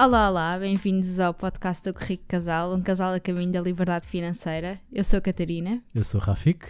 Olá, 0.00 0.28
olá, 0.28 0.58
bem-vindos 0.58 1.18
ao 1.18 1.34
podcast 1.34 1.82
do 1.82 1.98
Rico 1.98 2.22
Casal, 2.28 2.72
um 2.72 2.80
casal 2.80 3.14
a 3.14 3.18
caminho 3.18 3.50
da 3.50 3.60
liberdade 3.60 4.06
financeira. 4.06 4.78
Eu 4.92 5.02
sou 5.02 5.18
a 5.18 5.20
Catarina 5.20 5.82
Eu 5.92 6.04
sou 6.04 6.20
o 6.20 6.22
Rafik. 6.24 6.66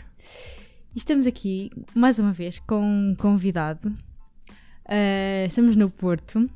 e 0.94 0.98
estamos 0.98 1.26
aqui 1.26 1.70
mais 1.94 2.18
uma 2.18 2.32
vez 2.32 2.58
com 2.58 2.80
um 2.80 3.14
convidado. 3.14 3.88
Uh, 4.86 5.46
estamos 5.46 5.76
no 5.76 5.90
Porto 5.90 6.48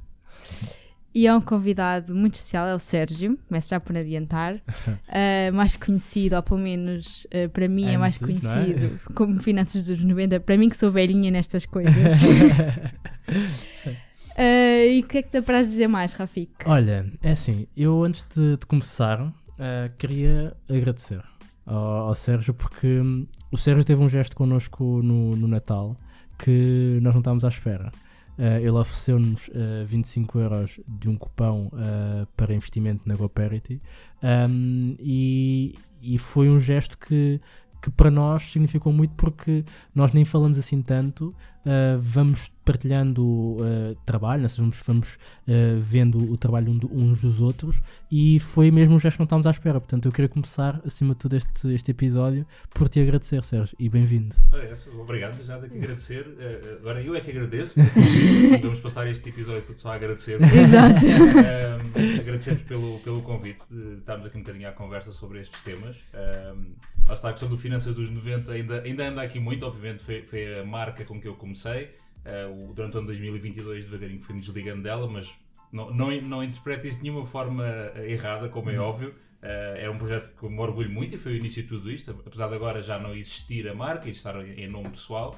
e 1.14 1.26
é 1.26 1.34
um 1.34 1.42
convidado 1.42 2.14
muito 2.14 2.36
especial, 2.36 2.66
é 2.66 2.74
o 2.74 2.78
Sérgio, 2.78 3.38
começo 3.46 3.68
já 3.68 3.78
por 3.78 3.94
adiantar, 3.94 4.54
Uh, 4.54 5.52
mais 5.52 5.76
conhecido, 5.76 6.36
ou 6.36 6.42
pelo 6.42 6.60
menos 6.60 7.26
uh, 7.26 7.50
para 7.50 7.68
mim 7.68 7.84
é 7.84 7.98
mais 7.98 8.20
Antes, 8.22 8.42
não 8.42 8.50
é? 8.50 8.64
conhecido 8.64 9.00
como 9.14 9.42
Finanças 9.42 9.84
dos 9.84 10.02
90, 10.02 10.40
para 10.40 10.56
mim 10.56 10.70
que 10.70 10.76
sou 10.78 10.90
velhinha 10.90 11.30
nestas 11.30 11.66
coisas. 11.66 12.22
Uh, 14.38 14.92
e 14.92 15.00
o 15.00 15.06
que 15.06 15.18
é 15.18 15.22
que 15.22 15.32
dá 15.32 15.42
para 15.42 15.62
dizer 15.62 15.88
mais, 15.88 16.12
Rafik? 16.12 16.52
Olha, 16.66 17.06
é 17.22 17.30
assim, 17.30 17.66
eu 17.76 18.02
antes 18.04 18.26
de, 18.34 18.56
de 18.56 18.66
começar 18.66 19.32
ah, 19.58 19.88
queria 19.96 20.56
agradecer 20.68 21.22
ao, 21.64 22.08
ao 22.08 22.14
Sérgio 22.16 22.52
porque 22.52 23.00
hum, 23.00 23.26
o 23.50 23.56
Sérgio 23.56 23.84
teve 23.84 24.02
um 24.02 24.08
gesto 24.08 24.34
connosco 24.34 25.00
no, 25.02 25.36
no 25.36 25.46
Natal 25.46 25.96
que 26.36 26.98
nós 27.00 27.14
não 27.14 27.20
estávamos 27.20 27.44
à 27.44 27.48
espera. 27.48 27.92
Ah, 28.38 28.58
ele 28.58 28.70
ofereceu-nos 28.70 29.48
ah, 29.54 29.84
25 29.86 30.38
euros 30.40 30.80
de 30.88 31.08
um 31.08 31.16
cupão 31.16 31.70
ah, 31.74 32.26
para 32.36 32.52
investimento 32.54 33.06
na 33.06 33.14
GoParity 33.14 33.80
Ahm, 34.22 34.96
e, 34.98 35.74
e 36.00 36.18
foi 36.18 36.48
um 36.48 36.58
gesto 36.58 36.96
que, 36.98 37.40
que 37.82 37.90
para 37.90 38.10
nós 38.10 38.44
significou 38.52 38.92
muito 38.92 39.12
porque 39.16 39.64
nós 39.94 40.12
nem 40.12 40.24
falamos 40.24 40.58
assim 40.58 40.80
tanto, 40.80 41.34
ah, 41.66 41.96
vamos 42.00 42.50
partilhando 42.64 43.56
ah, 43.60 43.94
trabalho, 44.06 44.42
nós 44.42 44.56
vamos, 44.56 44.80
vamos 44.86 45.18
ah, 45.48 45.52
vendo 45.80 46.18
o 46.32 46.36
trabalho 46.36 46.70
um 46.72 46.78
do- 46.78 46.94
uns 46.96 47.20
dos 47.20 47.40
outros 47.40 47.80
e 48.10 48.38
foi 48.38 48.70
mesmo 48.70 48.94
um 48.94 48.98
gesto 49.00 49.16
que 49.16 49.20
não 49.20 49.24
estávamos 49.24 49.46
à 49.46 49.50
espera. 49.50 49.80
Portanto, 49.80 50.06
eu 50.06 50.12
queria 50.12 50.28
começar, 50.28 50.80
acima 50.86 51.12
de 51.14 51.18
tudo, 51.20 51.36
este, 51.36 51.74
este 51.74 51.90
episódio 51.90 52.46
por 52.72 52.88
te 52.88 53.00
agradecer, 53.00 53.42
Sérgio, 53.42 53.76
e 53.78 53.88
bem-vindo. 53.88 54.34
Essa, 54.70 54.88
obrigado, 54.90 55.42
já 55.44 55.58
tenho 55.58 55.72
que 55.72 55.78
agradecer. 55.78 56.26
Agora 56.80 57.02
eu 57.02 57.14
é 57.16 57.20
que 57.20 57.30
agradeço. 57.30 57.74
porque 57.74 58.58
Vamos 58.62 58.78
passar 58.80 59.08
este 59.08 59.28
episódio 59.28 59.62
todo 59.62 59.76
só 59.78 59.90
a 59.92 59.94
agradecer. 59.96 60.38
Exato. 60.42 61.04
Um, 61.06 62.20
agradecemos 62.20 62.62
pelo, 62.62 62.98
pelo 63.00 63.22
convite 63.22 63.62
de 63.70 63.98
estarmos 63.98 64.26
aqui 64.26 64.36
um 64.38 64.40
bocadinho 64.40 64.68
à 64.68 64.72
conversa 64.72 65.12
sobre 65.12 65.40
estes 65.40 65.60
temas. 65.62 65.96
Um, 66.14 66.64
lá 67.06 67.14
está 67.14 67.28
a 67.28 67.32
questão 67.32 67.48
do 67.48 67.58
Finanças 67.58 67.94
dos 67.94 68.08
90, 68.10 68.50
ainda, 68.52 68.82
ainda 68.82 69.08
anda 69.08 69.22
aqui 69.22 69.38
muito, 69.40 69.64
obviamente 69.66 70.02
foi, 70.02 70.22
foi 70.22 70.60
a 70.60 70.64
marca 70.64 71.04
com 71.04 71.20
que 71.20 71.26
eu 71.28 71.34
comecei. 71.34 71.90
Uh, 72.24 72.70
o- 72.70 72.74
durante 72.74 72.94
o 72.94 72.98
ano 72.98 73.06
2022, 73.06 73.84
devagarinho 73.84 74.20
fui-me 74.22 74.40
desligando 74.40 74.82
dela, 74.82 75.08
mas 75.08 75.34
não, 75.72 75.92
não, 75.92 76.10
não 76.22 76.44
interpreto 76.44 76.86
isso 76.86 76.98
de 76.98 77.04
nenhuma 77.04 77.26
forma 77.26 77.64
eh, 77.66 78.12
errada, 78.12 78.48
como 78.48 78.70
é 78.70 78.78
óbvio. 78.78 79.10
Uh, 79.42 79.76
era 79.76 79.90
um 79.90 79.98
projeto 79.98 80.30
que 80.38 80.48
me 80.48 80.58
orgulho 80.60 80.88
muito 80.90 81.14
e 81.16 81.18
foi 81.18 81.32
o 81.32 81.36
início 81.36 81.62
de 81.64 81.68
tudo 81.68 81.90
isto, 81.90 82.12
apesar 82.24 82.46
de 82.48 82.54
agora 82.54 82.80
já 82.80 82.96
não 82.98 83.12
existir 83.14 83.66
a 83.68 83.74
marca 83.74 84.06
e 84.08 84.12
estar 84.12 84.36
em 84.46 84.68
nome 84.68 84.90
pessoal, 84.90 85.36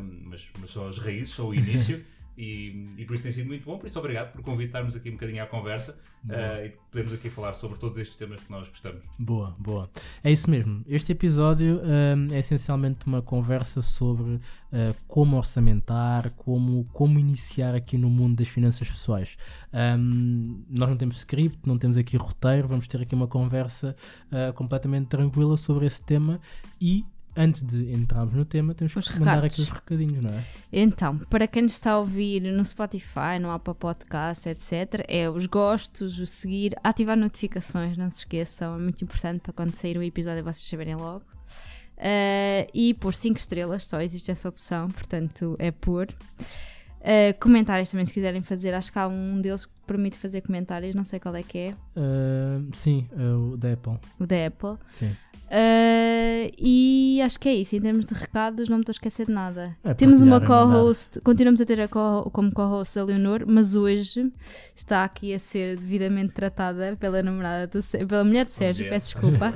um, 0.00 0.20
mas, 0.26 0.50
mas 0.60 0.70
são 0.70 0.86
as 0.86 0.98
raízes, 0.98 1.34
são 1.34 1.48
o 1.48 1.54
início. 1.54 2.04
E, 2.36 2.94
e 2.98 3.04
por 3.04 3.14
isso 3.14 3.22
tem 3.22 3.32
sido 3.32 3.46
muito 3.46 3.64
bom, 3.64 3.78
por 3.78 3.86
isso 3.86 3.98
obrigado 3.98 4.32
por 4.32 4.42
convidarmos 4.42 4.96
aqui 4.96 5.08
um 5.08 5.12
bocadinho 5.12 5.42
à 5.42 5.46
conversa 5.46 5.96
uh, 6.24 6.66
e 6.66 6.72
podemos 6.90 7.12
aqui 7.12 7.30
falar 7.30 7.52
sobre 7.52 7.78
todos 7.78 7.96
estes 7.96 8.16
temas 8.16 8.40
que 8.40 8.50
nós 8.50 8.68
gostamos. 8.68 9.02
Boa, 9.18 9.54
boa. 9.58 9.88
É 10.22 10.32
isso 10.32 10.50
mesmo. 10.50 10.82
Este 10.88 11.12
episódio 11.12 11.80
hum, 11.80 12.28
é 12.32 12.38
essencialmente 12.38 13.06
uma 13.06 13.22
conversa 13.22 13.82
sobre 13.82 14.34
uh, 14.34 14.40
como 15.06 15.36
orçamentar, 15.36 16.30
como, 16.30 16.84
como 16.92 17.18
iniciar 17.20 17.74
aqui 17.74 17.96
no 17.96 18.10
mundo 18.10 18.36
das 18.36 18.48
finanças 18.48 18.90
pessoais. 18.90 19.36
Hum, 19.72 20.64
nós 20.68 20.88
não 20.88 20.96
temos 20.96 21.18
script, 21.18 21.60
não 21.64 21.78
temos 21.78 21.96
aqui 21.96 22.16
roteiro, 22.16 22.66
vamos 22.66 22.88
ter 22.88 23.00
aqui 23.00 23.14
uma 23.14 23.28
conversa 23.28 23.94
uh, 24.32 24.52
completamente 24.54 25.06
tranquila 25.06 25.56
sobre 25.56 25.86
esse 25.86 26.02
tema 26.02 26.40
e. 26.80 27.04
Antes 27.36 27.64
de 27.64 27.92
entrarmos 27.92 28.32
no 28.34 28.44
tema, 28.44 28.74
temos 28.74 28.94
Os 28.94 29.08
que 29.08 29.18
mandar 29.18 29.34
recados. 29.42 29.52
aqui 29.54 29.62
os 29.62 29.68
recadinhos, 29.68 30.24
não 30.24 30.30
é? 30.30 30.44
Então, 30.72 31.18
para 31.18 31.48
quem 31.48 31.62
nos 31.62 31.72
está 31.72 31.92
a 31.92 31.98
ouvir 31.98 32.40
no 32.40 32.64
Spotify, 32.64 33.38
no 33.40 33.50
Apple 33.50 33.74
Podcast, 33.74 34.48
etc., 34.48 35.04
é 35.08 35.28
os 35.28 35.46
gostos, 35.46 36.18
o 36.20 36.26
seguir, 36.26 36.76
ativar 36.84 37.16
notificações, 37.16 37.96
não 37.96 38.08
se 38.08 38.18
esqueçam, 38.18 38.76
é 38.76 38.78
muito 38.78 39.02
importante 39.02 39.40
para 39.40 39.52
quando 39.52 39.74
sair 39.74 39.98
o 39.98 40.02
episódio 40.02 40.44
vocês 40.44 40.68
saberem 40.68 40.94
logo. 40.94 41.24
Uh, 41.96 42.66
e 42.72 42.94
por 42.94 43.14
5 43.14 43.38
estrelas, 43.38 43.84
só 43.86 44.00
existe 44.00 44.30
essa 44.30 44.48
opção, 44.48 44.88
portanto 44.88 45.56
é 45.58 45.70
por. 45.70 46.06
Uh, 47.00 47.38
comentários 47.40 47.90
também, 47.90 48.06
se 48.06 48.12
quiserem 48.14 48.42
fazer, 48.42 48.72
acho 48.74 48.90
que 48.92 48.98
há 48.98 49.06
um 49.06 49.40
deles 49.40 49.66
que 49.66 49.72
permite 49.86 50.16
fazer 50.16 50.40
comentários, 50.40 50.94
não 50.94 51.04
sei 51.04 51.20
qual 51.20 51.34
é 51.36 51.42
que 51.42 51.58
é, 51.58 51.74
Uh, 51.96 52.68
sim, 52.72 53.08
o 53.12 53.56
da 53.56 53.72
Apple. 53.72 53.98
o 54.18 54.26
da 54.26 54.46
Apple. 54.46 54.76
Sim. 54.88 55.14
Uh, 55.46 56.50
e 56.58 57.20
acho 57.22 57.38
que 57.38 57.48
é 57.48 57.54
isso. 57.54 57.76
Em 57.76 57.80
termos 57.80 58.06
de 58.06 58.14
recados, 58.14 58.68
não 58.68 58.78
me 58.78 58.82
estou 58.82 58.92
a 58.92 58.96
esquecer 58.96 59.26
de 59.26 59.32
nada. 59.32 59.76
É 59.84 59.94
Temos 59.94 60.20
uma 60.20 60.40
mandar. 60.40 60.46
co-host, 60.46 61.20
continuamos 61.20 61.60
a 61.60 61.64
ter 61.66 61.80
a 61.80 61.86
co 61.88 62.28
como 62.32 62.50
co-host 62.52 62.98
a 62.98 63.04
Leonor, 63.04 63.44
mas 63.46 63.74
hoje 63.76 64.32
está 64.74 65.04
aqui 65.04 65.32
a 65.32 65.38
ser 65.38 65.76
devidamente 65.78 66.32
tratada 66.32 66.96
pela 66.98 67.22
namorada 67.22 67.66
do 67.68 68.06
pela 68.06 68.24
mulher 68.24 68.46
do 68.46 68.50
Sérgio, 68.52 68.88
peço 68.88 69.12
desculpa. 69.14 69.54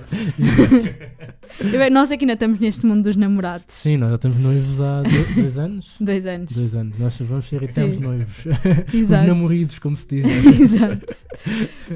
Nós 1.90 2.12
aqui 2.12 2.24
ainda 2.24 2.34
estamos 2.34 2.60
neste 2.60 2.86
mundo 2.86 3.02
dos 3.04 3.16
namorados. 3.16 3.64
Sim, 3.68 3.96
nós 3.96 4.10
já 4.10 4.14
estamos 4.16 4.38
noivos 4.38 4.80
há 4.80 5.02
do- 5.02 5.34
dois 5.34 5.58
anos. 5.58 5.90
Dois 6.00 6.26
anos. 6.26 6.54
Dois 6.54 6.74
anos. 6.76 6.98
Nós 6.98 7.18
vamos 7.20 7.46
ser 7.48 7.62
eternos 7.62 7.98
noivos. 8.00 8.44
Os 8.88 8.94
Exato. 8.94 9.26
namoridos, 9.26 9.78
como 9.78 9.96
se 9.96 10.06
diz. 10.06 10.24
é? 10.26 10.62
Exato. 10.62 11.06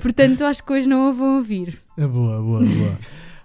Portanto, 0.00 0.44
acho 0.44 0.64
que 0.64 0.72
hoje 0.72 0.88
não 0.88 1.08
a 1.08 1.12
vão 1.12 1.36
ouvir. 1.36 1.78
É 1.96 2.06
boa, 2.06 2.40
boa, 2.42 2.60
boa. 2.64 2.98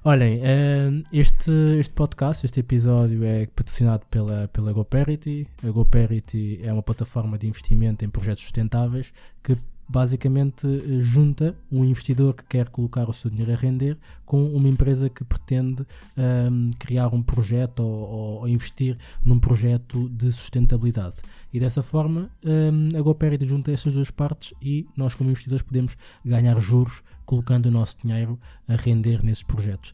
Olhem, 0.09 0.40
eh, 0.41 1.03
este, 1.12 1.51
este 1.78 1.94
podcast, 1.94 2.45
este 2.45 2.62
episódio 2.62 3.25
é 3.25 3.45
patrocinado 3.47 4.06
pela, 4.09 4.47
pela 4.47 4.72
GoParity. 4.72 5.45
A 5.62 5.69
GoParity 5.69 6.62
é 6.63 6.72
uma 6.72 6.81
plataforma 6.81 7.38
de 7.38 7.45
investimento 7.45 8.06
em 8.06 8.09
projetos 8.09 8.41
sustentáveis 8.44 9.12
que 9.44 9.57
basicamente 9.85 10.66
eh, 10.66 11.01
junta 11.01 11.53
um 11.69 11.84
investidor 11.84 12.34
que 12.35 12.45
quer 12.45 12.69
colocar 12.69 13.09
o 13.09 13.13
seu 13.13 13.29
dinheiro 13.29 13.51
a 13.51 13.56
render 13.57 13.97
com 14.25 14.45
uma 14.45 14.69
empresa 14.69 15.09
que 15.09 15.25
pretende 15.25 15.85
ehm, 16.16 16.72
criar 16.79 17.13
um 17.13 17.22
projeto 17.22 17.81
ou, 17.81 18.39
ou- 18.39 18.47
investir 18.47 18.97
num 19.25 19.38
projeto 19.38 20.07
de 20.07 20.31
sustentabilidade. 20.31 21.16
E 21.53 21.59
dessa 21.59 21.84
forma, 21.84 22.29
ehm, 22.45 22.95
a 22.97 23.01
GoParity 23.01 23.45
junta 23.45 23.74
essas 23.74 23.91
duas 23.91 24.09
partes 24.09 24.53
e 24.62 24.88
nós, 24.95 25.13
como 25.16 25.29
investidores, 25.29 25.63
podemos 25.63 25.97
ganhar 26.24 26.57
juros 26.62 27.03
colocando 27.27 27.67
o 27.67 27.71
nosso 27.71 27.95
dinheiro 28.01 28.39
a 28.67 28.75
render 28.75 29.23
nesses 29.23 29.43
projetos. 29.43 29.93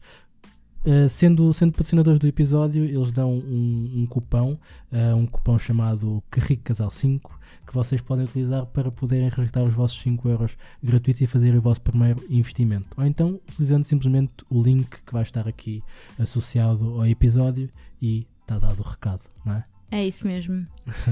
Uh, 0.86 1.08
sendo, 1.08 1.52
sendo 1.54 1.72
patrocinadores 1.72 2.18
do 2.18 2.26
episódio, 2.26 2.84
eles 2.84 3.10
dão 3.10 3.32
um, 3.32 3.92
um 3.96 4.06
cupão, 4.06 4.58
uh, 4.92 5.16
um 5.16 5.26
cupão 5.26 5.58
chamado 5.58 6.22
Carrico 6.30 6.62
Casal 6.62 6.90
5, 6.90 7.40
que 7.66 7.74
vocês 7.74 8.02
podem 8.02 8.26
utilizar 8.26 8.66
para 8.66 8.90
poderem 8.90 9.30
registrar 9.30 9.64
os 9.64 9.72
vossos 9.72 9.98
5 10.02 10.28
euros 10.28 10.56
gratuitos 10.82 11.22
e 11.22 11.26
fazer 11.26 11.56
o 11.56 11.60
vosso 11.60 11.80
primeiro 11.80 12.22
investimento. 12.28 12.88
Ou 12.98 13.06
então, 13.06 13.40
utilizando 13.48 13.84
simplesmente 13.84 14.32
o 14.50 14.62
link 14.62 15.02
que 15.04 15.12
vai 15.12 15.22
estar 15.22 15.48
aqui 15.48 15.82
associado 16.18 17.00
ao 17.00 17.06
episódio 17.06 17.70
e 18.00 18.26
está 18.42 18.58
dado 18.58 18.80
o 18.80 18.86
recado, 18.86 19.22
não 19.42 19.54
é? 19.54 19.73
É 19.90 20.04
isso 20.06 20.26
mesmo. 20.26 20.66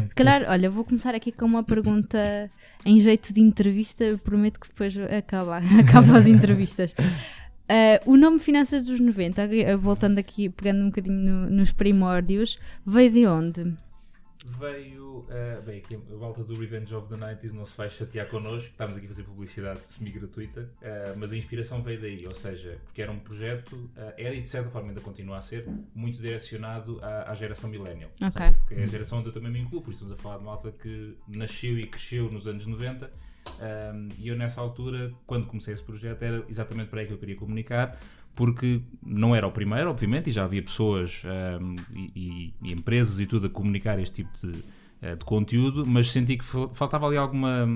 Se 0.09 0.15
calhar, 0.15 0.44
olha, 0.50 0.69
vou 0.71 0.84
começar 0.84 1.15
aqui 1.15 1.31
com 1.31 1.44
uma 1.44 1.62
pergunta 1.62 2.50
em 2.84 2.99
jeito 3.00 3.33
de 3.33 3.41
entrevista. 3.41 4.03
Eu 4.05 4.19
prometo 4.19 4.59
que 4.59 4.69
depois 4.69 4.94
acaba, 4.99 5.59
acaba 5.78 6.16
as 6.16 6.27
entrevistas. 6.27 6.94
Ah, 7.69 8.00
o 8.05 8.16
nome 8.16 8.38
Finanças 8.41 8.84
dos 8.84 8.99
90, 9.00 9.43
eh, 9.55 9.77
voltando 9.77 10.19
aqui, 10.19 10.49
pegando 10.49 10.83
um 10.83 10.87
bocadinho 10.87 11.16
no- 11.16 11.50
nos 11.50 11.72
primórdios, 11.72 12.59
veio 12.84 13.10
de 13.10 13.27
onde? 13.27 13.72
Veio, 14.44 15.24
eh, 15.30 15.60
bem, 15.65 15.78
aqui 15.78 15.94
a 15.94 16.16
volta 16.16 16.42
do 16.42 16.59
Revenge 16.59 16.92
of 16.94 17.09
the 17.09 17.15
90s 17.15 17.53
não 17.53 17.65
se 17.65 17.77
vai 17.77 17.89
chatear 17.89 18.27
connosco, 18.27 18.71
estamos 18.71 18.97
aqui 18.97 19.06
a 19.06 19.09
fazer 19.09 19.22
publicidade 19.22 19.80
semi-gratuita, 19.86 20.68
eh, 20.83 21.15
mas 21.16 21.33
a 21.33 21.36
inspiração 21.36 21.80
veio 21.80 22.00
daí, 22.00 22.27
ou 22.27 22.34
seja, 22.34 22.78
porque 22.84 23.00
era 23.00 23.12
um 23.12 23.21
projeto, 23.21 23.89
eh, 23.97 24.15
era 24.18 24.34
e 24.34 24.42
de 24.42 24.50
certa 24.50 24.68
forma 24.71 24.89
ainda 24.89 25.00
continua 25.00 25.39
a 25.39 25.41
ser, 25.41 25.66
muito 25.94 26.21
direcionado 26.21 26.98
à, 27.03 27.30
à 27.30 27.34
geração 27.34 27.71
millennial. 27.71 28.10
Ok. 28.21 28.54
que 28.66 28.74
é 28.74 28.83
a 28.83 28.86
geração 28.86 29.21
onde 29.21 29.28
eu 29.28 29.33
também 29.33 29.53
me 29.53 29.60
incluo, 29.60 29.80
por 29.80 29.92
isso 29.92 30.03
estamos 30.03 30.18
a 30.18 30.22
falar 30.22 30.39
de 30.39 30.45
malta 30.45 30.72
que 30.72 31.16
nasceu 31.28 31.78
e 31.78 31.86
cresceu 31.86 32.30
nos 32.30 32.48
anos 32.48 32.66
90. 32.66 33.10
um, 33.95 34.09
e 34.18 34.28
eu, 34.28 34.36
nessa 34.36 34.60
altura, 34.60 35.12
quando 35.27 35.47
comecei 35.47 35.74
esse 35.74 35.83
projeto, 35.83 36.22
era 36.22 36.45
exatamente 36.48 36.88
para 36.88 37.00
aí 37.00 37.06
que 37.06 37.12
eu 37.12 37.18
queria 37.18 37.36
comunicar, 37.36 37.98
porque 38.34 38.81
não 39.05 39.34
era 39.34 39.47
o 39.47 39.53
primeiro, 39.53 39.91
obviamente, 39.91 40.29
e 40.29 40.33
já 40.33 40.45
havia 40.45 40.63
pessoas 40.63 41.23
um, 41.61 41.77
e, 41.95 42.53
e- 42.63 42.73
empresas 42.73 43.21
e 43.21 43.27
tudo 43.27 43.47
a 43.47 43.51
comunicar 43.51 43.99
este 43.99 44.23
tipo 44.25 44.31
de, 44.47 44.65
eh, 45.03 45.17
de 45.17 45.25
conteúdo, 45.25 45.84
mas 45.87 46.11
senti 46.11 46.37
que 46.39 46.45
fal- 46.45 46.71
faltava 46.75 47.07
ali 47.07 47.17
alguma, 47.17 47.69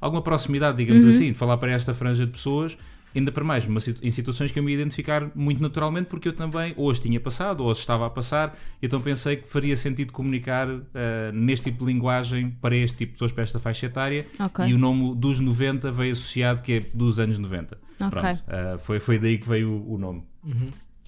alguma 0.00 0.22
proximidade, 0.22 0.76
digamos 0.76 1.04
assim, 1.10 1.28
de 1.32 1.34
falar 1.38 1.56
para 1.56 1.72
esta 1.72 1.94
franja 1.94 2.26
de 2.26 2.32
pessoas 2.32 2.76
ainda 3.14 3.30
para 3.32 3.44
mais 3.44 3.64
situ- 3.82 4.00
em 4.04 4.10
situações 4.10 4.50
que 4.52 4.58
eu 4.58 4.62
me 4.62 4.70
ia 4.72 4.78
identificar 4.80 5.30
muito 5.34 5.60
naturalmente, 5.62 6.06
porque 6.06 6.28
eu 6.28 6.32
também 6.32 6.72
ou 6.76 6.90
as 6.90 6.98
tinha 6.98 7.18
passado 7.20 7.62
ou 7.62 7.70
as 7.70 7.78
estava 7.78 8.06
a 8.06 8.10
passar, 8.10 8.56
então 8.82 9.00
pensei 9.00 9.36
que 9.36 9.48
faria 9.48 9.76
sentido 9.76 10.12
comunicar 10.12 10.68
eh, 10.94 11.30
neste 11.32 11.70
tipo 11.70 11.84
de 11.84 11.92
linguagem 11.92 12.50
para 12.60 12.76
este 12.76 12.98
tipo 12.98 13.10
de 13.10 13.14
pessoas, 13.14 13.32
para 13.32 13.42
esta 13.42 13.58
faixa 13.58 13.86
etária, 13.86 14.26
Ok. 14.38 14.66
e 14.66 14.74
o 14.74 14.78
nome 14.78 15.14
dos 15.16 15.40
90 15.40 15.90
veio 15.92 16.12
associado, 16.12 16.62
que 16.62 16.72
é 16.72 16.80
dos 16.94 17.18
anos 17.18 17.38
90. 17.38 17.78
Ok. 18.00 18.10
Pronto, 18.10 18.42
eh, 18.48 18.78
foi, 18.78 19.00
foi 19.00 19.18
daí 19.18 19.38
que 19.38 19.48
veio 19.48 19.70
o, 19.70 19.94
o 19.94 19.98
nome. 19.98 20.22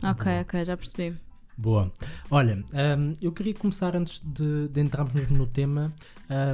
Ok, 0.03 0.27
ok, 0.43 0.65
já 0.65 0.77
percebi. 0.77 1.17
Boa. 1.57 1.93
Olha, 2.31 2.57
hum, 2.99 3.13
eu 3.23 3.31
queria 3.31 3.55
começar 3.55 3.95
antes 3.97 4.21
de, 4.25 4.69
de 4.69 4.81
entrarmos 4.81 5.13
mesmo 5.15 5.37
no 5.39 5.47
tema, 5.47 5.93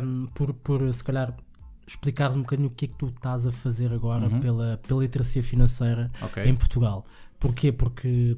hum, 0.04 0.28
por, 0.34 0.52
por 0.52 0.92
se 0.92 1.02
calhar 1.02 1.34
explicares 1.90 2.36
um 2.36 2.42
bocadinho 2.42 2.68
o 2.68 2.70
que 2.70 2.84
é 2.84 2.88
que 2.88 2.94
tu 2.94 3.06
estás 3.06 3.46
a 3.46 3.52
fazer 3.52 3.92
agora 3.92 4.26
Uhum. 4.28 4.40
pela, 4.40 4.78
pela 4.86 5.00
literacia 5.00 5.42
financeira 5.42 6.10
Ok. 6.22 6.44
em 6.44 6.54
Portugal. 6.54 7.04
Porquê? 7.38 7.72
Porque 7.72 8.36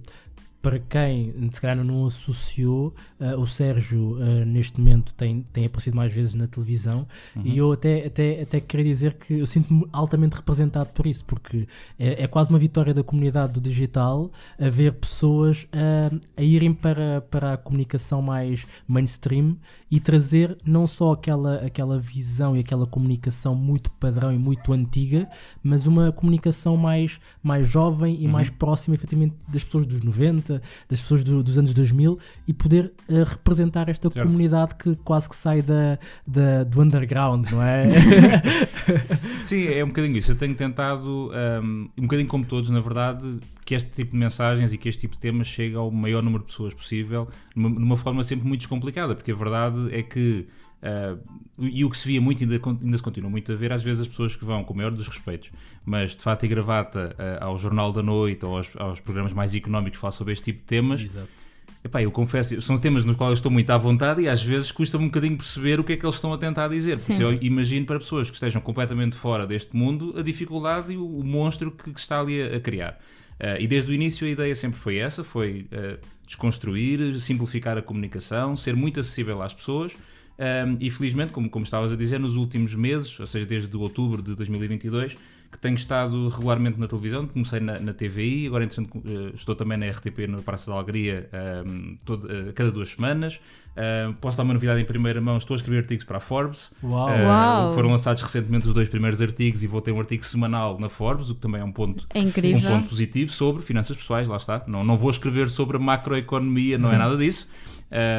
para 0.63 0.79
quem 0.79 1.35
se 1.53 1.61
calhar 1.61 1.85
não 1.85 2.07
associou, 2.07 2.95
ah, 3.21 3.37
o 3.37 3.47
Sérgio 3.47 4.17
ah, 4.21 4.45
neste 4.45 4.79
momento 4.79 5.13
tem, 5.15 5.45
tem 5.53 5.67
aparecido 5.67 5.97
mais 5.97 6.13
vezes 6.13 6.35
na 6.35 6.47
televisão. 6.47 7.07
E 7.45 7.59
eu 7.59 7.73
até, 7.73 8.07
até, 8.07 8.43
até 8.43 8.61
queria 8.61 8.85
dizer 8.85 9.15
que 9.15 9.35
eu 9.41 9.47
sinto-me 9.47 9.87
altamente 9.93 10.37
representado 10.37 10.91
por 10.91 11.07
isso, 11.07 11.25
porque 11.25 11.67
é, 11.99 12.23
é 12.23 12.27
quase 12.29 12.51
uma 12.51 12.59
vitória 12.59 12.95
da 12.95 13.03
comunidade 13.03 13.55
do 13.55 13.61
digital 13.61 14.31
a 14.59 14.69
ver 14.69 14.93
pessoas 14.93 15.67
ah, 15.73 16.15
a 16.37 16.43
irem 16.43 16.73
para, 16.73 17.21
para 17.23 17.55
a 17.55 17.57
comunicação 17.57 18.23
mais 18.23 18.65
mainstream 18.87 19.57
e 19.91 19.99
trazer 19.99 20.57
não 20.65 20.87
só 20.87 21.13
aquela, 21.13 21.57
aquela 21.57 21.99
visão 21.99 22.57
e 22.57 22.61
aquela 22.61 22.87
comunicação 22.87 23.55
muito 23.55 23.91
padrão 23.91 24.33
e 24.33 24.39
muito 24.39 24.73
antiga, 24.73 25.29
mas 25.63 25.87
uma 25.87 26.13
comunicação 26.13 26.77
mais, 26.77 27.19
mais 27.43 27.67
jovem 27.67 28.17
e 28.21 28.29
mais 28.29 28.49
próxima 28.49 28.95
efetivamente 28.95 29.35
das 29.49 29.65
pessoas 29.65 29.87
dos 29.87 30.03
90, 30.03 30.52
das 30.89 31.01
pessoas 31.01 31.23
do- 31.25 31.43
dos 31.43 31.57
anos 31.59 31.73
2000 31.75 32.19
e 32.47 32.53
poder 32.53 32.93
eh, 33.09 33.23
representar 33.25 33.89
esta 33.89 34.11
Certo. 34.11 34.27
comunidade 34.27 34.75
que 34.75 34.95
quase 34.97 35.29
que 35.29 35.37
sai 35.37 35.63
da, 35.63 35.99
da- 36.27 36.65
do 36.65 36.81
underground, 36.83 37.47
não 37.51 37.63
é? 37.63 37.87
Sim, 39.41 39.67
é 39.69 39.85
um 39.85 39.89
bocadinho 39.89 40.17
isso. 40.19 40.33
Eu 40.33 40.37
tenho 40.37 40.55
tentado, 40.55 41.31
um, 41.63 41.89
um 41.99 42.03
bocadinho 42.03 42.29
como 42.29 42.45
todos, 42.45 42.71
na 42.71 42.81
verdade, 42.81 43.39
que 43.65 43.75
este 43.75 43.91
tipo 43.91 44.13
de 44.13 44.17
mensagens 44.17 44.73
e 44.73 44.79
que 44.79 44.89
este 44.89 45.03
tipo 45.03 45.15
de 45.15 45.21
temas 45.21 45.47
chegue 45.47 45.75
ao 45.75 45.91
maior 45.91 46.23
número 46.23 46.43
de 46.45 46.51
pessoas 46.51 46.75
possível, 46.75 47.29
numa, 47.55 47.69
numa 47.71 47.97
forma 47.97 48.23
sempre 48.25 48.47
muito 48.47 48.61
descomplicada, 48.61 49.15
porque 49.15 49.33
a 49.33 49.35
verdade 49.35 49.89
é 49.93 50.03
que. 50.03 50.47
Uh, 50.83 51.19
e 51.59 51.85
o 51.85 51.91
que 51.91 51.97
se 51.97 52.07
via 52.07 52.21
muito, 52.21 52.43
ainda, 52.43 52.61
ainda 52.83 52.97
se 52.97 53.03
continua 53.03 53.31
muito 53.31 53.53
a 53.53 53.55
ver, 53.55 53.73
às 53.73 53.83
vezes 53.83 54.03
as 54.03 54.09
pessoas 54.09 54.37
que 54.37 54.45
vão 54.45 54.65
com 54.65 54.75
o 54.75 54.77
maior 54.77 54.91
dos 54.91 55.07
respeitos, 55.07 55.51
mas 55.85 56.17
de 56.17 56.23
fato 56.23 56.45
e 56.45 56.49
gravata 56.49 57.17
uh, 57.19 57.45
ao 57.45 57.57
Jornal 57.57 57.93
da 57.93 58.03
Noite 58.03 58.45
ou 58.45 58.57
aos, 58.57 58.71
aos 58.77 59.01
programas 59.01 59.33
mais 59.33 59.55
económicos 59.55 59.99
falar 59.99 60.13
sobre 60.13 60.33
este 60.33 60.45
tipo 60.45 60.61
de 60.61 60.67
temas, 60.67 61.03
Exato. 61.03 61.43
Epá, 61.85 62.01
eu 62.01 62.13
confesso, 62.13 62.63
são 62.63 62.77
temas 62.77 63.05
nos 63.05 63.17
quais 63.17 63.31
eu 63.31 63.35
estou 63.35 63.51
muito 63.51 63.69
à 63.71 63.77
vontade 63.77 64.23
e 64.23 64.29
às 64.29 64.41
vezes 64.41 64.71
custa-me 64.71 65.05
um 65.05 65.09
bocadinho 65.09 65.37
perceber 65.37 65.81
o 65.81 65.85
que 65.85 65.95
é 65.95 65.97
que 65.97 66.07
eles 66.07 66.15
estão 66.15 66.33
a 66.33 66.39
tentar 66.39 66.69
dizer. 66.69 66.97
Sim. 66.97 67.15
Porque 67.15 67.25
eu 67.25 67.43
imagino 67.43 67.85
para 67.85 67.99
pessoas 67.99 68.31
que 68.31 68.37
estejam 68.37 68.63
completamente 68.63 69.17
fora 69.17 69.45
deste 69.49 69.77
mundo 69.77 70.15
a 70.17 70.23
dificuldade 70.23 70.93
e 70.93 70.97
o, 70.97 71.05
o 71.05 71.25
monstro 71.25 71.73
que, 71.73 71.93
que 71.93 71.99
está 71.99 72.21
ali 72.21 72.41
a, 72.41 72.57
a 72.57 72.61
criar. 72.61 73.01
Ah, 73.41 73.59
e 73.59 73.67
desde 73.67 73.91
o 73.91 73.95
início 73.95 74.25
a 74.27 74.31
ideia 74.31 74.55
sempre 74.55 74.79
foi 74.79 74.99
essa, 74.99 75.25
foi 75.25 75.67
ah, 75.73 75.99
desconstruir, 76.25 77.21
simplificar 77.21 77.77
a 77.77 77.83
comunicação, 77.83 78.55
ser 78.55 78.77
muito 78.77 79.01
acessível 79.01 79.43
às 79.43 79.53
pessoas. 79.53 79.97
Um, 80.43 80.77
e 80.81 80.91
felizmente, 80.91 81.33
como, 81.33 81.49
como 81.49 81.63
estavas 81.63 81.93
a 81.93 81.97
dizer, 81.97 82.19
nos 82.19 82.35
últimos 82.35 82.75
meses, 82.75 83.21
ou 83.21 83.27
seja, 83.27 83.47
desde 83.47 83.77
outubro 83.77 84.21
de 84.21 84.35
2022, 84.35 85.17
que 85.53 85.59
tenho 85.59 85.77
estado 85.77 86.31
regularmente 86.31 86.81
na 86.81 86.89
televisão, 86.89 87.27
comecei 87.29 87.61
na, 87.61 87.79
na 87.79 87.93
TVI, 87.93 88.47
agora 88.47 88.65
entretanto 88.65 89.03
eh, 89.05 89.33
estou 89.35 89.55
também 89.55 89.77
na 89.77 89.87
RTP 89.91 90.27
no 90.27 90.43
Praça 90.43 90.71
da 90.71 90.79
Alegria 90.79 91.29
um, 91.67 91.95
todo, 92.07 92.27
eh, 92.33 92.53
cada 92.55 92.73
duas 92.73 92.89
semanas. 92.89 93.39
Uh, 93.73 94.15
posso 94.15 94.37
dar 94.37 94.45
uma 94.45 94.55
novidade 94.55 94.81
em 94.81 94.85
primeira 94.85 95.21
mão, 95.21 95.37
estou 95.37 95.55
a 95.55 95.57
escrever 95.57 95.83
artigos 95.83 96.07
para 96.07 96.17
a 96.17 96.21
Forbes. 96.21 96.73
Uau. 96.83 97.07
Uh, 97.07 97.25
Uau. 97.25 97.73
Foram 97.75 97.91
lançados 97.91 98.23
recentemente 98.23 98.67
os 98.67 98.73
dois 98.73 98.89
primeiros 98.89 99.21
artigos 99.21 99.63
e 99.63 99.67
vou 99.67 99.83
ter 99.83 99.93
um 99.93 99.99
artigo 99.99 100.25
semanal 100.25 100.79
na 100.81 100.89
Forbes, 100.89 101.29
o 101.29 101.35
que 101.35 101.41
também 101.43 101.61
é 101.61 101.65
um 101.65 101.73
ponto, 101.73 102.07
É 102.15 102.19
incrível. 102.19 102.71
um 102.71 102.73
ponto 102.73 102.89
positivo 102.89 103.31
sobre 103.31 103.63
finanças 103.63 103.97
pessoais, 103.97 104.29
lá 104.29 104.39
está. 104.39 104.65
Não, 104.67 104.83
não 104.83 104.97
vou 104.97 105.11
escrever 105.11 105.51
sobre 105.51 105.79
macroeconomia, 105.79 106.79
não 106.79 106.89
é 106.89 106.93
Sim. 106.93 106.99
nada 106.99 107.17
disso. 107.17 107.47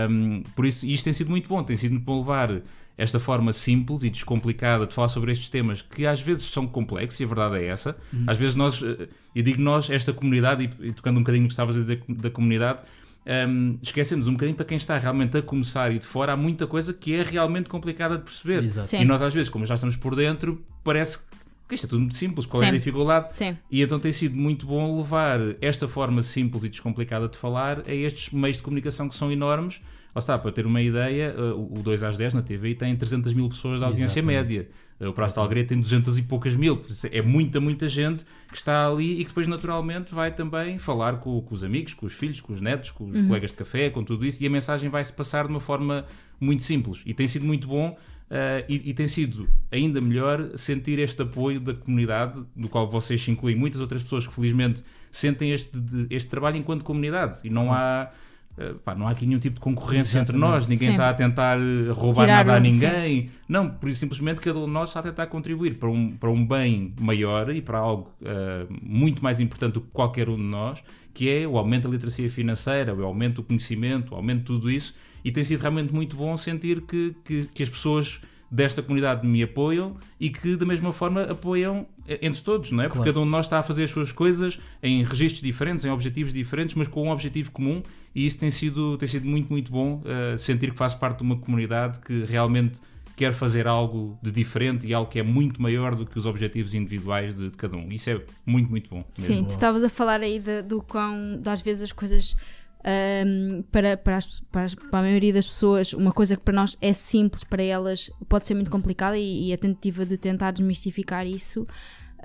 Um, 0.10 0.44
por 0.56 0.66
isso, 0.66 0.86
isto 0.86 1.04
tem 1.04 1.14
sido 1.14 1.30
muito 1.30 1.50
bom, 1.50 1.64
tem 1.64 1.76
sido 1.76 1.92
muito 1.92 2.06
bom 2.06 2.20
levar 2.20 2.62
esta 2.96 3.20
forma 3.20 3.52
simples 3.52 4.04
e 4.04 4.10
descomplicada 4.10 4.86
de 4.86 4.94
falar 4.94 5.08
sobre 5.08 5.32
estes 5.32 5.50
temas 5.50 5.82
que 5.82 6.06
às 6.06 6.22
vezes 6.22 6.44
são 6.44 6.68
complexos 6.68 7.20
e 7.20 7.24
a 7.24 7.28
verdade 7.28 7.58
é 7.58 7.66
essa. 7.66 7.98
Às 8.28 8.38
vezes 8.38 8.56
nós, 8.56 8.84
eh, 8.84 9.08
eu 9.36 9.42
digo 9.42 9.62
nós, 9.62 9.90
esta 9.90 10.14
comunidade, 10.14 10.70
e, 10.80 10.88
e 10.88 10.92
tocando 10.92 11.18
um 11.18 11.22
bocadinho 11.22 11.44
no 11.44 11.48
que 11.48 11.54
estavas 11.54 11.76
a 11.76 11.80
dizer 11.80 12.04
da 12.08 12.30
comunidade, 12.30 12.84
um, 13.26 13.80
esquecemos 13.82 14.28
um 14.28 14.34
bocadinho 14.34 14.56
para 14.56 14.66
quem 14.66 14.78
está 14.78 14.98
realmente 14.98 15.38
a 15.38 15.42
começar 15.42 15.92
e 15.92 15.98
de 15.98 16.06
fora, 16.06 16.34
há 16.34 16.38
muita 16.38 16.68
coisa 16.68 16.94
que 16.94 17.16
é 17.16 17.24
realmente 17.24 17.70
complicada 17.70 18.18
de 18.18 18.24
perceber. 18.24 18.62
E 19.02 19.06
nós 19.06 19.22
às 19.22 19.34
vezes, 19.34 19.50
como 19.50 19.66
já 19.66 19.76
estamos 19.76 19.96
por 19.96 20.16
dentro, 20.16 20.64
parece 20.84 21.20
que 21.20 21.26
isto 21.74 21.86
é 21.86 21.90
tudo 21.90 22.00
muito 22.02 22.16
simples, 22.16 22.46
qual 22.46 22.62
é 22.64 22.68
a 22.68 22.70
Sim. 22.72 22.78
dificuldade? 22.78 23.34
Sim. 23.34 23.58
E 23.72 23.82
então 23.82 24.00
tem 24.00 24.12
sido 24.12 24.36
muito 24.36 24.66
bom 24.66 24.98
levar 24.98 25.40
esta 25.62 25.88
forma 25.88 26.22
simples 26.22 26.64
e 26.64 26.70
descomplicada 26.70 27.28
de 27.28 27.38
falar 27.38 27.84
a 27.88 27.94
estes 27.94 28.32
meios 28.32 28.58
de 28.58 28.64
comunicação 28.64 29.10
que 29.10 29.16
são 29.16 29.32
enormes. 29.32 29.82
Lá 30.16 30.20
está, 30.20 30.38
para 30.38 30.52
ter 30.52 30.66
uma 30.68 30.80
ideia, 30.82 31.34
uh, 31.36 31.80
o 31.80 31.82
2 31.82 32.04
às 32.04 32.18
10 32.18 32.36
na 32.36 32.42
TV 32.44 32.76
tem 32.76 32.96
300 32.96 33.34
mil 33.34 33.50
pessoas 33.50 33.80
de 33.80 33.86
audiência 33.86 34.20
Exatamente. 34.20 34.48
média. 34.48 34.70
Uh, 35.00 35.10
O 35.10 35.14
Praça 35.14 35.36
da 35.38 35.42
Alegria 35.42 35.66
tem 35.66 35.80
200 35.80 36.20
e 36.20 36.22
poucas 36.22 36.56
mil. 36.56 36.80
É 37.12 37.20
muita, 37.20 37.60
muita 37.60 37.88
gente 37.88 38.24
que 38.48 38.56
está 38.56 38.88
ali 38.88 39.14
e 39.14 39.24
que 39.24 39.30
depois 39.30 39.48
naturalmente 39.48 40.14
vai 40.14 40.32
também 40.32 40.78
falar 40.78 41.18
com, 41.18 41.42
com 41.42 41.56
os 41.56 41.64
amigos, 41.64 41.96
com 41.96 42.06
os 42.06 42.14
filhos, 42.14 42.40
com 42.42 42.54
os 42.54 42.62
netos, 42.62 42.92
com 42.92 43.06
os 43.06 43.22
colegas 43.24 43.50
de 43.50 43.58
café, 43.58 43.90
com 43.90 44.04
tudo 44.04 44.24
isso. 44.24 44.44
E 44.44 44.46
a 44.46 44.50
mensagem 44.52 44.88
vai-se 44.88 45.12
passar 45.12 45.46
de 45.48 45.50
uma 45.50 45.60
forma 45.60 46.06
muito 46.40 46.64
simples. 46.64 47.02
E 47.08 47.14
tem 47.16 47.28
sido 47.28 47.44
muito 47.44 47.68
bom 47.68 47.98
Uh, 48.34 48.66
e, 48.68 48.90
e 48.90 48.94
tem 48.96 49.06
sido 49.06 49.48
ainda 49.72 50.02
melhor 50.02 50.58
sentir 50.58 50.98
este 50.98 51.22
apoio 51.22 51.60
da 51.60 51.72
comunidade, 51.72 52.44
do 52.56 52.68
qual 52.68 52.90
vocês 52.90 53.22
se 53.22 53.30
incluem. 53.30 53.56
Muitas 53.56 53.80
outras 53.80 54.02
pessoas 54.02 54.26
que 54.26 54.34
felizmente 54.34 54.84
sentem 55.12 55.52
este, 55.52 55.78
este 56.10 56.30
trabalho 56.30 56.58
enquanto 56.58 56.84
comunidade. 56.84 57.40
E 57.44 57.50
não 57.52 57.72
há 57.72 58.10
uh, 58.58 58.74
pá, 58.80 58.96
não 58.96 59.08
há 59.08 59.12
aqui 59.12 59.28
nenhum 59.28 59.38
tipo 59.38 59.58
de 59.58 59.62
concorrência 59.62 60.18
entre 60.18 60.36
Exatamente. 60.36 60.56
nós, 60.56 60.68
ninguém 60.68 60.88
Sim. 60.88 60.94
está 60.94 61.12
a 61.12 61.14
tentar 61.14 61.60
uh, 61.60 61.94
roubar 61.94 62.24
Tirar 62.24 62.46
nada 62.46 62.56
a 62.56 62.60
ninguém, 62.60 63.30
não, 63.48 63.70
por 63.70 63.88
isso 63.88 64.00
simplesmente 64.00 64.42
cada 64.42 64.58
um 64.58 64.66
de 64.66 64.72
nós 64.72 64.90
está 64.90 65.02
a 65.02 65.04
tentar 65.04 65.28
contribuir 65.28 65.76
para 65.76 65.90
um, 65.90 66.18
para 66.18 66.32
um 66.32 66.44
bem 66.44 66.92
maior 67.00 67.54
e 67.56 67.62
para 67.62 67.78
algo 67.78 68.12
uh, 68.20 68.68
muito 68.82 69.24
mais 69.24 69.40
importante 69.40 69.74
do 69.74 69.82
que 69.82 69.92
qualquer 69.94 70.28
um 70.28 70.38
de 70.38 70.42
nós, 70.42 70.84
que 71.14 71.30
é 71.30 71.48
o 71.48 71.56
aumento 71.56 71.84
da 71.84 71.90
literacia 71.90 72.32
financeira, 72.32 72.96
o 72.96 73.06
aumento 73.06 73.36
do 73.36 73.44
conhecimento, 73.44 74.14
o 74.14 74.16
aumento 74.16 74.40
de 74.40 74.46
tudo 74.46 74.72
isso, 74.72 74.96
e 75.24 75.32
tem 75.32 75.44
sido 75.44 75.60
realmente 75.62 75.94
muito 75.94 76.16
bom 76.16 76.36
sentir 76.38 76.82
que, 76.82 77.16
que, 77.24 77.44
que 77.54 77.64
as 77.64 77.70
pessoas 77.70 78.20
desta 78.52 78.84
comunidade 78.84 79.26
me 79.26 79.42
apoiam 79.42 79.98
e 80.20 80.30
que 80.30 80.56
da 80.56 80.64
mesma 80.66 80.92
forma 80.94 81.24
apoiam 81.24 81.88
eh, 82.08 82.20
entre 82.22 82.42
todos, 82.44 82.72
não 82.72 82.84
é? 82.84 82.88
Porque 82.88 82.98
Claro. 83.00 83.12
cada 83.12 83.20
um 83.22 83.26
de 83.26 83.32
nós 83.32 83.46
está 83.48 83.58
a 83.58 83.64
fazer 83.64 83.86
as 83.86 83.90
suas 83.90 84.12
coisas 84.12 84.60
em 84.84 85.04
registros 85.04 85.42
diferentes, 85.42 85.84
em 85.86 85.90
objetivos 85.90 86.32
diferentes, 86.32 86.76
mas 86.76 86.88
com 86.88 87.08
um 87.08 87.10
objetivo 87.12 87.50
comum 87.52 87.82
e 88.14 88.26
isso 88.28 88.38
tem 88.38 88.52
sido, 88.52 88.96
tem 89.00 89.08
sido 89.08 89.26
muito, 89.28 89.50
muito 89.50 89.72
bom 89.72 90.04
eh, 90.06 90.38
sentir 90.38 90.70
que 90.72 90.78
faço 90.78 91.00
parte 91.00 91.18
de 91.18 91.24
uma 91.24 91.36
comunidade 91.38 92.00
que 92.00 92.26
realmente 92.26 92.80
quer 93.16 93.32
fazer 93.34 93.68
algo 93.68 94.18
de 94.24 94.32
diferente 94.32 94.86
e 94.88 94.94
algo 94.94 95.10
que 95.10 95.20
é 95.20 95.24
muito 95.24 95.60
maior 95.62 95.96
do 95.96 96.04
que 96.06 96.18
os 96.18 96.26
objetivos 96.28 96.74
individuais 96.76 97.34
de, 97.34 97.50
de 97.50 97.58
cada 97.58 97.76
um. 97.78 97.92
Isso 97.92 98.10
é 98.10 98.22
muito, 98.46 98.70
muito 98.70 98.90
bom. 98.90 99.04
mesmo. 99.18 99.34
Sim, 99.36 99.44
tu 99.46 99.50
estavas 99.52 99.84
a 99.84 99.90
falar 99.90 100.20
aí 100.22 100.40
de- 100.40 100.62
do 100.64 100.82
quão, 100.82 101.40
das 101.40 101.62
vezes 101.62 101.84
as 101.84 101.92
coisas 101.92 102.36
ahm, 102.84 103.62
para, 103.72 103.96
para, 103.98 104.18
as- 104.18 104.40
para 104.52 104.64
as- 104.64 104.76
para 104.76 105.00
a 105.00 105.02
maioria 105.02 105.32
das 105.34 105.48
pessoas, 105.48 105.94
uma 105.94 106.12
coisa 106.12 106.36
que 106.36 106.42
para 106.44 106.54
nós 106.54 106.78
é 106.82 106.94
simples, 106.94 107.44
para 107.44 107.64
elas 107.64 108.10
pode 108.28 108.46
ser 108.48 108.54
muito 108.56 108.70
complicada 108.72 109.18
e, 109.18 109.50
e 109.50 109.54
a 109.54 109.58
tentativa 109.58 110.06
de 110.06 110.18
tentar 110.18 110.52
desmistificar 110.52 111.26
isso, 111.26 111.66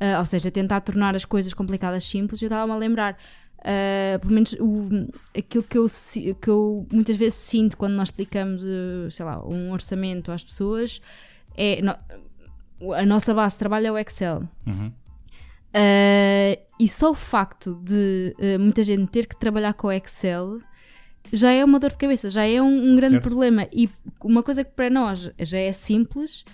ah, 0.00 0.18
ou 0.18 0.24
seja, 0.24 0.50
tentar 0.50 0.80
tornar 0.80 1.14
as 1.16 1.24
coisas 1.24 1.52
complicadas 1.54 2.04
simples, 2.04 2.40
eu 2.42 2.46
estava-me 2.46 2.72
a 2.72 2.76
lembrar. 2.76 3.16
ah, 3.64 4.18
pelo 4.20 4.32
menos 4.34 4.52
o- 4.60 5.08
aquilo 5.36 5.64
que 5.64 5.76
eu, 5.78 5.86
que 6.40 6.48
eu 6.48 6.86
muitas 6.92 7.16
vezes 7.16 7.34
sinto 7.34 7.76
quando 7.76 7.94
nós 7.94 8.08
explicamos, 8.08 8.62
eh, 8.62 9.10
sei 9.10 9.24
lá, 9.24 9.44
um 9.44 9.72
orçamento 9.72 10.30
às 10.30 10.44
pessoas 10.44 11.00
é 11.56 11.82
no- 11.82 12.94
a 12.94 13.04
nossa 13.04 13.34
base 13.34 13.56
de 13.56 13.58
trabalho 13.58 13.86
é 13.88 13.92
o 13.92 13.98
Excel. 13.98 14.48
Uhum. 14.64 14.92
Uh, 15.68 16.60
e 16.80 16.88
só 16.88 17.10
o 17.10 17.14
facto 17.14 17.74
de 17.84 18.34
uh, 18.38 18.58
muita 18.58 18.82
gente 18.82 19.10
ter 19.10 19.26
que 19.26 19.38
trabalhar 19.38 19.74
com 19.74 19.88
o 19.88 19.92
Excel 19.92 20.60
já 21.32 21.50
é 21.50 21.64
uma 21.64 21.78
dor 21.78 21.90
de 21.90 21.98
cabeça, 21.98 22.30
já 22.30 22.44
é 22.44 22.60
um, 22.60 22.92
um 22.92 22.96
grande 22.96 23.14
Certo. 23.14 23.24
problema. 23.24 23.68
E 23.72 23.88
uma 24.22 24.42
coisa 24.42 24.64
que 24.64 24.70
para 24.70 24.88
nós 24.88 25.30
já 25.38 25.58
é 25.58 25.72
simples, 25.72 26.44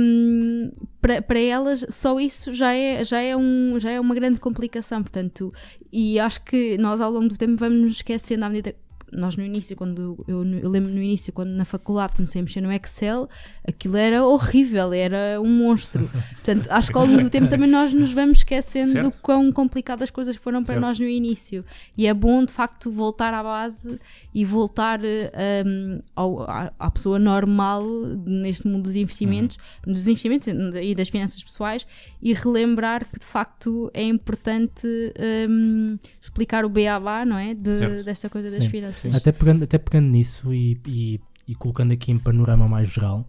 um, 0.00 0.72
para, 1.00 1.22
para 1.22 1.38
elas 1.38 1.84
só 1.88 2.18
isso 2.18 2.52
já 2.52 2.74
é, 2.74 3.04
já, 3.04 3.20
é 3.20 3.36
um, 3.36 3.78
já 3.78 3.90
é 3.90 4.00
uma 4.00 4.14
grande 4.14 4.40
complicação. 4.40 5.02
Portanto, 5.02 5.52
e 5.92 6.18
acho 6.18 6.42
que 6.44 6.76
nós 6.78 7.00
ao 7.00 7.10
longo 7.10 7.28
do 7.28 7.36
tempo 7.36 7.56
vamos 7.56 7.80
nos 7.80 7.92
esquecendo 7.92 8.44
à 8.44 8.48
medida 8.48 8.74
nós 9.12 9.36
no 9.36 9.44
início, 9.44 9.76
quando 9.76 10.24
eu, 10.26 10.44
eu 10.44 10.70
lembro 10.70 10.90
no 10.90 11.02
início, 11.02 11.32
quando 11.32 11.50
na 11.50 11.64
faculdade 11.64 12.14
comecei 12.14 12.40
a 12.40 12.44
mexer 12.44 12.60
no 12.60 12.72
Excel, 12.72 13.28
aquilo 13.66 13.96
era 13.96 14.24
horrível, 14.24 14.92
era 14.92 15.40
um 15.40 15.48
monstro. 15.48 16.08
Portanto, 16.42 16.68
acho 16.70 16.90
que 16.90 16.98
ao 16.98 17.04
longo 17.06 17.22
do 17.22 17.30
tempo 17.30 17.48
também 17.48 17.68
nós 17.68 17.92
nos 17.92 18.12
vamos 18.12 18.38
esquecendo 18.38 18.90
Certo. 18.92 19.10
do 19.16 19.18
quão 19.22 19.52
complicadas 19.52 20.04
as 20.04 20.10
coisas 20.10 20.34
foram 20.36 20.64
para 20.64 20.74
Certo. 20.74 20.80
nós 20.86 20.98
no 20.98 21.06
início. 21.06 21.64
E 21.96 22.06
é 22.06 22.14
bom, 22.14 22.44
de 22.44 22.52
facto, 22.52 22.90
voltar 22.90 23.34
à 23.34 23.42
base 23.42 24.00
e 24.34 24.44
voltar 24.44 25.00
eh, 25.04 25.62
um, 25.66 26.00
ao- 26.16 26.42
à, 26.42 26.72
à 26.78 26.90
pessoa 26.90 27.18
normal 27.18 27.84
neste 28.24 28.66
mundo 28.66 28.84
dos 28.84 28.96
investimentos, 28.96 29.58
Uhum. 29.86 29.92
dos 29.92 30.08
investimentos 30.08 30.48
e 30.82 30.94
das 30.94 31.08
finanças 31.08 31.42
pessoais 31.42 31.86
e 32.22 32.32
relembrar 32.32 33.04
que, 33.10 33.18
de 33.18 33.26
facto, 33.26 33.90
é 33.92 34.02
importante 34.04 34.86
um, 35.48 35.98
explicar 36.20 36.64
o 36.64 36.68
beabá, 36.68 37.24
não 37.24 37.36
é? 37.36 37.54
De- 37.54 38.02
desta 38.02 38.28
coisa 38.30 38.50
das 38.50 38.64
Sim, 38.64 38.70
finanças. 38.70 39.01
Até 39.14 39.32
pegando, 39.32 39.64
até 39.64 39.78
pegando 39.78 40.08
nisso 40.08 40.52
e, 40.52 40.78
e- 40.86 41.20
e 41.48 41.54
colocando 41.56 41.92
aqui 41.92 42.12
em 42.12 42.18
panorama 42.18 42.68
mais 42.68 42.88
geral, 42.88 43.28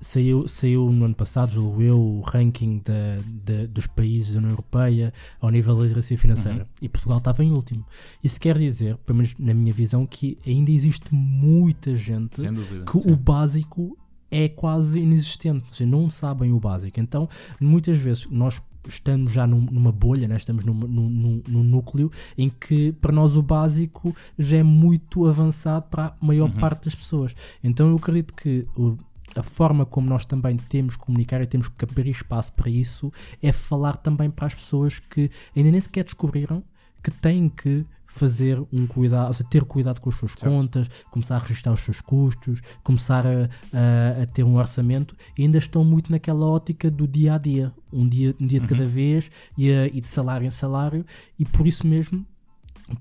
saiu, 0.00 0.46
saiu 0.46 0.90
no 0.92 1.06
ano 1.06 1.14
passado, 1.14 1.52
julgo 1.52 1.82
eu, 1.82 1.98
o 1.98 2.20
ranking 2.20 2.82
da- 2.84 3.20
da- 3.44 3.66
dos 3.66 3.86
países 3.86 4.32
da 4.34 4.38
União 4.38 4.50
Europeia 4.50 5.12
ao 5.40 5.50
nível 5.50 5.74
da 5.76 5.82
literacia 5.84 6.18
financeira. 6.18 6.58
Uhum. 6.58 6.64
E 6.82 6.88
Portugal 6.88 7.18
estava 7.18 7.42
em 7.42 7.50
último. 7.50 7.84
Isso 8.22 8.38
quer 8.40 8.58
dizer, 8.58 8.96
pelo 8.98 9.18
menos 9.18 9.34
na 9.38 9.54
minha 9.54 9.72
visão, 9.72 10.06
que 10.06 10.36
ainda 10.46 10.70
existe 10.70 11.06
muita 11.14 11.96
gente 11.96 12.46
dúvida. 12.46 12.84
que 12.84 12.96
o 12.98 13.16
básico 13.16 13.96
é 14.30 14.48
quase 14.48 14.98
inexistente, 15.00 15.64
ou 15.68 15.74
seja, 15.74 15.88
não 15.90 16.10
sabem 16.10 16.52
o 16.52 16.60
básico. 16.60 16.98
Então, 17.00 17.28
muitas 17.60 17.96
vezes 17.98 18.26
nós 18.30 18.60
estamos 18.86 19.32
já 19.32 19.46
num- 19.46 19.66
numa 19.70 19.92
bolha, 19.92 20.28
né? 20.28 20.36
estamos 20.36 20.64
num, 20.64 20.74
num- 20.74 21.42
num- 21.48 21.64
núcleo 21.64 22.10
em 22.36 22.48
que 22.50 22.92
para 22.92 23.12
nós 23.12 23.36
o 23.36 23.42
básico 23.42 24.14
já 24.38 24.58
é 24.58 24.62
muito 24.62 25.26
avançado 25.26 25.86
para 25.90 26.06
a 26.06 26.14
maior 26.24 26.48
Uhum. 26.50 26.60
parte 26.60 26.84
das 26.84 26.94
pessoas. 26.94 27.34
Então, 27.62 27.88
eu 27.90 27.96
acredito 27.96 28.34
que 28.34 28.66
o- 28.76 28.96
a 29.36 29.42
forma 29.42 29.84
como 29.84 30.08
nós 30.08 30.24
também 30.24 30.56
temos 30.56 30.96
que 30.96 31.04
comunicar 31.04 31.40
e 31.42 31.46
temos 31.46 31.68
que 31.68 31.84
abrir 31.84 32.08
espaço 32.10 32.52
para 32.52 32.70
isso 32.70 33.12
é 33.42 33.50
falar 33.50 33.96
também 33.96 34.30
para 34.30 34.46
as 34.46 34.54
pessoas 34.54 34.98
que 34.98 35.30
ainda 35.56 35.70
nem 35.70 35.80
sequer 35.80 36.04
descobriram 36.04 36.62
que 37.02 37.10
têm 37.10 37.48
que 37.48 37.84
fazer 38.16 38.62
um 38.72 38.86
cuidado, 38.86 39.26
ou 39.28 39.34
seja, 39.34 39.48
ter 39.50 39.64
cuidado 39.64 40.00
com 40.00 40.08
as 40.08 40.14
suas 40.16 40.32
Certo. 40.32 40.44
contas, 40.52 40.88
começar 41.10 41.34
a 41.34 41.38
registrar 41.40 41.72
os 41.72 41.80
seus 41.80 42.00
custos, 42.00 42.60
começar 42.84 43.26
a, 43.26 43.48
a- 43.72 44.22
a 44.22 44.26
ter 44.26 44.44
um 44.44 44.54
orçamento, 44.56 45.16
e 45.36 45.42
ainda 45.42 45.58
estão 45.58 45.82
muito 45.84 46.12
naquela 46.12 46.46
ótica 46.46 46.88
do 46.88 47.08
dia 47.08 47.34
a 47.34 47.38
dia, 47.38 47.72
um 47.92 48.08
dia, 48.08 48.32
um 48.40 48.46
dia 48.46 48.60
de 48.60 48.66
Uhum. 48.66 48.70
cada 48.78 48.86
vez 48.86 49.30
e, 49.58 49.68
a- 49.72 49.86
e 49.88 50.00
de 50.00 50.06
salário 50.06 50.46
em 50.46 50.50
salário, 50.50 51.04
e 51.38 51.44
por 51.44 51.66
isso 51.66 51.84
mesmo 51.86 52.24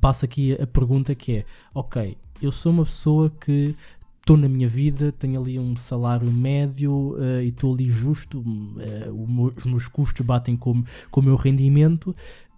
passo 0.02 0.26
aqui 0.26 0.54
a 0.54 0.66
pergunta 0.66 1.14
que 1.14 1.32
é, 1.38 1.46
ok, 1.76 2.18
eu 2.42 2.52
sou 2.52 2.72
uma 2.72 2.84
pessoa 2.86 3.30
que 3.30 3.76
estou 4.20 4.36
na 4.36 4.50
minha 4.50 4.68
vida, 4.68 5.12
tenho 5.12 5.40
ali 5.40 5.60
um 5.60 5.76
salário 5.78 6.32
médio 6.32 7.16
eh, 7.20 7.44
e 7.44 7.50
estou 7.50 7.74
ali 7.74 7.86
justo, 7.90 8.44
eh, 8.80 9.12
meu- 9.12 9.54
os 9.56 9.66
meus 9.66 9.88
custos 9.88 10.26
batem 10.26 10.56
com, 10.58 10.84
com 11.12 11.20
o 11.20 11.24
meu 11.24 11.36
rendimento 11.36 12.16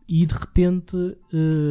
e 0.08 0.26
de 0.26 0.34
repente 0.34 0.96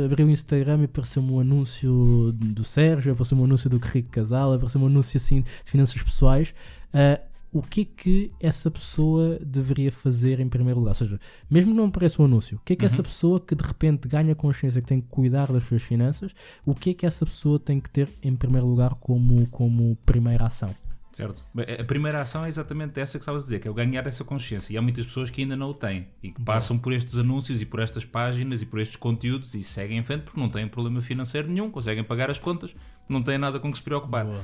abri 0.04 0.24
o 0.24 0.30
Instagram 0.30 0.80
e 0.80 0.84
apareceu-me 0.84 1.30
um 1.32 1.40
anúncio 1.40 2.32
do 2.32 2.64
Sérgio, 2.64 3.12
apareceu-me 3.12 3.42
um 3.42 3.46
anúncio 3.46 3.70
do 3.70 3.78
Rico 3.78 4.10
Casal, 4.10 4.52
apareceu-me 4.52 4.86
um 4.86 4.88
anúncio 4.90 5.16
assim 5.16 5.42
de 5.42 5.70
finanças 5.70 6.02
pessoais. 6.02 6.54
eh, 6.92 7.20
o 7.52 7.62
que 7.62 7.82
é 7.82 7.84
que 7.84 8.32
essa 8.40 8.68
pessoa 8.68 9.38
deveria 9.40 9.92
fazer 9.92 10.40
em 10.40 10.48
primeiro 10.48 10.80
lugar? 10.80 10.90
Ou 10.90 10.94
seja, 10.96 11.20
mesmo 11.48 11.70
que 11.70 11.76
não 11.76 11.84
apareça 11.86 12.20
um 12.20 12.24
anúncio, 12.24 12.56
o 12.56 12.60
que 12.64 12.72
é 12.72 12.76
que 12.76 12.84
essa 12.84 12.96
Uhum. 12.96 13.02
pessoa 13.04 13.38
que 13.40 13.54
de 13.54 13.62
repente 13.64 14.08
ganha 14.08 14.34
consciência 14.34 14.82
que 14.82 14.88
tem 14.88 15.00
que 15.00 15.06
cuidar 15.06 15.52
das 15.52 15.62
suas 15.62 15.80
finanças, 15.80 16.32
o 16.66 16.74
que 16.74 16.90
é 16.90 16.94
que 16.94 17.06
essa 17.06 17.24
pessoa 17.24 17.60
tem 17.60 17.78
que 17.78 17.88
ter 17.88 18.08
em 18.24 18.34
primeiro 18.34 18.66
lugar 18.66 18.96
como, 18.96 19.46
como 19.52 19.96
primeira 20.04 20.46
ação? 20.46 20.74
Certo. 21.14 21.44
A 21.80 21.84
primeira 21.84 22.20
ação 22.20 22.44
é 22.44 22.48
exatamente 22.48 22.98
essa 22.98 23.18
que 23.18 23.22
estavas 23.22 23.42
a 23.42 23.44
dizer, 23.44 23.60
que 23.60 23.68
é 23.68 23.70
o 23.70 23.74
ganhar 23.74 24.04
essa 24.04 24.24
consciência. 24.24 24.72
E 24.72 24.76
há 24.76 24.82
muitas 24.82 25.06
pessoas 25.06 25.30
que 25.30 25.42
ainda 25.42 25.54
não 25.54 25.70
o 25.70 25.74
têm 25.74 26.08
e 26.20 26.32
que 26.32 26.42
passam 26.42 26.76
por 26.76 26.92
estes 26.92 27.16
anúncios 27.16 27.62
e 27.62 27.64
por 27.66 27.78
estas 27.78 28.04
páginas 28.04 28.60
e 28.60 28.66
por 28.66 28.80
estes 28.80 28.96
conteúdos 28.96 29.54
e 29.54 29.62
seguem 29.62 29.98
em 29.98 30.02
frente 30.02 30.22
porque 30.22 30.40
não 30.40 30.48
têm 30.48 30.66
problema 30.66 31.00
financeiro 31.00 31.46
nenhum, 31.46 31.70
conseguem 31.70 32.02
pagar 32.02 32.32
as 32.32 32.40
contas, 32.40 32.74
não 33.08 33.22
têm 33.22 33.38
nada 33.38 33.60
com 33.60 33.70
que 33.70 33.78
se 33.78 33.84
preocupar. 33.84 34.26
Uh, 34.26 34.42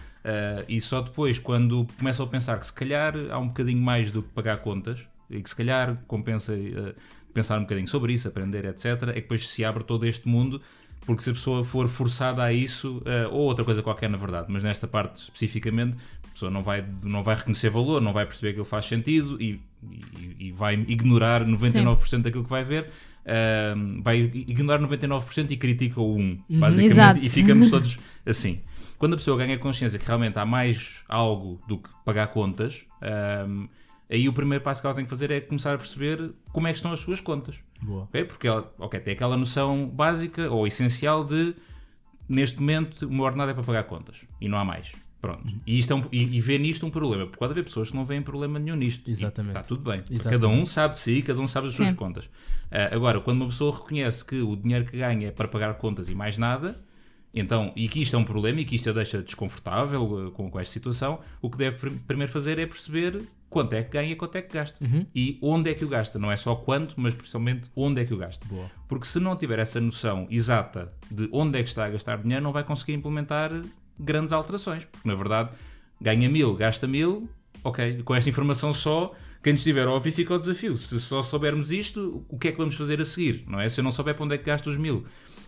e 0.68 0.80
só 0.80 1.00
depois, 1.00 1.40
quando 1.40 1.88
começam 1.98 2.24
a 2.24 2.28
pensar 2.28 2.56
que 2.60 2.66
se 2.66 2.72
calhar 2.72 3.14
há 3.30 3.38
um 3.40 3.48
bocadinho 3.48 3.82
mais 3.82 4.12
do 4.12 4.22
que 4.22 4.28
pagar 4.28 4.58
contas 4.58 5.04
e 5.28 5.42
que 5.42 5.48
se 5.48 5.56
calhar 5.56 5.96
compensa 6.06 6.52
uh, 6.54 6.94
pensar 7.34 7.58
um 7.58 7.62
bocadinho 7.62 7.88
sobre 7.88 8.12
isso, 8.12 8.28
aprender, 8.28 8.64
etc., 8.64 8.84
é 9.08 9.12
que 9.14 9.22
depois 9.22 9.48
se 9.48 9.64
abre 9.64 9.82
todo 9.82 10.06
este 10.06 10.28
mundo. 10.28 10.62
Porque 11.06 11.22
se 11.22 11.30
a 11.30 11.32
pessoa 11.32 11.64
for 11.64 11.88
forçada 11.88 12.42
a 12.44 12.52
isso, 12.52 12.98
uh, 12.98 13.32
ou 13.32 13.40
outra 13.40 13.64
coisa 13.64 13.82
qualquer 13.82 14.08
na 14.10 14.18
verdade, 14.18 14.46
mas 14.50 14.62
nesta 14.62 14.86
parte 14.86 15.22
especificamente, 15.22 15.96
pessoa 16.40 16.50
não 16.50 16.62
vai, 16.62 16.84
não 17.02 17.22
vai 17.22 17.36
reconhecer 17.36 17.70
valor, 17.70 18.00
não 18.00 18.12
vai 18.12 18.24
perceber 18.26 18.48
que 18.48 18.60
aquilo 18.60 18.64
faz 18.64 18.86
sentido 18.86 19.36
e, 19.40 19.60
e- 19.90 20.36
e 20.48 20.52
vai 20.52 20.74
ignorar 20.74 21.44
99% 21.46 22.22
daquilo 22.22 22.44
que 22.44 22.50
vai 22.50 22.64
ver. 22.64 22.90
vai 24.02 24.18
ignorar 24.18 24.80
99% 24.80 25.50
e 25.50 25.56
critica 25.56 26.00
o 26.00 26.16
1, 26.16 26.38
basicamente, 26.58 26.92
Exato. 26.92 27.20
e 27.22 27.28
ficamos 27.28 27.68
todos 27.70 27.98
assim. 28.26 28.60
Quando 28.98 29.14
a 29.14 29.16
pessoa 29.16 29.36
ganha 29.38 29.56
consciência 29.58 29.98
que 29.98 30.06
realmente 30.06 30.38
há 30.38 30.44
mais 30.44 31.04
algo 31.08 31.60
do 31.68 31.78
que 31.78 31.88
pagar 32.04 32.26
contas, 32.28 32.84
um, 33.48 33.68
aí 34.10 34.28
o 34.28 34.32
primeiro 34.32 34.62
passo 34.64 34.80
que 34.80 34.86
ela 34.86 34.94
tem 34.94 35.04
que 35.04 35.10
fazer 35.10 35.30
é 35.30 35.40
começar 35.40 35.74
a 35.74 35.78
perceber 35.78 36.32
como 36.52 36.66
é 36.66 36.72
que 36.72 36.76
estão 36.78 36.92
as 36.92 37.00
suas 37.00 37.20
contas. 37.20 37.56
Boa. 37.82 38.02
ok? 38.04 38.24
Porque 38.24 38.46
ela 38.48 38.70
ok, 38.78 39.00
tem 39.00 39.14
aquela 39.14 39.36
noção 39.36 39.86
básica 39.86 40.50
ou 40.50 40.66
essencial 40.66 41.24
de 41.24 41.54
neste 42.28 42.58
momento 42.60 43.06
o 43.06 43.12
meu 43.12 43.24
ordenado 43.24 43.50
é 43.50 43.54
para 43.54 43.62
pagar 43.62 43.84
contas 43.84 44.22
e 44.40 44.48
não 44.48 44.58
há 44.58 44.64
mais. 44.64 44.92
Pronto. 45.20 45.52
E, 45.66 45.78
isto 45.78 45.92
é 45.92 45.96
um- 45.96 46.04
e, 46.10 46.36
e 46.36 46.40
vê 46.40 46.58
nisto 46.58 46.86
um 46.86 46.90
problema, 46.90 47.24
porque 47.26 47.38
pode 47.38 47.52
haver 47.52 47.64
pessoas 47.64 47.90
que 47.90 47.96
não 47.96 48.04
veem 48.06 48.22
problema 48.22 48.58
nenhum 48.58 48.76
nisto. 48.76 49.10
Exatamente. 49.10 49.56
Está 49.56 49.62
tudo 49.68 49.82
bem. 49.90 50.00
Exatamente. 50.10 50.40
Cada 50.40 50.48
um 50.48 50.64
sabe 50.64 50.94
de 50.94 51.00
si, 51.00 51.20
cada 51.22 51.38
um 51.40 51.46
sabe 51.48 51.66
das 51.66 51.76
suas 51.76 51.90
Sim. 51.90 51.94
contas. 51.96 52.30
Ah, 52.70 52.94
agora, 52.94 53.20
quando 53.20 53.38
uma 53.42 53.46
pessoa 53.48 53.74
reconhece 53.74 54.24
que 54.24 54.40
o 54.40 54.56
dinheiro 54.56 54.86
que 54.86 54.96
ganha 54.96 55.28
é 55.28 55.30
para 55.30 55.46
pagar 55.48 55.74
contas 55.74 56.08
e 56.08 56.14
mais 56.14 56.38
nada, 56.38 56.82
então, 57.34 57.72
e 57.76 57.86
que 57.88 58.00
isto 58.00 58.16
é 58.16 58.18
um 58.18 58.24
problema 58.24 58.60
e 58.60 58.64
que 58.64 58.74
isto 58.74 58.88
a 58.90 58.92
deixa 58.92 59.22
desconfortável 59.22 60.26
eh, 60.26 60.30
com, 60.32 60.50
com 60.50 60.58
esta 60.58 60.72
situação, 60.72 61.20
o 61.40 61.48
que 61.48 61.56
deve 61.58 61.76
prim- 61.76 61.96
primeiro 61.98 62.32
fazer 62.32 62.58
é 62.58 62.66
perceber 62.66 63.22
quanto 63.48 63.72
é 63.74 63.82
que 63.84 63.90
ganha 63.92 64.10
e 64.12 64.16
quanto 64.16 64.34
é 64.36 64.42
que 64.42 64.52
gasta. 64.54 64.84
Uhum. 64.84 65.06
E 65.14 65.38
onde 65.42 65.70
é 65.70 65.74
que 65.74 65.84
o 65.84 65.88
gasta. 65.88 66.18
Não 66.18 66.30
é 66.32 66.36
só 66.36 66.54
quanto, 66.56 66.94
mas 67.00 67.14
principalmente 67.14 67.70
onde 67.76 68.00
é 68.00 68.04
que 68.04 68.12
o 68.14 68.16
gasta. 68.16 68.44
Boa. 68.48 68.68
Porque 68.88 69.06
se 69.06 69.20
não 69.20 69.36
tiver 69.36 69.58
essa 69.60 69.80
noção 69.80 70.26
exata 70.30 70.92
de 71.10 71.28
onde 71.32 71.58
é 71.58 71.62
que 71.62 71.68
está 71.68 71.84
a 71.84 71.90
gastar 71.90 72.20
dinheiro, 72.22 72.42
não 72.42 72.52
vai 72.52 72.64
conseguir 72.64 72.94
implementar 72.94 73.52
grandes 74.00 74.32
alterações. 74.32 74.84
Porque, 74.84 75.06
na 75.08 75.14
verdade, 75.14 75.50
ganha 76.00 76.28
mil, 76.28 76.54
gasta 76.54 76.86
mil, 76.86 77.28
ok, 77.62 78.02
com 78.02 78.14
esta 78.14 78.28
informação 78.30 78.72
só, 78.72 79.12
quem 79.42 79.54
estiver 79.54 79.86
a 79.86 79.92
ouvir 79.92 80.12
fica 80.12 80.34
o 80.34 80.38
desafio. 80.38 80.76
Se 80.76 81.00
só 81.00 81.22
soubermos 81.22 81.70
isto, 81.72 82.24
o 82.28 82.38
que 82.38 82.48
é 82.48 82.52
que 82.52 82.58
vamos 82.58 82.74
fazer 82.74 83.00
a 83.00 83.04
seguir? 83.04 83.44
Não 83.46 83.60
é? 83.60 83.68
Se 83.68 83.80
eu 83.80 83.84
não 83.84 83.90
souber 83.90 84.14
para 84.14 84.24
onde 84.24 84.34
é 84.34 84.38
que 84.38 84.44
gasto 84.44 84.66
os 84.68 84.76
mil. 84.76 85.04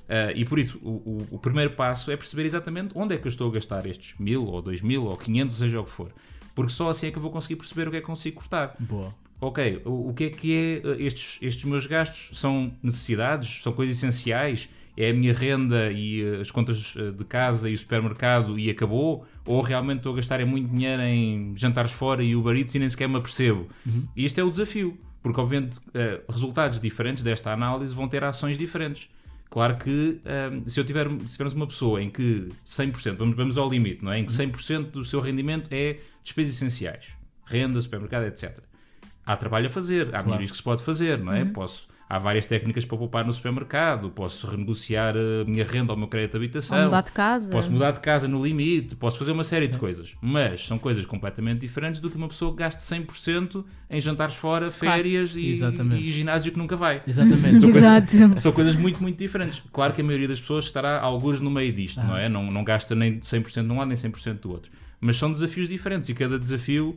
Ah, 0.09 0.33
e 0.35 0.45
por 0.45 0.59
isso, 0.59 0.79
o, 0.83 0.91
o- 0.91 1.27
o 1.33 1.39
primeiro 1.39 1.71
passo 1.71 2.11
é 2.11 2.17
perceber 2.17 2.45
exatamente 2.45 2.93
onde 2.95 3.15
é 3.15 3.19
que 3.19 3.27
eu 3.27 3.31
estou 3.31 3.49
a 3.49 3.53
gastar 3.53 3.87
estes 3.87 4.15
mil, 4.19 4.45
ou 4.47 4.61
dois 4.61 4.83
mil, 4.83 5.05
ou 5.05 5.17
quinhentos, 5.17 5.57
seja 5.57 5.81
o 5.81 5.85
que 5.85 5.91
for. 5.91 6.13
Porque 6.55 6.73
só 6.73 6.91
assim 6.91 7.07
é 7.07 7.11
que 7.11 7.17
eu 7.19 7.23
vou 7.23 7.31
conseguir 7.31 7.57
perceber 7.57 7.89
o 7.89 7.91
que 7.91 7.97
é 7.97 8.01
que 8.01 8.07
consigo 8.07 8.37
cortar 8.37 8.75
Boa. 8.79 9.15
ok, 9.41 9.81
o, 9.87 10.11
o 10.11 10.15
que 10.15 10.25
é 10.25 10.29
que 10.31 10.55
é 10.85 10.87
uh, 10.87 11.01
estes, 11.01 11.39
estes 11.41 11.65
meus 11.65 11.87
gastos? 11.87 12.37
São 12.39 12.73
necessidades? 12.83 13.63
São 13.63 13.73
coisas 13.73 13.97
essenciais? 13.97 14.69
É 14.97 15.11
a 15.11 15.15
minha 15.15 15.33
renda 15.33 15.91
e 15.91 16.23
uh, 16.23 16.41
as 16.41 16.51
contas 16.51 16.95
uh, 16.97 17.13
de 17.13 17.25
casa 17.25 17.71
e 17.71 17.75
o 17.75 17.79
supermercado 17.79 18.59
e 18.59 18.69
acabou? 18.69 19.27
Ou 19.47 19.63
realmente 19.63 19.99
estou 19.99 20.13
a 20.13 20.17
gastar 20.17 20.41
é 20.41 20.45
muito 20.45 20.69
dinheiro 20.69 21.03
em 21.03 21.55
jantares 21.57 21.93
fora 21.93 22.23
e 22.23 22.37
Uber 22.37 22.57
Eats 22.57 22.75
e 22.75 22.79
nem 22.79 22.89
sequer 22.89 23.09
me 23.09 23.17
apercebo? 23.17 23.69
E 24.15 24.25
este 24.25 24.41
é 24.41 24.45
o 24.45 24.51
desafio, 24.51 24.99
porque 25.23 25.41
obviamente 25.41 25.79
uh, 25.79 26.31
resultados 26.31 26.79
diferentes 26.81 27.23
desta 27.23 27.53
análise 27.53 27.95
vão 27.95 28.09
ter 28.09 28.23
ações 28.23 28.59
diferentes. 28.59 29.09
Claro 29.53 29.77
que 29.77 30.19
um, 30.51 30.67
se 30.67 30.81
eu 30.81 30.85
tiver, 30.85 31.07
se 31.27 31.33
tivermos 31.33 31.53
uma 31.53 31.67
pessoa 31.67 32.03
em 32.03 32.09
que 32.09 32.49
100%, 32.67 33.17
vamos, 33.17 33.37
vamos 33.37 33.59
ao 33.59 33.69
limite, 33.69 34.03
não 34.03 34.11
é? 34.11 34.19
Em 34.19 34.25
que 34.25 34.33
100% 34.33 34.93
do 34.93 35.05
seu 35.05 35.21
rendimento 35.21 35.69
é 35.71 35.99
despesas 36.25 36.55
essenciais, 36.55 37.13
renda, 37.45 37.79
supermercado, 37.83 38.25
etc. 38.25 38.61
Há 39.27 39.37
trabalho 39.37 39.67
a 39.67 39.69
fazer, 39.69 40.15
há 40.15 40.23
melhorias 40.23 40.51
que 40.51 40.57
se 40.57 40.63
pode 40.63 40.83
fazer, 40.83 41.19
não 41.19 41.35
é? 41.35 41.45
Posso, 41.45 41.87
há 42.09 42.19
várias 42.19 42.45
técnicas 42.47 42.85
para 42.85 42.99
poupar 42.99 43.25
no 43.25 43.33
supermercado, 43.33 44.11
posso 44.11 44.47
renegociar 44.47 45.15
a 45.17 45.45
minha 45.49 45.65
renda 45.65 45.93
ou 45.93 45.97
o 45.97 45.99
meu 45.99 46.09
crédito 46.09 46.33
de 46.33 46.37
habitação, 46.39 46.79
Ou 46.79 46.85
mudar 46.85 47.01
de 47.03 47.13
casa. 47.13 47.51
posso 47.51 47.71
mudar 47.71 47.93
de 47.93 48.01
casa 48.01 48.29
no 48.29 48.45
limite, 48.45 48.95
posso 48.97 49.19
fazer 49.19 49.33
uma 49.33 49.45
série 49.45 49.69
de 49.69 49.79
coisas. 49.79 50.15
Mas 50.21 50.67
são 50.67 50.79
coisas 50.79 51.07
completamente 51.07 51.61
diferentes 51.61 52.01
do 52.01 52.11
que 52.11 52.17
uma 52.17 52.29
pessoa 52.29 52.53
que 52.53 52.59
gaste 52.59 52.83
100% 52.83 53.65
em 53.91 54.01
jantares 54.01 54.35
fora, 54.35 54.71
férias 54.71 55.37
e, 55.37 55.49
Exatamente. 55.51 56.03
e 56.05 56.11
ginásio 56.11 56.53
que 56.53 56.59
nunca 56.59 56.77
vai. 56.77 57.03
Exatamente. 57.07 57.61
São 57.61 57.71
coisas- 57.73 58.13
Exato. 58.15 58.41
São 58.41 58.53
coisas 58.53 58.77
muito, 58.77 59.01
muito 59.03 59.19
diferentes. 59.19 59.63
Claro 59.73 59.93
que 59.93 60.01
a 60.01 60.05
maioria 60.05 60.29
das 60.29 60.41
pessoas 60.41 60.65
estará 60.65 61.01
alguns 61.01 61.41
no 61.41 61.51
meio 61.51 61.73
disto, 61.73 62.01
Ah. 62.01 62.05
não 62.05 62.17
é? 62.17 62.29
Não, 62.29 62.51
não 62.51 62.63
gasta 62.65 62.95
nem 62.95 63.21
100% 63.21 63.67
de 63.67 63.73
um 63.73 63.79
lado 63.79 63.89
nem 63.89 63.97
100% 63.97 64.41
do 64.43 64.51
outro. 64.51 64.71
Mas 65.01 65.17
são 65.17 65.33
desafios 65.33 65.69
diferentes 65.69 66.09
e 66.09 66.15
cada 66.15 66.39
desafio 66.39 66.97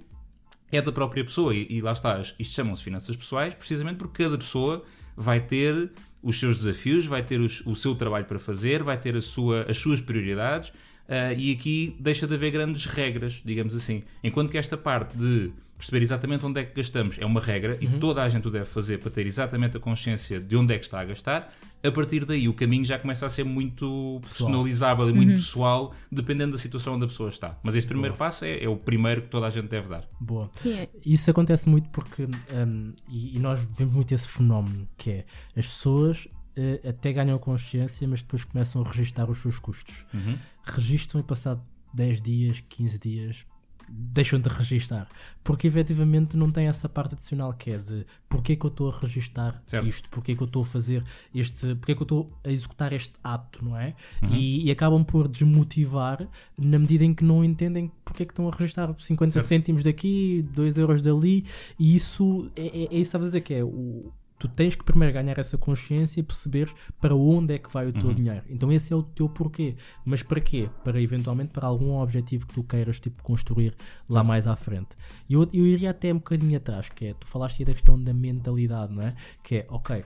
é 0.71 0.81
da 0.81 0.91
própria 0.91 1.23
pessoa. 1.23 1.53
E, 1.55 1.67
e 1.69 1.81
lá 1.81 1.91
está, 1.91 2.19
isto 2.21 2.53
chamam-se 2.55 2.83
finanças 2.83 3.15
pessoais 3.15 3.53
precisamente 3.53 3.97
porque 3.97 4.23
cada 4.23 4.37
pessoa 4.37 4.83
vai 5.15 5.39
ter 5.39 5.91
os 6.21 6.39
seus 6.39 6.57
desafios, 6.57 7.05
vai 7.05 7.21
ter 7.23 7.39
os- 7.39 7.61
o 7.65 7.75
seu 7.75 7.93
trabalho 7.95 8.25
para 8.25 8.39
fazer, 8.39 8.81
vai 8.83 8.97
ter 8.99 9.19
sua- 9.21 9.65
as 9.69 9.77
suas 9.77 10.01
prioridades 10.01 10.73
ah, 11.07 11.31
e 11.33 11.51
aqui 11.51 11.95
deixa 11.99 12.25
de 12.25 12.33
haver 12.33 12.49
grandes 12.51 12.85
regras, 12.85 13.41
digamos 13.45 13.75
assim. 13.75 14.03
Enquanto 14.23 14.49
que 14.49 14.57
esta 14.57 14.75
parte 14.75 15.15
de 15.15 15.51
perceber 15.77 16.01
exatamente 16.01 16.43
onde 16.45 16.59
é 16.61 16.63
que 16.63 16.73
gastamos 16.73 17.17
é 17.19 17.25
uma 17.25 17.39
regra 17.41 17.77
e 17.81 17.87
toda 17.99 18.23
a 18.23 18.29
gente 18.29 18.47
o 18.47 18.51
deve 18.51 18.65
fazer 18.65 18.97
para 18.97 19.11
ter 19.11 19.27
exatamente 19.27 19.77
a 19.77 19.79
consciência 19.79 20.39
de 20.39 20.55
onde 20.55 20.73
é 20.73 20.77
que 20.79 20.85
está 20.85 21.01
a 21.01 21.05
gastar, 21.05 21.53
a 21.85 21.91
partir 21.91 22.25
daí 22.25 22.47
o 22.47 22.53
caminho 22.53 22.83
já 22.85 22.97
começa 22.99 23.25
a 23.25 23.29
ser 23.29 23.43
muito 23.43 24.19
personalizável 24.21 25.09
e 25.09 25.13
muito 25.13 25.33
pessoal, 25.33 25.93
dependendo 26.11 26.53
da 26.53 26.57
situação 26.57 26.95
onde 26.95 27.05
a 27.05 27.07
pessoa 27.07 27.29
está. 27.29 27.57
Mas 27.63 27.75
esse 27.75 27.87
primeiro 27.87 28.15
passo 28.15 28.45
é, 28.45 28.63
é 28.63 28.69
o 28.69 28.77
primeiro 28.77 29.21
que 29.23 29.29
toda 29.29 29.47
a 29.47 29.49
gente 29.49 29.67
deve 29.67 29.87
dar. 29.89 30.07
Boa. 30.19 30.49
Sim, 30.53 30.73
é- 30.73 30.89
Isso 31.05 31.29
acontece 31.31 31.67
muito 31.69 31.89
porque, 31.89 32.23
hum, 32.25 32.93
e, 33.09 33.35
e 33.35 33.39
nós 33.39 33.59
vemos 33.77 33.93
muito 33.93 34.13
esse 34.13 34.27
fenómeno, 34.27 34.87
que 34.97 35.09
é 35.11 35.25
as 35.55 35.65
pessoas 35.67 36.27
eh, 36.57 36.79
até 36.87 37.11
ganham 37.11 37.37
consciência, 37.37 38.07
mas 38.07 38.21
depois 38.21 38.43
começam 38.43 38.81
a 38.81 38.87
registar 38.87 39.29
os 39.29 39.39
seus 39.39 39.59
custos. 39.59 40.05
Uhum. 40.13 40.37
Registram 40.63 41.19
e 41.19 41.23
passado 41.23 41.61
10 41.93 42.21
dias, 42.21 42.63
15 42.69 42.99
dias, 42.99 43.45
deixam 43.89 44.39
de 44.39 44.49
registar. 44.49 45.07
Porque 45.43 45.67
efetivamente 45.67 46.35
não 46.35 46.51
tem 46.51 46.67
essa 46.67 46.89
parte 46.89 47.13
adicional 47.13 47.53
que 47.53 47.71
é 47.71 47.77
de 47.77 48.05
porque 48.27 48.55
que 48.55 48.65
eu 48.65 48.69
estou 48.69 48.89
a 48.91 48.99
registar 48.99 49.61
Certo. 49.65 49.87
isto, 49.87 50.09
porque 50.09 50.35
que 50.35 50.41
eu 50.41 50.45
estou 50.47 50.63
a 50.63 50.65
fazer 50.65 51.03
este, 51.33 51.75
porque 51.75 51.95
que 51.95 52.01
eu 52.01 52.05
estou 52.05 52.31
a 52.43 52.49
executar 52.51 52.93
este 52.93 53.13
ato, 53.23 53.63
não 53.63 53.77
é? 53.77 53.95
Uhum. 54.21 54.35
E, 54.35 54.65
e 54.65 54.71
acabam 54.71 55.03
por 55.03 55.27
desmotivar 55.27 56.27
na 56.57 56.79
medida 56.79 57.03
em 57.03 57.13
que 57.13 57.23
não 57.23 57.43
entendem 57.43 57.91
porque 58.03 58.23
é 58.23 58.25
que 58.25 58.31
estão 58.31 58.47
a 58.47 58.51
registar 58.51 58.93
50 58.97 59.33
Certo. 59.33 59.45
cêntimos 59.45 59.83
daqui, 59.83 60.45
2 60.53 60.77
euros 60.77 61.01
dali, 61.01 61.45
e 61.79 61.95
isso 61.95 62.49
é, 62.55 62.61
é, 62.61 62.67
é 62.67 62.81
isso 62.81 62.89
que 62.89 62.95
estavas 63.01 63.27
a 63.27 63.29
dizer 63.29 63.41
que 63.41 63.53
é 63.53 63.63
o. 63.63 64.11
Tu 64.37 64.47
tens 64.49 64.75
que 64.75 64.83
primeiro 64.83 65.13
ganhar 65.13 65.37
essa 65.37 65.57
consciência 65.57 66.19
e 66.19 66.23
perceberes 66.23 66.73
para 66.99 67.15
onde 67.15 67.53
é 67.53 67.57
que 67.57 67.71
vai 67.71 67.87
o 67.87 67.93
teu 67.93 68.13
dinheiro. 68.13 68.43
Então 68.49 68.71
esse 68.71 68.91
é 68.91 68.95
o 68.95 69.01
teu 69.01 69.29
porquê. 69.29 69.75
Mas 70.03 70.21
para 70.23 70.41
quê? 70.41 70.69
Para 70.83 71.01
eventualmente 71.01 71.51
para 71.51 71.67
algum 71.67 71.97
objetivo 71.97 72.45
que 72.45 72.53
tu 72.53 72.63
queiras 72.63 72.99
tipo, 72.99 73.23
construir 73.23 73.73
lá 74.09 74.23
mais 74.23 74.45
à 74.45 74.55
frente. 74.55 74.89
E 75.29 75.33
eu, 75.33 75.49
eu 75.53 75.65
iria 75.65 75.91
até 75.91 76.11
um 76.11 76.17
bocadinho 76.17 76.57
atrás, 76.57 76.89
que 76.89 77.05
é, 77.05 77.13
tu 77.13 77.25
falaste 77.25 77.59
aí 77.59 77.65
da 77.65 77.73
questão 77.73 78.01
da 78.01 78.13
mentalidade, 78.13 78.93
não 78.93 79.03
é? 79.03 79.15
Que 79.41 79.57
é, 79.57 79.65
ok, 79.69 80.03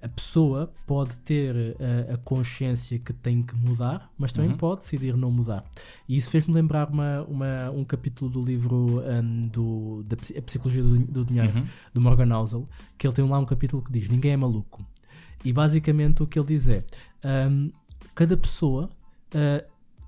a 0.00 0.08
pessoa 0.08 0.72
pode 0.86 1.16
ter 1.18 1.74
eh, 1.80 2.12
a, 2.14 2.16
consciência 2.18 2.98
que 2.98 3.12
tem 3.12 3.42
que 3.42 3.54
mudar, 3.56 4.10
mas 4.16 4.30
também 4.32 4.56
pode 4.56 4.80
decidir 4.82 5.16
não 5.16 5.30
mudar. 5.30 5.64
E 6.08 6.14
isso 6.16 6.30
fez-me 6.30 6.54
lembrar 6.54 6.88
uma, 6.88 7.22
uma- 7.22 7.70
um 7.70 7.84
capítulo 7.84 8.30
do 8.30 8.40
livro 8.40 9.02
hum, 9.02 9.42
do, 9.42 10.04
da 10.04 10.16
A 10.38 10.42
Psicologia 10.42 10.82
do, 10.82 10.98
do 10.98 11.24
Dinheiro, 11.24 11.52
Uhum. 11.58 11.66
do 11.94 12.00
Morgan 12.00 12.32
Housel, 12.36 12.68
que 12.96 13.06
ele 13.06 13.14
tem 13.14 13.28
lá 13.28 13.38
um 13.38 13.44
capítulo 13.44 13.82
que 13.82 13.90
diz 13.90 14.08
Ninguém 14.08 14.32
é 14.32 14.36
maluco. 14.36 14.84
E 15.44 15.52
basicamente 15.52 16.22
o 16.22 16.26
que 16.26 16.38
ele 16.38 16.46
diz 16.48 16.68
é 16.68 16.84
hum, 17.50 17.70
cada 18.14 18.36
pessoa 18.36 18.88
uh, 19.34 19.64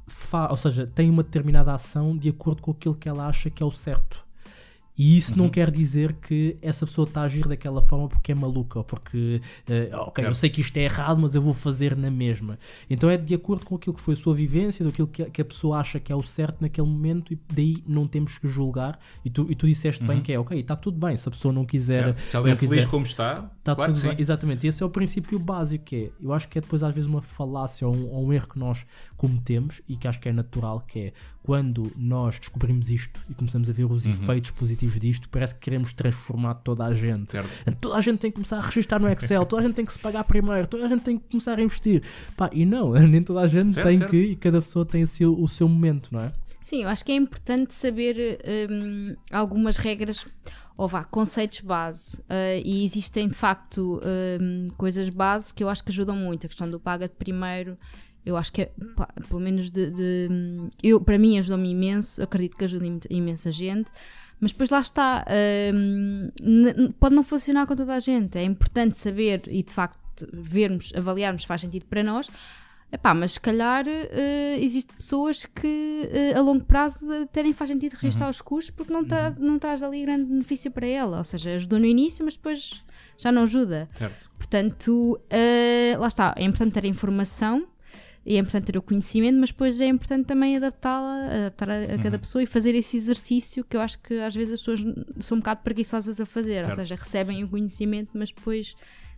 fa- 0.07 0.49
ou 0.51 0.57
seja, 0.57 0.87
tem 0.87 1.11
uma 1.11 1.23
determinada 1.23 1.73
ação 1.75 2.17
de 2.17 2.29
acordo 2.29 2.63
com 2.63 2.71
aquilo 2.71 2.95
que 2.95 3.09
ela 3.09 3.27
acha 3.27 3.51
que 3.51 3.63
é 3.63 3.67
o 3.67 3.71
certo. 3.73 4.25
E 4.99 5.17
isso 5.17 5.39
não 5.39 5.49
quer 5.49 5.71
dizer 5.71 6.13
que 6.15 6.59
essa 6.61 6.85
pessoa 6.85 7.09
está 7.09 7.23
a 7.23 7.25
agir 7.25 7.47
daquela 7.49 7.81
forma 7.81 8.07
porque 8.07 8.33
é 8.33 8.35
maluca 8.35 8.81
ou 8.81 8.85
porque, 8.85 9.41
eh, 9.67 9.89
ok, 9.95 10.23
eu 10.23 10.27
Certo. 10.27 10.35
sei 10.35 10.51
que 10.51 10.61
isto 10.61 10.77
é 10.77 10.83
errado, 10.83 11.19
mas 11.19 11.35
eu 11.35 11.41
vou 11.41 11.55
fazer 11.55 11.97
na 11.97 12.11
mesma. 12.11 12.59
Então 12.89 13.09
é 13.09 13.17
de 13.17 13.35
acordo 13.35 13.65
com 13.65 13.77
aquilo 13.77 13.95
que 13.95 14.01
foi 14.01 14.13
a 14.13 14.17
sua 14.17 14.35
vivência, 14.35 14.85
daquilo 14.85 15.09
que, 15.09 15.23
a- 15.23 15.31
que 15.31 15.41
a 15.41 15.45
pessoa 15.45 15.79
acha 15.79 15.99
que 15.99 16.13
é 16.13 16.15
o 16.15 16.23
certo 16.23 16.61
naquele 16.61 16.87
momento, 16.87 17.33
e 17.33 17.39
daí 17.51 17.83
não 17.87 18.07
temos 18.07 18.37
que 18.37 18.47
julgar. 18.47 18.99
E 19.25 19.31
tu, 19.31 19.47
e 19.49 19.55
tu 19.55 19.67
disseste 19.67 20.05
bem 20.05 20.21
que 20.21 20.33
é, 20.33 20.39
ok, 20.39 20.59
está 20.61 20.77
tudo 20.77 20.99
bem, 20.99 21.17
se 21.17 21.27
a 21.27 21.31
pessoa 21.33 21.55
não 21.55 21.65
quiser. 21.65 22.05
Certo? 22.05 22.19
Se 22.19 22.37
ela 22.37 22.47
não 22.47 22.53
é 22.53 22.57
feliz 22.57 22.71
quiser- 22.75 22.91
como 22.91 23.07
está, 23.07 23.51
Está 23.59 23.75
claro 23.75 23.95
tudo 23.95 24.07
bem. 24.09 24.17
Exatamente, 24.19 24.67
esse 24.67 24.83
é 24.83 24.87
o 24.87 24.91
princípio 24.91 25.39
básico 25.39 25.85
que 25.85 25.97
é. 25.97 26.11
Eu 26.23 26.35
acho 26.35 26.47
que 26.47 26.59
é 26.59 26.61
depois 26.61 26.83
às 26.83 26.95
vezes 26.95 27.09
uma 27.09 27.23
falácia 27.23 27.89
ou 27.89 27.95
um, 27.95 28.07
ou 28.11 28.27
um 28.27 28.33
erro 28.35 28.49
que 28.49 28.59
nós 28.59 28.85
cometemos 29.17 29.81
e 29.89 29.97
que 29.97 30.07
acho 30.07 30.21
que 30.21 30.29
é 30.29 30.33
natural, 30.33 30.81
que 30.87 30.99
é 30.99 31.13
quando 31.43 31.91
nós 31.97 32.39
descobrimos 32.39 32.91
isto 32.91 33.19
e 33.29 33.35
começamos 33.35 33.71
a 33.71 33.73
ver 33.73 33.85
os 33.85 34.05
efeitos 34.05 34.51
positivos 34.51 34.99
disto, 35.01 35.29
parece 35.29 35.55
que 35.55 35.61
queremos 35.61 35.93
transformar 35.93 36.55
toda 36.55 36.85
a 36.85 36.95
gente. 36.95 37.31
Certo. 37.31 37.49
Toda 37.81 37.97
a 37.97 38.01
gente 38.01 38.19
tem 38.19 38.31
que 38.31 38.37
começar 38.37 38.59
a 38.59 38.61
registrar 38.61 38.99
no 38.99 39.09
Excel, 39.09 39.45
toda 39.47 39.63
a 39.63 39.67
gente 39.67 39.75
tem 39.75 39.85
que 39.85 39.93
se 39.93 39.99
pagar 39.99 40.25
primeiro, 40.25 40.67
toda 40.67 40.85
a 40.85 40.89
gente 40.89 41.03
tem 41.03 41.19
que 41.19 41.29
começar 41.31 41.59
a 41.59 41.63
investir. 41.63 42.03
Pá, 42.37 42.51
e 42.53 42.67
não, 42.67 42.93
nem 43.09 43.23
toda 43.23 43.41
a 43.41 43.47
gente 43.47 43.73
Certo, 43.73 43.87
tem 43.87 43.99
certo. 43.99 44.11
que 44.11 44.17
e 44.17 44.37
cada 44.37 44.61
pessoa 44.61 44.85
tem 44.85 45.03
o 45.03 45.07
seu, 45.07 45.39
o 45.39 45.49
seu 45.49 45.69
momento, 45.69 46.11
não 46.13 46.21
é? 46.21 46.33
Sim, 46.65 46.85
eu 46.85 46.89
acho 46.89 47.05
que 47.05 47.11
é 47.11 47.17
importante 47.17 47.75
saber 47.75 48.39
hum, 48.71 49.17
algumas 49.33 49.77
regras, 49.77 50.25
ou 50.77 50.87
vá, 50.87 51.03
conceitos 51.03 51.63
base. 51.63 52.23
Ah, 52.29 52.55
e 52.65 52.85
existem 52.85 53.29
de 53.29 53.35
facto 53.35 54.01
hum, 54.41 54.69
coisas 54.77 55.09
base 55.09 55.53
que 55.53 55.65
eu 55.65 55.69
acho 55.69 55.83
que 55.83 55.91
ajudam 55.91 56.15
muito. 56.15 56.47
A 56.47 56.49
questão 56.49 56.71
do 56.71 56.79
paga 56.79 57.09
de 57.09 57.15
primeiro, 57.15 57.77
eu 58.25 58.37
acho 58.37 58.53
que 58.53 58.63
é, 58.63 58.73
pá, 58.97 59.09
pelo 59.29 59.41
menos 59.41 59.71
de, 59.71 59.91
de- 59.91 60.29
eu, 60.83 61.01
para 61.01 61.19
mim 61.19 61.39
ajudou-me 61.39 61.71
imenso, 61.71 62.23
acredito 62.23 62.57
que 62.57 62.65
ajuda 62.65 62.87
im- 62.87 63.01
imensa 63.11 63.51
gente. 63.53 63.91
Mas 64.41 64.53
depois 64.53 64.71
lá 64.71 64.81
está, 64.81 65.25
hum, 65.75 66.29
pode 66.99 67.15
não 67.15 67.23
funcionar 67.23 67.67
com 67.67 67.77
toda 67.77 67.95
a 67.95 68.01
gente. 68.01 68.37
É 68.39 68.43
importante 68.43 68.97
saber 68.97 69.43
e 69.49 69.63
de 69.63 69.73
facto 69.73 69.99
vermos, 70.33 70.93
avaliarmos 70.97 71.43
se 71.43 71.49
faz 71.49 71.61
sentido 71.61 71.85
para 71.87 72.03
nós. 72.03 72.29
Epá, 72.93 73.15
mas 73.15 73.33
se 73.33 73.41
calhar 73.41 73.85
eh, 73.87 74.59
existem 74.61 74.97
pessoas 74.97 75.47
que 75.47 76.09
eh, 76.11 76.35
a 76.37 76.41
longo 76.41 76.65
prazo 76.65 77.09
até 77.23 77.41
nem 77.43 77.53
faz 77.53 77.71
sentido 77.71 77.95
registrar 77.95 78.29
os 78.29 78.41
custos 78.41 78.75
porque 78.75 78.93
não, 78.93 79.05
tra 79.05 79.31
não 79.39 79.61
traz 79.61 79.81
ali 79.81 80.03
grande 80.03 80.25
benefício 80.25 80.71
para 80.73 80.87
ela. 80.89 81.19
Ou 81.19 81.25
seja, 81.25 81.55
ajudou 81.55 81.79
no 81.79 81.87
início, 81.87 82.25
mas 82.25 82.35
depois 82.35 82.83
já 83.17 83.31
não 83.31 83.43
ajuda. 83.45 83.89
Certo. 83.95 84.29
Portanto, 84.37 85.21
eh, 85.31 85.95
lá 86.01 86.09
está, 86.09 86.35
é 86.37 86.43
importante 86.43 86.73
ter 86.73 86.85
a 86.85 86.89
informação 86.89 87.67
e 88.25 88.37
é 88.37 88.39
importante 88.39 88.65
ter 88.65 88.77
o 88.79 88.83
conhecimento, 88.83 89.39
mas 89.39 89.51
depois 89.51 89.81
é 89.81 89.87
importante 89.87 90.27
também 90.27 90.57
adaptá-la, 90.57 91.25
adaptar 91.47 91.71
a, 91.71 91.95
a 91.95 91.99
cada 91.99 92.19
pessoa 92.19 92.43
e 92.43 92.47
fazer 92.47 92.75
esse 92.75 92.97
exercício 92.97 93.65
que 93.65 93.77
eu 93.77 93.81
acho 93.81 93.99
que 94.01 94.15
às 94.21 94.35
vezes 94.35 94.55
as 94.55 94.61
pessoas 94.61 94.81
são 95.21 95.37
um 95.37 95.41
bocado 95.41 95.61
preguiçosas 95.63 96.21
a 96.21 96.27
fazer. 96.27 96.57
Ou 96.59 96.63
Certo. 96.65 96.77
seja, 96.77 96.95
recebem 96.97 97.43
o 97.45 97.49
conhecimento, 97.49 98.11
mas 98.15 98.31
depois 98.31 98.75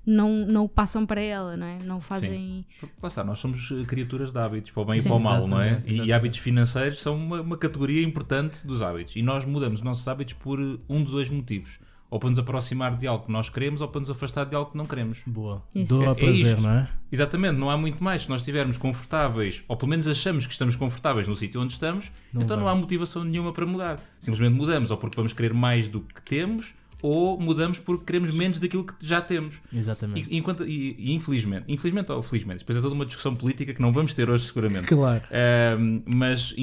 não, 0.07 0.47
não 0.47 0.65
o 0.65 0.69
passam 0.69 1.05
para 1.07 1.21
ela, 1.21 1.57
não 1.57 1.67
é? 1.67 1.79
Não 1.85 2.01
fazem. 2.01 2.65
Está, 3.03 3.23
nós 3.25 3.39
somos 3.39 3.71
eh, 3.73 3.85
criaturas 3.85 4.33
de 4.33 4.39
hábitos, 4.39 4.71
para 4.71 4.83
o 4.83 4.85
bem 4.85 5.01
Sim. 5.01 5.07
e 5.07 5.11
para 5.11 5.17
o 5.17 5.21
mal, 5.21 5.47
não 5.47 5.61
é? 5.61 5.83
E- 5.87 6.01
E, 6.03 6.13
hábitos 6.13 6.39
financeiros 6.41 7.01
são 7.01 7.15
uma, 7.17 7.41
uma 7.41 7.57
categoria 7.57 8.03
importante 8.03 8.67
dos 8.67 8.83
hábitos. 8.83 9.15
E 9.17 9.23
nós 9.23 9.45
mudamos 9.45 9.81
os 9.81 9.85
nossos 9.85 10.07
hábitos 10.09 10.35
por 10.35 10.61
eh, 10.61 10.77
um 10.89 11.05
de 11.05 11.11
dois 11.11 11.29
motivos. 11.29 11.79
Ou 12.13 12.19
para 12.21 12.29
nos 12.29 12.39
aproximar 12.39 12.95
de 12.95 13.07
algo 13.07 13.25
que 13.25 13.33
nós 13.33 13.49
queremos, 13.49 13.81
ou 13.81 13.89
para 13.89 14.01
nos 14.01 14.11
afastar 14.11 14.45
de 14.45 14.55
algo 14.55 14.71
que 14.73 14.77
não 14.77 14.85
queremos. 14.85 15.21
Boa. 15.27 15.63
Isso. 15.75 15.89
Dor 15.89 16.03
É- 16.03 16.07
ao 16.09 16.13
é 16.13 16.15
prazer, 16.15 16.47
isto. 16.47 16.61
não 16.61 16.71
é? 16.71 16.87
Exatamente, 17.11 17.57
não 17.57 17.71
há 17.71 17.77
muito 17.79 18.05
mais. 18.05 18.23
Se 18.23 18.29
nós 18.29 18.43
estivermos 18.43 18.77
confortáveis, 18.77 19.65
ou 19.67 19.77
pelo 19.79 19.89
menos 19.89 20.07
achamos 20.07 20.47
que 20.47 20.53
estamos 20.53 20.77
confortáveis 20.77 21.27
no 21.27 21.35
sítio 21.35 21.59
onde 21.63 21.73
estamos, 21.73 22.13
Não 22.31 22.43
então 22.43 22.57
não 22.59 22.69
há 22.69 22.75
motivação 22.75 23.25
nenhuma 23.25 23.51
para 23.51 23.65
mudar. 23.65 23.99
Simplesmente 24.19 24.55
mudamos, 24.55 24.91
ou 24.91 24.99
porque 24.99 25.17
vamos 25.17 25.33
querer 25.33 25.55
mais 25.55 25.89
do 25.89 26.01
que 26.03 26.21
temos, 26.21 26.75
ou 27.01 27.41
mudamos 27.41 27.79
porque 27.79 28.05
queremos 28.05 28.31
menos 28.31 28.59
daquilo 28.59 28.85
que 28.85 28.95
já 29.01 29.23
temos. 29.23 29.63
Exatamente. 29.73 30.29
E, 30.31 30.37
enquanto, 30.37 30.67
e, 30.67 30.95
e 30.99 31.15
infelizmente, 31.15 31.65
infelizmente 31.67 32.13
ou 32.13 32.21
felizmente, 32.23 32.59
depois 32.59 32.77
é 32.77 32.81
toda 32.83 32.95
uma 32.95 33.07
discussão 33.07 33.35
política 33.35 33.73
que 33.73 33.81
não 33.81 33.91
vamos 33.91 34.13
ter 34.13 34.29
hoje 34.29 34.45
seguramente. 34.45 34.87
Claro. 34.87 35.23
Ahm, 35.33 36.03
mas 36.05 36.55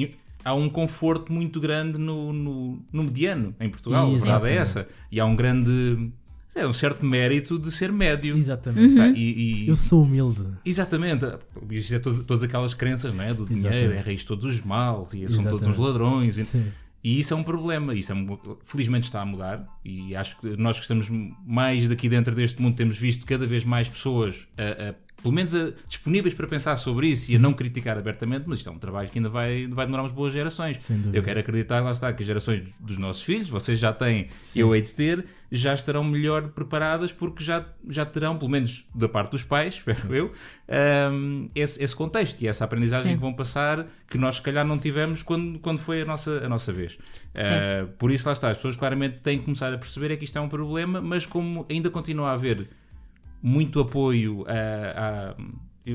há 0.44 0.54
um 0.54 0.68
conforto 0.68 1.32
muito 1.32 1.60
grande 1.60 1.98
no, 1.98 2.32
no, 2.32 2.82
no 2.92 3.04
mediano 3.04 3.54
em 3.60 3.68
Portugal, 3.68 4.06
a 4.06 4.14
verdade 4.14 4.28
é 4.28 4.34
Exatamente. 4.56 4.58
essa. 4.58 4.88
E 5.10 5.20
há 5.20 5.24
um 5.26 5.36
grande. 5.36 6.10
É 6.54 6.66
um 6.66 6.72
certo 6.72 7.06
mérito 7.06 7.58
de 7.60 7.70
ser 7.70 7.92
médio. 7.92 8.36
Exatamente. 8.36 8.96
Tá, 8.96 9.06
e- 9.08 9.64
e- 9.64 9.68
Eu 9.68 9.76
sou 9.76 10.02
humilde. 10.02 10.44
Exatamente. 10.64 11.24
Isso 11.70 11.94
é 11.94 11.98
todo- 12.00 12.24
todas 12.24 12.42
aquelas 12.42 12.74
crenças, 12.74 13.12
não 13.12 13.22
é? 13.22 13.32
Do 13.32 13.46
dinheiro, 13.46 13.68
Exatamente. 13.68 13.98
é 13.98 14.00
raiz 14.04 14.20
de 14.20 14.26
todos 14.26 14.44
os 14.46 14.60
males, 14.60 15.14
e 15.14 15.18
são 15.28 15.44
todos 15.44 15.62
Exatamente. 15.62 15.68
uns 15.70 15.78
ladrões. 15.78 16.38
E, 16.38 16.44
Sim. 16.44 16.66
e 17.04 17.20
isso 17.20 17.32
é 17.32 17.36
um 17.36 17.44
problema. 17.44 17.94
Isso 17.94 18.10
é 18.10 18.14
um- 18.16 18.36
felizmente 18.64 19.04
está 19.04 19.20
a 19.22 19.24
mudar. 19.24 19.64
E 19.84 20.14
acho 20.16 20.38
que 20.40 20.56
nós 20.56 20.76
que 20.76 20.82
estamos 20.82 21.08
mais 21.46 21.86
daqui 21.86 22.08
dentro 22.08 22.34
deste 22.34 22.60
mundo 22.60 22.74
temos 22.74 22.98
visto 22.98 23.24
cada 23.24 23.46
vez 23.46 23.64
mais 23.64 23.88
pessoas, 23.88 24.48
a- 24.58 24.88
a- 24.90 24.94
pelo 25.22 25.34
menos 25.34 25.54
a- 25.54 25.72
disponíveis 25.86 26.34
para 26.34 26.46
pensar 26.46 26.76
sobre 26.76 27.08
isso 27.08 27.30
e 27.30 27.36
a 27.36 27.38
não 27.38 27.52
criticar 27.52 27.96
abertamente. 27.98 28.44
Mas 28.46 28.58
isto 28.58 28.68
é 28.68 28.72
um 28.72 28.78
trabalho 28.78 29.08
que 29.08 29.18
ainda 29.18 29.28
vai, 29.28 29.66
vai 29.66 29.86
demorar 29.86 30.02
umas 30.02 30.12
boas 30.12 30.32
gerações. 30.32 30.88
Eu 31.12 31.22
quero 31.22 31.40
acreditar, 31.40 31.80
lá 31.80 31.90
está, 31.90 32.12
que 32.12 32.22
as 32.22 32.26
gerações 32.26 32.62
dos 32.78 32.98
nossos 32.98 33.22
filhos, 33.22 33.48
vocês 33.48 33.78
já 33.78 33.92
têm, 33.92 34.28
eu 34.54 34.74
hei 34.74 34.82
de 34.82 34.92
ter, 34.92 35.24
já 35.52 35.74
estarão 35.74 36.04
melhor 36.04 36.48
preparadas 36.50 37.10
porque 37.12 37.42
já, 37.42 37.66
já 37.88 38.06
terão, 38.06 38.36
pelo 38.38 38.50
menos 38.50 38.86
da 38.94 39.08
parte 39.08 39.32
dos 39.32 39.42
pais, 39.42 39.74
espero 39.74 40.14
eu, 40.14 40.32
hum, 41.12 41.48
esse, 41.54 41.82
esse 41.82 41.94
contexto 41.94 42.40
e 42.40 42.46
essa 42.46 42.64
aprendizagem 42.64 43.08
Sim. 43.08 43.14
que 43.14 43.20
vão 43.20 43.32
passar 43.32 43.86
que 44.08 44.16
nós 44.16 44.36
se 44.36 44.42
calhar 44.42 44.64
não 44.64 44.78
tivemos 44.78 45.22
quando, 45.22 45.58
quando 45.58 45.78
foi 45.78 46.02
a 46.02 46.04
nossa, 46.04 46.30
a 46.44 46.48
nossa 46.48 46.72
vez. 46.72 46.94
Uh, 47.34 47.88
por 47.98 48.10
isso 48.10 48.26
lá 48.26 48.32
está, 48.32 48.48
as 48.50 48.56
pessoas 48.56 48.76
claramente 48.76 49.18
têm 49.18 49.38
que 49.38 49.44
começar 49.44 49.72
a 49.72 49.78
perceber 49.78 50.12
é 50.12 50.16
que 50.16 50.24
isto 50.24 50.38
é 50.38 50.40
um 50.40 50.48
problema, 50.48 51.00
mas 51.00 51.26
como 51.26 51.66
ainda 51.68 51.90
continua 51.90 52.30
a 52.30 52.32
haver 52.34 52.66
muito 53.42 53.80
apoio 53.80 54.44
a, 54.48 55.30
a- 55.30 55.36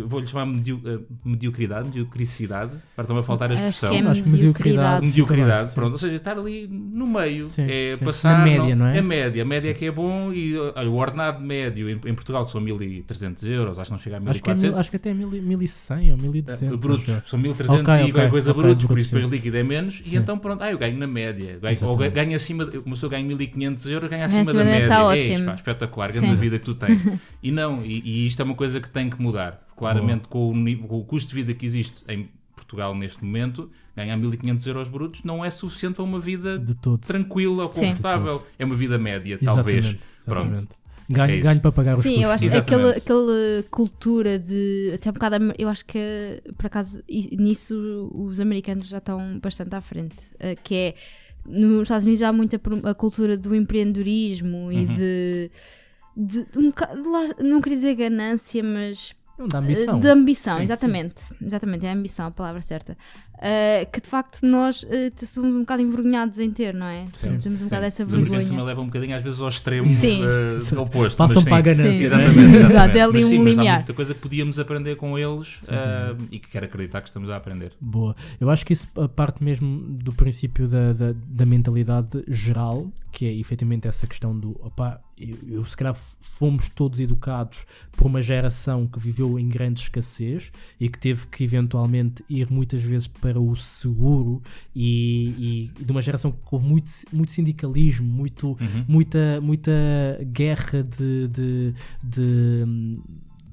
vou-lhe 0.05 0.25
chamar 0.27 0.45
medio, 0.45 0.77
uh, 0.77 1.05
mediocridade, 1.23 1.87
mediocricidade, 1.87 2.71
para 2.95 3.19
a 3.19 3.23
faltar 3.23 3.51
a 3.51 3.53
Acho 3.53 3.63
expressão. 3.63 3.89
que 3.91 3.95
é 3.95 4.09
Acho 4.09 4.23
que 4.23 4.29
mediocridade. 4.29 5.05
mediocridade, 5.05 5.69
Sim. 5.69 5.75
pronto, 5.75 5.91
ou 5.93 5.97
seja, 5.97 6.15
estar 6.15 6.37
ali 6.37 6.67
no 6.67 7.05
meio, 7.07 7.45
Sim, 7.45 7.65
é 7.69 7.95
sim. 7.97 8.03
passar 8.03 8.39
Na 8.39 8.43
média, 8.43 8.75
não 8.75 8.87
é? 8.87 8.97
É 8.97 9.01
média, 9.01 9.41
a 9.43 9.45
média 9.45 9.69
é 9.69 9.73
que 9.73 9.85
é 9.85 9.91
bom 9.91 10.33
e 10.33 10.57
olha, 10.57 10.89
o 10.89 10.95
ordenado 10.95 11.39
médio 11.39 11.89
em, 11.89 11.93
em 12.05 12.13
Portugal 12.15 12.45
são 12.45 12.59
1300 12.59 13.43
euros, 13.45 13.79
acho 13.79 13.89
que 13.89 13.91
não 13.91 13.99
chega 13.99 14.17
a 14.17 14.19
Acho 14.29 14.41
que, 14.41 14.49
é 14.49 14.53
1400. 14.53 14.63
mil, 14.63 14.79
acho 14.79 14.89
que 14.89 14.95
até 14.97 15.09
é 15.09 15.13
mil, 15.13 15.29
1100 15.29 16.11
ou 16.11 16.17
1200. 16.17 16.73
Uh, 16.73 16.77
brutos, 16.77 17.09
acho 17.09 17.11
eu. 17.11 17.21
são 17.29 17.39
1300 17.39 17.81
Ok, 17.81 17.93
e 17.93 18.01
ok, 18.03 18.11
qualquer 18.13 18.29
coisa 18.31 18.51
ok, 18.51 18.63
brutos, 18.63 18.83
por 18.85 18.87
brutos, 18.87 19.05
isso 19.05 19.15
depois 19.15 19.25
sim. 19.25 19.35
líquido 19.37 19.57
é 19.57 19.63
menos, 19.63 19.97
Sim. 19.97 20.03
e 20.05 20.15
então 20.17 20.37
pronto, 20.37 20.63
ah, 20.63 20.71
eu 20.71 20.77
ganho 20.77 20.97
na 20.97 21.07
média, 21.07 21.59
ganho, 21.61 21.77
ou 21.83 21.95
ganho 21.97 22.35
acima, 22.35 22.65
de- 22.65 22.77
uma 22.79 22.91
pessoa 22.95 23.09
ganha 23.11 23.25
1500 23.25 23.85
euros, 23.87 24.09
ganha 24.09 24.25
acima 24.25 24.45
da 24.45 24.49
acima 24.51 24.63
da 24.63 24.69
média, 24.71 24.79
média, 24.89 24.95
tá 24.95 25.15
é 25.15 25.31
ótimo. 25.33 25.45
pá, 25.45 25.53
espetacular, 25.55 26.11
Sim. 26.11 26.19
grande 26.21 26.35
vida 26.35 26.59
que 26.59 26.65
tu 26.65 26.75
tens. 26.75 27.01
e 27.43 27.51
não, 27.51 27.83
e, 27.85 28.01
e 28.03 28.25
isto 28.27 28.41
é 28.41 28.45
uma 28.45 28.55
coisa 28.55 28.79
que 28.79 28.89
tem 28.89 29.09
que 29.09 29.21
mudar, 29.21 29.63
claramente 29.75 30.27
com 30.27 30.51
o, 30.51 30.87
com 30.87 30.99
o 30.99 31.03
custo 31.05 31.29
de 31.29 31.35
vida 31.35 31.53
que 31.53 31.65
existe 31.65 32.03
em 32.07 32.29
Portugal 32.55 32.95
neste 32.95 33.23
momento, 33.23 33.69
ganhar 33.95 34.15
1500 34.17 34.65
euros 34.67 34.89
brutos 34.89 35.23
não 35.23 35.43
é 35.43 35.49
suficiente 35.49 35.95
para 35.95 36.03
uma 36.03 36.19
vida 36.19 36.57
De 36.57 36.73
todo. 36.75 36.99
tranquila 37.05 37.63
ou 37.63 37.69
confortável, 37.69 38.45
é 38.57 38.65
uma 38.65 38.75
vida 38.75 38.97
média, 38.97 39.37
talvez. 39.43 39.77
Exatamente. 39.85 40.05
Pronto. 40.25 40.41
exatamente. 40.47 40.85
Ganho, 41.07 41.33
É 41.35 41.39
ganho 41.39 41.59
para 41.61 41.71
pagar 41.71 41.97
os 41.97 42.01
Sim, 42.03 42.09
custos. 42.09 42.23
eu 42.23 42.31
acho 42.31 42.39
que 42.41 42.45
Exatamente. 42.47 42.97
aquela, 42.97 42.97
aquela 42.97 43.63
cultura 43.69 44.39
de. 44.39 44.91
Até 44.95 45.11
um 45.11 45.13
bocado. 45.13 45.35
Eu 45.59 45.69
acho 45.69 45.85
que, 45.85 46.41
por 46.57 46.65
acaso, 46.65 47.03
nisso 47.07 48.09
os 48.11 48.39
americanos 48.39 48.87
já 48.87 48.97
estão 48.97 49.37
bastante 49.39 49.75
à 49.75 49.81
frente. 49.81 50.15
eh, 50.39 50.55
Que 50.55 50.75
é. 50.75 50.95
Nos 51.45 51.83
Estados 51.83 52.05
Unidos 52.05 52.23
há 52.23 52.33
muita 52.33 52.59
a 52.89 52.93
cultura 52.95 53.37
do 53.37 53.53
empreendedorismo 53.53 54.71
e 54.71 54.77
Uhum. 54.77 54.93
de. 54.95 55.51
de 56.17 56.45
um 56.57 56.73
não 57.47 57.61
queria 57.61 57.77
dizer 57.77 57.93
ganância, 57.93 58.63
mas 58.63 59.13
Dá 59.49 59.59
ambição. 59.59 59.99
de 59.99 60.07
ambição, 60.07 60.57
Sim, 60.57 60.63
exatamente. 60.63 61.15
Exatamente, 61.41 61.85
é 61.85 61.89
a 61.89 61.93
ambição, 61.93 62.27
a 62.27 62.31
palavra 62.31 62.61
certa. 62.61 62.97
Uh, 63.35 63.91
que 63.91 63.99
de 63.99 64.07
facto 64.07 64.45
nós 64.45 64.83
uh, 64.83 65.25
somos 65.25 65.53
um 65.53 65.59
bocado 65.59 65.81
envergonhados 65.81 66.39
em 66.39 66.49
ter, 66.51 66.73
não 66.73 66.85
é? 66.85 67.01
Sim, 67.15 67.37
Temos 67.37 67.61
um 67.61 67.65
bocado 67.65 67.81
Sim. 67.81 67.87
essa 67.87 68.05
vergonha. 68.05 68.63
levam 68.63 68.83
um 68.85 68.87
bocadinho 68.87 69.15
às 69.15 69.21
vezes 69.21 69.41
ao 69.41 69.49
extremo 69.49 69.87
Sim. 69.87 70.21
eh, 70.23 70.79
oposto. 70.79 71.17
Passam 71.17 71.35
mas 71.35 71.43
para 71.43 71.57
a 71.57 71.61
ganância. 71.61 71.93
Sim. 71.93 72.03
Exatamente, 72.03 72.39
Exato, 72.39 72.65
exatamente. 72.65 72.97
é 72.97 73.01
ali 73.03 73.13
mas, 73.13 73.25
sim, 73.27 73.37
um 73.39 73.43
mas 73.43 73.51
há 73.51 73.55
limiar. 73.61 73.75
muita 73.77 73.93
coisa 73.93 74.13
que 74.13 74.19
podíamos 74.21 74.59
aprender 74.59 74.95
com 74.95 75.19
eles 75.19 75.59
eh, 75.67 76.15
e 76.31 76.39
que 76.39 76.47
quero 76.49 76.65
acreditar 76.65 77.01
que 77.01 77.07
estamos 77.07 77.29
a 77.29 77.35
aprender. 77.35 77.73
Boa. 77.79 78.15
Eu 78.39 78.49
acho 78.49 78.65
que 78.65 78.73
isso 78.73 78.87
a 78.95 79.07
parte 79.09 79.43
mesmo 79.43 79.79
do 79.81 80.13
princípio 80.13 80.67
da, 80.67 80.93
da, 80.93 81.13
da 81.13 81.45
mentalidade 81.45 82.23
geral, 82.27 82.87
que 83.11 83.25
é 83.25 83.33
efetivamente 83.33 83.87
essa 83.87 84.07
questão 84.07 84.37
do 84.37 84.51
opá, 84.65 84.99
eu, 85.17 85.37
eu 85.47 85.63
se 85.63 85.77
calhar 85.77 85.95
fomos 86.37 86.67
todos 86.69 86.99
educados 86.99 87.65
por 87.95 88.07
uma 88.07 88.21
geração 88.21 88.85
que 88.85 88.99
viveu 88.99 89.39
em 89.39 89.47
grande 89.47 89.79
escassez 89.79 90.51
e 90.79 90.89
que 90.89 90.99
teve 90.99 91.25
que 91.27 91.43
eventualmente 91.43 92.23
ir 92.29 92.51
muitas 92.51 92.81
vezes 92.81 93.07
para 93.07 93.24
o 93.33 93.55
seguro 93.55 94.41
e, 94.75 95.69
e 95.79 95.83
de 95.83 95.91
uma 95.91 96.01
geração 96.01 96.31
que 96.31 96.37
houve 96.51 96.65
muito, 96.67 96.89
muito 97.11 97.31
sindicalismo, 97.31 98.05
muito, 98.07 98.49
Uhum. 98.49 98.85
muita, 98.87 99.39
muita 99.41 99.71
guerra 100.31 100.83
de, 100.83 101.27
de, 101.29 101.73
de 102.03 102.65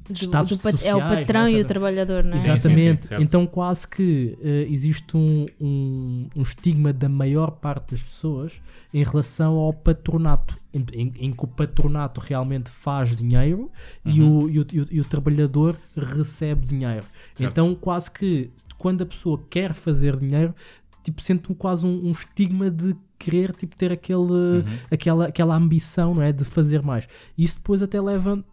Do- 0.08 0.12
estados 0.14 0.56
do 0.56 0.62
pat- 0.62 0.74
é 0.84 0.94
o 0.94 0.98
sociais, 0.98 1.18
patrão 1.26 1.48
e 1.48 1.60
o 1.60 1.64
trabalhador, 1.64 2.24
não 2.24 2.34
é? 2.34 2.38
Sim, 2.38 2.50
Exatamente. 2.52 3.02
sim, 3.04 3.08
certo. 3.08 3.22
então 3.22 3.46
quase 3.46 3.86
que 3.88 4.36
eh, 4.42 4.66
existe 4.68 5.16
um, 5.16 5.46
um, 5.60 6.28
um 6.36 6.42
estigma 6.42 6.92
da 6.92 7.08
maior 7.08 7.52
parte 7.52 7.92
das 7.92 8.02
pessoas 8.02 8.52
em 8.92 9.02
relação 9.04 9.54
ao 9.54 9.72
patronato, 9.72 10.54
em, 10.74 10.84
em- 10.92 11.12
em 11.26 11.32
que 11.32 11.44
o 11.44 11.46
patronato 11.46 12.20
realmente 12.20 12.70
faz 12.70 13.14
dinheiro 13.16 13.70
e, 14.04 14.20
Uhum. 14.20 14.42
o, 14.44 14.50
e, 14.50 14.58
o, 14.60 14.66
e 14.72 14.80
o- 14.80 14.86
e 14.90 15.00
o 15.00 15.04
trabalhador 15.04 15.76
recebe 15.96 16.66
dinheiro. 16.66 17.04
Certo. 17.34 17.50
Então 17.50 17.74
quase 17.74 18.10
que 18.10 18.50
quando 18.76 19.02
a 19.02 19.06
pessoa 19.06 19.40
quer 19.48 19.72
fazer 19.72 20.16
dinheiro, 20.16 20.54
tipo, 21.02 21.22
sente 21.22 21.50
um, 21.50 21.54
quase 21.54 21.86
um, 21.86 22.06
um 22.08 22.10
estigma 22.10 22.70
de 22.70 22.94
querer 23.18 23.54
tipo, 23.54 23.76
ter 23.76 23.92
aquele, 23.92 24.20
Uhum. 24.20 24.64
aquela, 24.90 25.26
aquela 25.28 25.54
ambição 25.56 26.12
não 26.14 26.22
é, 26.22 26.32
de 26.32 26.44
fazer 26.44 26.82
mais. 26.82 27.06
Isso 27.38 27.56
depois 27.56 27.80
até 27.82 28.00
leva 28.00 28.44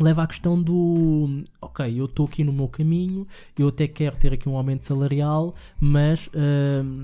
leva 0.00 0.22
à 0.22 0.26
questão 0.26 0.60
do 0.60 1.42
ok, 1.60 2.00
eu 2.00 2.06
estou 2.06 2.26
aqui 2.26 2.42
no 2.44 2.52
meu 2.52 2.68
caminho, 2.68 3.26
eu 3.58 3.68
até 3.68 3.86
quero 3.86 4.16
ter 4.16 4.32
aqui 4.32 4.48
um 4.48 4.56
aumento 4.56 4.84
salarial, 4.84 5.54
mas 5.80 6.28
hum, 6.34 6.98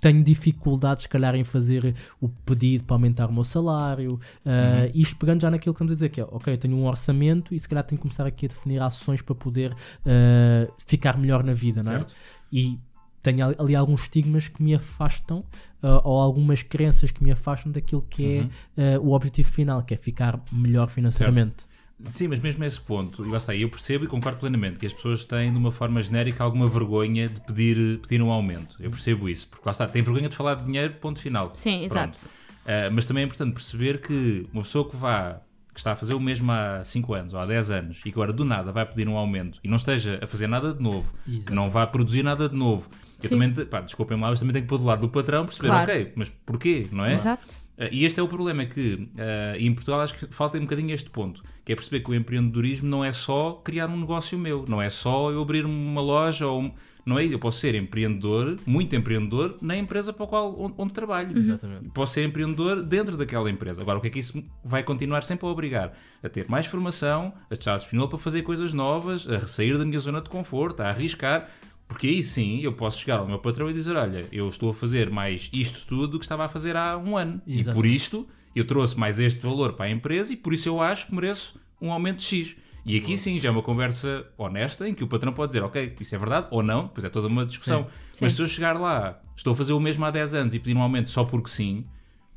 tenho 0.00 0.22
dificuldades, 0.24 1.04
se 1.04 1.08
calhar, 1.08 1.34
em 1.36 1.44
fazer 1.44 1.94
o 2.20 2.28
pedido 2.28 2.82
para 2.84 2.96
aumentar 2.96 3.28
o 3.30 3.32
meu 3.32 3.44
salário. 3.44 4.14
Uh, 4.44 4.90
Isto 4.92 5.14
pegando 5.16 5.40
já 5.42 5.48
naquilo 5.50 5.72
que 5.72 5.76
estamos 5.76 5.92
a 5.92 5.94
dizer, 5.94 6.08
que 6.08 6.20
é 6.20 6.24
ok, 6.24 6.52
eu 6.54 6.58
tenho 6.58 6.76
um 6.76 6.86
orçamento 6.86 7.54
e 7.54 7.60
se 7.60 7.68
calhar 7.68 7.84
tenho 7.84 7.98
que 7.98 8.02
começar 8.02 8.26
aqui 8.26 8.46
a 8.46 8.48
definir 8.48 8.82
ações 8.82 9.22
para 9.22 9.34
poder 9.36 9.72
uh, 9.72 10.72
ficar 10.86 11.16
melhor 11.16 11.44
na 11.44 11.54
vida, 11.54 11.82
não 11.84 11.92
é? 11.92 11.98
Certo. 11.98 12.14
E 12.52 12.78
tenho 13.22 13.54
ali- 13.56 13.76
alguns 13.76 14.00
estigmas 14.02 14.48
que 14.48 14.60
me 14.60 14.74
afastam, 14.74 15.38
uh, 15.80 16.00
ou 16.02 16.20
algumas 16.20 16.64
crenças 16.64 17.12
que 17.12 17.22
me 17.22 17.30
afastam 17.30 17.70
daquilo 17.70 18.04
que 18.10 18.40
Uhum. 18.40 18.50
é 18.76 18.98
uh, 18.98 19.02
o 19.06 19.12
objetivo 19.12 19.48
final, 19.52 19.82
que 19.84 19.94
é 19.94 19.96
ficar 19.96 20.42
melhor 20.50 20.88
financeiramente. 20.88 21.70
Sim, 22.06 22.28
mas 22.28 22.40
mesmo 22.40 22.62
a 22.64 22.66
esse 22.66 22.80
ponto, 22.80 23.24
e 23.24 23.28
lá 23.30 23.36
está, 23.36 23.54
eu 23.54 23.68
percebo 23.68 24.04
e 24.04 24.08
concordo 24.08 24.38
plenamente 24.38 24.76
que 24.78 24.86
as 24.86 24.92
pessoas 24.92 25.24
têm, 25.24 25.52
de 25.52 25.58
uma 25.58 25.70
forma 25.72 26.00
genérica, 26.02 26.42
alguma 26.44 26.68
vergonha 26.68 27.28
de 27.28 27.40
pedir, 27.42 27.98
pedir 28.00 28.20
um 28.22 28.30
aumento. 28.30 28.76
Eu 28.80 28.90
percebo 28.90 29.28
isso, 29.28 29.48
porque 29.48 29.62
lá 29.66 29.70
está, 29.72 29.86
tem 29.86 30.02
vergonha 30.02 30.28
de 30.28 30.36
falar 30.36 30.54
de 30.56 30.64
dinheiro, 30.64 30.94
ponto 30.94 31.20
final. 31.20 31.50
Sim, 31.54 31.86
Pronto. 31.88 31.92
exato. 31.92 32.18
Uh, 32.64 32.92
mas 32.92 33.04
também 33.04 33.22
é 33.22 33.26
importante 33.26 33.52
perceber 33.54 34.00
que 34.00 34.46
uma 34.52 34.62
pessoa 34.62 34.88
que 34.88 34.96
vá 34.96 35.40
que 35.74 35.80
está 35.80 35.92
a 35.92 35.96
fazer 35.96 36.12
o 36.12 36.20
mesmo 36.20 36.52
há 36.52 36.84
5 36.84 37.14
anos 37.14 37.32
ou 37.32 37.40
há 37.40 37.46
10 37.46 37.70
anos 37.70 37.98
e 38.00 38.02
que 38.02 38.10
agora 38.10 38.30
do 38.32 38.44
nada 38.44 38.70
vai 38.72 38.84
pedir 38.84 39.08
um 39.08 39.16
aumento 39.16 39.58
e 39.64 39.68
não 39.68 39.76
esteja 39.76 40.18
a 40.22 40.26
fazer 40.26 40.46
nada 40.46 40.74
de 40.74 40.82
novo, 40.82 41.14
Exato. 41.26 41.46
que 41.46 41.52
não 41.54 41.70
vá 41.70 41.86
produzir 41.86 42.22
nada 42.22 42.46
de 42.48 42.54
novo. 42.54 42.90
Eu 43.22 43.28
Sim. 43.28 43.38
também, 43.38 43.64
pá, 43.66 43.80
desculpem 43.80 44.20
lá, 44.20 44.28
mas 44.28 44.38
também 44.38 44.52
tenho 44.52 44.64
que 44.64 44.68
pôr 44.68 44.76
do 44.78 44.84
lado 44.84 45.00
do 45.00 45.08
patrão 45.08 45.46
perceber, 45.46 45.68
Claro. 45.68 45.90
ok, 45.90 46.12
mas 46.14 46.28
porquê, 46.44 46.86
não 46.92 47.04
é? 47.06 47.14
Exato. 47.14 47.61
Uh, 47.82 47.88
E 47.90 48.04
este 48.04 48.20
é 48.20 48.22
o 48.22 48.28
problema, 48.28 48.62
é 48.62 48.66
que 48.66 48.94
uh, 48.94 49.56
em 49.58 49.72
Portugal 49.74 50.00
acho 50.00 50.14
que 50.14 50.26
falta 50.34 50.58
um 50.58 50.62
bocadinho 50.62 50.92
este 50.94 51.10
ponto, 51.10 51.42
que 51.64 51.72
é 51.72 51.74
perceber 51.74 52.00
que 52.00 52.10
o 52.10 52.14
empreendedorismo 52.14 52.88
não 52.88 53.04
é 53.04 53.10
só 53.12 53.60
criar 53.64 53.88
um 53.88 53.98
negócio 53.98 54.38
meu, 54.38 54.64
não 54.68 54.80
é 54.80 54.88
só 54.90 55.30
eu 55.30 55.40
abrir 55.42 55.64
uma 55.64 56.00
loja 56.00 56.46
ou 56.46 56.62
um- 56.62 56.72
não 57.04 57.18
é? 57.18 57.26
Eu 57.26 57.38
posso 57.40 57.58
ser 57.58 57.74
empreendedor, 57.74 58.56
muito 58.64 58.94
empreendedor, 58.94 59.58
na 59.60 59.76
empresa 59.76 60.12
para 60.12 60.24
a 60.24 60.28
qual 60.28 60.54
onde, 60.56 60.74
onde 60.78 60.92
trabalho. 60.92 61.36
Exatamente. 61.36 61.88
Posso 61.88 62.12
ser 62.14 62.24
empreendedor 62.24 62.80
dentro 62.80 63.16
daquela 63.16 63.50
empresa. 63.50 63.82
Agora, 63.82 63.98
o 63.98 64.00
que 64.00 64.06
é 64.06 64.10
que 64.10 64.20
isso 64.20 64.40
vai 64.64 64.84
continuar 64.84 65.24
sempre 65.24 65.44
a 65.44 65.50
obrigar? 65.50 65.92
A 66.22 66.28
ter 66.28 66.48
mais 66.48 66.66
formação, 66.66 67.32
a 67.50 67.54
estar 67.54 67.76
disponível 67.76 68.08
para 68.08 68.18
fazer 68.18 68.42
coisas 68.42 68.72
novas, 68.72 69.26
a 69.28 69.48
sair 69.48 69.76
da 69.76 69.84
minha 69.84 69.98
zona 69.98 70.20
de 70.20 70.30
conforto, 70.30 70.80
a 70.80 70.90
arriscar. 70.90 71.48
Porque 71.92 72.06
aí 72.06 72.22
sim 72.22 72.60
eu 72.60 72.72
posso 72.72 73.00
chegar 73.00 73.18
ao 73.18 73.26
meu 73.26 73.38
patrão 73.38 73.68
e 73.68 73.74
dizer: 73.74 73.94
Olha, 73.94 74.24
eu 74.32 74.48
estou 74.48 74.70
a 74.70 74.74
fazer 74.74 75.10
mais 75.10 75.50
isto 75.52 75.86
tudo 75.86 76.08
do 76.08 76.18
que 76.18 76.24
estava 76.24 76.46
a 76.46 76.48
fazer 76.48 76.74
há 76.74 76.96
um 76.96 77.18
ano. 77.18 77.42
E 77.46 77.62
por 77.64 77.84
isto 77.84 78.26
eu 78.56 78.66
trouxe 78.66 78.98
mais 78.98 79.20
este 79.20 79.40
valor 79.40 79.74
para 79.74 79.84
a 79.84 79.90
empresa 79.90 80.32
e 80.32 80.36
por 80.36 80.54
isso 80.54 80.68
eu 80.68 80.80
acho 80.80 81.06
que 81.06 81.14
mereço 81.14 81.60
um 81.80 81.92
aumento 81.92 82.18
de 82.18 82.24
X. 82.24 82.56
E 82.86 82.96
aqui 82.96 83.18
sim 83.18 83.38
já 83.38 83.50
é 83.50 83.52
uma 83.52 83.62
conversa 83.62 84.26
honesta 84.38 84.88
em 84.88 84.94
que 84.94 85.04
o 85.04 85.06
patrão 85.06 85.34
pode 85.34 85.50
dizer: 85.52 85.62
Ok, 85.62 85.94
isso 86.00 86.14
é 86.14 86.18
verdade 86.18 86.46
ou 86.50 86.62
não, 86.62 86.84
depois 86.84 87.04
é 87.04 87.10
toda 87.10 87.28
uma 87.28 87.44
discussão. 87.44 87.86
Mas 88.18 88.32
Sim. 88.32 88.36
se 88.36 88.42
eu 88.42 88.46
chegar 88.46 88.80
lá, 88.80 89.20
estou 89.36 89.52
a 89.52 89.56
fazer 89.56 89.74
o 89.74 89.80
mesmo 89.80 90.02
há 90.06 90.10
10 90.10 90.34
anos 90.34 90.54
e 90.54 90.58
pedir 90.58 90.74
um 90.74 90.80
aumento 90.80 91.10
só 91.10 91.24
porque 91.24 91.50
sim, 91.50 91.84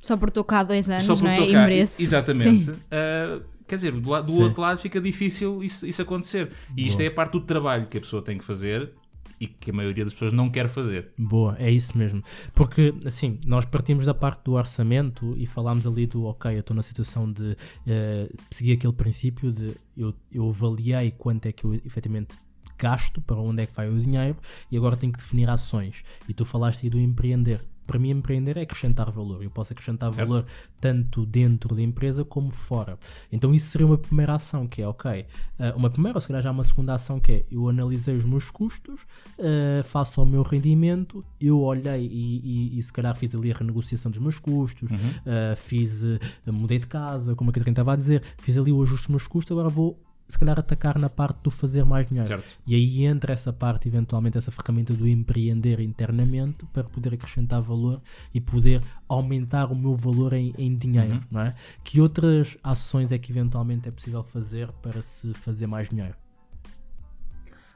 Só 0.01 0.17
por 0.17 0.27
estou 0.27 0.43
cá 0.43 0.59
há 0.59 0.63
dois 0.63 0.89
anos, 0.89 1.05
só 1.05 1.15
não 1.15 1.29
é? 1.29 1.39
Mereço. 1.47 2.01
Exatamente. 2.01 2.65
Sim. 2.65 2.71
Uh, 2.71 3.41
quer 3.65 3.75
dizer, 3.75 3.91
do, 3.93 4.21
do 4.21 4.31
Sim. 4.31 4.43
outro 4.43 4.61
lado 4.61 4.77
fica 4.79 4.99
difícil 4.99 5.63
isso, 5.63 5.87
isso 5.87 6.01
acontecer. 6.01 6.51
E 6.75 6.85
isto 6.85 6.99
é 6.99 7.07
a 7.07 7.11
parte 7.11 7.31
do 7.31 7.41
trabalho 7.41 7.87
que 7.87 7.97
a 7.97 8.01
pessoa 8.01 8.21
tem 8.21 8.37
que 8.37 8.43
fazer 8.43 8.91
e 9.39 9.48
que 9.48 9.71
a 9.71 9.74
maioria 9.74 10.04
das 10.04 10.13
pessoas 10.13 10.34
não 10.34 10.50
quer 10.50 10.69
fazer. 10.69 11.10
Boa, 11.17 11.56
é 11.60 11.69
isso 11.71 11.98
mesmo. 11.98 12.24
Porque, 12.54 12.93
assim, 13.06 13.39
nós 13.45 13.65
partimos 13.65 14.06
da 14.06 14.13
parte 14.13 14.43
do 14.43 14.54
orçamento 14.54 15.36
e 15.38 15.45
falámos 15.45 15.86
ali 15.86 16.08
do, 16.08 16.24
ok, 16.26 16.56
eu 16.56 16.60
estou 16.60 16.76
na 16.76 16.82
situação 16.82 17.32
de 17.32 17.56
eh, 17.88 18.30
seguir 18.50 18.74
aquele 18.74 18.93
princípio 18.93 19.52
de 19.52 19.76
eu, 19.98 20.13
eu 20.32 20.50
avaliei 20.50 21.12
quanto 21.12 21.45
é 21.48 21.52
que 21.52 21.65
eu 21.65 21.74
efetivamente 21.74 22.38
gasto, 22.78 23.21
para 23.21 23.38
onde 23.38 23.63
é 23.63 23.65
que 23.65 23.76
vai 23.76 23.89
o 23.89 24.00
dinheiro 24.00 24.38
e 24.71 24.78
agora 24.78 24.98
tenho 24.98 25.13
que 25.13 25.19
definir 25.19 25.50
ações. 25.50 26.04
E 26.28 26.34
tu 26.34 26.45
falaste 26.45 26.84
aí 26.84 26.89
do 26.89 27.00
empreender. 27.00 27.62
Para 27.86 28.00
mim, 28.00 28.10
empreender 28.10 28.58
é 28.58 28.62
acrescentar 28.62 29.10
valor. 29.12 29.43
Eu 29.43 29.50
posso 29.50 29.74
acrescentar 29.74 30.13
Certo. 30.13 30.28
valor 30.28 30.45
tanto 30.80 31.26
dentro 31.26 31.76
da 31.76 31.82
empresa 31.82 32.24
como 32.24 32.50
fora. 32.50 32.98
Então, 33.32 33.54
isso 33.54 33.67
seria 33.69 33.88
uma 33.88 33.98
primeira 33.98 34.36
ação, 34.36 34.67
que 34.67 34.82
é, 34.82 34.88
ok, 34.88 35.26
eh, 35.60 35.74
uma 35.76 35.89
primeira, 35.89 36.17
ou 36.17 36.21
se 36.21 36.28
calhar 36.28 36.41
já 36.41 36.52
uma 36.52 36.63
segunda 36.63 36.93
ação, 36.93 37.19
que 37.19 37.32
é 37.32 37.45
eu 37.52 37.67
analisei 37.69 38.15
os 38.15 38.26
meus 38.26 38.50
custos, 38.52 39.06
eh, 39.38 39.82
faço 39.84 40.21
o 40.21 40.26
meu 40.26 40.43
rendimento, 40.43 41.24
eu 41.39 41.60
olhei 41.60 42.06
e, 42.06 42.71
e, 42.74 42.78
e 42.78 42.82
se 42.82 42.91
calhar 42.91 43.15
fiz 43.15 43.34
ali 43.36 43.52
a 43.52 43.56
renegociação 43.56 44.12
dos 44.12 44.19
meus 44.19 44.39
custos, 44.39 44.89
eh, 45.26 45.56
fiz, 45.56 46.02
mudei 46.45 46.80
de 46.80 46.88
casa, 46.88 47.36
como 47.36 47.50
a 47.50 47.54
Catarina 47.54 47.74
estava 47.74 47.93
a 47.93 47.95
dizer, 47.95 48.21
fiz 48.38 48.58
ali 48.58 48.71
o 48.71 48.82
ajuste 48.82 49.08
dos 49.08 49.10
meus 49.10 49.28
custos, 49.28 49.52
agora 49.52 49.69
vou 49.69 50.00
se 50.27 50.39
calhar 50.39 50.59
atacar 50.59 50.97
na 50.97 51.09
parte 51.09 51.38
do 51.43 51.51
fazer 51.51 51.83
mais 51.85 52.07
dinheiro. 52.07 52.27
Certo. 52.27 52.45
E 52.65 52.73
aí 52.75 53.05
entra 53.05 53.31
essa 53.33 53.53
parte, 53.53 53.88
eventualmente, 53.88 54.38
essa 54.38 54.51
ferramenta 54.51 54.93
do 54.93 55.07
empreender 55.07 55.79
internamente 55.79 56.65
para 56.73 56.83
poder 56.83 57.13
acrescentar 57.13 57.61
valor 57.61 58.01
e 58.33 58.41
poder 58.41 58.81
aumentar 59.07 59.71
o 59.71 59.75
meu 59.75 59.95
valor 59.95 60.33
em, 60.33 60.53
em 60.57 60.75
dinheiro, 60.75 61.13
Uhum. 61.15 61.21
não 61.31 61.41
é? 61.41 61.53
Que 61.83 62.01
outras 62.01 62.57
ações 62.63 63.11
é 63.11 63.17
que 63.17 63.31
eventualmente 63.31 63.88
é 63.88 63.91
possível 63.91 64.23
fazer 64.23 64.71
para 64.81 65.01
se 65.01 65.33
fazer 65.33 65.67
mais 65.67 65.89
dinheiro? 65.89 66.15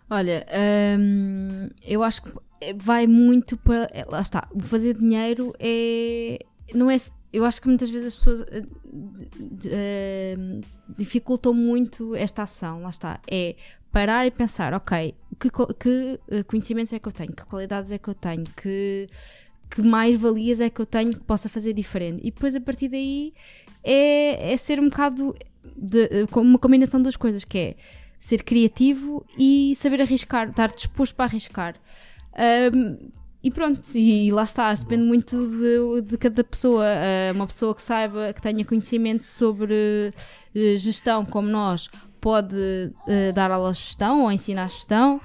Olha, 0.10 0.44
hum, 1.00 1.70
eu 1.84 2.02
acho 2.02 2.24
que 2.24 2.32
vai 2.78 3.06
muito 3.06 3.56
para. 3.58 3.88
é, 3.94 4.04
Lá 4.06 4.22
está, 4.22 4.48
o 4.52 4.60
fazer 4.60 4.98
dinheiro 4.98 5.54
é. 5.60 6.40
Não 6.74 6.90
é. 6.90 6.98
Eu 7.32 7.46
acho 7.46 7.62
que 7.62 7.68
muitas 7.68 7.90
vezes 7.90 8.08
as 8.08 8.16
pessoas 8.18 8.46
de- 9.40 9.70
eh, 9.72 10.36
dificultam 10.98 11.54
muito 11.54 12.16
esta 12.16 12.44
ação. 12.44 12.82
Lá 12.82 12.90
está. 12.90 13.20
É 13.30 13.56
parar 13.92 14.26
e 14.26 14.32
pensar, 14.32 14.74
ok, 14.74 15.14
que, 15.40 15.50
que, 15.80 16.20
eh, 16.30 16.44
conhecimentos 16.44 16.92
é 16.94 17.00
que 17.00 17.08
eu 17.08 17.12
tenho, 17.12 17.32
que 17.34 17.44
qualidades 17.46 17.92
é 17.92 17.98
que 17.98 18.08
eu 18.08 18.14
tenho, 18.14 18.44
que, 18.56 19.08
que 19.70 19.82
mais 19.82 20.20
valias 20.20 20.60
é 20.60 20.70
que 20.70 20.80
eu 20.80 20.86
tenho 20.86 21.12
que 21.12 21.20
possa 21.22 21.50
fazer 21.50 21.74
diferente. 21.74 22.20
E 22.24 22.32
depois 22.32 22.56
a 22.56 22.62
partir 22.62 22.88
daí 22.90 23.34
é, 23.84 24.54
é 24.54 24.58
ser 24.58 24.80
um 24.80 24.90
bocado 24.90 25.36
de, 25.76 26.04
eh, 26.04 26.26
uma 26.36 26.60
combinação 26.60 27.02
das 27.02 27.16
coisas, 27.16 27.44
que 27.44 27.58
é 27.58 27.76
ser 28.20 28.44
criativo 28.44 29.26
e 29.38 29.74
saber 29.76 30.02
arriscar, 30.02 30.50
estar 30.50 30.68
disposto 30.72 31.16
para 31.16 31.26
arriscar. 31.26 31.76
Ahm, 32.34 32.98
e 33.42 33.50
pronto, 33.50 33.82
e 33.96 34.30
lá 34.32 34.44
está, 34.44 34.74
depende 34.74 35.04
muito 35.04 35.38
de, 35.48 36.02
de 36.02 36.18
cada 36.18 36.44
pessoa. 36.44 36.86
Ah, 36.86 37.32
uma 37.34 37.48
pessoa 37.48 37.74
que 37.74 37.82
saiba, 37.82 38.34
que 38.34 38.42
tenha 38.42 38.66
conhecimento 38.66 39.24
sobre 39.24 40.14
eh, 40.54 40.76
gestão, 40.76 41.26
como 41.26 41.48
nós, 41.48 41.90
pode 42.20 42.92
eh, 43.08 43.32
dar 43.32 43.50
aulas 43.50 43.78
de 43.78 43.84
gestão 43.84 44.24
ou 44.24 44.32
ensinar 44.32 44.70
gestão. 44.70 45.22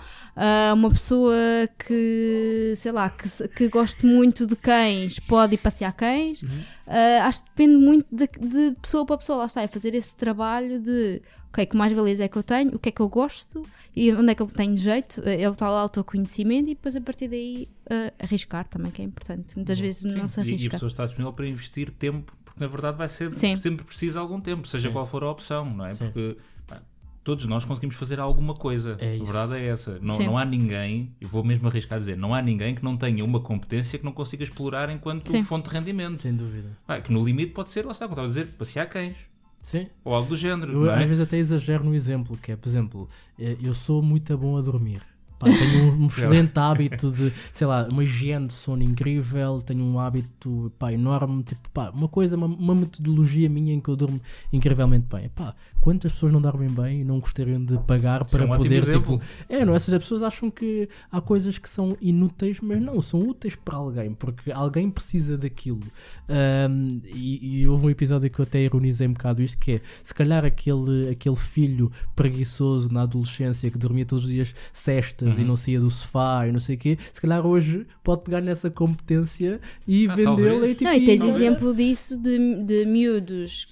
Uma 0.74 0.90
pessoa 0.90 1.36
que, 1.78 2.74
sei 2.76 2.90
lá, 2.90 3.08
que, 3.08 3.48
que 3.48 3.68
goste 3.68 4.04
muito 4.04 4.44
de 4.46 4.56
cães 4.56 5.20
pode 5.20 5.54
ir 5.54 5.58
passear 5.58 5.92
cães. 5.92 6.44
Ah, 6.86 7.26
acho 7.26 7.42
que 7.42 7.50
depende 7.50 7.76
muito 7.76 8.06
de, 8.12 8.26
de 8.26 8.76
pessoa 8.80 9.04
para 9.04 9.18
pessoa. 9.18 9.38
Lá 9.38 9.46
está, 9.46 9.62
é 9.62 9.66
fazer 9.68 9.94
esse 9.94 10.14
trabalho 10.14 10.80
de 10.80 11.20
ok, 11.54 11.66
que 11.66 11.76
mais 11.76 11.92
valias 11.92 12.18
é 12.18 12.26
que 12.26 12.36
eu 12.36 12.42
tenho, 12.42 12.74
o 12.74 12.78
que 12.78 12.88
é 12.88 12.92
que 12.92 13.00
eu 13.00 13.08
gosto 13.08 13.64
e 13.94 14.12
onde 14.12 14.32
é 14.32 14.34
que 14.34 14.42
eu 14.42 14.46
tenho 14.48 14.76
jeito, 14.76 15.22
eh, 15.24 15.42
é 15.42 15.48
o 15.48 15.54
tal 15.54 15.72
autoconhecimento 15.72 16.68
e 16.68 16.74
depois 16.74 16.96
a 16.96 17.00
partir 17.00 17.28
daí 17.28 17.68
ah, 17.88 18.12
arriscar 18.18 18.66
também, 18.66 18.90
que 18.90 19.00
é 19.00 19.04
importante. 19.04 19.54
Muitas 19.54 19.78
vezes 19.78 20.12
não 20.14 20.26
se 20.26 20.34
Sim, 20.34 20.40
e, 20.42 20.44
e 20.44 20.50
a 20.50 20.54
arrisca. 20.54 20.70
pessoa 20.70 20.88
está 20.88 21.06
disponível 21.06 21.32
para 21.32 21.46
investir 21.46 21.90
tempo, 21.92 22.36
porque 22.44 22.58
na 22.58 22.66
verdade 22.66 22.98
vai 22.98 23.08
ser 23.08 23.30
Sim. 23.30 23.54
sempre 23.54 23.84
preciso 23.84 24.18
algum 24.18 24.40
tempo, 24.40 24.66
seja 24.66 24.88
Sim. 24.88 24.92
qual 24.92 25.06
for 25.06 25.22
a 25.22 25.30
opção, 25.30 25.64
não 25.64 25.86
é? 25.86 25.90
Sim. 25.90 26.04
Porque 26.06 26.36
pá, 26.66 26.82
todos 27.22 27.46
nós 27.46 27.64
conseguimos 27.64 27.94
fazer 27.94 28.18
alguma 28.18 28.54
coisa. 28.54 28.96
É 28.98 29.14
a 29.14 29.24
verdade 29.24 29.54
é 29.54 29.66
essa. 29.68 30.00
Não, 30.02 30.14
Sim. 30.14 30.26
não 30.26 30.36
há 30.36 30.44
ninguém, 30.44 31.14
eu 31.20 31.28
vou 31.28 31.44
mesmo 31.44 31.68
arriscar 31.68 31.96
a 31.96 32.00
dizer, 32.00 32.16
não 32.16 32.34
há 32.34 32.42
ninguém 32.42 32.74
que 32.74 32.82
não 32.82 32.96
tenha 32.96 33.24
uma 33.24 33.38
competência 33.38 33.96
que 33.96 34.04
não 34.04 34.12
consiga 34.12 34.42
explorar 34.42 34.90
enquanto 34.90 35.30
Sim. 35.30 35.42
fonte 35.44 35.68
de 35.68 35.76
rendimento. 35.76 36.16
Sem 36.16 36.34
dúvida. 36.34 36.70
Ah, 36.88 37.00
que 37.00 37.12
no 37.12 37.24
limite 37.24 37.52
pode 37.52 37.70
ser, 37.70 37.84
lá 37.84 37.92
está, 37.92 38.06
como 38.06 38.14
estava 38.14 38.26
a 38.26 38.28
dizer, 38.28 38.46
passear 38.58 38.88
cães. 38.88 39.32
Sim. 39.64 39.86
Ou 40.04 40.14
algo 40.14 40.28
do 40.28 40.36
género. 40.36 40.72
Eu 40.72 40.90
é? 40.90 41.02
às 41.02 41.08
vezes 41.08 41.20
até 41.20 41.38
exagero 41.38 41.82
no 41.82 41.94
exemplo, 41.94 42.36
que 42.36 42.52
é, 42.52 42.56
por 42.56 42.68
exemplo, 42.68 43.08
eh, 43.38 43.56
eu 43.62 43.72
sou 43.72 44.02
muito 44.02 44.36
bom 44.36 44.58
a 44.58 44.60
dormir. 44.60 45.00
Pá, 45.38 45.46
tenho 45.46 45.84
um, 45.84 46.02
um 46.02 46.06
excelente 46.06 46.52
hábito 46.58 47.10
de, 47.10 47.32
sei 47.50 47.66
lá, 47.66 47.88
uma 47.90 48.04
higiene 48.04 48.46
de 48.46 48.52
sono 48.52 48.82
incrível, 48.82 49.62
tenho 49.62 49.82
um 49.82 49.98
hábito 49.98 50.70
pá, 50.78 50.92
enorme, 50.92 51.42
tipo, 51.42 51.66
pá, 51.70 51.90
uma 51.90 52.08
coisa, 52.08 52.36
uma, 52.36 52.46
uma 52.46 52.74
metodologia 52.74 53.48
minha 53.48 53.72
em 53.72 53.80
que 53.80 53.88
eu 53.88 53.96
durmo 53.96 54.20
incrivelmente 54.52 55.06
bem. 55.10 55.30
Pá, 55.30 55.54
quantas 55.84 56.12
pessoas 56.12 56.32
não 56.32 56.40
dormem 56.40 56.70
bem 56.70 57.02
e 57.02 57.04
não 57.04 57.20
gostariam 57.20 57.62
de 57.62 57.76
pagar 57.80 58.22
Isso 58.22 58.34
é 58.34 58.38
para 58.38 58.46
um 58.46 58.50
ótimo 58.50 58.64
poder, 58.64 58.76
exemplo. 58.78 59.18
tipo, 59.18 59.24
é, 59.50 59.64
não, 59.66 59.74
essas 59.74 59.92
pessoas 59.98 60.22
acham 60.22 60.50
que 60.50 60.88
há 61.12 61.20
coisas 61.20 61.58
que 61.58 61.68
são 61.68 61.94
inúteis, 62.00 62.58
mas 62.62 62.80
não, 62.82 63.02
são 63.02 63.20
úteis 63.20 63.54
para 63.54 63.76
alguém, 63.76 64.14
porque 64.14 64.50
alguém 64.50 64.90
precisa 64.90 65.36
daquilo. 65.36 65.82
Ahm, 66.26 67.00
e, 67.14 67.60
e 67.60 67.68
houve 67.68 67.86
um 67.86 67.90
episódio 67.90 68.30
que 68.30 68.38
eu 68.38 68.44
até 68.44 68.62
ironizei 68.62 69.06
um 69.06 69.12
bocado 69.12 69.42
isto, 69.42 69.58
que 69.58 69.72
é, 69.72 69.80
se 70.02 70.14
calhar 70.14 70.42
aquele, 70.42 71.10
aquele 71.10 71.36
filho 71.36 71.92
preguiçoso 72.16 72.90
na 72.90 73.02
adolescência 73.02 73.70
que 73.70 73.76
dormia 73.76 74.06
todos 74.06 74.24
os 74.24 74.30
dias 74.30 74.54
cestas 74.72 75.36
e 75.38 75.42
Uhum. 75.42 75.48
não 75.48 75.56
saía 75.56 75.80
do 75.80 75.90
sofá 75.90 76.46
e 76.48 76.52
não 76.52 76.60
sei 76.60 76.76
o 76.76 76.78
quê, 76.78 76.96
se 77.12 77.20
calhar 77.20 77.44
hoje 77.46 77.86
pode 78.02 78.22
pegar 78.22 78.40
nessa 78.40 78.70
competência 78.70 79.60
e 79.86 80.06
Ah, 80.08 80.14
vendê-la 80.16 80.66
e 80.68 80.74
tipo... 80.74 80.84
Não, 80.84 80.94
e 80.96 81.04
tens 81.04 81.20
e- 81.20 81.26
exemplo 81.28 81.74
disso 81.74 82.16
de, 82.16 82.62
de 82.64 82.84
miúdos, 82.86 83.68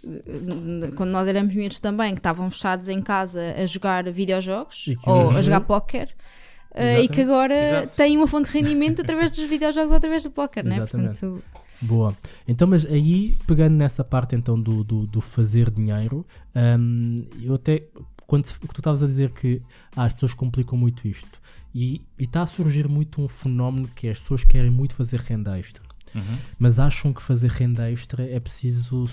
quando 0.96 1.10
nós 1.10 1.26
éramos 1.28 1.54
miúdos 1.54 1.80
também, 1.80 2.01
que 2.10 2.18
estavam 2.18 2.50
fechados 2.50 2.88
em 2.88 3.00
casa 3.00 3.54
a 3.56 3.64
jogar 3.66 4.10
videojogos 4.10 4.84
que 4.84 4.96
ou 5.08 5.30
a 5.30 5.40
jogar 5.40 5.60
póquer. 5.62 6.14
eh, 6.74 7.02
e 7.02 7.08
que 7.08 7.20
agora 7.20 7.54
Exato. 7.54 7.96
têm 7.96 8.16
uma 8.16 8.26
fonte 8.26 8.50
de 8.50 8.58
rendimento 8.58 9.02
através 9.02 9.30
dos 9.30 9.44
videojogos 9.48 9.90
ou 9.90 9.96
através 9.96 10.22
do 10.24 10.30
póquer, 10.30 10.64
né? 10.64 10.78
Portanto, 10.80 11.42
Boa. 11.80 12.16
Então, 12.46 12.66
mas 12.68 12.86
aí, 12.86 13.36
pegando 13.46 13.74
nessa 13.74 14.04
parte 14.04 14.34
então 14.36 14.58
do, 14.60 14.82
do, 14.84 15.06
do 15.06 15.20
fazer 15.20 15.68
dinheiro, 15.70 16.24
hum, 16.78 17.24
eu 17.42 17.54
até, 17.54 17.82
quando 18.26 18.46
se- 18.46 18.54
tu 18.58 18.68
estavas 18.78 19.02
a 19.02 19.06
dizer 19.06 19.30
que 19.32 19.60
ah, 19.96 20.04
as 20.04 20.12
pessoas 20.12 20.32
complicam 20.32 20.78
muito 20.78 21.06
isto, 21.08 21.40
e 21.74 22.00
está 22.18 22.42
a 22.42 22.46
surgir 22.46 22.86
muito 22.88 23.20
um 23.20 23.26
fenómeno 23.26 23.88
que 23.96 24.06
é 24.06 24.10
as 24.12 24.20
pessoas 24.20 24.44
querem 24.44 24.70
muito 24.70 24.94
fazer 24.94 25.18
renda 25.20 25.58
extra, 25.58 25.82
Uhum. 26.14 26.36
mas 26.58 26.78
acham 26.78 27.12
que 27.12 27.20
fazer 27.22 27.50
renda 27.50 27.90
extra 27.90 28.24
é 28.30 28.38
preciso, 28.38 29.04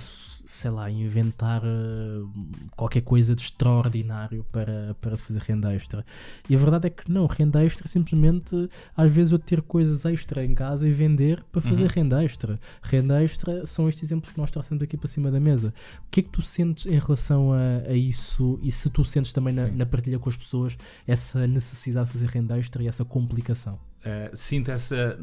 sei 0.51 0.71
lá, 0.71 0.89
inventar 0.89 1.61
eh, 1.63 2.67
qualquer 2.75 3.01
coisa 3.01 3.35
de 3.35 3.43
extraordinário 3.43 4.43
para, 4.51 4.95
para 4.99 5.15
fazer 5.15 5.39
renda 5.41 5.71
extra. 5.73 6.03
E 6.49 6.55
a 6.55 6.57
verdade 6.57 6.87
é 6.87 6.89
que 6.89 7.09
não, 7.09 7.27
renda 7.27 7.63
extra 7.63 7.85
é 7.85 7.87
simplesmente 7.87 8.67
às 8.97 9.13
vezes 9.13 9.31
eu 9.31 9.37
ter 9.37 9.61
coisas 9.61 10.05
extra 10.05 10.43
em 10.43 10.55
casa 10.55 10.87
e 10.87 10.91
vender 10.91 11.43
para 11.51 11.61
fazer 11.61 11.83
Uhum. 11.83 11.87
renda 11.93 12.23
extra. 12.23 12.59
Renda 12.81 13.23
extra 13.23 13.63
são 13.67 13.87
estes 13.87 14.03
exemplos 14.05 14.31
que 14.31 14.39
nós 14.39 14.49
trouxemos 14.49 14.81
aqui 14.83 14.97
para 14.97 15.07
cima 15.07 15.29
da 15.29 15.39
mesa. 15.39 15.71
O 16.07 16.09
que 16.09 16.21
é 16.21 16.23
que 16.23 16.29
tu 16.29 16.41
sentes 16.41 16.87
em 16.87 16.97
relação 16.97 17.53
a, 17.53 17.87
a 17.87 17.93
isso 17.93 18.59
e 18.63 18.71
se 18.71 18.89
tu 18.89 19.05
sentes 19.05 19.31
também 19.31 19.53
na, 19.53 19.67
na 19.67 19.85
partilha 19.85 20.17
com 20.17 20.29
as 20.29 20.35
pessoas 20.35 20.75
essa 21.07 21.45
necessidade 21.45 22.07
de 22.07 22.13
fazer 22.13 22.27
renda 22.27 22.57
extra 22.57 22.81
e 22.81 22.87
essa 22.87 23.05
complicação? 23.05 23.75
Uh, 23.99 24.35
sinto 24.35 24.71
essa. 24.71 25.19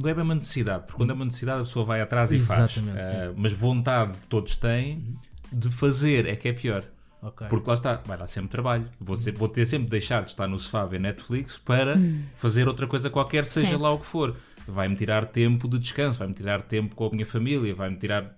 Não 0.00 0.08
é 0.08 0.14
bem 0.14 0.24
uma 0.24 0.34
necessidade, 0.34 0.84
porque 0.84 0.96
quando 0.96 1.10
é 1.10 1.14
uma 1.14 1.24
necessidade 1.24 1.60
a 1.60 1.64
pessoa 1.64 1.84
vai 1.84 2.00
atrás 2.00 2.32
e 2.32 2.40
faz. 2.40 2.76
Exatamente, 2.76 3.00
Uh, 3.30 3.34
mas 3.36 3.52
vontade 3.52 4.16
todos 4.28 4.56
têm 4.56 5.14
de 5.52 5.68
fazer 5.70 6.26
é 6.26 6.36
que 6.36 6.48
é 6.48 6.52
pior. 6.52 6.82
Ok. 7.22 7.46
Porque 7.48 7.68
lá 7.68 7.74
está, 7.74 7.96
vai 8.06 8.16
dar 8.16 8.26
sempre 8.28 8.48
trabalho. 8.50 8.88
Vou, 8.98 9.14
ser- 9.14 9.32
vou 9.34 9.46
ter 9.48 9.66
sempre 9.66 9.84
de 9.84 9.90
deixar 9.90 10.22
de 10.22 10.30
estar 10.30 10.46
no 10.48 10.58
sofá 10.58 10.82
a 10.82 10.86
ver 10.86 10.98
Netflix 11.00 11.58
para 11.58 11.96
fazer 12.38 12.66
outra 12.66 12.86
coisa 12.86 13.10
qualquer, 13.10 13.44
seja 13.44 13.76
Sim. 13.76 13.82
lá 13.82 13.90
o 13.92 13.98
que 13.98 14.06
for. 14.06 14.34
Vai-me 14.66 14.94
tirar 14.96 15.26
tempo 15.26 15.68
de 15.68 15.78
descanso, 15.78 16.18
vai-me 16.18 16.32
tirar 16.32 16.62
tempo 16.62 16.94
com 16.94 17.06
a 17.06 17.10
minha 17.10 17.26
família, 17.26 17.74
vai-me 17.74 17.96
tirar. 17.96 18.34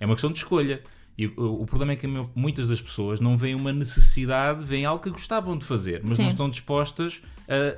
É 0.00 0.06
uma 0.06 0.14
questão 0.14 0.32
de 0.32 0.38
escolha. 0.38 0.82
E 1.18 1.26
o, 1.28 1.62
o 1.62 1.66
problema 1.66 1.92
é 1.92 1.96
que 1.96 2.06
meu- 2.06 2.28
muitas 2.34 2.68
das 2.68 2.80
pessoas 2.80 3.20
não 3.20 3.36
veem 3.36 3.54
uma 3.54 3.72
necessidade, 3.72 4.64
veem 4.64 4.84
algo 4.84 5.02
que 5.02 5.10
gostavam 5.10 5.56
de 5.56 5.64
fazer, 5.64 6.00
mas 6.04 6.16
Sim. 6.16 6.22
não 6.22 6.28
estão 6.28 6.50
dispostas 6.50 7.22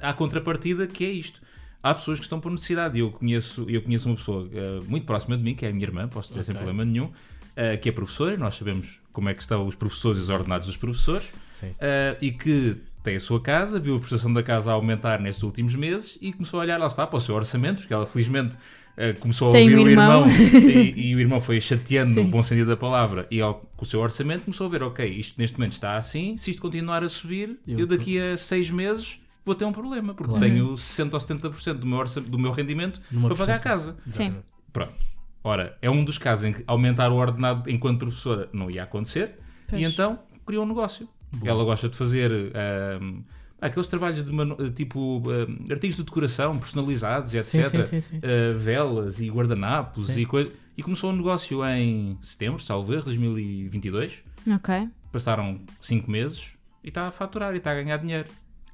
a- 0.00 0.08
à 0.10 0.12
contrapartida 0.14 0.86
que 0.86 1.04
é 1.04 1.10
isto. 1.10 1.40
Há 1.82 1.94
pessoas 1.94 2.18
que 2.18 2.24
estão 2.24 2.40
por 2.40 2.50
necessidade. 2.50 2.96
e 2.96 3.00
Eu 3.00 3.10
conheço, 3.10 3.64
eu 3.68 3.80
conheço 3.82 4.08
uma 4.08 4.16
pessoa 4.16 4.48
eh, 4.52 4.80
muito 4.86 5.04
próxima 5.06 5.36
de 5.36 5.42
mim, 5.42 5.54
que 5.54 5.64
é 5.64 5.68
a 5.68 5.72
minha 5.72 5.84
irmã, 5.84 6.08
posso 6.08 6.28
dizer 6.28 6.42
sem 6.42 6.54
Ok. 6.54 6.64
problema 6.64 6.84
nenhum, 6.90 7.10
eh, 7.56 7.76
que 7.76 7.88
é 7.88 7.92
professora. 7.92 8.36
Nós 8.36 8.56
sabemos 8.56 8.98
como 9.12 9.28
é 9.28 9.34
que 9.34 9.42
estão 9.42 9.66
os 9.66 9.74
professores 9.74 10.18
e 10.18 10.22
os 10.22 10.28
ordenados 10.30 10.66
dos 10.66 10.76
professores. 10.76 11.28
Uh, 11.62 12.14
e 12.20 12.30
que 12.30 12.76
tem 13.02 13.16
a 13.16 13.20
sua 13.20 13.40
casa, 13.42 13.80
viu 13.80 13.96
a 13.96 13.98
prestação 13.98 14.32
da 14.32 14.44
casa 14.44 14.70
a 14.70 14.74
aumentar 14.74 15.20
nestes 15.20 15.42
últimos 15.42 15.74
meses 15.74 16.16
e 16.22 16.32
começou 16.32 16.60
a 16.60 16.62
olhar, 16.62 16.78
lá 16.78 16.86
está, 16.86 17.04
para 17.04 17.16
o 17.16 17.20
seu 17.20 17.34
orçamento, 17.34 17.78
porque 17.78 17.92
ela 17.92 18.06
felizmente 18.06 18.54
uh, 18.54 19.18
começou 19.18 19.48
a 19.50 19.52
Tem 19.54 19.68
ouvir 19.68 19.84
o 19.84 19.88
irmão. 19.90 20.28
irmão 20.30 20.60
e, 20.70 21.08
e 21.08 21.14
o 21.16 21.18
irmão 21.20 21.40
foi 21.40 21.60
chateando 21.60 22.14
no 22.14 22.22
Sim. 22.22 22.30
bom 22.30 22.42
sentido 22.44 22.68
da 22.68 22.76
palavra 22.76 23.26
e 23.28 23.40
ela, 23.40 23.54
com 23.54 23.84
o 23.84 23.84
seu 23.84 23.98
orçamento 24.00 24.44
começou 24.44 24.68
a 24.68 24.70
ver, 24.70 24.84
ok, 24.84 25.04
isto 25.08 25.34
neste 25.36 25.58
momento 25.58 25.72
está 25.72 25.96
assim, 25.96 26.36
se 26.36 26.50
isto 26.50 26.62
continuar 26.62 27.02
a 27.02 27.08
subir, 27.08 27.58
Eu 27.66 27.80
eu, 27.80 27.86
daqui 27.88 28.20
a 28.20 28.36
seis 28.36 28.70
meses 28.70 29.18
vou 29.48 29.54
ter 29.56 29.64
um 29.64 29.72
problema, 29.72 30.14
porque 30.14 30.30
Claro. 30.30 30.44
tenho 30.46 30.76
60 30.76 31.16
ou 31.16 31.20
70% 31.20 31.74
do 31.74 31.86
meu, 31.86 32.04
do 32.04 32.38
meu 32.38 32.52
rendimento 32.52 33.00
Numa 33.10 33.28
para 33.28 33.36
pagar 33.36 33.56
a 33.56 33.60
casa. 33.60 33.96
Exatamente. 34.06 34.44
Pronto. 34.72 34.94
Ora, 35.42 35.76
é 35.82 35.90
um 35.90 36.04
dos 36.04 36.18
casos 36.18 36.44
em 36.44 36.52
que 36.52 36.62
aumentar 36.66 37.10
o 37.10 37.16
ordenado 37.16 37.68
enquanto 37.70 37.98
professora 38.00 38.48
não 38.52 38.70
ia 38.70 38.82
acontecer 38.82 39.38
Pois. 39.68 39.80
e 39.80 39.84
então 39.84 40.18
criou 40.46 40.64
um 40.64 40.68
negócio. 40.68 41.08
Ela 41.44 41.62
gosta 41.64 41.88
de 41.88 41.96
fazer 41.96 42.30
ahm, 42.32 43.20
aqueles 43.60 43.86
trabalhos 43.88 44.22
de 44.24 44.32
manu- 44.32 44.70
tipo 44.72 45.22
ahm, 45.30 45.64
artigos 45.70 45.96
de 45.96 46.02
decoração 46.04 46.58
personalizados, 46.58 47.34
etc. 47.34 47.46
Sim, 47.46 47.64
sim, 47.64 47.82
sim, 47.82 48.00
sim. 48.00 48.20
Ah, 48.22 48.56
velas 48.56 49.20
e 49.20 49.28
guardanapos 49.30 50.06
Sim. 50.06 50.20
e 50.20 50.26
coisas. 50.26 50.52
E 50.76 50.82
começou 50.82 51.10
um 51.10 51.16
negócio 51.16 51.64
em 51.66 52.18
setembro, 52.22 52.62
salvo 52.62 52.92
erro, 52.94 53.04
2022. 53.04 54.22
ok. 54.54 54.88
Passaram 55.12 55.60
5 55.80 56.10
meses 56.10 56.54
e 56.84 56.88
está 56.88 57.08
a 57.08 57.10
faturar 57.10 57.54
e 57.54 57.58
está 57.58 57.70
a 57.72 57.74
ganhar 57.74 57.96
dinheiro. 57.96 58.28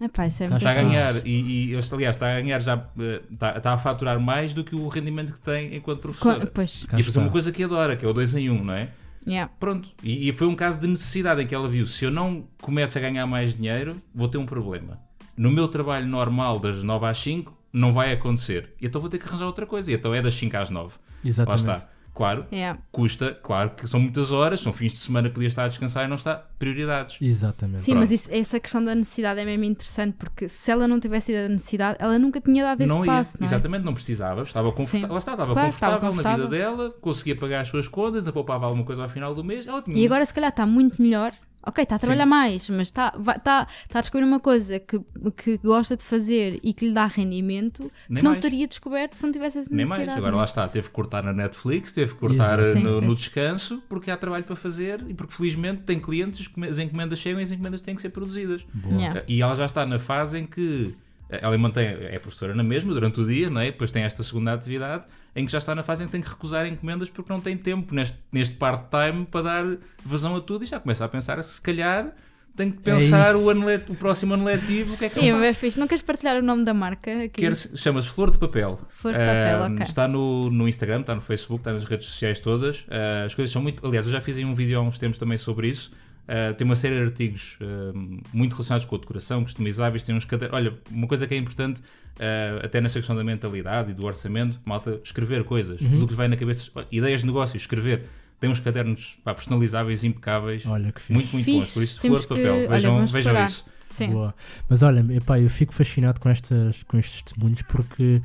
Epá, 0.04 0.26
isso 0.26 0.42
é 0.42 0.48
muito 0.48 0.58
Está 0.66 0.70
a 0.72 0.74
ganhar 0.82 1.26
e, 1.26 1.70
e 1.72 1.78
aliás, 1.92 2.16
está 2.16 2.36
a 2.36 2.40
ganhar 2.40 2.60
já, 2.60 2.84
eh, 2.98 3.22
está, 3.32 3.56
está 3.56 3.72
a 3.72 3.78
faturar 3.78 4.18
mais 4.20 4.52
do 4.54 4.62
que 4.64 4.74
o 4.74 4.88
rendimento 4.88 5.32
que 5.32 5.40
tem 5.40 5.74
enquanto 5.76 6.00
professora. 6.00 6.40
Co- 6.46 6.52
Pois, 6.54 6.82
E 6.82 6.86
a 6.86 6.90
fazer 6.90 7.00
está. 7.08 7.20
uma 7.20 7.30
coisa 7.30 7.50
que 7.52 7.62
adora, 7.64 7.96
que 7.96 8.04
é 8.04 8.08
o 8.08 8.12
2 8.12 8.34
em 8.34 8.50
1, 8.50 8.54
um, 8.54 8.64
não 8.64 8.74
é? 8.74 8.90
yeah. 9.26 9.50
Pronto. 9.58 9.88
E, 10.02 10.28
e 10.28 10.32
foi 10.32 10.46
um 10.46 10.54
caso 10.54 10.78
de 10.80 10.86
necessidade 10.86 11.40
em 11.42 11.46
que 11.46 11.54
ela 11.54 11.68
viu: 11.68 11.86
se 11.86 12.04
eu 12.04 12.10
não 12.10 12.44
começo 12.60 12.98
a 12.98 13.00
ganhar 13.00 13.26
mais 13.26 13.54
dinheiro, 13.54 13.96
vou 14.14 14.28
ter 14.28 14.38
um 14.38 14.46
problema. 14.46 14.98
No 15.36 15.50
meu 15.50 15.66
trabalho 15.68 16.06
normal, 16.06 16.58
das 16.60 16.82
9 16.82 17.06
às 17.06 17.18
5, 17.18 17.56
não 17.72 17.92
vai 17.92 18.12
acontecer. 18.12 18.72
E 18.80 18.86
então 18.86 19.00
vou 19.00 19.08
ter 19.10 19.18
que 19.18 19.26
arranjar 19.26 19.46
outra 19.46 19.66
coisa. 19.66 19.90
E 19.90 19.94
então 19.94 20.14
é 20.14 20.20
das 20.22 20.34
5 20.34 20.56
às 20.56 20.70
9. 20.70 20.88
Lá 20.88 21.28
Exatamente. 21.28 21.60
está. 21.60 21.88
Claro, 22.14 22.46
Yeah. 22.52 22.78
custa, 22.92 23.36
claro 23.42 23.70
que 23.70 23.86
são 23.88 23.98
muitas 24.00 24.30
horas, 24.32 24.60
são 24.60 24.72
fins 24.72 24.92
de 24.92 24.98
semana 24.98 25.28
que 25.28 25.34
podia 25.34 25.48
estar 25.48 25.64
a 25.64 25.68
descansar 25.68 26.04
e 26.04 26.08
não 26.08 26.14
está. 26.14 26.42
Prioridades. 26.58 27.18
Exatamente. 27.20 27.80
Sim, 27.80 27.92
Pronto. 27.92 28.00
mas 28.00 28.10
isso- 28.12 28.28
essa 28.32 28.58
questão 28.60 28.82
da 28.84 28.94
necessidade 28.94 29.40
é 29.40 29.44
mesmo 29.44 29.64
interessante 29.64 30.14
porque 30.18 30.48
se 30.48 30.70
ela 30.70 30.86
não 30.88 30.98
tivesse 31.00 31.32
tido 31.32 31.44
a 31.44 31.48
necessidade, 31.48 31.96
ela 32.00 32.18
nunca 32.18 32.40
tinha 32.40 32.62
dado 32.64 32.80
esse 32.80 32.88
não 32.88 33.04
ia, 33.04 33.12
passo, 33.12 33.36
não 33.38 33.44
é? 33.44 33.48
exatamente, 33.48 33.84
não 33.84 33.92
precisava, 33.94 34.42
estava 34.42 34.72
confortável, 34.72 35.16
está, 35.16 35.32
estava 35.32 35.52
Claro, 35.52 35.68
estava 35.68 35.98
confortável, 36.00 36.38
na 36.38 36.48
vida 36.48 36.48
confortável. 36.48 36.76
dela, 36.88 36.94
conseguia 37.00 37.36
pagar 37.36 37.60
as 37.62 37.68
suas 37.68 37.88
contas, 37.88 38.20
ainda 38.22 38.32
poupava 38.32 38.64
alguma 38.66 38.84
coisa 38.84 39.02
ao 39.02 39.08
final 39.08 39.34
do 39.34 39.42
mês, 39.44 39.66
ela 39.66 39.82
tinha 39.82 39.96
E 39.98 40.06
agora 40.06 40.24
se 40.24 40.32
calhar 40.32 40.50
está 40.50 40.64
muito 40.64 41.02
melhor. 41.02 41.32
Ok, 41.66 41.82
está 41.82 41.96
a 41.96 41.98
trabalhar 41.98 42.24
Sim. 42.24 42.28
mais, 42.30 42.68
mas 42.70 42.88
está, 42.88 43.12
vai- 43.18 43.36
está, 43.36 43.66
está 43.86 43.98
a 43.98 44.02
descobrir 44.02 44.24
uma 44.26 44.38
coisa 44.40 44.78
que, 44.78 45.00
que 45.36 45.56
gosta 45.58 45.96
de 45.96 46.02
fazer 46.04 46.60
e 46.62 46.72
que 46.74 46.86
lhe 46.88 46.92
dá 46.92 47.06
rendimento 47.06 47.90
Nem 48.08 48.18
que 48.18 48.24
não 48.24 48.32
mais. 48.32 48.42
teria 48.42 48.66
descoberto 48.68 49.14
se 49.14 49.22
não 49.24 49.32
tivesse 49.32 49.58
essa 49.58 49.70
Nem 49.74 49.84
necessidade. 49.86 50.06
mais, 50.06 50.18
agora 50.18 50.32
não 50.32 50.38
é? 50.38 50.40
lá 50.40 50.44
está, 50.44 50.68
teve 50.68 50.88
que 50.88 50.92
cortar 50.94 51.22
na 51.22 51.32
Netflix, 51.32 51.92
teve 51.92 52.12
que 52.14 52.20
cortar 52.20 52.60
Sim, 52.60 52.80
no, 52.82 53.00
no 53.00 53.14
descanso, 53.14 53.82
porque 53.88 54.10
há 54.10 54.16
trabalho 54.16 54.44
para 54.44 54.56
fazer 54.56 55.04
e 55.08 55.14
porque 55.14 55.32
felizmente 55.34 55.82
tem 55.82 55.98
clientes, 55.98 56.40
as 56.42 56.48
come- 56.48 56.68
as 56.68 56.78
encomendas 56.78 57.18
chegam 57.18 57.40
e 57.40 57.44
as 57.44 57.52
encomendas 57.52 57.80
têm 57.80 57.94
que 57.94 58.02
ser 58.02 58.10
produzidas. 58.10 58.64
Boa. 58.74 58.94
Yeah. 59.00 59.22
E 59.26 59.40
ela 59.42 59.54
já 59.54 59.64
está 59.64 59.86
na 59.86 59.98
fase 59.98 60.38
em 60.38 60.46
que 60.46 60.94
ela 61.28 61.56
mantém, 61.58 61.86
é 61.86 62.18
professora 62.18 62.54
na 62.54 62.62
mesma 62.62 62.92
durante 62.92 63.20
o 63.20 63.26
dia, 63.26 63.48
não 63.50 63.60
é? 63.60 63.66
depois 63.66 63.90
tem 63.90 64.02
esta 64.02 64.22
segunda 64.22 64.52
atividade, 64.52 65.06
em 65.34 65.44
que 65.46 65.52
já 65.52 65.58
está 65.58 65.74
na 65.74 65.82
fase 65.82 66.04
em 66.04 66.06
que 66.06 66.12
tem 66.12 66.20
que 66.20 66.28
recusar 66.28 66.66
encomendas 66.66 67.10
porque 67.10 67.32
não 67.32 67.40
tem 67.40 67.56
tempo 67.56 67.94
neste, 67.94 68.16
neste 68.30 68.54
part-time 68.56 69.26
para 69.26 69.42
dar 69.42 69.64
vazão 70.04 70.36
a 70.36 70.40
tudo 70.40 70.64
e 70.64 70.66
já 70.66 70.78
começa 70.78 71.04
a 71.04 71.08
pensar 71.08 71.42
se 71.42 71.60
calhar 71.60 72.12
tem 72.56 72.70
que 72.70 72.78
pensar 72.82 73.34
isso. 73.34 73.44
o, 73.44 73.50
ano 73.50 73.66
let- 73.66 73.90
o 73.90 73.96
próximo 73.96 74.34
ano 74.34 74.44
letivo, 74.44 74.94
o 74.94 74.96
que 74.96 75.06
é 75.06 75.08
que 75.08 75.18
E 75.18 75.26
eu 75.26 75.38
é 75.38 75.48
faço? 75.48 75.58
fixe. 75.58 75.80
Não 75.80 75.88
queres 75.88 76.02
partilhar 76.04 76.36
o 76.36 76.42
nome 76.42 76.64
da 76.64 76.72
marca 76.72 77.24
aqui? 77.24 77.42
Chama-se 77.76 78.06
Flor 78.08 78.30
de 78.30 78.38
Papel. 78.38 78.78
Flor 78.90 79.12
de 79.12 79.18
Papel, 79.18 79.62
Ah, 79.64 79.68
ok. 79.72 79.82
Está 79.84 80.06
no, 80.06 80.48
no 80.50 80.68
Instagram, 80.68 81.00
está 81.00 81.16
no 81.16 81.20
Facebook, 81.20 81.62
está 81.62 81.72
nas 81.72 81.84
redes 81.84 82.06
sociais 82.06 82.38
todas. 82.38 82.86
Ah, 82.88 83.24
as 83.24 83.34
coisas 83.34 83.52
são 83.52 83.60
muito. 83.60 83.84
Aliás, 83.84 84.06
eu 84.06 84.12
já 84.12 84.20
fiz 84.20 84.38
um 84.38 84.54
vídeo 84.54 84.78
há 84.78 84.82
uns 84.82 84.98
tempos 84.98 85.18
também 85.18 85.36
sobre 85.36 85.66
isso. 85.66 85.90
Ah, 86.26 86.54
tem 86.54 86.64
uma 86.64 86.74
série 86.74 86.96
de 86.96 87.02
artigos 87.02 87.58
ah, 87.60 87.92
muito 88.32 88.52
relacionados 88.54 88.86
com 88.86 88.96
a 88.96 88.98
decoração, 88.98 89.42
customizáveis. 89.42 90.02
Tem 90.02 90.14
uns 90.14 90.24
cadernos. 90.24 90.56
Olha, 90.56 90.74
uma 90.90 91.06
coisa 91.06 91.26
que 91.26 91.34
é 91.34 91.36
importante, 91.36 91.80
ah, 92.18 92.64
até 92.64 92.80
nessa 92.80 92.98
questão 92.98 93.14
da 93.14 93.22
mentalidade 93.24 93.90
e 93.90 93.94
do 93.94 94.04
orçamento, 94.06 94.60
malta, 94.64 95.00
escrever 95.04 95.44
coisas. 95.44 95.80
Uhum. 95.80 95.98
Do 96.00 96.08
que 96.08 96.14
vai 96.14 96.28
na 96.28 96.36
cabeça. 96.36 96.70
Olha, 96.74 96.86
Ideias 96.90 97.20
de 97.20 97.26
negócios, 97.26 97.62
escrever. 97.62 98.04
Tem 98.40 98.50
uns 98.50 98.58
cadernos 98.60 99.18
pá, 99.24 99.32
personalizáveis, 99.34 100.02
impecáveis. 100.04 100.66
Olha 100.66 100.92
que 100.92 101.00
fixe. 101.00 101.12
muito, 101.12 101.32
muito 101.32 101.44
Fixe. 101.44 101.58
bons. 101.60 101.74
Por 101.74 101.82
isso, 101.82 102.00
Temos 102.00 102.24
Flor 102.24 102.36
de 102.38 102.42
que- 102.42 102.48
Papel. 102.48 102.60
olha, 102.62 102.68
Vejam, 102.68 102.94
vamos 102.94 103.12
vejam 103.12 103.44
isso. 103.44 103.64
Sim. 103.86 104.10
Boa. 104.10 104.34
Mas 104.68 104.82
olha, 104.82 105.06
epá, 105.14 105.38
eu 105.38 105.48
fico 105.48 105.72
fascinado 105.72 106.18
com, 106.20 106.28
estas, 106.28 106.82
com 106.82 106.98
estes 106.98 107.22
testemunhos 107.22 107.62
porque 107.62 108.20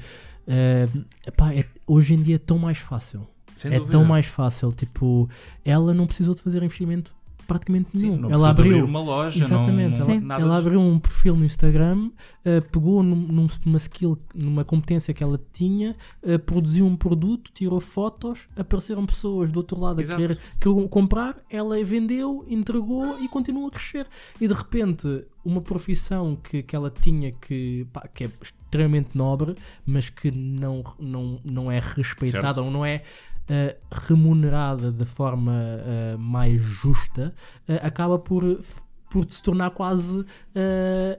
epá, 1.27 1.53
é- 1.53 1.65
hoje 1.85 2.13
em 2.13 2.21
dia 2.21 2.35
é 2.35 2.39
tão 2.39 2.57
mais 2.57 2.77
fácil. 2.77 3.27
Sem 3.55 3.71
é 3.73 3.77
dúvida. 3.77 3.91
tão 3.91 4.05
mais 4.05 4.25
fácil. 4.25 4.71
Tipo, 4.71 5.29
ela 5.65 5.93
não 5.93 6.07
precisou 6.07 6.33
de 6.33 6.41
fazer 6.41 6.63
investimento 6.63 7.13
praticamente 7.49 7.89
Sim, 7.97 8.11
nenhum. 8.11 8.21
não 8.21 8.31
ela 8.31 8.49
abriu. 8.51 8.85
uma 8.85 9.01
loja, 9.01 9.43
Exatamente, 9.43 9.99
não, 9.99 10.05
ela, 10.05 10.13
Sim. 10.13 10.19
nada 10.21 10.41
ela 10.41 10.55
disso. 10.55 10.67
abriu 10.67 10.79
um 10.81 10.99
perfil 10.99 11.35
no 11.35 11.43
Instagram, 11.43 12.11
eh, 12.45 12.61
pegou 12.61 13.03
num- 13.03 13.15
num- 13.15 13.47
numa 13.65 13.77
skill, 13.77 14.17
numa 14.33 14.63
competência 14.63 15.13
que 15.13 15.23
ela 15.23 15.39
tinha, 15.51 15.95
eh, 16.23 16.37
produziu 16.37 16.85
um 16.85 16.95
produto, 16.95 17.51
tirou 17.53 17.79
fotos, 17.81 18.47
apareceram 18.55 19.05
pessoas 19.05 19.51
do 19.51 19.57
outro 19.57 19.79
lado 19.79 19.99
a 19.99 20.01
Exato. 20.01 20.21
querer, 20.21 20.37
querer 20.59 20.87
comprar, 20.87 21.37
ela 21.49 21.83
vendeu, 21.83 22.45
entregou 22.47 23.19
e 23.19 23.27
continua 23.27 23.67
a 23.67 23.71
crescer. 23.71 24.07
E 24.39 24.47
de 24.47 24.53
repente, 24.53 25.25
uma 25.43 25.61
profissão 25.61 26.35
que, 26.35 26.61
que 26.63 26.75
ela 26.75 26.89
tinha 26.91 27.31
que, 27.31 27.87
pá, 27.91 28.07
que 28.07 28.25
é 28.25 28.29
extremamente 28.41 29.17
nobre, 29.17 29.55
mas 29.85 30.09
que 30.09 30.29
não, 30.29 30.83
não, 30.99 31.39
não 31.43 31.71
é 31.71 31.79
respeitada 31.79 32.55
Certo. 32.55 32.63
ou 32.65 32.69
não 32.71 32.85
é 32.85 33.01
eh, 33.49 33.77
remunerada 33.91 34.91
da 34.91 35.05
forma 35.05 35.53
eh, 35.55 36.15
mais 36.19 36.61
justa, 36.61 37.33
eh, 37.67 37.79
acaba 37.81 38.19
por, 38.19 38.43
por 39.09 39.25
se 39.27 39.41
tornar 39.41 39.71
quase 39.71 40.23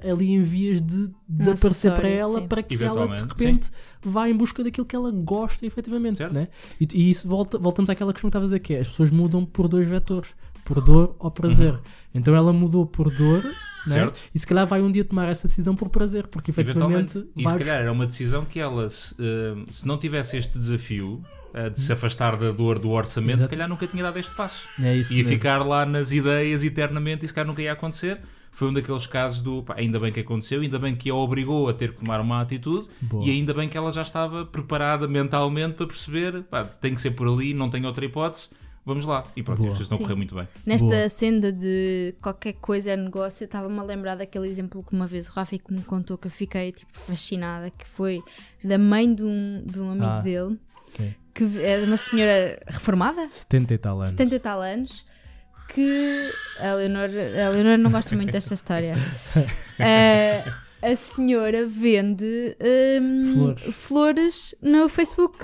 ali 0.08 0.30
em 0.30 0.42
vias 0.44 0.80
de 0.80 1.10
desaparecer 1.28 1.92
para 1.92 2.08
ela, 2.08 2.40
sim. 2.40 2.46
para 2.46 2.62
que 2.62 2.82
ela 2.82 3.16
de 3.16 3.22
repente 3.22 3.70
vá 4.00 4.28
em 4.28 4.36
busca 4.36 4.62
daquilo 4.62 4.86
que 4.86 4.94
ela 4.94 5.10
gosta 5.10 5.66
efetivamente. 5.66 6.22
Né? 6.22 6.46
E, 6.80 6.86
e 6.94 7.10
isso 7.10 7.26
volta, 7.26 7.58
voltamos 7.58 7.90
àquela 7.90 8.12
questão 8.12 8.30
que 8.30 8.36
estavas 8.36 8.52
a 8.52 8.56
dizer, 8.56 8.60
que 8.60 8.74
é, 8.74 8.80
as 8.80 8.88
pessoas 8.88 9.10
mudam 9.10 9.44
por 9.44 9.66
dois 9.66 9.88
vetores, 9.88 10.30
por 10.70 10.80
dor 10.80 11.16
ou 11.18 11.30
prazer. 11.32 11.76
Então 12.14 12.34
ela 12.34 12.52
mudou 12.52 12.86
por 12.86 13.10
dor. 13.10 13.44
Uhum. 13.44 13.52
Certo. 13.86 14.20
E 14.34 14.38
se 14.38 14.46
calhar 14.46 14.66
vai 14.66 14.82
um 14.82 14.92
dia 14.92 15.02
tomar 15.02 15.26
essa 15.30 15.48
decisão 15.48 15.74
por 15.74 15.88
prazer, 15.88 16.26
porque 16.26 16.50
efetivamente. 16.50 17.26
E 17.34 17.48
se 17.48 17.58
calhar 17.58 17.76
era 17.76 17.90
uma 17.90 18.04
decisão 18.04 18.44
que 18.44 18.60
ela, 18.60 18.86
se, 18.90 19.14
eh, 19.18 19.64
se 19.72 19.86
não 19.86 19.96
tivesse 19.96 20.36
este 20.36 20.58
desafio 20.58 21.24
eh, 21.54 21.70
de 21.70 21.80
se 21.80 21.90
afastar 21.90 22.36
da 22.36 22.52
dor 22.52 22.78
do 22.78 22.90
orçamento, 22.90 23.36
Exato. 23.36 23.44
se 23.44 23.48
calhar 23.48 23.66
nunca 23.66 23.86
tinha 23.86 24.02
dado 24.02 24.18
este 24.18 24.34
passo. 24.34 24.68
é 24.82 24.96
isso 24.96 25.14
Ia 25.14 25.24
ficar 25.24 25.66
lá 25.66 25.86
nas 25.86 26.12
ideias 26.12 26.62
eternamente 26.62 27.24
e 27.24 27.28
se 27.28 27.32
calhar 27.32 27.48
nunca 27.48 27.62
ia 27.62 27.72
acontecer. 27.72 28.20
Foi 28.52 28.68
um 28.68 28.72
daqueles 28.74 29.06
casos 29.06 29.40
do 29.40 29.62
pá, 29.62 29.76
ainda 29.78 29.98
bem 29.98 30.12
que 30.12 30.20
aconteceu, 30.20 30.60
ainda 30.60 30.78
bem 30.78 30.94
que 30.94 31.08
a 31.08 31.14
obrigou 31.14 31.66
a 31.66 31.72
ter 31.72 31.92
que 31.92 32.04
tomar 32.04 32.20
uma 32.20 32.42
atitude 32.42 32.86
Boa. 33.00 33.24
e 33.24 33.30
ainda 33.30 33.54
bem 33.54 33.66
que 33.66 33.78
ela 33.78 33.90
já 33.90 34.02
estava 34.02 34.44
preparada 34.44 35.08
mentalmente 35.08 35.76
para 35.76 35.86
perceber 35.86 36.42
pá, 36.42 36.64
tem 36.64 36.94
que 36.94 37.00
ser 37.00 37.12
por 37.12 37.26
ali, 37.26 37.54
não 37.54 37.70
tem 37.70 37.86
outra 37.86 38.04
hipótese, 38.04 38.48
vamos 38.84 39.04
lá. 39.04 39.24
E 39.36 39.42
pronto, 39.42 39.58
Boa. 39.58 39.72
as 39.72 39.78
coisas 39.78 39.80
estão 39.92 39.96
a 39.96 40.00
correr 40.00 40.14
muito 40.14 40.34
bem. 40.34 40.48
Nesta 40.66 40.86
Boa. 40.86 41.08
senda 41.08 41.52
de 41.52 42.14
qualquer 42.20 42.54
coisa 42.54 42.90
é 42.90 42.96
negócio, 42.96 43.42
eu 43.44 43.46
estava-me 43.46 43.78
a 43.78 43.82
lembrar 43.82 44.14
daquele 44.16 44.48
exemplo 44.48 44.82
que 44.82 44.92
uma 44.94 45.06
vez 45.06 45.28
o 45.28 45.32
Rafa 45.32 45.56
que 45.58 45.72
me 45.72 45.82
contou 45.82 46.16
que 46.18 46.26
eu 46.26 46.30
fiquei 46.30 46.72
tipo 46.72 46.90
fascinada, 46.92 47.70
que 47.70 47.86
foi 47.86 48.22
da 48.64 48.78
mãe 48.78 49.12
de 49.14 49.22
um, 49.22 49.62
de 49.66 49.78
um 49.80 49.90
amigo 49.90 50.06
Ah. 50.06 50.20
dele, 50.20 50.58
Sim. 50.86 51.14
que 51.34 51.44
é 51.64 51.78
uma 51.86 51.96
senhora 51.96 52.58
reformada, 52.66 53.28
70 53.30 53.74
e 53.74 53.78
tal 53.78 53.96
anos. 54.00 54.10
70 54.10 54.34
e 54.34 54.38
tal 54.40 54.60
anos, 54.60 55.04
que 55.72 56.30
a 56.58 56.74
Leonor, 56.74 57.04
a 57.46 57.48
Leonor 57.50 57.78
não 57.78 57.90
gosta 57.92 58.16
muito 58.16 58.32
desta 58.32 58.54
história. 58.54 58.94
Eh, 59.82 60.44
a 60.82 60.94
senhora 60.94 61.64
vende 61.66 62.54
hum, 63.00 63.32
Flores. 63.34 63.74
flores 63.74 64.54
no 64.60 64.88
Facebook. 64.90 65.38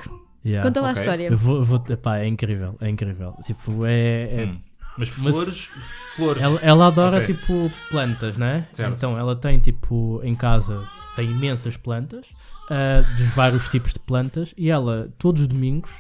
Yeah. 0.47 0.69
Conta 0.69 0.81
lá 0.81 0.91
ok. 0.91 1.01
a 1.01 1.05
história. 1.05 1.35
Vou, 1.37 1.65
vou, 1.65 1.85
epá, 1.89 2.19
é 2.19 2.27
incrível, 2.29 2.77
é 2.81 2.89
incrível. 2.89 3.35
Tipo, 3.45 3.85
é, 3.85 4.43
é- 4.43 4.47
Hum. 4.47 4.61
Mas 4.99 5.11
Mas- 5.19 5.35
flores, 5.35 5.71
flores. 6.15 6.43
Ela, 6.43 6.59
ela 6.63 6.87
adora 6.87 7.19
Ok. 7.19 7.35
tipo 7.35 7.71
plantas, 7.91 8.37
né? 8.39 8.67
Certo. 8.73 8.95
Então 8.97 9.19
ela 9.19 9.37
tem 9.37 9.59
tipo 9.59 10.21
em 10.25 10.35
casa 10.35 10.87
tem 11.17 11.31
imensas 11.31 11.77
plantas, 11.77 12.29
ah, 12.71 13.03
de 13.17 13.25
vários 13.25 13.69
tipos 13.69 13.93
de 13.93 13.99
plantas, 13.99 14.55
e 14.57 14.71
ela 14.71 15.11
todos 15.19 15.43
os 15.43 15.49
domingos 15.49 15.91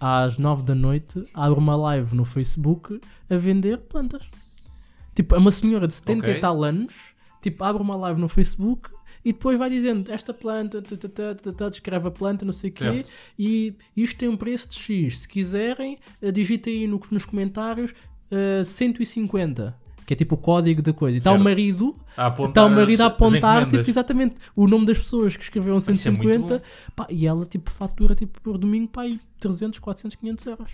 às 0.00 0.36
9 0.36 0.62
da 0.64 0.74
noite 0.74 1.24
abre 1.32 1.58
uma 1.58 1.76
live 1.76 2.14
no 2.14 2.24
Facebook 2.26 3.00
a 3.30 3.36
vender 3.36 3.78
plantas. 3.78 4.28
Tipo, 5.14 5.34
é 5.34 5.38
uma 5.38 5.50
senhora 5.52 5.86
de 5.86 5.94
70 5.94 6.20
Ok. 6.26 6.36
e 6.36 6.40
tal 6.40 6.62
anos, 6.64 7.14
tipo, 7.40 7.62
abre 7.64 7.80
uma 7.82 7.96
live 7.96 8.20
no 8.20 8.28
Facebook 8.28 8.90
e 9.24 9.32
depois 9.32 9.58
vai 9.58 9.68
dizendo 9.70 10.10
esta 10.10 10.32
planta, 10.34 10.82
tá, 10.82 11.68
descreve 11.68 12.08
a 12.08 12.10
planta, 12.10 12.44
não 12.44 12.52
sei 12.52 12.70
o 12.70 12.72
quê, 12.72 12.84
Certo. 12.84 13.10
e 13.38 13.74
isto 13.96 14.16
tem 14.18 14.28
um 14.28 14.36
preço 14.36 14.68
de 14.70 14.76
X. 14.76 15.18
Se 15.20 15.28
quiserem, 15.28 15.98
eh, 16.20 16.30
digitem 16.32 16.80
aí 16.80 16.86
no- 16.86 17.00
nos 17.10 17.24
comentários 17.24 17.94
eh, 18.30 18.62
150, 18.64 19.76
que 20.06 20.14
é 20.14 20.16
tipo 20.16 20.34
o 20.34 20.38
código 20.38 20.80
da 20.82 20.92
coisa. 20.92 21.16
E 21.16 21.18
está 21.18 21.32
o 21.32 21.38
marido, 21.38 21.94
A 22.16 22.26
apontar 22.26 22.48
está 22.50 22.66
o 22.66 22.70
marido 22.70 23.00
a 23.02 23.06
apontar 23.06 23.68
tipo, 23.68 23.88
exatamente 23.90 24.36
o 24.56 24.66
nome 24.66 24.86
das 24.86 24.98
pessoas 24.98 25.36
que 25.36 25.42
escreveram 25.44 25.76
isso 25.78 25.90
é 25.90 25.92
muito 25.92 26.02
150 26.02 26.62
pá, 26.96 27.06
e 27.10 27.26
ela 27.26 27.44
tipo 27.46 27.70
fatura 27.70 28.14
tipo, 28.14 28.40
por 28.40 28.56
domingo 28.58 28.88
pá, 28.88 29.02
aí 29.02 29.20
300, 29.38 29.78
400, 29.78 30.16
500 30.16 30.46
euros 30.46 30.70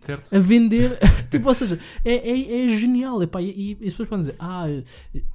Certo? 0.00 0.34
a 0.34 0.38
vender. 0.38 0.96
tipo, 1.30 1.48
ou 1.48 1.54
seja, 1.54 1.78
é, 2.04 2.14
é, 2.30 2.64
é 2.64 2.68
genial. 2.68 3.22
epá, 3.22 3.42
e, 3.42 3.72
e 3.72 3.86
as 3.86 3.92
pessoas 3.92 4.08
podem 4.08 4.26
dizer, 4.26 4.36
ah, 4.38 4.64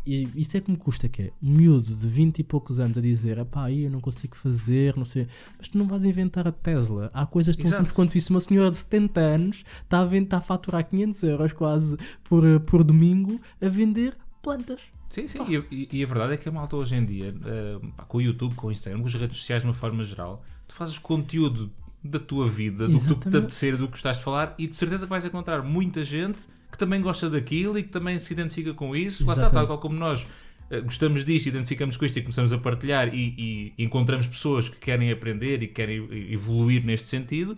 isso 0.05 0.57
é 0.57 0.61
que 0.61 0.71
me 0.71 0.77
custa, 0.77 1.07
que 1.09 1.23
é 1.23 1.31
um 1.41 1.49
miúdo 1.51 1.93
de 1.93 2.07
20 2.07 2.39
e 2.39 2.43
poucos 2.43 2.79
anos 2.79 2.97
a 2.97 3.01
dizer, 3.01 3.37
epá, 3.37 3.65
aí 3.65 3.83
eu 3.83 3.91
não 3.91 3.99
consigo 3.99 4.35
fazer, 4.35 4.95
não 4.95 5.05
sei. 5.05 5.27
Mas 5.57 5.67
tu 5.67 5.77
não 5.77 5.87
vais 5.87 6.05
inventar 6.05 6.47
a 6.47 6.51
Tesla. 6.51 7.11
Há 7.13 7.25
coisas 7.25 7.55
tão 7.55 7.65
Exato. 7.65 7.77
simples 7.81 7.93
quanto 7.95 8.17
isso. 8.17 8.33
Uma 8.33 8.39
senhora 8.39 8.69
de 8.69 8.77
70 8.77 9.19
anos 9.19 9.63
está 9.83 9.99
a, 9.99 10.05
vend- 10.05 10.23
está 10.25 10.37
a 10.37 10.41
faturar 10.41 10.87
500 10.87 11.23
euros 11.23 11.53
quase 11.53 11.97
por, 12.23 12.43
por 12.61 12.83
domingo 12.83 13.39
a 13.61 13.67
vender 13.67 14.15
plantas. 14.41 14.81
Sim, 15.09 15.27
sim. 15.27 15.39
E, 15.69 15.89
e- 15.91 16.03
a 16.03 16.07
verdade 16.07 16.33
é 16.33 16.37
que 16.37 16.49
a 16.49 16.51
malta 16.51 16.75
hoje 16.75 16.95
em 16.95 17.05
dia, 17.05 17.35
pá, 17.95 18.03
com 18.05 18.17
o 18.17 18.21
YouTube, 18.21 18.55
com 18.55 18.67
o 18.67 18.71
Instagram, 18.71 18.99
com 19.01 19.07
as 19.07 19.13
redes 19.13 19.37
sociais 19.37 19.61
de 19.61 19.67
uma 19.67 19.73
forma 19.73 20.01
geral, 20.03 20.39
tu 20.67 20.73
fazes 20.73 20.97
conteúdo 20.97 21.71
da 22.03 22.19
tua 22.19 22.47
vida, 22.47 22.87
do 22.87 22.93
que 22.93 22.99
tu 22.99 22.99
te 22.99 23.11
Exatamente. 23.13 23.37
apetecer, 23.37 23.77
do 23.77 23.85
que 23.85 23.91
gostaste 23.91 24.19
de 24.19 24.25
falar, 24.25 24.53
e 24.57 24.67
de 24.67 24.75
certeza 24.75 25.05
que 25.05 25.09
vais 25.09 25.23
encontrar 25.25 25.61
muita 25.63 26.03
gente 26.03 26.39
que 26.71 26.77
também 26.77 27.01
gosta 27.01 27.29
daquilo 27.29 27.77
e 27.77 27.83
que 27.83 27.89
também 27.89 28.17
se 28.19 28.33
identifica 28.33 28.73
com 28.73 28.95
isso. 28.95 29.25
Lá 29.25 29.33
está, 29.33 29.43
Exatamente. 29.43 29.53
tal 29.53 29.67
qual 29.67 29.79
como 29.79 29.95
nós. 29.95 30.25
eh, 30.69 30.81
Gostamos 30.81 31.23
disto, 31.23 31.47
identificamos 31.47 31.95
com 31.97 32.03
isto 32.05 32.17
e 32.17 32.21
começamos 32.21 32.51
a 32.51 32.57
partilhar 32.57 33.13
e, 33.13 33.73
e 33.77 33.83
encontramos 33.83 34.25
pessoas 34.27 34.69
que 34.69 34.77
querem 34.77 35.11
aprender 35.11 35.61
e 35.63 35.67
que 35.67 35.73
querem 35.73 36.07
evoluir 36.31 36.83
neste 36.83 37.07
sentido. 37.07 37.57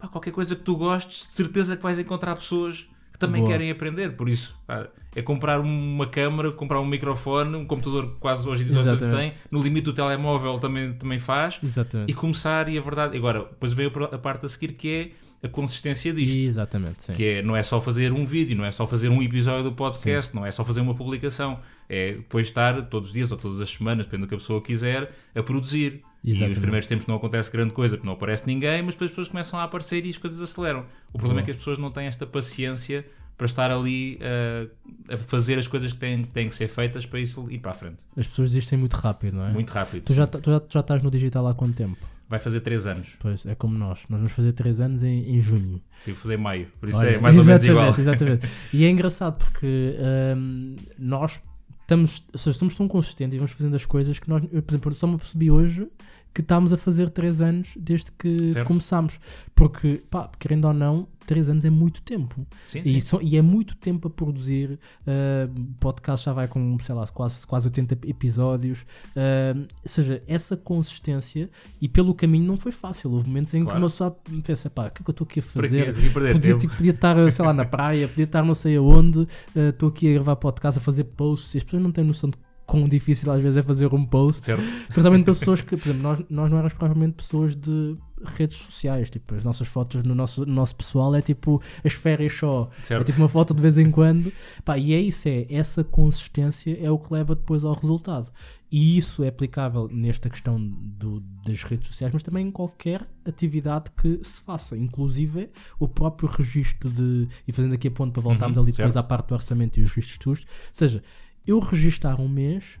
Pá, 0.00 0.08
qualquer 0.08 0.32
coisa 0.32 0.56
que 0.56 0.62
tu 0.62 0.76
gostes, 0.76 1.26
de 1.26 1.32
certeza 1.34 1.76
que 1.76 1.82
vais 1.82 1.98
encontrar 1.98 2.34
pessoas 2.34 2.88
que 3.16 3.18
que 3.18 3.26
também 3.26 3.40
Boa. 3.40 3.52
querem 3.52 3.70
aprender. 3.70 4.10
Por 4.16 4.28
isso, 4.28 4.54
pá, 4.66 4.86
é 5.14 5.22
comprar 5.22 5.60
uma 5.60 6.06
câmara, 6.06 6.52
comprar 6.52 6.80
um 6.80 6.86
microfone, 6.86 7.56
um 7.56 7.64
computador 7.64 8.16
quase 8.20 8.46
hoje 8.48 8.64
em 8.64 8.66
dia 8.68 8.80
Exatamente. 8.80 9.16
tem, 9.16 9.32
no 9.50 9.60
limite 9.62 9.86
do 9.86 9.92
telemóvel 9.92 10.58
também, 10.58 10.92
também 10.92 11.18
faz, 11.18 11.58
Exatamente. 11.62 12.10
e 12.10 12.14
começar, 12.14 12.68
e 12.68 12.76
a 12.76 12.80
verdade. 12.80 13.16
Agora, 13.16 13.40
depois 13.40 13.72
veio 13.72 13.90
a 14.12 14.18
parte 14.18 14.44
a 14.44 14.48
seguir 14.48 14.72
que 14.72 15.16
é 15.42 15.46
a 15.46 15.48
consistência 15.48 16.12
disto. 16.12 16.36
Exatamente, 16.36 17.04
sim. 17.04 17.12
Que 17.14 17.24
é, 17.26 17.42
não 17.42 17.56
é 17.56 17.62
só 17.62 17.80
fazer 17.80 18.12
um 18.12 18.26
vídeo, 18.26 18.56
não 18.56 18.64
é 18.64 18.70
só 18.70 18.86
fazer 18.86 19.08
um 19.08 19.22
episódio 19.22 19.64
do 19.64 19.72
podcast, 19.72 20.34
não 20.34 20.44
é 20.44 20.52
só 20.52 20.64
fazer 20.64 20.82
uma 20.82 20.94
publicação. 20.94 21.58
É 21.88 22.12
depois 22.12 22.48
estar 22.48 22.82
todos 22.82 23.08
os 23.10 23.14
dias 23.14 23.30
ou 23.30 23.38
todas 23.38 23.60
as 23.60 23.70
semanas, 23.70 24.06
dependendo 24.06 24.26
do 24.26 24.28
que 24.28 24.34
a 24.34 24.38
pessoa 24.38 24.62
quiser, 24.62 25.12
a 25.34 25.42
produzir. 25.42 26.02
E 26.24 26.30
Exatamente. 26.30 26.52
os 26.52 26.58
primeiros 26.58 26.86
tempos 26.88 27.06
não 27.06 27.14
acontece 27.14 27.50
grande 27.52 27.72
coisa, 27.72 27.96
porque 27.96 28.06
não 28.06 28.14
aparece 28.14 28.46
ninguém, 28.46 28.82
mas 28.82 28.94
depois 28.94 29.10
as 29.10 29.12
pessoas 29.12 29.28
começam 29.28 29.60
a 29.60 29.62
aparecer 29.62 30.04
e 30.04 30.10
as 30.10 30.18
coisas 30.18 30.40
aceleram. 30.42 30.84
O 31.12 31.18
problema 31.18 31.40
é 31.40 31.44
que 31.44 31.52
as 31.52 31.56
pessoas 31.56 31.78
não 31.78 31.90
têm 31.90 32.06
esta 32.06 32.26
paciência 32.26 33.06
para 33.36 33.44
estar 33.44 33.70
ali 33.70 34.18
uh, 34.18 34.70
a 35.12 35.16
fazer 35.18 35.58
as 35.58 35.68
coisas 35.68 35.92
que 35.92 35.98
têm, 35.98 36.24
têm 36.24 36.48
que 36.48 36.54
ser 36.54 36.68
feitas 36.68 37.04
para 37.04 37.20
isso 37.20 37.46
ir 37.50 37.58
para 37.58 37.70
a 37.70 37.74
frente. 37.74 37.98
As 38.16 38.26
pessoas 38.26 38.50
desistem 38.50 38.78
muito 38.78 38.94
rápido, 38.94 39.36
não 39.36 39.46
é? 39.46 39.52
Muito 39.52 39.70
rápido. 39.70 40.04
Tu 40.04 40.14
já, 40.14 40.26
tu, 40.26 40.50
já, 40.50 40.62
já 40.68 40.80
estás 40.80 41.02
no 41.02 41.10
digital 41.10 41.46
há 41.46 41.54
quanto 41.54 41.74
tempo? 41.74 41.98
Vai 42.28 42.40
fazer 42.40 42.60
3 42.60 42.86
anos. 42.88 43.16
Pois, 43.20 43.46
é 43.46 43.54
como 43.54 43.78
nós. 43.78 44.00
Nós 44.08 44.18
vamos 44.18 44.32
fazer 44.32 44.52
3 44.52 44.80
anos 44.80 45.04
em, 45.04 45.36
em 45.36 45.40
junho. 45.40 45.80
Eu 46.06 46.14
vou 46.14 46.22
fazer 46.22 46.36
maio, 46.36 46.66
por 46.80 46.88
isso 46.88 46.98
Olha, 46.98 47.10
é 47.10 47.18
mais 47.18 47.38
ou 47.38 47.44
menos 47.44 47.62
igual. 47.62 47.94
Exatamente. 47.96 48.48
E 48.72 48.84
é 48.84 48.90
engraçado 48.90 49.38
porque 49.38 49.94
hum, 50.36 50.76
nós 50.98 51.40
estamos, 51.86 52.24
ou 52.32 52.38
seja, 52.38 52.58
somos 52.58 52.74
tão 52.74 52.88
consistentes 52.88 53.34
e 53.34 53.38
vamos 53.38 53.52
fazendo 53.52 53.76
as 53.76 53.86
coisas 53.86 54.18
que 54.18 54.28
nós, 54.28 54.42
eu, 54.52 54.60
por 54.60 54.72
exemplo, 54.72 54.94
só 54.94 55.06
me 55.06 55.16
percebi 55.16 55.50
hoje 55.50 55.88
que 56.36 56.42
estamos 56.42 56.70
a 56.70 56.76
fazer 56.76 57.08
3 57.08 57.40
anos 57.40 57.74
desde 57.80 58.12
que 58.12 58.50
Certo. 58.50 58.66
começámos. 58.66 59.18
Porque, 59.54 60.02
pá, 60.10 60.30
querendo 60.38 60.66
ou 60.66 60.74
não, 60.74 61.08
3 61.26 61.48
anos 61.48 61.64
é 61.64 61.70
muito 61.70 62.02
tempo. 62.02 62.46
Sim, 62.68 62.84
sim. 62.84 62.90
E, 62.92 63.00
só- 63.00 63.20
e 63.22 63.36
é 63.38 63.42
muito 63.42 63.74
tempo 63.74 64.06
a 64.06 64.10
produzir. 64.10 64.78
Uh, 65.06 65.66
podcast 65.80 66.26
já 66.26 66.34
vai 66.34 66.46
com, 66.46 66.78
sei 66.78 66.94
lá, 66.94 67.06
quase, 67.06 67.46
quase 67.46 67.66
80 67.68 67.98
episódios. 68.06 68.82
Uh, 69.16 69.60
ou 69.62 69.66
seja, 69.86 70.22
essa 70.28 70.56
consistência 70.58 71.48
e 71.80 71.88
pelo 71.88 72.14
caminho 72.14 72.44
não 72.46 72.58
foi 72.58 72.70
fácil. 72.70 73.10
Houve 73.10 73.26
momentos 73.26 73.54
em 73.54 73.60
que 73.60 73.64
Claro. 73.64 73.80
uma 73.80 73.88
só 73.88 74.10
pensa, 74.44 74.68
pá, 74.68 74.88
o 74.88 74.90
que 74.90 75.00
é 75.00 75.04
que 75.04 75.10
eu 75.10 75.12
estou 75.12 75.24
aqui 75.24 75.40
a 75.40 75.42
fazer? 75.42 75.94
Podia, 76.12 76.56
podia 76.58 76.90
estar, 76.90 77.32
sei 77.32 77.44
lá, 77.46 77.52
na 77.54 77.64
praia, 77.66 78.06
podia 78.08 78.24
estar 78.24 78.44
não 78.44 78.54
sei 78.54 78.76
aonde, 78.76 79.20
uh, 79.20 79.28
estou 79.70 79.88
aqui 79.88 80.08
a 80.10 80.12
gravar 80.14 80.36
podcast, 80.36 80.78
a 80.78 80.82
fazer 80.82 81.04
posts, 81.04 81.54
e 81.54 81.58
as 81.58 81.64
pessoas 81.64 81.82
não 81.82 81.90
têm 81.90 82.04
noção 82.04 82.28
de 82.30 82.36
quão 82.80 82.88
difícil 82.88 83.30
às 83.32 83.42
vezes 83.42 83.56
é 83.56 83.62
fazer 83.62 83.92
um 83.94 84.04
post. 84.04 84.42
Certo? 84.42 84.62
Principalmente 84.88 85.24
para 85.24 85.34
pessoas 85.34 85.60
que, 85.62 85.76
por 85.76 85.88
exemplo, 85.88 86.02
nós, 86.02 86.18
nós 86.28 86.50
não 86.50 86.58
éramos 86.58 86.74
propriamente 86.74 87.14
pessoas 87.14 87.54
de 87.56 87.96
redes 88.36 88.56
sociais, 88.56 89.10
tipo, 89.10 89.34
as 89.34 89.44
nossas 89.44 89.68
fotos 89.68 90.02
no 90.02 90.14
nosso, 90.14 90.46
no 90.46 90.54
nosso 90.54 90.74
pessoal 90.74 91.14
é 91.14 91.20
tipo 91.20 91.60
as 91.84 91.92
férias 91.92 92.32
só, 92.32 92.70
é 92.78 92.80
Certo. 92.80 93.04
tipo 93.06 93.18
uma 93.20 93.28
foto 93.28 93.52
de 93.52 93.60
vez 93.60 93.76
em 93.76 93.90
quando, 93.90 94.32
Pá, 94.64 94.78
e 94.78 94.94
é 94.94 95.00
isso, 95.00 95.28
é 95.28 95.46
essa 95.50 95.84
consistência 95.84 96.78
é 96.82 96.90
o 96.90 96.98
que 96.98 97.12
leva 97.12 97.34
depois 97.34 97.62
ao 97.62 97.74
resultado. 97.74 98.30
E 98.72 98.96
isso 98.96 99.22
é 99.22 99.28
aplicável 99.28 99.86
nesta 99.92 100.28
questão 100.30 100.58
do- 100.58 101.20
das 101.46 101.62
redes 101.62 101.88
sociais, 101.88 102.12
mas 102.12 102.22
também 102.22 102.46
em 102.46 102.50
qualquer 102.50 103.06
atividade 103.24 103.90
que 103.96 104.18
se 104.22 104.40
faça, 104.40 104.76
inclusive 104.76 105.50
o 105.78 105.86
próprio 105.86 106.28
registro 106.28 106.88
de, 106.90 107.28
e 107.46 107.52
fazendo 107.52 107.74
aqui 107.74 107.88
a 107.88 107.90
ponto 107.90 108.12
para 108.12 108.22
voltarmos 108.22 108.56
Uhum, 108.56 108.62
ali 108.64 108.72
depois 108.72 108.92
certo. 108.92 108.96
à 108.96 109.06
parte 109.06 109.28
do 109.28 109.34
orçamento 109.34 109.78
e 109.78 109.82
os 109.82 109.90
registros 109.92 110.18
de 110.18 110.24
custos, 110.24 110.46
ou 110.50 110.70
seja, 110.74 111.02
eu 111.46 111.58
registar 111.58 112.20
um 112.20 112.28
mês 112.28 112.78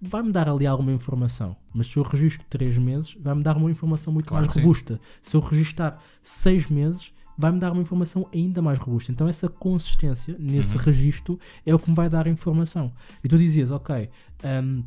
vai-me 0.00 0.32
dar 0.32 0.48
ali 0.48 0.66
alguma 0.66 0.92
informação, 0.92 1.56
mas 1.72 1.86
se 1.86 1.96
eu 1.96 2.02
registro 2.02 2.44
3 2.50 2.76
meses, 2.78 3.16
vai-me 3.20 3.42
dar 3.42 3.56
uma 3.56 3.70
informação 3.70 4.12
muito 4.12 4.26
Claro 4.28 4.44
mais 4.44 4.56
robusta. 4.56 5.00
Se 5.22 5.36
eu 5.36 5.40
registar 5.40 5.96
6 6.22 6.66
meses, 6.66 7.12
vai-me 7.38 7.60
dar 7.60 7.72
uma 7.72 7.82
informação 7.82 8.28
ainda 8.34 8.60
mais 8.60 8.78
robusta. 8.80 9.12
Então, 9.12 9.28
essa 9.28 9.48
consistência 9.48 10.36
nesse 10.38 10.76
Uhum. 10.76 10.82
registro 10.82 11.38
é 11.64 11.72
o 11.74 11.78
que 11.78 11.88
me 11.88 11.94
vai 11.94 12.08
dar 12.08 12.26
informação. 12.26 12.92
E 13.22 13.28
tu 13.28 13.38
dizias, 13.38 13.70
ok. 13.70 14.10
hum, 14.44 14.82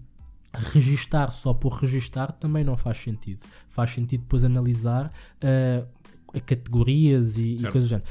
registar 0.54 1.32
só 1.32 1.54
por 1.54 1.74
registar 1.74 2.32
também 2.34 2.64
não 2.64 2.78
faz 2.78 2.98
sentido. 2.98 3.40
Faz 3.70 3.92
sentido 3.92 4.22
depois 4.22 4.44
analisar 4.44 5.12
ah, 5.42 5.86
categorias 6.46 7.38
e, 7.38 7.56
e 7.56 7.62
coisas 7.64 7.84
do 7.84 7.88
género. 7.90 8.10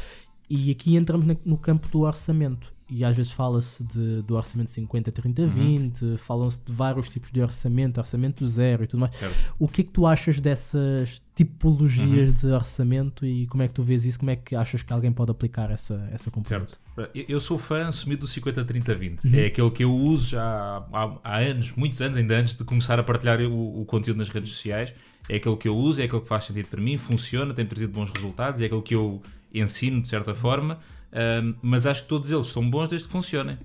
E 0.48 0.70
aqui 0.70 0.96
entramos 0.96 1.26
no 1.44 1.56
campo 1.56 1.88
do 1.88 2.00
orçamento. 2.00 2.73
E 2.88 3.02
às 3.02 3.16
vezes 3.16 3.32
fala-se 3.32 3.82
do 4.26 4.36
orçamento 4.36 4.68
50, 4.70 5.10
30, 5.10 5.42
Uhum. 5.42 5.48
20, 5.48 6.16
falam-se 6.18 6.60
de 6.64 6.70
vários 6.70 7.08
tipos 7.08 7.32
de 7.32 7.40
orçamento, 7.40 7.96
orçamento 7.98 8.46
zero 8.46 8.84
e 8.84 8.86
tudo 8.86 9.00
mais. 9.00 9.16
Certo. 9.16 9.34
O 9.58 9.66
que 9.66 9.80
é 9.80 9.84
que 9.84 9.90
tu 9.90 10.06
achas 10.06 10.38
dessas 10.40 11.22
tipologias 11.34 12.30
Uhum. 12.42 12.48
de 12.50 12.54
orçamento 12.54 13.24
e 13.26 13.46
como 13.46 13.62
é 13.62 13.68
que 13.68 13.74
tu 13.74 13.82
vês 13.82 14.04
isso? 14.04 14.18
Como 14.18 14.30
é 14.30 14.36
que 14.36 14.54
achas 14.54 14.82
que 14.82 14.92
alguém 14.92 15.10
pode 15.12 15.30
aplicar 15.30 15.70
essa, 15.70 16.08
essa 16.12 16.30
componente? 16.30 16.72
Certo. 16.72 17.10
Eu- 17.14 17.24
Eu 17.28 17.40
sou 17.40 17.58
fã 17.58 17.88
assumido 17.88 18.20
do 18.20 18.26
50-30-20. 18.28 19.24
Uhum. 19.24 19.34
É 19.34 19.46
aquele 19.46 19.70
que 19.70 19.82
eu 19.82 19.92
uso 19.92 20.28
já 20.28 20.86
há, 20.92 21.18
há 21.24 21.38
anos, 21.38 21.72
muitos 21.72 22.00
anos, 22.02 22.16
ainda 22.18 22.36
antes 22.38 22.54
de 22.54 22.64
começar 22.64 22.98
a 22.98 23.02
partilhar 23.02 23.40
o, 23.40 23.80
o 23.80 23.84
conteúdo 23.86 24.18
nas 24.18 24.28
redes 24.28 24.52
sociais. 24.52 24.92
É 25.28 25.36
aquele 25.36 25.56
que 25.56 25.66
eu 25.68 25.76
uso, 25.76 26.02
é 26.02 26.04
aquele 26.04 26.20
que 26.20 26.28
faz 26.28 26.44
sentido 26.44 26.66
para 26.68 26.80
mim, 26.82 26.98
funciona, 26.98 27.54
tem 27.54 27.64
trazido 27.64 27.92
bons 27.92 28.10
resultados, 28.10 28.60
é 28.60 28.66
aquele 28.66 28.82
que 28.82 28.94
eu 28.94 29.22
ensino 29.52 30.02
de 30.02 30.08
certa 30.08 30.34
forma. 30.34 30.78
Ahm, 31.14 31.54
mas 31.62 31.86
acho 31.86 32.02
que 32.02 32.08
todos 32.08 32.30
eles 32.30 32.46
são 32.48 32.68
bons 32.68 32.88
desde 32.90 33.06
que 33.06 33.12
funcionem. 33.12 33.56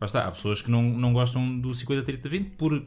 Lá 0.00 0.04
está, 0.04 0.26
há 0.26 0.30
pessoas 0.30 0.60
que 0.60 0.70
não, 0.70 0.82
não 0.82 1.12
gostam 1.12 1.58
do 1.58 1.70
50-30-20 1.70 2.50
por 2.58 2.84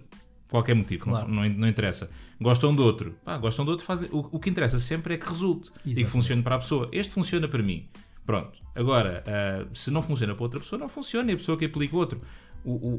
qualquer 0.49 0.75
motivo, 0.75 1.05
não- 1.05 1.13
Claro. 1.13 1.31
não, 1.31 1.49
não 1.49 1.67
interessa. 1.67 2.09
Gostam 2.39 2.75
de 2.75 2.81
outro. 2.81 3.15
Pá, 3.25 3.37
gostam 3.37 3.65
de 3.65 3.71
outro, 3.71 3.85
fazem. 3.85 4.09
O, 4.11 4.19
o 4.31 4.39
que 4.39 4.49
interessa 4.49 4.77
sempre 4.79 5.15
é 5.15 5.17
que 5.17 5.27
resulte 5.27 5.69
e 5.69 5.71
que 5.71 5.89
Exatamente. 5.89 6.05
funcione 6.11 6.41
para 6.43 6.55
a 6.55 6.59
pessoa. 6.59 6.87
Este 6.91 7.13
funciona 7.13 7.47
para 7.47 7.61
mim. 7.63 7.87
Pronto. 8.25 8.59
Agora, 8.75 9.23
ah, 9.27 9.65
se 9.73 9.89
não 9.89 10.01
funciona 10.03 10.35
para 10.35 10.43
outra 10.43 10.59
pessoa, 10.59 10.79
não 10.79 10.87
funciona 10.87 11.31
e 11.31 11.33
a 11.33 11.37
pessoa 11.37 11.57
que 11.57 11.65
aplica 11.65 11.95
outro. 11.97 12.21
O, 12.63 12.71
o, 12.71 12.93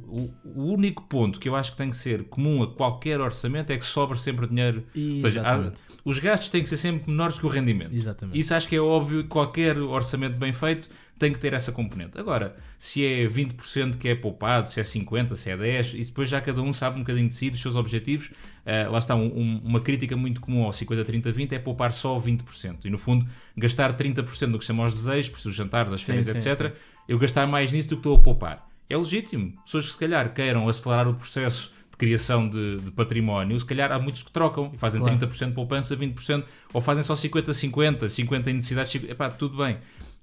o- 0.44 0.62
o 0.62 0.72
único 0.72 1.02
ponto 1.04 1.38
que 1.38 1.48
eu 1.48 1.54
acho 1.54 1.72
que 1.72 1.76
tem 1.78 1.90
que 1.90 1.96
ser 1.96 2.24
comum 2.24 2.62
a 2.62 2.66
qualquer 2.66 3.20
orçamento 3.20 3.70
é 3.70 3.76
que 3.78 3.84
sobre 3.84 4.18
sempre 4.18 4.46
dinheiro. 4.46 4.84
Ou 4.96 5.20
seja, 5.20 5.40
Exatamente. 5.40 5.80
os 6.04 6.18
gastos 6.18 6.48
têm 6.48 6.62
que 6.62 6.68
ser 6.68 6.78
sempre 6.78 7.10
menores 7.10 7.38
que 7.38 7.46
o 7.46 7.48
rendimento. 7.48 7.94
Exatamente. 7.94 8.38
Isso 8.38 8.54
acho 8.54 8.68
que 8.68 8.74
é 8.74 8.80
óbvio 8.80 9.22
que 9.22 9.28
qualquer 9.28 9.78
orçamento 9.78 10.36
bem 10.36 10.52
feito 10.52 10.88
tem 11.20 11.32
que 11.32 11.38
ter 11.38 11.52
essa 11.52 11.70
componente. 11.70 12.18
Agora, 12.18 12.56
se 12.78 13.04
é 13.06 13.28
20% 13.28 13.96
que 13.98 14.08
é 14.08 14.14
poupado, 14.14 14.68
se 14.70 14.80
é 14.80 14.82
50%, 14.82 15.36
se 15.36 15.50
é 15.50 15.56
10%, 15.56 15.94
isso 15.98 16.10
depois 16.10 16.28
já 16.30 16.40
cada 16.40 16.60
um 16.62 16.72
sabe 16.72 16.96
um 16.96 17.00
bocadinho 17.00 17.28
de 17.28 17.34
si, 17.34 17.50
dos 17.50 17.60
seus 17.60 17.76
objetivos. 17.76 18.30
Ah, 18.66 18.88
lá 18.90 18.98
está, 18.98 19.14
um- 19.14 19.26
um- 19.26 19.60
uma 19.62 19.80
crítica 19.80 20.16
muito 20.16 20.40
comum 20.40 20.64
ao 20.64 20.72
50-30-20 20.72 21.52
é 21.52 21.58
poupar 21.58 21.92
só 21.92 22.18
20%. 22.18 22.86
E 22.86 22.90
no 22.90 22.96
fundo, 22.98 23.26
gastar 23.56 23.92
30% 23.92 24.52
do 24.52 24.58
que 24.58 24.64
se 24.64 24.68
chama 24.68 24.82
aos 24.82 24.94
desejos, 24.94 25.28
por 25.30 25.46
os 25.46 25.54
jantares, 25.54 25.92
as 25.92 26.00
Sim, 26.00 26.06
férias, 26.06 26.26
sim, 26.26 26.50
etc. 26.50 26.74
Eu 27.06 27.18
gastar 27.18 27.46
mais 27.46 27.70
nisso 27.70 27.88
do 27.90 27.96
que 27.96 28.00
estou 28.00 28.16
a 28.16 28.18
poupar. 28.18 28.66
É 28.88 28.96
legítimo. 28.96 29.52
Pessoas 29.64 29.86
que 29.86 29.92
se 29.92 29.98
calhar 29.98 30.32
queiram 30.34 30.66
acelerar 30.68 31.06
o 31.06 31.14
processo 31.14 31.70
de 31.90 31.96
criação 31.98 32.48
de, 32.48 32.76
de 32.80 32.90
património, 32.92 33.60
se 33.60 33.66
calhar 33.66 33.92
há 33.92 33.98
muitos 33.98 34.22
que 34.22 34.32
trocam 34.32 34.70
e 34.74 34.78
fazem 34.78 35.00
Claro. 35.00 35.18
30% 35.18 35.48
de 35.48 35.52
poupança, 35.54 35.94
20%, 35.94 36.44
ou 36.72 36.80
fazem 36.80 37.02
só 37.02 37.14
50-50, 37.14 38.08
50 38.08 38.50
em 38.50 38.54
necessidades, 38.54 38.90
50, 38.92 39.12
epá, 39.12 39.28
tudo 39.28 39.58
bem. 39.58 39.76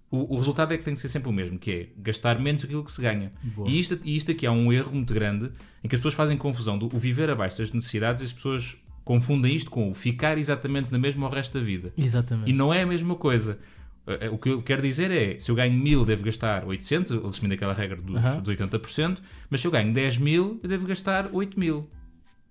O, 0.10 0.36
o 0.36 0.38
resultado 0.38 0.74
é 0.74 0.78
que 0.78 0.84
tem 0.86 0.94
que 0.94 1.00
ser 1.00 1.10
sempre 1.10 1.30
o 1.30 1.34
mesmo, 1.34 1.60
que 1.60 1.72
é 1.72 1.88
gastar 1.98 2.40
menos 2.40 2.64
aquilo 2.64 2.84
que 2.84 2.92
se 2.92 3.02
ganha. 3.02 3.32
Boa. 3.44 3.70
E 3.70 3.78
isto, 3.80 4.00
e 4.04 4.16
isto 4.16 4.32
aqui 4.32 4.46
há 4.46 4.52
um 4.52 4.72
erro 4.72 4.92
muito 4.94 5.14
grande 5.14 5.52
em 5.84 5.88
que 5.88 5.96
as 5.96 6.00
pessoas 6.00 6.14
fazem 6.14 6.38
confusão 6.38 6.78
do 6.78 6.86
o 6.86 6.98
viver 7.00 7.30
abaixo 7.30 7.58
das 7.58 7.72
necessidades 7.72 8.24
e 8.24 8.26
as 8.26 8.32
pessoas 8.34 8.78
confundem 9.04 9.54
isto 9.54 9.70
com 9.70 9.90
o 9.90 9.94
ficar 9.94 10.38
exatamente 10.38 10.92
na 10.92 10.98
mesma 10.98 11.26
ao 11.26 11.32
resto 11.32 11.58
da 11.58 11.64
vida. 11.64 11.90
Exatamente. 11.98 12.50
E 12.50 12.54
não 12.54 12.74
é 12.74 12.84
a 12.84 12.86
mesma 12.86 13.16
coisa. 13.16 13.60
Eh, 14.06 14.30
O 14.30 14.38
que 14.38 14.50
eu 14.50 14.62
quero 14.62 14.82
dizer 14.82 15.12
é, 15.12 15.38
se 15.40 15.52
eu 15.52 15.56
ganho 15.56 15.74
1000, 15.74 16.06
devo 16.06 16.24
gastar 16.24 16.66
800, 16.66 17.12
eles 17.12 17.26
assumindo 17.26 17.56
aquela 17.56 17.74
regra 17.74 17.98
dos, 18.02 18.16
Aham. 18.16 18.40
dos 18.40 18.56
80%, 18.56 19.20
mas 19.50 19.60
se 19.62 19.68
eu 19.68 19.72
ganho 19.72 19.92
10 19.94 20.18
mil, 20.18 20.58
eu 20.64 20.70
devo 20.70 20.88
gastar 20.88 21.30
8 21.34 21.60
mil, 21.60 21.90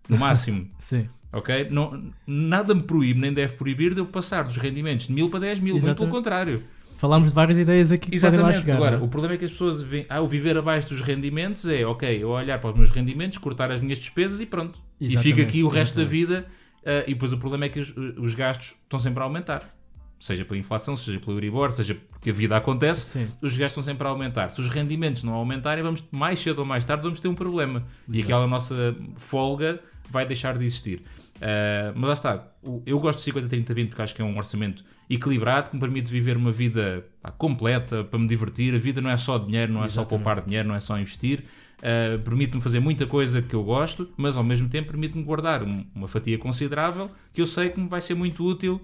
no 0.09 0.19
máximo. 0.19 0.69
Sim. 0.79 1.09
ok? 1.33 1.69
Não, 1.71 2.11
nada 2.27 2.75
me 2.75 2.83
proíbe, 2.83 3.19
nem 3.21 3.33
deve 3.33 3.55
proibir 3.55 3.95
de 3.95 4.01
eu 4.01 4.07
passar 4.07 4.45
dos 4.45 4.59
rendimentos 4.59 5.07
de 5.07 5.13
1000 5.15 5.31
para 5.31 5.41
10 5.41 5.61
mil, 5.61 5.81
muito 5.81 5.95
pelo 5.95 6.11
contrário. 6.11 6.63
Falámos 6.97 7.29
de 7.29 7.35
várias 7.35 7.59
ideias 7.59 7.93
aqui 7.93 8.11
que 8.11 8.21
podem 8.21 8.41
lá 8.41 8.49
Exatamente. 8.51 8.61
chegar. 8.61 8.77
Agora, 8.77 8.97
não 8.97 9.03
é? 9.03 9.07
o 9.07 9.09
problema 9.09 9.35
é 9.35 9.39
que 9.39 9.45
as 9.45 9.51
pessoas 9.51 9.83
veem, 9.83 10.07
ah, 10.09 10.21
o 10.21 10.27
viver 10.27 10.57
abaixo 10.57 10.89
dos 10.89 11.01
rendimentos 11.01 11.67
é, 11.67 11.87
ok, 11.87 12.23
eu 12.23 12.31
olhar 12.31 12.59
para 12.59 12.71
os 12.71 12.77
meus 12.77 12.91
rendimentos, 12.91 13.39
cortar 13.39 13.71
as 13.71 13.81
minhas 13.81 13.99
despesas 13.99 14.41
e 14.41 14.47
pronto. 14.47 14.79
E 15.01 15.07
Exatamente, 15.07 15.35
fica 15.35 15.43
aqui 15.43 15.63
o 15.63 15.69
resto 15.69 15.95
da 15.95 16.03
exatamente. 16.03 16.27
vida 16.27 16.47
ah, 16.87 17.05
e 17.07 17.13
depois 17.15 17.33
o 17.33 17.39
problema 17.39 17.67
é 17.67 17.69
que 17.69 17.79
os, 17.79 17.95
os 17.97 18.35
gastos 18.35 18.77
estão 18.83 18.99
sempre 18.99 19.21
a 19.21 19.25
aumentar. 19.25 19.77
Seja 20.19 20.47
pela 20.47 20.59
inflação, 20.59 20.97
seja 20.97 21.21
pelo 21.21 21.37
Euribor, 21.37 21.71
seja 21.71 21.95
porque 22.11 22.31
a 22.31 22.33
vida 22.33 22.57
acontece, 22.57 23.11
Sim. 23.11 23.29
os 23.43 23.53
gastos 23.53 23.73
estão 23.73 23.83
sempre 23.83 24.07
a 24.07 24.11
aumentar. 24.11 24.51
Se 24.51 24.59
os 24.63 24.69
rendimentos 24.71 25.23
não 25.23 25.35
aumentarem, 25.35 25.85
vamos 25.85 26.03
mais 26.11 26.39
cedo 26.41 26.61
ou 26.61 26.65
mais 26.65 26.87
tarde 26.87 27.03
vamos 27.03 27.21
ter 27.21 27.29
um 27.29 27.35
problema. 27.35 27.85
E 28.09 28.13
Exato. 28.21 28.25
aquela 28.25 28.47
nossa 28.47 28.97
folga 29.17 29.81
vai 30.11 30.25
deixar 30.25 30.57
de 30.57 30.65
existir. 30.65 31.03
Uh, 31.37 31.93
mas 31.95 32.07
lá 32.09 32.13
está, 32.13 32.49
eu 32.85 32.99
gosto 32.99 33.23
de 33.25 33.33
50-30-20 33.33 33.89
porque 33.89 34.03
acho 34.03 34.15
que 34.15 34.23
é 34.23 34.25
um 34.25 34.37
orçamento 34.37 34.85
equilibrado 35.09 35.71
que 35.71 35.77
me 35.77 35.81
permite 35.81 36.11
viver 36.11 36.37
uma 36.37 36.51
vida 36.51 37.07
pá, 37.23 37.31
completa 37.31 38.03
para 38.05 38.19
me 38.19 38.27
divertir. 38.27 38.75
A 38.75 38.79
vida 38.79 39.01
não 39.01 39.11
é 39.11 39.17
só 39.17 39.39
dinheiro, 39.39 39.73
não 39.73 39.85
é 39.85 39.89
só 39.89 40.01
Exatamente. 40.03 40.25
poupar 40.25 40.45
dinheiro, 40.45 40.67
não 40.69 40.75
é 40.75 40.81
só 40.81 40.99
investir. 40.99 41.45
Uh, 41.79 42.19
permite-me 42.23 42.61
fazer 42.63 42.81
muita 42.81 43.07
coisa 43.07 43.43
que 43.43 43.55
eu 43.55 43.63
gosto, 43.63 44.09
mas 44.17 44.37
ao 44.37 44.43
mesmo 44.43 44.69
tempo 44.69 44.89
permite-me 44.89 45.23
guardar 45.23 45.63
um- 45.63 45.85
uma 45.95 46.09
fatia 46.09 46.39
considerável 46.39 47.11
que 47.35 47.41
eu 47.43 47.47
sei 47.47 47.69
que 47.69 47.79
me 47.79 47.87
vai 47.89 48.01
ser 48.01 48.15
muito 48.15 48.43
útil 48.43 48.81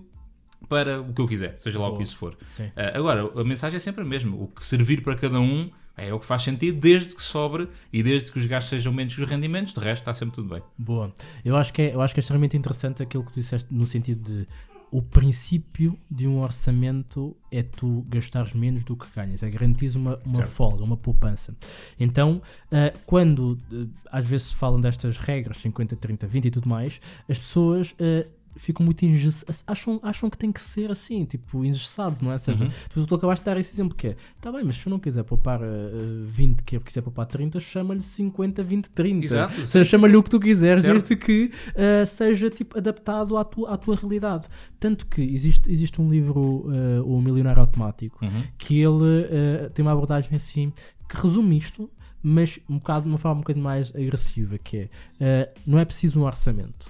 para 0.69 1.01
o 1.01 1.13
que 1.13 1.21
eu 1.21 1.27
quiser, 1.27 1.59
seja 1.59 1.79
lá 1.81 1.89
o 1.89 1.97
que 1.97 2.03
isso 2.03 2.17
for. 2.17 2.37
Ah, 2.77 2.97
agora, 2.97 3.29
a 3.35 3.43
mensagem 3.45 3.77
é 3.77 3.81
sempre 3.81 4.03
a 4.03 4.05
mesma. 4.05 4.37
O 4.37 4.47
que 4.47 4.65
servir 4.65 5.03
para 5.03 5.17
cada 5.17 5.41
um 5.41 5.71
é 5.97 6.13
o 6.13 6.19
que 6.19 6.27
faz 6.27 6.43
sentido, 6.43 6.81
desde 6.81 7.15
que 7.15 7.23
sobre 7.23 7.69
e 7.93 8.03
desde 8.03 8.33
que 8.33 8.39
os 8.39 8.47
gastos 8.47 8.71
sejam 8.71 8.93
menos 8.93 9.15
que 9.15 9.23
os 9.23 9.29
rendimentos, 9.29 9.75
de 9.75 9.81
resto 9.81 10.03
está 10.03 10.15
sempre 10.15 10.35
tudo 10.35 10.49
bem. 10.55 10.63
Boa. 10.79 11.13
Eu 11.45 11.57
acho 11.57 11.73
que 11.73 11.83
é, 11.83 11.95
eu 11.95 12.01
acho 12.01 12.15
que 12.15 12.21
é 12.21 12.23
extremamente 12.23 12.57
interessante 12.57 13.03
aquilo 13.03 13.25
que 13.25 13.33
tu 13.33 13.41
disseste 13.41 13.73
no 13.73 13.87
sentido 13.87 14.23
de 14.23 14.47
o 14.93 15.01
princípio 15.01 15.99
de 16.11 16.29
um 16.29 16.41
orçamento 16.41 17.35
é 17.51 17.63
tu 17.63 18.05
gastares 18.11 18.53
menos 18.53 18.85
do 18.85 18.95
que 18.95 19.07
ganhas, 19.17 19.43
é 19.43 19.49
garantir 19.49 19.97
uma, 19.97 20.21
uma 20.23 20.41
Certo. 20.41 20.51
folga, 20.51 20.85
uma 20.85 20.99
poupança. 20.99 21.57
Então, 21.99 22.43
ah, 22.71 22.93
quando 23.07 23.59
ah, 23.73 24.19
às 24.19 24.29
vezes 24.29 24.49
se 24.49 24.55
falam 24.55 24.79
destas 24.79 25.17
regras, 25.17 25.57
50, 25.57 25.97
30, 25.97 26.27
20 26.27 26.45
e 26.45 26.51
tudo 26.51 26.69
mais, 26.69 27.01
as 27.27 27.39
pessoas 27.39 27.95
ah, 27.99 28.29
ficam 28.57 28.85
muito 28.85 29.05
engessadas, 29.05 29.63
acham, 29.67 29.99
acham 30.03 30.29
que 30.31 30.37
tem 30.39 30.53
que 30.53 30.61
ser 30.61 30.91
assim, 30.91 31.25
tipo, 31.25 31.65
engessado, 31.65 32.17
não 32.23 32.31
é? 32.31 32.35
Ou 32.35 32.39
seja, 32.39 32.65
Uhum. 32.65 32.71
tu, 32.91 33.07
tu 33.07 33.15
acabaste 33.15 33.43
de 33.43 33.47
dar 33.51 33.59
esse 33.59 33.73
exemplo 33.75 33.95
que 33.97 34.09
é, 34.09 34.17
tá 34.41 34.53
bem, 34.53 34.63
mas 34.65 34.77
se 34.77 34.87
eu 34.87 34.91
não 34.91 34.99
quiser 34.99 35.23
poupar 35.25 35.63
ah, 35.63 35.67
ah, 35.67 36.25
20, 36.27 36.63
que 36.63 36.77
eu 36.77 36.81
quiser 36.81 37.01
poupar 37.03 37.27
30, 37.27 37.59
chama-lhe 37.61 38.01
50, 38.03 38.63
20, 38.63 38.91
30. 38.91 39.25
Exato. 39.25 39.61
Ou 39.61 39.67
seja, 39.67 39.85
chama-lhe 39.91 40.17
o 40.17 40.23
que 40.23 40.31
tu 40.31 40.39
quiseres, 40.41 40.81
Certo. 40.83 40.93
desde 40.93 41.17
que 41.17 41.51
ah, 41.77 42.05
seja 42.07 42.51
tipo, 42.51 42.77
adaptado 42.79 43.37
à 43.37 43.45
tua, 43.45 43.71
à 43.73 43.77
tua 43.77 43.97
realidade. 43.97 44.47
Tanto 44.79 45.07
que 45.07 45.23
existe, 45.23 45.71
existe 45.71 46.01
um 46.01 46.09
livro, 46.11 46.67
ah, 46.69 47.03
O 47.05 47.21
Milionário 47.21 47.61
Automático, 47.61 48.25
Uhum. 48.25 48.43
que 48.59 48.79
ele 48.81 49.71
tem 49.75 49.85
uma 49.85 49.93
abordagem 49.93 50.35
assim 50.37 50.73
que 51.09 51.17
resume 51.21 51.57
isto, 51.57 51.91
mas 52.23 52.59
um 52.69 52.79
bocado, 52.79 53.03
de 53.05 53.09
uma 53.09 53.19
forma 53.19 53.37
um 53.39 53.41
bocadinho 53.41 53.65
mais 53.65 53.95
agressiva, 53.95 54.57
que 54.59 54.89
é 55.21 55.53
não 55.67 55.79
é 55.79 55.85
preciso 55.85 56.21
um 56.21 56.25
orçamento, 56.25 56.87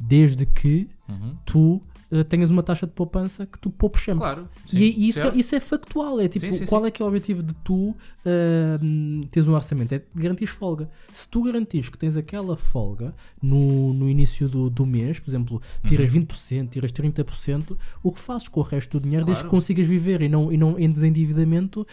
desde 0.00 0.46
que 0.46 0.88
Uhum. 1.08 1.34
tu 1.44 1.82
ah, 2.12 2.22
tenhas 2.24 2.50
uma 2.52 2.62
taxa 2.62 2.86
de 2.86 2.92
poupança 2.92 3.44
que 3.46 3.58
tu 3.58 3.68
poupes 3.68 4.02
sempre. 4.02 4.20
Claro. 4.20 4.48
E, 4.66 4.70
sim, 4.70 4.76
e 4.78 5.08
isso, 5.08 5.20
é, 5.26 5.32
isso 5.34 5.54
é 5.56 5.60
factual, 5.60 6.20
é 6.20 6.28
tipo, 6.28 6.46
Sim, 6.46 6.52
sim, 6.52 6.66
qual 6.66 6.86
é 6.86 6.90
que 6.90 7.02
é 7.02 7.04
o 7.04 7.08
objetivo 7.08 7.42
de 7.42 7.52
tu 7.64 7.90
uh, 7.90 9.26
teres 9.30 9.48
um 9.48 9.54
orçamento? 9.54 9.92
É 9.92 10.02
garantir 10.14 10.46
folga. 10.46 10.88
Se 11.12 11.28
tu 11.28 11.42
garantires 11.42 11.88
que 11.88 11.98
tens 11.98 12.16
aquela 12.16 12.56
folga 12.56 13.12
no, 13.42 13.92
no 13.92 14.08
início 14.08 14.48
do, 14.48 14.70
do 14.70 14.86
mês, 14.86 15.18
por 15.18 15.30
exemplo, 15.30 15.62
tiras 15.86 16.08
20%, 16.12 16.68
tiras 16.68 16.92
30%, 16.92 17.76
o 18.02 18.12
que 18.12 18.20
fazes 18.20 18.46
com 18.48 18.60
o 18.60 18.62
resto 18.62 18.98
do 18.98 19.02
dinheiro, 19.04 19.24
desde 19.26 19.42
que 19.42 19.46
Uhum. 19.46 19.50
Claro. 19.50 19.62
consigas 19.62 19.86
viver 19.88 20.22
e 20.22 20.28
não, 20.28 20.52
e 20.52 20.56
não 20.56 20.78
em 20.78 20.88
desendividamento, 20.90 21.84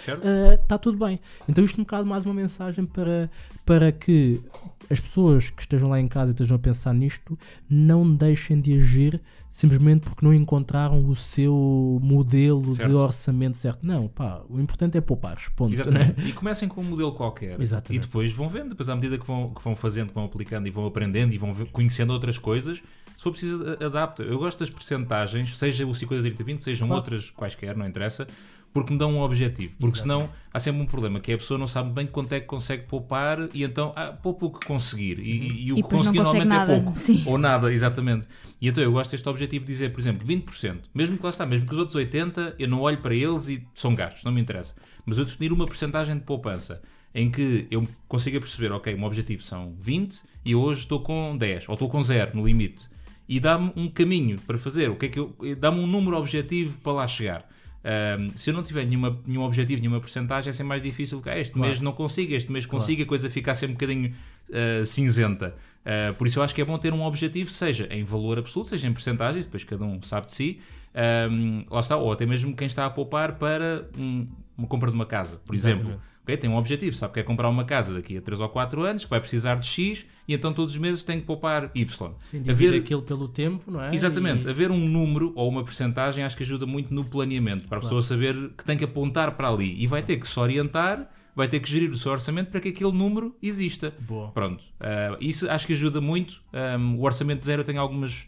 está 0.61 0.77
tudo 0.77 1.03
bem. 1.03 1.19
Então 1.49 1.63
isto 1.63 1.77
é 1.77 1.81
um 1.81 1.83
bocado 1.83 2.05
mais 2.07 2.23
uma 2.25 2.33
mensagem 2.35 2.85
para, 2.85 3.29
para 3.65 3.91
que 3.91 4.41
as 4.89 4.99
pessoas 4.99 5.49
que 5.49 5.61
estejam 5.61 5.89
lá 5.89 5.99
em 5.99 6.07
casa 6.07 6.31
e 6.31 6.33
estejam 6.33 6.55
a 6.55 6.59
pensar 6.59 6.93
nisto 6.93 7.37
não 7.69 8.09
deixem 8.15 8.59
de 8.61 8.73
agir 8.79 9.21
simplesmente 9.49 10.01
porque 10.01 10.25
não 10.25 10.33
encontraram 10.33 11.07
o 11.09 11.15
seu 11.15 11.99
modelo 12.01 12.61
de 12.61 12.75
Certo. 12.75 12.95
orçamento 12.97 13.57
certo. 13.57 13.79
Não, 13.85 14.07
pá, 14.07 14.41
o 14.49 14.59
importante 14.59 14.97
é 14.97 15.01
poupar, 15.01 15.37
ponto. 15.55 15.73
Né? 15.91 16.13
E 16.25 16.31
comecem 16.31 16.67
com 16.69 16.81
um 16.81 16.83
modelo 16.83 17.11
qualquer. 17.13 17.59
Exatamente. 17.59 18.03
E 18.03 18.05
depois 18.07 18.31
vão 18.31 18.47
vendo, 18.47 18.69
depois 18.69 18.87
à 18.89 18.95
medida 18.95 19.17
que 19.17 19.25
vão, 19.25 19.53
que 19.53 19.63
vão 19.63 19.75
fazendo, 19.75 20.09
que 20.09 20.13
vão 20.15 20.25
aplicando 20.25 20.67
e 20.67 20.71
vão 20.71 20.85
aprendendo 20.85 21.33
e 21.33 21.37
vão 21.37 21.53
conhecendo 21.71 22.13
outras 22.13 22.37
coisas, 22.37 22.77
se 23.17 23.23
for 23.23 23.31
preciso, 23.31 23.63
adapta. 23.83 24.21
Eu 24.23 24.37
gosto 24.37 24.59
das 24.59 24.69
percentagens, 24.69 25.57
seja 25.57 25.87
o 25.87 25.93
50, 25.95 26.21
30, 26.21 26.43
20, 26.43 26.63
sejam 26.63 26.87
Claro. 26.87 26.99
outras 27.01 27.31
quaisquer, 27.31 27.75
não 27.75 27.87
interessa, 27.87 28.27
porque 28.73 28.93
me 28.93 28.99
dão 28.99 29.13
um 29.13 29.21
objetivo. 29.21 29.75
Porque 29.79 29.99
senão 29.99 30.29
há 30.53 30.59
sempre 30.59 30.81
um 30.81 30.85
problema, 30.85 31.19
que 31.19 31.31
é 31.31 31.35
a 31.35 31.37
pessoa 31.37 31.57
não 31.57 31.67
sabe 31.67 31.91
bem 31.91 32.05
quanto 32.05 32.33
é 32.33 32.39
que 32.39 32.45
consegue 32.45 32.83
poupar 32.83 33.49
e 33.53 33.63
então 33.63 33.93
ah, 33.95 34.11
poupa 34.11 34.45
o 34.45 34.51
que 34.51 34.65
conseguir. 34.65 35.19
E, 35.19 35.67
e 35.67 35.73
o 35.73 35.79
E 35.79 35.83
que 35.83 35.89
conseguir 35.89 36.19
normalmente 36.19 36.53
é 36.53 36.65
pouco. 36.65 36.97
Sim. 36.97 37.23
Ou 37.25 37.37
nada, 37.37 37.71
exatamente. 37.71 38.27
E 38.61 38.67
então 38.67 38.83
eu 38.83 38.91
gosto 38.91 39.11
deste 39.11 39.27
objetivo 39.27 39.65
de 39.65 39.71
dizer, 39.71 39.91
por 39.91 39.99
exemplo, 39.99 40.27
20%. 40.27 40.77
Mesmo 40.93 41.17
que 41.17 41.23
lá 41.23 41.29
está, 41.29 41.45
mesmo 41.45 41.65
que 41.65 41.73
os 41.73 41.79
outros 41.79 41.97
80%, 41.97 42.55
eu 42.57 42.67
não 42.67 42.81
olho 42.81 42.97
para 42.97 43.15
eles 43.15 43.49
e 43.49 43.65
são 43.73 43.93
gastos, 43.95 44.23
não 44.23 44.31
me 44.31 44.41
interessa. 44.41 44.75
Mas 45.05 45.17
eu 45.17 45.25
definir 45.25 45.51
uma 45.51 45.65
porcentagem 45.65 46.15
de 46.15 46.23
poupança 46.23 46.81
em 47.13 47.31
que 47.31 47.67
eu 47.71 47.87
consiga 48.07 48.39
perceber, 48.39 48.71
ok, 48.71 48.93
o 48.93 48.97
meu 48.97 49.07
objetivo 49.07 49.41
são 49.41 49.75
20 49.79 50.21
e 50.45 50.55
hoje 50.55 50.81
estou 50.81 50.99
com 50.99 51.35
10 51.35 51.67
ou 51.67 51.73
estou 51.73 51.89
com 51.89 52.03
0 52.03 52.31
no 52.35 52.45
limite. 52.45 52.87
E 53.27 53.39
dá-me 53.39 53.73
um 53.75 53.89
caminho 53.89 54.39
para 54.45 54.57
fazer, 54.57 54.89
o 54.89 54.95
que 54.95 55.07
é 55.07 55.09
que 55.09 55.19
eu, 55.19 55.35
dá-me 55.57 55.79
um 55.79 55.87
número 55.87 56.17
objetivo 56.17 56.79
para 56.79 56.93
lá 56.93 57.07
chegar. 57.07 57.47
Ahm, 57.83 58.29
se 58.35 58.49
eu 58.49 58.53
não 58.53 58.63
tiver 58.63 58.85
nenhuma, 58.85 59.17
nenhum 59.25 59.43
objetivo, 59.43 59.79
nenhuma 59.79 59.99
porcentagem, 59.99 60.49
é 60.49 60.53
sempre 60.53 60.69
mais 60.69 60.81
difícil. 60.83 61.21
que, 61.21 61.29
ah, 61.29 61.37
este 61.39 61.53
Claro. 61.53 61.67
mês 61.69 61.79
não 61.81 61.93
consigo, 61.93 62.33
este 62.33 62.51
mês 62.51 62.65
consigo, 62.65 63.03
a 63.03 63.05
coisa 63.05 63.29
fica 63.29 63.53
sempre 63.55 63.71
um 63.73 63.77
bocadinho 63.77 64.13
ah, 64.53 64.85
cinzenta. 64.85 65.55
Ah, 65.85 66.13
por 66.17 66.27
isso 66.27 66.39
eu 66.39 66.43
acho 66.43 66.53
que 66.53 66.61
é 66.61 66.65
bom 66.65 66.77
ter 66.77 66.93
um 66.93 67.01
objetivo, 67.03 67.49
seja 67.51 67.87
em 67.91 68.03
valor 68.03 68.37
absoluto, 68.39 68.69
seja 68.69 68.87
em 68.87 68.93
porcentagens, 68.93 69.45
depois 69.45 69.63
cada 69.63 69.85
um 69.85 70.01
sabe 70.01 70.27
de 70.27 70.33
si. 70.33 70.59
Ahm, 70.93 71.63
lá 71.69 71.79
está, 71.79 71.95
ou 71.95 72.11
até 72.11 72.25
mesmo 72.25 72.55
quem 72.55 72.65
está 72.67 72.85
a 72.85 72.89
poupar 72.89 73.33
para 73.37 73.87
um- 73.97 74.27
uma 74.57 74.67
compra 74.67 74.89
de 74.89 74.95
uma 74.95 75.05
casa, 75.05 75.37
por 75.45 75.53
exemplo. 75.55 76.01
Exatamente. 76.27 76.33
Ok, 76.33 76.37
Tem 76.37 76.49
um 76.49 76.57
objetivo, 76.57 76.95
sabe 76.95 77.13
que 77.13 77.19
é 77.19 77.23
comprar 77.23 77.49
uma 77.49 77.63
casa 77.63 77.93
daqui 77.93 78.17
a 78.17 78.21
3 78.21 78.39
ou 78.41 78.49
4 78.49 78.83
anos, 78.83 79.03
que 79.05 79.09
vai 79.09 79.19
precisar 79.19 79.55
de 79.55 79.65
X, 79.65 80.05
e 80.27 80.33
então 80.33 80.51
todos 80.53 80.73
os 80.73 80.77
meses 80.77 81.03
tem 81.03 81.19
que 81.19 81.25
poupar 81.25 81.71
Y. 81.73 82.11
Sim, 82.21 82.43
Haver- 82.49 82.73
aquilo 82.75 83.01
pelo 83.01 83.27
tempo, 83.27 83.71
não 83.71 83.81
é? 83.81 83.93
Exatamente, 83.93 84.45
E- 84.45 84.49
haver 84.49 84.71
um 84.71 84.77
número 84.87 85.31
ou 85.35 85.47
uma 85.49 85.63
percentagem 85.63 86.23
acho 86.23 86.35
que 86.35 86.43
ajuda 86.43 86.65
muito 86.65 86.93
no 86.93 87.03
planeamento, 87.05 87.67
para 87.67 87.77
a 87.77 87.81
pessoa 87.81 88.01
saber 88.01 88.35
que 88.57 88.63
tem 88.65 88.77
que 88.77 88.83
apontar 88.83 89.31
para 89.37 89.47
ali 89.49 89.75
e 89.81 89.87
vai 89.87 90.03
ter 90.03 90.17
que 90.17 90.27
se 90.27 90.39
orientar, 90.39 91.09
vai 91.35 91.47
ter 91.47 91.59
que 91.59 91.69
gerir 91.69 91.89
o 91.91 91.95
seu 91.95 92.11
orçamento 92.11 92.49
para 92.49 92.59
que 92.59 92.69
aquele 92.69 92.91
número 92.91 93.35
exista. 93.41 93.93
Boa. 93.99 94.29
Pronto, 94.31 94.63
Ah, 94.79 95.15
isso 95.21 95.49
acho 95.49 95.67
que 95.67 95.73
ajuda 95.73 96.01
muito. 96.01 96.41
Um, 96.79 96.95
o 96.97 97.03
orçamento 97.03 97.45
zero 97.45 97.63
tenho 97.63 97.79
algumas. 97.79 98.27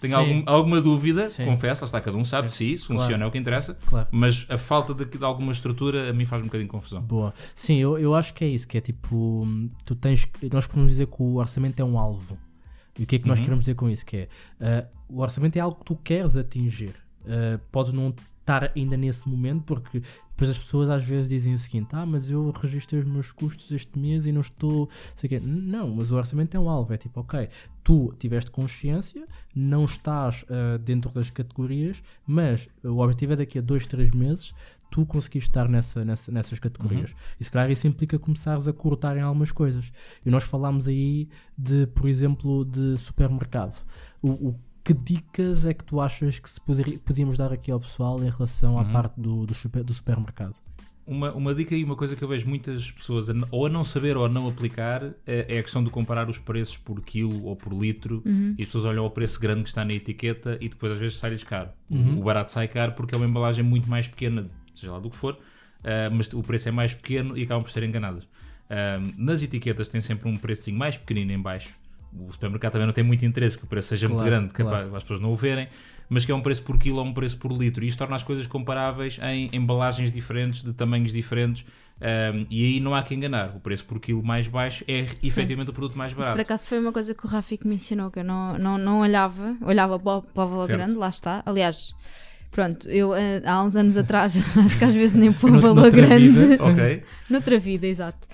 Tenho 0.00 0.16
algum- 0.16 0.42
alguma 0.46 0.80
dúvida, 0.80 1.28
Sim. 1.28 1.44
confesso, 1.44 1.82
lá 1.82 1.86
está, 1.86 2.00
cada 2.00 2.16
um 2.16 2.24
sabe 2.24 2.48
de 2.48 2.52
si, 2.54 2.76
se 2.76 2.86
Claro. 2.86 3.00
funciona 3.02 3.24
é 3.24 3.26
o 3.28 3.30
que 3.30 3.38
interessa, 3.38 3.74
Claro. 3.86 4.08
mas 4.10 4.46
a 4.48 4.58
falta 4.58 4.92
de, 4.94 5.04
de 5.04 5.24
alguma 5.24 5.52
estrutura 5.52 6.10
a 6.10 6.12
mim 6.12 6.24
faz 6.24 6.42
um 6.42 6.46
bocadinho 6.46 6.68
de 6.68 6.72
confusão. 6.72 7.02
Boa. 7.02 7.32
Sim, 7.54 7.76
eu, 7.76 7.98
eu 7.98 8.14
acho 8.14 8.32
que 8.34 8.44
é 8.44 8.48
isso, 8.48 8.66
que 8.68 8.76
é 8.78 8.80
tipo, 8.80 9.46
tu 9.84 9.94
tens, 9.94 10.26
nós 10.52 10.66
podemos 10.66 10.90
dizer 10.92 11.06
que 11.06 11.16
o 11.22 11.36
orçamento 11.36 11.80
é 11.80 11.84
um 11.84 11.98
alvo. 11.98 12.38
E 12.98 13.02
o 13.02 13.06
que 13.06 13.16
é 13.16 13.18
que 13.18 13.28
nós 13.28 13.38
Uhum. 13.38 13.44
queremos 13.44 13.64
dizer 13.64 13.74
com 13.74 13.90
isso? 13.90 14.06
Que 14.06 14.16
é, 14.16 14.28
ah, 14.60 14.86
o 15.08 15.20
orçamento 15.20 15.56
é 15.56 15.60
algo 15.60 15.76
que 15.78 15.84
tu 15.84 15.96
queres 15.96 16.36
atingir. 16.36 16.94
Ah, 17.26 17.58
podes 17.70 17.92
não 17.92 18.14
estar 18.46 18.70
ainda 18.76 18.96
nesse 18.96 19.28
momento, 19.28 19.64
porque 19.64 20.00
depois 20.30 20.50
as 20.50 20.58
pessoas 20.58 20.88
às 20.88 21.02
vezes 21.02 21.28
dizem 21.28 21.54
o 21.54 21.58
seguinte, 21.58 21.88
ah, 21.92 22.06
mas 22.06 22.30
eu 22.30 22.50
registrei 22.52 23.00
os 23.00 23.06
meus 23.06 23.32
custos 23.32 23.70
este 23.72 23.98
mês 23.98 24.24
e 24.24 24.30
não 24.32 24.40
estou, 24.40 24.88
sei 25.16 25.28
quê. 25.28 25.40
Não, 25.40 25.88
mas 25.96 26.12
o 26.12 26.16
orçamento 26.16 26.56
é 26.56 26.60
um 26.60 26.68
alvo, 26.70 26.92
é 26.92 26.96
tipo, 26.96 27.18
ok, 27.20 27.48
tu 27.82 28.14
tiveste 28.18 28.50
consciência, 28.52 29.26
não 29.54 29.84
estás 29.84 30.44
ah, 30.48 30.78
dentro 30.78 31.10
das 31.10 31.28
categorias, 31.30 32.00
mas 32.26 32.68
o 32.84 32.98
objetivo 32.98 33.32
é 33.32 33.36
daqui 33.36 33.58
a 33.58 33.62
dois, 33.62 33.84
três 33.86 34.10
meses 34.12 34.54
tu 34.88 35.04
conseguiste 35.04 35.50
estar 35.50 35.68
nessa, 35.68 36.04
nessa- 36.04 36.30
nessas 36.30 36.60
categorias. 36.60 37.12
E 37.40 37.44
se 37.44 37.50
calhar 37.50 37.68
isso 37.72 37.88
implica 37.88 38.16
começares 38.20 38.68
a 38.68 38.72
cortar 38.72 39.16
em 39.16 39.20
algumas 39.20 39.50
coisas. 39.50 39.90
E 40.24 40.30
nós 40.30 40.44
falámos 40.44 40.86
aí 40.86 41.28
de, 41.58 41.88
por 41.88 42.08
exemplo, 42.08 42.64
de 42.64 42.96
supermercado. 42.96 43.84
O, 44.22 44.30
o- 44.30 44.60
que 44.86 44.94
dicas 44.94 45.66
é 45.66 45.74
que 45.74 45.82
tu 45.84 46.00
achas 46.00 46.38
que 46.38 46.48
se 46.48 46.60
poderia, 46.60 46.96
podíamos 46.98 47.36
dar 47.36 47.52
aqui 47.52 47.70
ao 47.72 47.80
pessoal 47.80 48.22
em 48.22 48.30
relação 48.30 48.78
à 48.78 48.84
parte 48.84 49.20
do, 49.20 49.44
do, 49.44 49.52
super- 49.52 49.82
do 49.82 49.92
supermercado? 49.92 50.54
Uma, 51.04 51.32
uma 51.32 51.54
dica 51.54 51.74
e 51.74 51.82
uma 51.84 51.94
coisa 51.96 52.14
que 52.16 52.22
eu 52.22 52.28
vejo 52.28 52.48
muitas 52.48 52.90
pessoas 52.90 53.28
a 53.30 53.34
ou 53.50 53.66
a 53.66 53.68
não 53.68 53.82
saber 53.84 54.16
ou 54.16 54.24
a 54.24 54.28
não 54.28 54.48
aplicar 54.48 55.04
é, 55.26 55.46
é 55.56 55.58
a 55.58 55.62
questão 55.62 55.82
de 55.82 55.90
comparar 55.90 56.28
os 56.28 56.38
preços 56.38 56.76
por 56.76 57.00
quilo 57.00 57.44
ou 57.44 57.54
por 57.56 57.72
litro 57.72 58.22
e 58.58 58.62
as 58.62 58.68
pessoas 58.68 58.84
olham 58.86 59.04
ao 59.04 59.10
preço 59.10 59.40
grande 59.40 59.62
que 59.62 59.68
está 59.68 59.84
na 59.84 59.92
etiqueta 59.92 60.56
e 60.60 60.68
depois 60.68 60.92
às 60.92 60.98
vezes 60.98 61.16
sai-lhes 61.18 61.42
caro. 61.44 61.70
O 62.18 62.24
barato 62.24 62.50
sai 62.52 62.66
caro 62.68 62.92
porque 62.92 63.14
é 63.14 63.18
uma 63.18 63.26
embalagem 63.26 63.64
muito 63.64 63.88
mais 63.88 64.06
pequena, 64.08 64.48
seja 64.74 64.92
lá 64.92 64.98
do 65.00 65.10
que 65.10 65.16
for, 65.16 65.36
ah, 65.84 66.10
mas 66.12 66.32
o 66.32 66.42
preço 66.42 66.68
é 66.68 66.72
mais 66.72 66.92
pequeno 66.94 67.36
e 67.36 67.42
acabam 67.44 67.62
por 67.62 67.70
ser 67.70 67.82
enganadas. 67.84 68.24
Ah, 68.68 68.98
nas 69.16 69.42
etiquetas 69.42 69.86
tem 69.88 70.00
sempre 70.00 70.28
um 70.28 70.36
precinho 70.36 70.76
mais 70.76 70.96
pequenino 70.96 71.30
em 71.32 71.40
baixo. 71.40 71.76
O 72.18 72.30
supermercado 72.32 72.72
também 72.72 72.86
não 72.86 72.94
tem 72.94 73.04
muito 73.04 73.24
interesse 73.24 73.58
que 73.58 73.64
o 73.64 73.66
preço 73.66 73.88
seja 73.88 74.08
muito 74.08 74.20
Claro, 74.20 74.34
grande, 74.36 74.54
que 74.54 74.62
é 74.62 74.64
claro. 74.64 74.88
para 74.88 74.96
as 74.96 75.02
pessoas 75.02 75.20
não 75.20 75.32
o 75.32 75.36
verem, 75.36 75.68
mas 76.08 76.24
que 76.24 76.32
é 76.32 76.34
um 76.34 76.40
preço 76.40 76.62
por 76.62 76.78
quilo 76.78 76.98
ou 76.98 77.04
um 77.04 77.12
preço 77.12 77.36
por 77.38 77.52
litro. 77.52 77.84
E 77.84 77.88
isto 77.88 77.98
torna 77.98 78.14
as 78.16 78.22
coisas 78.22 78.46
comparáveis 78.46 79.18
em 79.22 79.50
embalagens 79.52 80.10
diferentes, 80.10 80.62
de 80.62 80.72
tamanhos 80.72 81.12
diferentes, 81.12 81.64
um, 82.00 82.46
e 82.50 82.64
aí 82.64 82.80
não 82.80 82.94
há 82.94 83.02
que 83.02 83.14
enganar. 83.14 83.54
O 83.56 83.60
preço 83.60 83.84
por 83.84 83.98
quilo 83.98 84.22
mais 84.22 84.46
baixo 84.48 84.84
é 84.86 85.06
efetivamente 85.22 85.70
o 85.70 85.72
produto 85.72 85.96
mais 85.96 86.12
Isso 86.12 86.16
por 86.16 86.22
barato. 86.24 86.40
acaso 86.40 86.66
foi 86.66 86.78
uma 86.78 86.92
coisa 86.92 87.14
que 87.14 87.24
o 87.26 87.28
Rafik 87.28 87.66
me 87.66 87.74
ensinou, 87.74 88.10
que 88.10 88.18
eu 88.20 88.24
não, 88.24 88.56
não, 88.58 88.78
não 88.78 89.00
olhava, 89.00 89.56
olhava 89.62 89.98
para 89.98 90.18
o, 90.44 90.48
valor 90.48 90.66
grande, 90.68 90.94
lá 90.94 91.08
está. 91.08 91.42
Aliás, 91.46 91.94
pronto, 92.50 92.88
eu 92.88 93.14
eh, 93.14 93.42
há 93.44 93.62
uns 93.62 93.76
anos 93.76 93.96
atrás, 93.96 94.36
acho 94.64 94.78
que 94.78 94.84
às 94.84 94.94
vezes 94.94 95.14
nem 95.14 95.28
o 95.42 95.48
Nout- 95.48 95.60
valor 95.60 95.90
grande. 95.90 96.28
vida. 96.28 96.62
Ok? 96.64 97.02
Noutra 97.30 97.58
vida, 97.58 97.86
exato. 97.86 98.26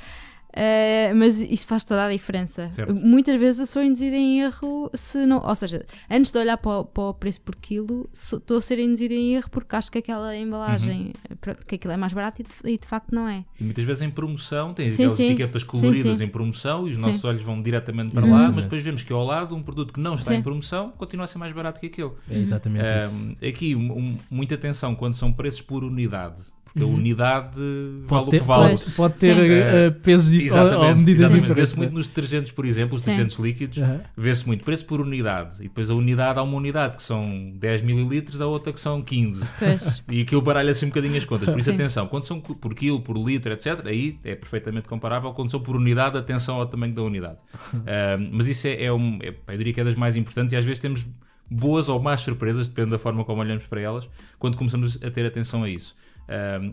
Uh, 0.55 1.15
mas 1.17 1.41
isso 1.41 1.67
faz 1.67 1.83
toda 1.85 2.05
a 2.07 2.11
diferença. 2.13 2.71
Certo. 2.73 2.95
Muitas 2.95 3.41
vezes 3.41 3.61
eu 3.61 3.67
sou 3.67 3.83
induzida 3.83 4.15
em 4.17 4.41
erro 4.43 4.91
se 4.95 5.25
não. 5.25 5.43
Ou 5.43 5.55
seja, 5.55 5.83
antes 6.11 6.31
de 6.31 6.39
olhar 6.39 6.59
para 6.59 6.81
o, 6.81 6.85
para 6.85 7.03
o 7.05 7.15
preço 7.15 7.41
por 7.41 7.57
quilo, 7.57 8.09
estou 8.13 8.59
a 8.59 8.61
ser 8.61 8.79
induzida 8.79 9.15
em 9.15 9.35
erro 9.35 9.49
porque 9.51 9.75
acho 9.75 9.91
que 9.91 9.99
aquela 9.99 10.37
embalagem, 10.37 11.13
Uhum. 11.31 11.37
pronto, 11.41 11.65
que 11.67 11.77
aquilo 11.77 11.93
é 11.93 11.97
mais 11.97 12.13
barato 12.13 12.43
e 12.43 12.45
de, 12.45 12.75
e 12.75 12.79
de 12.79 12.87
facto 12.87 13.15
não 13.15 13.27
é. 13.27 13.45
E 13.59 13.65
muitas 13.65 13.83
vezes 13.85 14.03
em 14.03 14.11
promoção, 14.11 14.75
tem 14.75 14.89
Sim, 14.91 14.95
aquelas 15.05 15.13
sim. 15.15 15.27
etiquetas 15.27 15.63
coloridas 15.63 16.19
sim. 16.19 16.25
em 16.25 16.29
promoção 16.29 16.87
e 16.87 16.91
os 16.91 16.97
Sim. 16.97 17.03
nossos 17.03 17.25
olhos 17.25 17.43
vão 17.43 17.63
diretamente 17.63 18.11
para 18.13 18.21
Exatamente. 18.23 18.49
lá, 18.49 18.55
mas 18.55 18.65
depois 18.65 18.83
vemos 18.85 19.03
que 19.03 19.13
ao 19.13 19.25
lado 19.25 19.55
um 19.57 19.63
produto 19.63 19.93
que 19.95 20.01
não 20.01 20.15
está 20.17 20.33
Sim. 20.33 20.39
em 20.39 20.43
promoção 20.43 20.91
continua 20.91 21.25
a 21.25 21.27
ser 21.27 21.39
mais 21.39 21.53
barato 21.53 21.81
que 21.81 21.87
aquele. 21.87 22.11
É 22.31 22.39
exatamente 22.39 22.85
isso. 22.85 23.15
Um, 23.43 23.49
aqui, 23.49 23.75
um- 23.75 23.93
um- 23.99 24.17
muita 24.31 24.55
atenção 24.55 24.95
quando 24.95 25.15
são 25.15 25.33
preços 25.33 25.63
por 25.63 25.83
unidade, 25.83 26.43
porque 26.73 26.83
a 26.83 26.87
Uhum. 26.87 26.95
unidade 26.95 27.61
vale 27.61 28.07
Pode 28.09 28.27
o 28.27 28.31
ter, 28.31 28.41
que 28.41 28.47
vale. 28.47 28.69
Pois. 28.69 28.97
pode 28.97 29.15
ter 29.19 29.37
eh, 29.39 29.91
pesos 29.91 30.31
diferentes 30.31 30.57
ou, 30.57 30.83
medidas 30.97 31.09
exatamente. 31.09 31.41
diferentes. 31.43 31.55
Vê-se 31.57 31.77
muito 31.77 31.93
nos 31.93 32.07
detergentes, 32.07 32.53
por 32.53 32.65
exemplo, 32.65 32.97
os 32.97 33.03
Sim. 33.03 33.11
detergentes 33.11 33.39
líquidos, 33.39 33.83
Aham. 33.83 34.01
vê-se 34.17 34.47
muito 34.47 34.65
preço 34.65 34.87
por 34.87 35.01
unidade. 35.01 35.57
E 35.61 35.65
depois 35.65 35.91
a 35.91 35.95
unidade, 35.95 36.39
há 36.39 36.43
uma 36.43 36.57
unidade 36.57 36.97
que 36.97 37.03
são 37.03 37.53
10 37.57 37.83
mililitros, 37.83 38.41
a 38.41 38.47
outra 38.47 38.73
que 38.73 38.81
são 38.81 39.03
15. 39.03 39.47
Pois. 39.59 40.03
E 40.11 40.23
aquilo 40.23 40.41
baralha-se 40.43 40.85
um 40.85 40.89
bocadinho 40.89 41.17
as 41.17 41.25
contas. 41.25 41.49
Por 41.49 41.59
isso, 41.59 41.69
Sim. 41.71 41.77
atenção, 41.77 42.07
quando 42.07 42.25
são 42.25 42.41
por 42.41 42.75
quilo, 42.75 43.01
por 43.01 43.17
litro, 43.17 43.53
etc., 43.53 43.87
aí 43.87 44.19
é 44.25 44.35
perfeitamente 44.35 44.89
comparável. 44.89 45.33
Quando 45.33 45.51
são 45.51 45.61
por 45.61 45.77
unidade, 45.77 46.17
atenção 46.19 46.57
ao 46.57 46.67
tamanho 46.67 46.95
da 46.95 47.03
unidade. 47.03 47.39
Ah, 47.87 48.17
mas 48.31 48.49
isso 48.49 48.67
é, 48.67 48.85
é 48.85 48.93
um, 48.93 49.19
é, 49.23 49.35
eu 49.49 49.59
diria 49.59 49.73
que 49.73 49.81
é 49.81 49.85
das 49.85 49.95
mais 49.95 50.17
importantes 50.17 50.53
e 50.53 50.57
às 50.57 50.65
vezes 50.65 50.81
temos 50.81 51.07
boas 51.51 51.89
ou 51.89 52.01
más 52.01 52.21
surpresas, 52.23 52.69
depende 52.69 52.91
da 52.93 52.99
forma 52.99 53.25
como 53.25 53.41
olhamos 53.41 53.65
para 53.67 53.81
elas, 53.81 54.09
quando 54.39 54.57
começamos 54.57 54.99
a 55.03 55.11
ter 55.11 55.27
atenção 55.27 55.63
a 55.65 55.69
isso. 55.69 55.95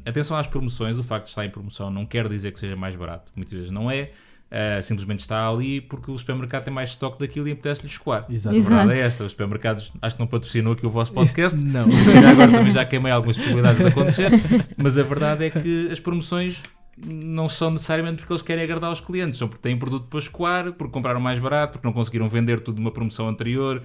Atenção 0.06 0.38
às 0.38 0.48
promoções, 0.48 0.98
o 0.98 1.04
facto 1.04 1.26
de 1.26 1.30
estar 1.30 1.46
em 1.46 1.50
promoção 1.50 1.90
não 1.90 2.06
quer 2.06 2.28
dizer 2.28 2.52
que 2.52 2.60
seja 2.60 2.76
mais 2.76 2.96
barato, 2.96 3.32
muitas 3.36 3.54
vezes 3.54 3.72
não 3.72 3.90
é. 3.90 4.12
Ah, 4.52 4.82
simplesmente 4.82 5.20
está 5.20 5.48
ali 5.48 5.80
porque 5.80 6.10
o 6.10 6.18
supermercado 6.18 6.64
tem 6.64 6.74
mais 6.74 6.90
estoque 6.90 7.20
daquilo 7.20 7.48
e 7.48 7.52
apetece-lhe 7.52 7.88
escoar. 7.88 8.26
Exato. 8.28 8.58
A 8.58 8.60
verdade 8.60 8.94
é 8.94 9.00
esta: 9.00 9.24
os 9.24 9.32
supermercados 9.32 9.94
acho 10.02 10.16
que 10.16 10.20
não 10.20 10.28
patrocinam 10.28 10.72
aqui 10.72 10.86
o 10.86 10.90
vosso 10.90 11.14
podcast, 11.14 11.60
Não. 11.64 11.88
e 11.88 12.04
se 12.04 12.12
calhar 12.12 12.32
agora 12.32 12.52
também 12.52 12.72
já 12.72 12.84
queimei 12.84 13.12
algumas 13.12 13.38
possibilidades 13.38 13.80
de 13.80 13.88
acontecer, 13.88 14.32
mas 14.76 14.98
a 14.98 15.04
verdade 15.04 15.46
é 15.46 15.50
que 15.52 15.90
as 15.92 16.00
promoções 16.00 16.64
não 16.98 17.48
são 17.48 17.70
necessariamente 17.72 18.18
porque 18.18 18.34
eles 18.34 18.42
querem 18.42 18.64
agradar 18.64 18.92
os 18.92 19.00
clientes, 19.00 19.38
são 19.38 19.48
porque 19.48 19.62
têm 19.62 19.78
produto 19.78 20.08
para 20.08 20.20
escoar, 20.20 20.74
porque 20.74 20.92
compraram 20.92 21.20
mais 21.20 21.38
barato, 21.38 21.74
porque 21.74 21.88
não 21.88 21.94
conseguiram 21.94 22.28
vender 22.28 22.60
tudo 22.60 22.78
numa 22.78 22.92
promoção 22.92 23.30
anterior, 23.30 23.84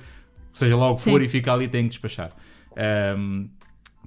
seja 0.53 0.77
lá 0.77 0.89
o 0.91 0.97
que 0.97 1.03
for, 1.03 1.21
e 1.23 1.29
fica 1.29 1.53
ali 1.53 1.67
e 1.67 1.69
têm 1.69 1.83
que 1.83 1.91
despachar. 1.91 2.31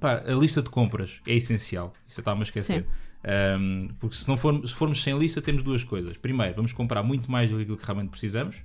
Pá, 0.00 0.22
a 0.26 0.32
lista 0.34 0.62
de 0.62 0.70
compras 0.70 1.20
é 1.26 1.34
essencial, 1.34 1.92
isso 2.06 2.20
eu 2.20 2.22
estava 2.22 2.40
a 2.40 2.42
esquecer. 2.42 2.86
Ahm, 3.24 3.88
porque 3.98 4.14
se, 4.16 4.28
não 4.28 4.36
formos, 4.36 4.70
se 4.70 4.76
formos 4.76 5.02
sem 5.02 5.18
lista, 5.18 5.42
temos 5.42 5.62
duas 5.62 5.82
coisas. 5.84 6.16
Primeiro, 6.16 6.54
vamos 6.54 6.72
comprar 6.72 7.02
muito 7.02 7.30
mais 7.30 7.50
do 7.50 7.56
que 7.56 7.62
aquilo 7.62 7.76
que 7.76 7.84
realmente 7.84 8.10
precisamos. 8.10 8.62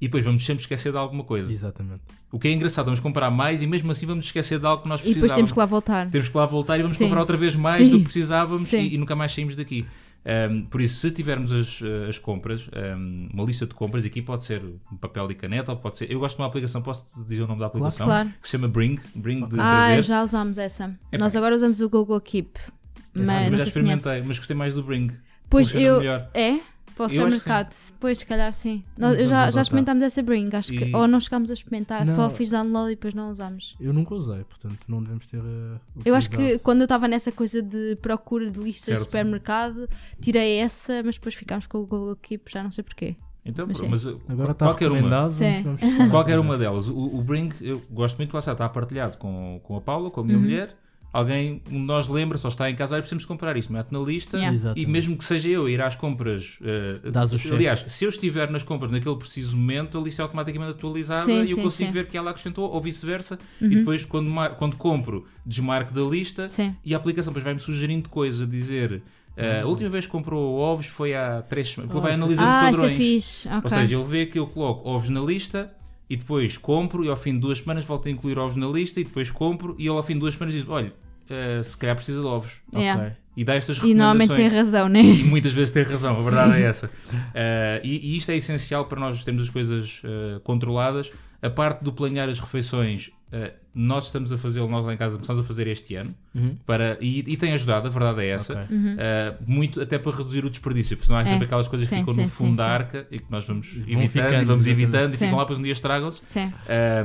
E 0.00 0.06
depois 0.06 0.24
vamos 0.24 0.44
sempre 0.46 0.62
esquecer 0.62 0.92
de 0.92 0.98
alguma 0.98 1.24
coisa. 1.24 1.52
Exatamente. 1.52 2.02
O 2.30 2.38
que 2.38 2.46
é 2.46 2.52
engraçado, 2.52 2.84
vamos 2.84 3.00
comprar 3.00 3.28
mais 3.30 3.62
e 3.62 3.66
mesmo 3.66 3.90
assim 3.90 4.06
vamos 4.06 4.26
esquecer 4.26 4.60
de 4.60 4.64
algo 4.66 4.84
que 4.84 4.88
nós 4.88 5.00
E 5.00 5.02
precisávamos. 5.02 5.22
depois 5.28 5.36
temos 5.36 5.52
que 5.52 5.58
lá 5.58 5.66
voltar. 5.66 6.08
Temos 6.10 6.28
que 6.28 6.36
lá 6.36 6.46
voltar 6.46 6.78
e 6.78 6.82
vamos 6.82 6.96
Sim. 6.96 7.04
comprar 7.04 7.20
outra 7.20 7.36
vez 7.36 7.56
mais 7.56 7.84
Sim. 7.84 7.92
do 7.92 7.98
que 7.98 8.04
precisávamos 8.04 8.72
e, 8.72 8.94
e 8.94 8.98
nunca 8.98 9.16
mais 9.16 9.32
saímos 9.32 9.56
daqui. 9.56 9.84
Um, 10.26 10.62
por 10.66 10.80
isso, 10.80 10.96
se 11.00 11.10
tivermos 11.10 11.52
as, 11.52 11.80
as 12.08 12.18
compras, 12.18 12.68
um, 12.96 13.28
uma 13.32 13.44
lista 13.44 13.66
de 13.66 13.74
compras, 13.74 14.04
aqui 14.04 14.20
pode 14.20 14.44
ser 14.44 14.62
um 14.92 14.96
papel 14.96 15.30
e 15.30 15.34
caneta, 15.34 15.72
ou 15.72 15.78
pode 15.78 15.96
ser. 15.96 16.10
Eu 16.10 16.18
gosto 16.20 16.36
de 16.36 16.42
uma 16.42 16.48
aplicação, 16.48 16.82
posso 16.82 17.06
dizer 17.26 17.42
o 17.42 17.46
nome 17.46 17.60
da 17.60 17.66
aplicação? 17.66 18.06
Claro. 18.06 18.28
Que 18.40 18.46
se 18.48 18.52
chama 18.52 18.68
Bring, 18.68 18.98
Bring 19.14 19.46
de 19.48 19.58
Ah, 19.58 19.86
trazer. 19.86 20.02
já 20.02 20.22
usámos 20.22 20.58
essa. 20.58 20.84
Epá. 21.12 21.24
Nós 21.24 21.34
agora 21.34 21.54
usamos 21.54 21.80
o 21.80 21.88
Google 21.88 22.20
Keep. 22.20 22.58
Mas 23.14 23.26
Também 23.26 23.26
não 23.26 23.42
já 23.44 23.48
conheces. 23.50 23.66
experimentei, 23.68 24.22
mas 24.22 24.38
gostei 24.38 24.56
mais 24.56 24.74
do 24.74 24.82
Bring. 24.82 25.10
Pois 25.48 25.66
Funciona 25.68 25.86
eu. 25.86 25.98
melhor. 25.98 26.30
É? 26.34 26.58
Para 26.98 27.06
o 27.06 27.08
que 27.08 27.14
supermercado. 27.14 27.74
Pois, 28.00 28.18
se 28.18 28.26
calhar 28.26 28.52
sim. 28.52 28.84
Nós, 28.98 29.18
eu 29.18 29.26
já, 29.26 29.50
já 29.50 29.62
experimentámos 29.62 30.02
essa 30.02 30.22
Bring, 30.22 30.50
acho 30.52 30.70
que. 30.72 30.84
E- 30.84 30.94
Ou 30.94 31.06
não 31.08 31.18
chegámos 31.20 31.48
a 31.50 31.54
experimentar, 31.54 32.06
só 32.08 32.22
Não. 32.24 32.30
fiz 32.30 32.50
download 32.50 32.92
e 32.92 32.94
depois 32.96 33.14
não 33.14 33.30
usámos. 33.30 33.76
Eu 33.80 33.92
nunca 33.92 34.14
usei, 34.14 34.44
portanto 34.44 34.78
não 34.88 35.02
devemos 35.02 35.26
ter. 35.26 35.38
eh, 35.38 35.78
Eu 36.04 36.14
acho 36.14 36.28
que 36.28 36.58
quando 36.58 36.80
eu 36.80 36.84
estava 36.84 37.08
nessa 37.08 37.32
coisa 37.32 37.62
de 37.62 37.96
procura 38.02 38.50
de 38.50 38.58
listas 38.58 38.84
Certo. 38.84 38.98
de 38.98 39.04
supermercado, 39.04 39.88
tirei 40.20 40.58
essa, 40.58 41.02
mas 41.02 41.14
depois 41.14 41.34
ficámos 41.34 41.66
com 41.66 41.78
o 41.78 41.86
Google 41.86 42.16
Keep, 42.16 42.50
já 42.52 42.62
não 42.62 42.70
sei 42.70 42.84
porquê. 42.84 43.16
Então, 43.44 43.66
Mas 43.66 43.80
mas, 43.80 44.04
uh, 44.04 44.20
Agora 44.28 44.50
está 44.52 44.66
qualquer 44.66 44.90
uma. 44.92 45.30
Qualquer 46.10 46.38
uma 46.38 46.58
delas. 46.58 46.88
O, 46.88 46.96
o 47.16 47.22
Bring, 47.22 47.50
eu 47.62 47.80
gosto 47.90 48.18
muito, 48.18 48.32
lá 48.34 48.40
está, 48.40 48.52
está 48.52 48.68
partilhado 48.68 49.16
com, 49.16 49.58
com 49.62 49.76
a 49.76 49.80
Paula, 49.80 50.10
com 50.10 50.20
a 50.20 50.24
minha 50.24 50.36
Uhum. 50.36 50.42
mulher. 50.44 50.76
Alguém, 51.12 51.62
um 51.70 51.80
de 51.80 51.86
nós 51.86 52.06
lembra, 52.06 52.36
só 52.36 52.48
está 52.48 52.70
em 52.70 52.76
casa, 52.76 52.94
olha, 52.94 53.00
precisamos 53.02 53.24
comprar 53.24 53.56
isto, 53.56 53.72
mete 53.72 53.90
na 53.90 53.98
lista 53.98 54.36
Yeah. 54.36 54.72
e 54.76 54.84
mesmo 54.86 55.16
que 55.16 55.24
seja 55.24 55.48
eu 55.48 55.66
ir 55.68 55.80
às 55.80 55.96
compras, 55.96 56.58
eh, 56.62 57.00
cheque. 57.38 57.54
aliás, 57.54 57.82
se 57.86 58.04
eu 58.04 58.10
estiver 58.10 58.50
nas 58.50 58.62
compras 58.62 58.90
naquele 58.90 59.16
preciso 59.16 59.56
momento, 59.56 59.96
a 59.98 60.00
lista 60.02 60.20
é 60.20 60.24
automaticamente 60.24 60.72
atualizada 60.72 61.24
Sim, 61.24 61.44
e 61.44 61.50
eu 61.50 61.56
sim, 61.56 61.62
consigo 61.62 61.88
sim. 61.88 61.92
ver 61.92 62.06
que 62.08 62.16
ela 62.16 62.30
acrescentou 62.30 62.70
ou 62.70 62.80
vice-versa 62.80 63.38
e 63.60 63.64
Uhum. 63.64 63.70
depois 63.70 64.04
quando, 64.04 64.28
mar- 64.28 64.56
quando 64.56 64.76
compro, 64.76 65.26
desmarco 65.46 65.94
da 65.94 66.02
lista 66.02 66.50
Sim. 66.50 66.76
e 66.84 66.92
a 66.92 66.98
aplicação 66.98 67.32
depois 67.32 67.44
vai-me 67.44 67.60
sugerindo 67.60 68.08
coisas, 68.10 68.42
a 68.42 68.46
dizer 68.46 69.02
eh, 69.36 69.60
a 69.62 69.66
última 69.66 69.88
vez 69.88 70.04
que 70.04 70.12
comprou 70.12 70.56
ovos 70.58 70.86
foi 70.86 71.14
há 71.14 71.40
três 71.42 71.68
semanas, 71.70 71.90
porque 71.92 71.98
Ah, 72.00 72.02
vai 72.02 72.10
é 72.12 72.14
analisando 72.14 72.48
Ah, 72.48 72.58
isso 72.60 72.66
é 72.68 72.70
padrões. 72.82 72.96
fixe. 72.98 73.48
Ok. 73.48 73.60
Ou 73.64 73.70
seja, 73.70 73.96
ele 73.96 74.04
vê 74.04 74.26
que 74.26 74.38
eu 74.38 74.46
coloco 74.46 74.88
ovos 74.88 75.08
na 75.08 75.20
lista 75.20 75.72
e 76.08 76.16
depois 76.16 76.56
compro 76.56 77.04
e 77.04 77.08
ao 77.08 77.16
fim 77.16 77.34
de 77.34 77.40
duas 77.40 77.58
semanas 77.58 77.84
volto 77.84 78.08
a 78.08 78.10
incluir 78.10 78.38
ovos 78.38 78.56
na 78.56 78.66
lista 78.66 79.00
e 79.00 79.04
depois 79.04 79.30
compro 79.30 79.74
e 79.78 79.82
ele 79.82 79.90
ao 79.96 80.02
fim 80.02 80.14
de 80.14 80.20
duas 80.20 80.34
semanas 80.34 80.54
diz, 80.54 80.66
olha, 80.68 80.92
eh, 81.28 81.62
se 81.62 81.76
calhar 81.76 81.94
precisa 81.94 82.20
de 82.20 82.26
ovos. 82.26 82.62
Yeah. 82.74 83.02
Ok. 83.02 83.16
E 83.36 83.44
dá 83.44 83.54
estas 83.54 83.78
E 83.78 83.94
normalmente 83.94 84.28
tem 84.34 84.48
recomendações. 84.48 84.74
razão, 84.74 84.88
né? 84.88 85.00
E 85.00 85.22
muitas 85.22 85.52
vezes 85.52 85.72
tem 85.72 85.84
razão, 85.84 86.16
a 86.18 86.22
verdade 86.22 86.54
é 86.54 86.62
essa. 86.62 86.90
Eh, 87.34 87.80
e, 87.84 88.14
e 88.14 88.16
isto 88.16 88.30
é 88.32 88.36
essencial 88.36 88.86
para 88.86 88.98
nós 88.98 89.22
termos 89.22 89.44
as 89.44 89.50
coisas 89.50 90.02
eh, 90.04 90.40
controladas. 90.42 91.12
A 91.40 91.48
parte 91.48 91.84
do 91.84 91.92
planear 91.92 92.28
as 92.28 92.40
refeições, 92.40 93.10
eh, 93.30 93.52
nós 93.74 94.06
estamos 94.06 94.32
a 94.32 94.38
fazê-lo, 94.38 94.68
nós 94.68 94.84
lá 94.84 94.92
em 94.92 94.96
casa 94.96 95.16
começamos 95.16 95.40
a 95.40 95.44
fazer 95.44 95.66
este 95.68 95.94
ano. 95.94 96.12
Uhum. 96.34 96.56
Para, 96.66 96.98
e, 97.00 97.18
e 97.20 97.36
tem 97.36 97.52
ajudado, 97.52 97.86
a 97.86 97.90
verdade 97.90 98.22
é 98.22 98.28
essa. 98.30 98.54
Ok. 98.62 98.76
Uhum. 98.76 98.94
Uh, 98.94 99.44
muito 99.46 99.80
até 99.80 99.98
para 99.98 100.16
reduzir 100.16 100.44
o 100.44 100.50
desperdício, 100.50 100.96
porque 100.96 101.06
senão 101.06 101.20
há 101.20 101.22
É. 101.22 101.26
sempre 101.26 101.44
aquelas 101.44 101.68
coisas 101.68 101.88
que 101.88 101.94
Sim, 101.94 102.00
ficam 102.00 102.14
sim, 102.14 102.22
no 102.22 102.28
fundo 102.28 102.50
sim, 102.50 102.56
da 102.56 102.64
sim. 102.64 102.70
arca 102.70 103.06
e 103.10 103.18
que 103.20 103.30
nós 103.30 103.46
vamos 103.46 103.68
Vão 103.72 103.82
evitando 103.86 104.08
ficando, 104.08 104.42
e 104.42 104.44
vamos 104.44 104.66
evitando 104.66 105.14
e 105.14 105.16
ficam 105.16 105.36
lá, 105.36 105.42
depois 105.44 105.58
um 105.58 105.62
dia 105.62 105.72
estragam-se. 105.72 106.22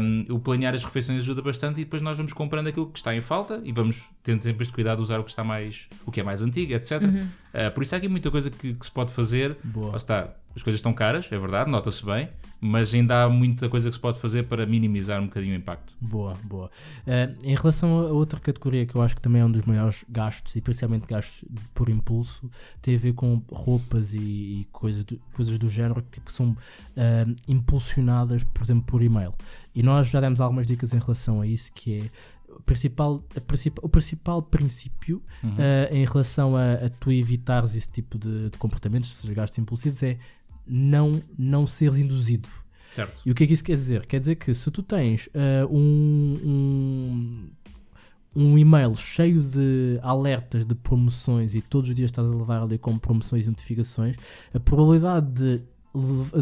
Um, 0.01 0.25
o 0.33 0.39
planear 0.39 0.73
as 0.73 0.83
refeições 0.83 1.19
ajuda 1.23 1.41
bastante 1.41 1.81
e 1.81 1.83
depois 1.83 2.01
nós 2.01 2.17
vamos 2.17 2.33
comprando 2.33 2.67
aquilo 2.67 2.87
que 2.87 2.97
está 2.97 3.15
em 3.15 3.21
falta 3.21 3.61
e 3.63 3.71
vamos 3.71 4.09
tendo 4.23 4.41
sempre 4.41 4.63
este 4.63 4.73
cuidado 4.73 4.97
de 4.97 5.03
usar 5.03 5.19
o 5.19 5.23
que 5.23 5.29
está 5.29 5.43
mais, 5.43 5.87
o 6.05 6.11
que 6.11 6.19
é 6.19 6.23
mais 6.23 6.41
antigo, 6.41 6.73
etc. 6.73 7.03
Uhum. 7.03 7.27
Uh, 7.53 7.71
por 7.73 7.83
isso 7.83 7.93
há 7.93 7.97
aqui 7.99 8.07
muita 8.07 8.31
coisa 8.31 8.49
que, 8.49 8.73
que 8.73 8.85
se 8.85 8.91
pode 8.91 9.11
fazer. 9.13 9.57
Boa. 9.63 9.95
Está, 9.95 10.29
as 10.55 10.61
coisas 10.63 10.79
estão 10.79 10.93
caras, 10.93 11.27
é 11.31 11.37
verdade, 11.37 11.69
nota-se 11.69 12.05
bem, 12.05 12.29
mas 12.61 12.93
ainda 12.93 13.23
há 13.23 13.29
muita 13.29 13.67
coisa 13.67 13.89
que 13.89 13.95
se 13.95 13.99
pode 13.99 14.19
fazer 14.19 14.43
para 14.43 14.65
minimizar 14.65 15.19
um 15.19 15.25
bocadinho 15.25 15.53
o 15.53 15.57
impacto. 15.57 15.93
Boa, 15.99 16.12
boa. 16.43 16.69
Eh, 17.07 17.33
em 17.43 17.55
relação 17.55 17.99
a 17.99 18.11
outra 18.11 18.39
categoria 18.39 18.85
que 18.85 18.95
eu 18.95 19.01
acho 19.01 19.15
que 19.15 19.21
também 19.21 19.41
é 19.41 19.45
um 19.45 19.51
dos 19.51 19.63
maiores 19.63 20.05
gastos, 20.07 20.55
e 20.55 20.61
principalmente 20.61 21.07
gastos 21.07 21.43
por 21.73 21.89
impulso, 21.89 22.49
tem 22.81 22.95
a 22.95 22.97
ver 22.99 23.13
com 23.13 23.41
roupas 23.51 24.13
e, 24.13 24.19
e 24.61 24.67
coisas, 24.71 25.03
do, 25.03 25.19
coisas 25.33 25.57
do 25.57 25.69
género 25.69 26.01
que 26.03 26.11
tipo, 26.11 26.31
são 26.31 26.55
eh, 26.95 27.25
impulsionadas, 27.47 28.43
por 28.43 28.63
exemplo, 28.63 28.83
por 28.83 29.01
e-mail. 29.01 29.33
E 29.73 29.81
nós 29.81 30.07
já 30.07 30.19
demos 30.21 30.39
algumas 30.39 30.67
dicas 30.67 30.93
em 30.93 30.99
relação 30.99 31.41
a 31.41 31.47
isso, 31.47 31.71
que 31.73 31.99
é 31.99 32.09
o 32.53 32.61
principal, 32.61 33.19
princip- 33.47 33.79
o 33.81 33.89
principal 33.89 34.41
princípio 34.41 35.21
Uhum. 35.43 35.55
eh, 35.57 35.89
em 35.91 36.05
relação 36.05 36.55
a, 36.55 36.73
a 36.73 36.89
tu 36.89 37.11
evitares 37.11 37.75
esse 37.75 37.89
tipo 37.89 38.17
de, 38.17 38.49
de 38.51 38.57
comportamentos, 38.57 39.11
seja, 39.13 39.33
gastos 39.33 39.57
impulsivos, 39.57 40.01
é 40.03 40.17
não, 40.65 41.21
não 41.37 41.65
seres 41.67 41.97
induzido. 41.97 42.47
Certo. 42.93 43.23
E 43.25 43.31
o 43.31 43.35
que 43.35 43.43
é 43.43 43.47
que 43.47 43.53
isso 43.53 43.63
quer 43.63 43.75
dizer? 43.75 44.05
Quer 44.05 44.19
dizer 44.19 44.35
que 44.35 44.53
se 44.53 44.69
tu 44.69 44.83
tens 44.83 45.27
ah, 45.33 45.65
um, 45.67 46.37
um, 46.45 47.49
um 48.35 48.57
e-mail 48.57 48.95
cheio 48.95 49.41
de 49.41 49.99
alertas 50.03 50.63
de 50.63 50.75
promoções 50.75 51.55
e 51.55 51.61
todos 51.61 51.89
os 51.89 51.95
dias 51.95 52.11
estás 52.11 52.27
a 52.27 52.31
levar 52.31 52.61
ali 52.61 52.77
com 52.77 52.97
promoções 52.99 53.47
e 53.47 53.49
notificações, 53.49 54.15
a 54.53 54.59
probabilidade 54.59 55.27
de, 55.31 55.61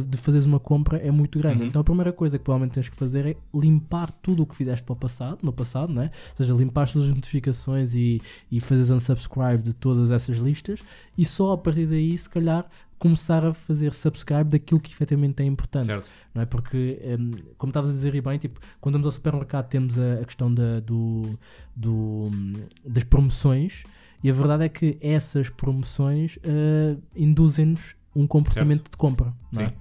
de 0.06 0.18
fazeres 0.18 0.46
uma 0.46 0.60
compra 0.60 0.98
é 0.98 1.10
muito 1.10 1.40
grande. 1.40 1.62
Uhum. 1.62 1.68
Então 1.68 1.82
a 1.82 1.86
primeira 1.86 2.12
coisa 2.12 2.38
que 2.38 2.44
provavelmente 2.44 2.74
tens 2.74 2.90
que 2.90 2.98
fazer 2.98 3.26
é 3.26 3.38
limpar 3.54 4.12
tudo 4.12 4.44
o 4.44 4.46
que 4.46 4.54
fizeste 4.54 4.84
para 4.84 4.92
o 4.92 4.98
passado, 4.98 5.40
no 5.42 5.54
passado, 5.54 5.94
né? 5.94 6.12
ou 6.32 6.38
seja, 6.38 6.54
limpar 6.54 6.92
todas 6.92 7.08
as 7.08 7.14
notificações 7.14 7.96
e, 7.96 8.22
e 8.52 8.60
fazeres 8.60 8.92
unsubscribe 8.92 9.64
de 9.64 9.74
todas 9.74 10.12
essas 10.12 10.36
listas 10.36 10.82
e 11.18 11.24
só 11.24 11.54
a 11.54 11.58
partir 11.58 11.86
daí, 11.86 12.18
se 12.18 12.30
calhar, 12.30 12.70
começar 13.02 13.44
a 13.46 13.54
fazer 13.54 13.94
subscribe 13.94 14.46
daquilo 14.52 14.80
que 14.80 14.92
efetivamente 14.92 15.42
é 15.42 15.46
importante 15.46 15.88
Certo. 15.88 16.06
não 16.34 16.42
é? 16.42 16.46
Porque, 16.46 17.00
hum, 17.20 17.32
como 17.58 17.72
estavas 17.72 17.90
a 17.90 17.94
dizer 17.94 18.14
e 18.14 18.22
bem, 18.22 18.38
tipo, 18.38 18.60
quando 18.80 18.94
vamos 18.94 19.08
ao 19.08 19.12
supermercado 19.12 19.68
temos 19.68 19.98
a, 19.98 20.22
a 20.22 20.26
questão 20.26 20.54
da, 20.54 20.80
do, 20.80 21.38
do, 21.76 22.30
hum, 22.32 22.54
das 22.86 23.04
promoções 23.04 23.84
e 24.24 24.30
a 24.30 24.34
verdade 24.34 24.66
é 24.66 24.70
que 24.70 24.98
essas 25.02 25.50
promoções 25.50 26.38
ah, 26.46 26.96
induzem-nos 27.16 27.96
um 28.16 28.28
comportamento 28.28 28.92
de 28.92 28.98
compra, 28.98 29.34
não 29.52 29.64
é? 29.64 29.70
Sim. 29.70 29.76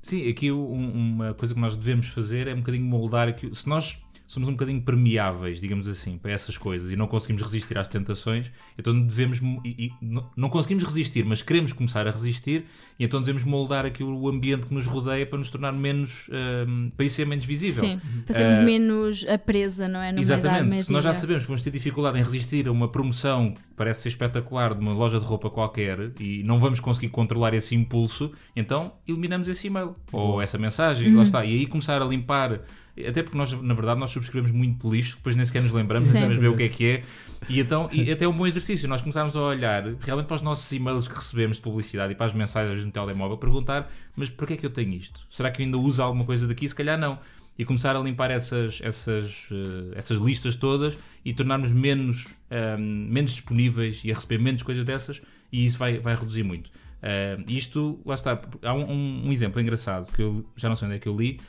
Sim, 0.00 0.28
aqui 0.30 0.50
um- 0.50 1.12
uma 1.14 1.34
coisa 1.34 1.54
que 1.54 1.60
nós 1.60 1.76
devemos 1.76 2.06
fazer 2.08 2.48
é 2.48 2.54
um 2.54 2.58
bocadinho 2.58 2.84
moldar 2.86 3.28
aqui. 3.28 3.54
Se 3.54 3.68
nós, 3.68 4.02
somos 4.32 4.48
um 4.48 4.52
bocadinho 4.52 4.80
permeáveis, 4.80 5.60
digamos 5.60 5.86
assim, 5.86 6.16
para 6.16 6.32
essas 6.32 6.56
coisas 6.56 6.90
e 6.90 6.96
não 6.96 7.06
conseguimos 7.06 7.42
resistir 7.42 7.76
às 7.76 7.86
tentações, 7.86 8.50
então 8.78 8.98
devemos, 8.98 9.42
e, 9.62 9.92
e, 10.00 10.08
não 10.34 10.48
conseguimos 10.48 10.82
resistir, 10.84 11.22
mas 11.22 11.42
queremos 11.42 11.74
começar 11.74 12.08
a 12.08 12.10
resistir 12.10 12.64
e 12.98 13.04
então 13.04 13.20
devemos 13.20 13.44
moldar 13.44 13.84
aqui 13.84 14.02
o 14.02 14.28
ambiente 14.30 14.66
que 14.66 14.72
nos 14.72 14.86
rodeia 14.86 15.26
para 15.26 15.36
nos 15.36 15.50
tornar 15.50 15.72
menos, 15.72 16.30
um, 16.66 16.90
para 16.96 17.04
isso 17.04 17.16
ser 17.16 17.26
menos 17.26 17.44
visível. 17.44 17.84
Sim, 17.84 18.00
para 18.24 18.34
sermos 18.34 18.60
uh, 18.60 18.62
menos 18.62 19.26
a 19.28 19.36
presa, 19.36 19.86
não 19.86 20.00
é? 20.00 20.18
Exatamente, 20.18 20.84
se 20.84 20.92
nós 20.92 21.04
já 21.04 21.12
sabemos 21.12 21.42
que 21.42 21.48
vamos 21.48 21.62
ter 21.62 21.70
dificuldade 21.70 22.18
em 22.18 22.22
resistir 22.22 22.68
a 22.68 22.72
uma 22.72 22.88
promoção 22.88 23.52
que 23.52 23.60
parece 23.76 24.00
ser 24.00 24.08
espetacular 24.08 24.72
de 24.74 24.80
uma 24.80 24.94
loja 24.94 25.20
de 25.20 25.26
roupa 25.26 25.50
qualquer 25.50 26.10
e 26.18 26.42
não 26.42 26.58
vamos 26.58 26.80
conseguir 26.80 27.10
controlar 27.10 27.52
esse 27.52 27.74
impulso, 27.74 28.32
então 28.56 28.94
eliminamos 29.06 29.46
esse 29.46 29.66
e-mail 29.66 29.94
ou 30.10 30.40
essa 30.40 30.56
mensagem, 30.56 31.10
uhum. 31.10 31.16
lá 31.18 31.22
está, 31.22 31.44
e 31.44 31.52
aí 31.52 31.66
começar 31.66 32.00
a 32.00 32.04
limpar 32.06 32.62
até 33.06 33.22
porque 33.22 33.38
nós, 33.38 33.52
na 33.52 33.72
verdade, 33.72 33.98
nós 33.98 34.10
subscrevemos 34.10 34.50
muito 34.50 34.90
lixo, 34.90 35.16
depois 35.16 35.34
nem 35.34 35.44
sequer 35.44 35.62
nos 35.62 35.72
lembramos, 35.72 36.08
nem 36.08 36.20
sabemos 36.20 36.38
bem 36.38 36.48
o 36.48 36.56
que 36.56 36.62
é 36.64 36.68
que 36.68 36.86
é. 36.86 37.04
E 37.48 37.58
então, 37.58 37.88
e 37.90 38.10
até 38.10 38.26
é 38.26 38.28
um 38.28 38.36
bom 38.36 38.46
exercício, 38.46 38.86
nós 38.86 39.00
começarmos 39.00 39.34
a 39.34 39.40
olhar 39.40 39.82
realmente 40.00 40.26
para 40.26 40.34
os 40.34 40.42
nossos 40.42 40.70
e-mails 40.72 41.08
que 41.08 41.14
recebemos 41.14 41.56
de 41.56 41.62
publicidade 41.62 42.12
e 42.12 42.14
para 42.14 42.26
as 42.26 42.34
mensagens 42.34 42.84
no 42.84 42.90
telemóvel, 42.90 43.38
perguntar, 43.38 43.90
mas 44.14 44.28
porquê 44.28 44.54
é 44.54 44.56
que 44.58 44.66
eu 44.66 44.70
tenho 44.70 44.92
isto? 44.92 45.26
Será 45.30 45.50
que 45.50 45.62
eu 45.62 45.64
ainda 45.64 45.78
uso 45.78 46.02
alguma 46.02 46.24
coisa 46.24 46.46
daqui? 46.46 46.68
Se 46.68 46.74
calhar 46.74 46.98
não. 46.98 47.18
E 47.58 47.64
começar 47.64 47.94
a 47.94 47.98
limpar 47.98 48.30
essas, 48.30 48.80
essas, 48.82 49.46
uh, 49.50 49.92
essas 49.94 50.18
listas 50.18 50.56
todas 50.56 50.98
e 51.24 51.34
tornarmos 51.34 51.70
menos, 51.70 52.34
um, 52.50 52.56
ehm, 52.56 52.80
menos 53.10 53.32
disponíveis 53.32 54.00
e 54.04 54.10
a 54.10 54.14
receber 54.14 54.38
menos 54.38 54.62
coisas 54.62 54.84
dessas, 54.86 55.20
e 55.50 55.64
isso 55.64 55.76
vai, 55.76 55.98
vai 55.98 56.14
reduzir 56.14 56.42
muito. 56.42 56.68
Uh, 56.68 57.44
isto, 57.48 58.00
lá 58.06 58.14
está, 58.14 58.40
há 58.62 58.72
um, 58.72 59.26
um 59.26 59.32
exemplo 59.32 59.60
engraçado 59.60 60.10
que 60.12 60.22
eu 60.22 60.46
já 60.56 60.68
não 60.68 60.76
sei 60.76 60.86
onde 60.86 60.96
é 60.96 60.98
que 60.98 61.08
eu 61.08 61.16
li, 61.16 61.40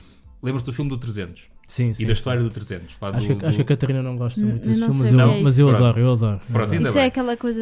Lembras-te 0.43 0.65
do 0.65 0.73
filme 0.73 0.89
do 0.89 0.97
300? 0.97 1.47
Sim, 1.65 1.93
sim. 1.93 2.03
E 2.03 2.05
da 2.05 2.11
história 2.11 2.43
do 2.43 2.49
300. 2.49 2.97
Lá 3.01 3.09
acho, 3.11 3.27
do, 3.29 3.35
que, 3.37 3.45
acho 3.45 3.55
que 3.55 3.61
a 3.61 3.65
Catarina 3.65 4.03
não 4.03 4.17
gosta 4.17 4.41
muito 4.41 4.67
desse 4.67 4.81
filme, 4.81 4.99
mas, 4.99 5.13
eu, 5.13 5.19
é 5.19 5.41
mas 5.41 5.59
eu 5.59 5.69
adoro, 5.69 5.99
eu 5.99 6.11
adoro. 6.11 6.39
Pronto, 6.51 6.75
isso 6.75 6.93
bem. 6.93 7.03
é 7.03 7.05
aquela 7.05 7.37
coisa. 7.37 7.61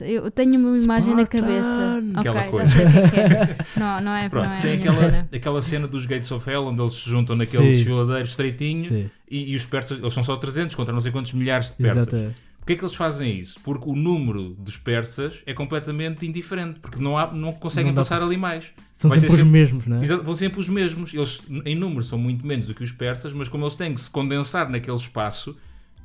Eu 0.00 0.30
tenho 0.30 0.58
uma 0.58 0.78
imagem 0.78 1.14
na 1.14 1.26
cabeça. 1.26 2.02
Aquela 2.14 2.40
ok, 2.40 2.50
coisa. 2.50 2.66
já 2.66 2.90
sei 2.90 3.04
o 3.04 3.10
que 3.10 3.20
é 3.20 3.28
que 3.28 3.34
é. 3.34 3.56
Não, 3.76 4.00
não 4.00 4.12
é, 4.12 4.28
Pronto, 4.30 4.48
não 4.48 4.54
é 4.54 4.62
tem 4.62 4.74
aquela, 4.78 4.96
cena. 4.96 5.28
aquela 5.30 5.62
cena 5.62 5.86
dos 5.86 6.06
Gates 6.06 6.32
of 6.32 6.48
Hell 6.48 6.66
onde 6.66 6.80
eles 6.80 6.94
se 6.94 7.10
juntam 7.10 7.36
naquele 7.36 7.64
Sim. 7.64 7.72
desfiladeiro 7.72 8.24
estreitinho 8.24 9.10
e, 9.30 9.52
e 9.52 9.56
os 9.56 9.66
persas, 9.66 9.98
eles 9.98 10.12
são 10.14 10.22
só 10.22 10.36
300 10.36 10.74
contra 10.74 10.94
não 10.94 11.00
sei 11.00 11.12
quantos 11.12 11.34
milhares 11.34 11.68
de 11.68 11.76
persas. 11.76 12.12
Exato. 12.12 12.34
Porquê 12.62 12.74
é 12.74 12.76
que 12.76 12.84
eles 12.84 12.94
fazem 12.94 13.36
isso? 13.40 13.58
Porque 13.58 13.90
o 13.90 13.96
número 13.96 14.50
dos 14.56 14.76
persas 14.76 15.42
é 15.44 15.52
completamente 15.52 16.24
indiferente, 16.24 16.78
porque 16.78 17.02
não, 17.02 17.18
há, 17.18 17.32
não 17.32 17.52
conseguem 17.52 17.90
Não 17.90 17.96
passar 17.96 18.18
para- 18.18 18.26
ali 18.26 18.36
mais. 18.36 18.72
São 18.94 19.08
Vai 19.08 19.18
sempre 19.18 19.34
os 19.42 19.42
mesmos, 19.48 19.86
não 19.88 19.96
é? 19.98 20.02
Exato, 20.02 20.22
vão 20.22 20.34
sempre 20.36 20.60
os 20.60 20.68
mesmos. 20.68 21.12
Eles, 21.12 21.42
em 21.66 21.74
número, 21.74 22.04
são 22.04 22.16
muito 22.16 22.46
menos 22.46 22.68
do 22.68 22.74
que 22.74 22.84
os 22.84 22.92
persas, 22.92 23.32
mas 23.32 23.48
como 23.48 23.64
eles 23.64 23.74
têm 23.74 23.92
que 23.92 24.00
se 24.00 24.08
condensar 24.08 24.70
naquele 24.70 24.96
espaço, 24.96 25.56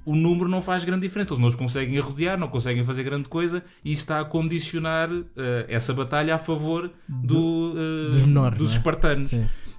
o 0.04 0.16
número 0.16 0.50
não 0.50 0.60
faz 0.60 0.84
grande 0.84 1.02
diferença. 1.06 1.32
Eles 1.32 1.40
não 1.40 1.48
os 1.48 1.54
conseguem 1.54 2.00
rodear, 2.00 2.40
não 2.40 2.48
conseguem 2.48 2.84
fazer 2.84 3.04
grande 3.04 3.28
coisa, 3.30 3.64
e 3.86 3.92
isso 3.92 4.02
está 4.02 4.20
a 4.20 4.26
condicionar 4.26 5.12
eh, 5.36 5.66
essa 5.70 5.94
batalha 5.94 6.34
a 6.34 6.40
favor 6.40 6.90
do, 7.08 7.76
eh, 7.78 8.12
dos 8.14 8.24
menores, 8.24 8.58
dos 8.58 8.72
não 8.72 8.78
é? 8.78 8.84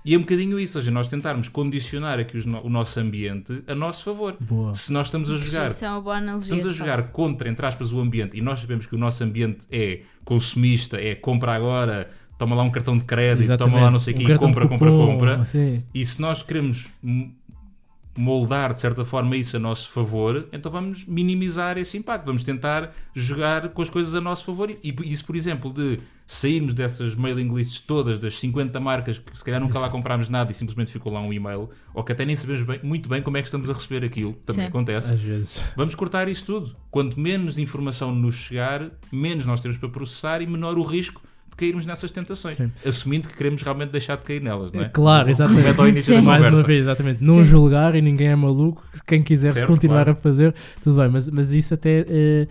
E 0.05 0.15
é 0.15 0.17
um 0.17 0.21
bocadinho 0.21 0.59
isso, 0.59 0.79
ou 0.79 0.83
seja, 0.83 0.91
nós 0.93 1.09
tentarmos 1.09 1.49
condicionar 1.49 2.19
aqui 2.19 2.37
os 2.37 2.47
no- 2.47 2.65
o 2.65 2.69
nosso 2.71 2.99
ambiente 3.01 3.63
a 3.67 3.75
nosso 3.75 4.05
favor. 4.05 4.37
Boa. 4.41 4.73
Se 4.75 4.93
nós 4.93 5.09
estamos 5.09 5.31
a 5.31 5.37
jogar 5.37 5.71
Isso 5.71 5.85
é 5.85 5.91
uma 5.91 6.01
boa 6.01 6.17
analogia. 6.17 6.55
Estamos 6.55 6.67
a 6.67 6.71
jogar 6.79 7.03
contra, 7.11 7.49
entre 7.49 7.67
aspas, 7.67 7.93
o 7.93 8.01
ambiente 8.01 8.37
e 8.37 8.41
nós 8.41 8.61
sabemos 8.61 8.87
que 8.87 8.95
o 8.95 8.99
nosso 8.99 9.23
ambiente 9.25 9.67
é 9.71 10.01
consumista, 10.25 10.97
é 11.01 11.15
compra 11.15 11.55
agora, 11.55 12.09
toma 12.39 12.55
lá 12.55 12.63
um 12.63 12.71
cartão 12.71 12.97
de 12.97 13.05
crédito, 13.05 13.57
toma 13.59 13.81
lá 13.81 13.91
não 13.91 13.99
sei 13.99 14.15
o 14.15 14.17
quê, 14.17 14.35
compra, 14.37 14.67
compra, 14.69 14.91
compra. 14.91 15.45
Sim. 15.45 15.83
E 15.93 16.07
se 16.07 16.21
nós 16.21 16.43
queremos 16.43 16.89
moldar 18.19 18.75
de 18.75 18.81
certa 18.81 19.05
forma 19.05 19.37
isso 19.37 19.57
a 19.57 19.61
nosso 19.61 19.89
favor, 19.91 20.49
então 20.53 20.73
vamos 20.73 21.05
minimizar 21.07 21.79
esse 21.79 21.97
impacto, 21.97 22.27
vamos 22.27 22.43
tentar 22.43 22.93
jogar 23.15 23.69
com 23.69 23.81
as 23.81 23.89
coisas 23.89 24.15
a 24.17 24.21
nosso 24.21 24.45
favor. 24.45 24.69
E 24.71 24.95
isso, 25.05 25.25
por 25.25 25.37
exemplo, 25.37 25.73
de 25.73 26.01
sairmos 26.27 26.75
dessas 26.75 27.15
mailing 27.15 27.55
lists 27.55 27.81
todas, 27.81 28.19
das 28.19 28.39
50 28.41 28.79
marcas 28.81 29.19
que 29.19 29.39
se 29.39 29.45
calhar 29.45 29.61
nunca 29.61 29.79
lá 29.79 29.89
comprámos 29.89 30.29
nada 30.29 30.51
e 30.51 30.55
simplesmente 30.55 30.91
ficou 30.91 31.13
lá 31.13 31.21
um 31.21 31.33
e-mail, 31.33 31.71
ou 31.95 32.03
que 32.03 32.11
até 32.13 32.25
nem 32.27 32.35
sabemos 32.37 32.63
bem- 32.63 32.81
muito 32.83 33.09
bem 33.09 33.23
como 33.23 33.37
é 33.37 33.41
que 33.41 33.47
estamos 33.47 33.71
a 33.71 33.73
receber 33.73 34.05
aquilo, 34.05 34.33
também 34.45 34.63
Sim. 34.65 34.69
acontece. 34.69 35.15
Às 35.15 35.21
vezes. 35.21 35.61
Vamos 35.77 35.95
cortar 35.95 36.29
isso 36.29 36.45
tudo. 36.45 36.77
Quanto 36.91 37.19
menos 37.21 37.57
informação 37.57 38.13
nos 38.13 38.35
chegar, 38.35 38.91
menos 39.13 39.47
nós 39.47 39.61
temos 39.61 39.79
para 39.79 39.89
processar 39.89 40.43
e 40.43 40.47
menor 40.47 40.77
o 40.77 40.83
risco 40.83 41.23
cairmos 41.59 41.85
nessas 41.85 42.11
tentações. 42.11 42.57
Sim. 42.57 42.71
Assumindo 42.87 43.29
que 43.29 43.37
queremos 43.37 43.63
realmente 43.63 43.91
deixar 43.91 44.17
de 44.17 44.23
cair 44.23 44.41
nelas, 44.41 44.73
não 44.73 44.81
é? 44.83 44.89
Claro, 44.89 45.29
exatamente. 45.29 45.79
Ao 45.79 45.87
início 45.89 46.15
Sim. 46.15 46.21
da 46.21 46.23
Mais 46.23 46.39
conversa. 46.39 46.61
uma 46.63 46.67
vez, 46.67 46.81
exatamente. 46.83 47.23
Não 47.23 47.39
Sim. 47.41 47.45
julgar 47.45 47.95
e 47.95 48.01
ninguém 48.01 48.29
é 48.29 48.37
maluco. 48.37 48.83
Quem 49.07 49.23
quiser 49.23 49.49
se 49.49 49.55
Certo, 49.55 49.67
continuar 49.69 50.05
claro. 50.05 50.13
a 50.13 50.23
fazer, 50.23 50.55
tudo 50.83 50.97
bem. 51.01 51.09
Mas, 51.11 51.29
mas 51.29 51.53
isso 51.53 51.75
até. 51.75 52.07
eh, 52.09 52.47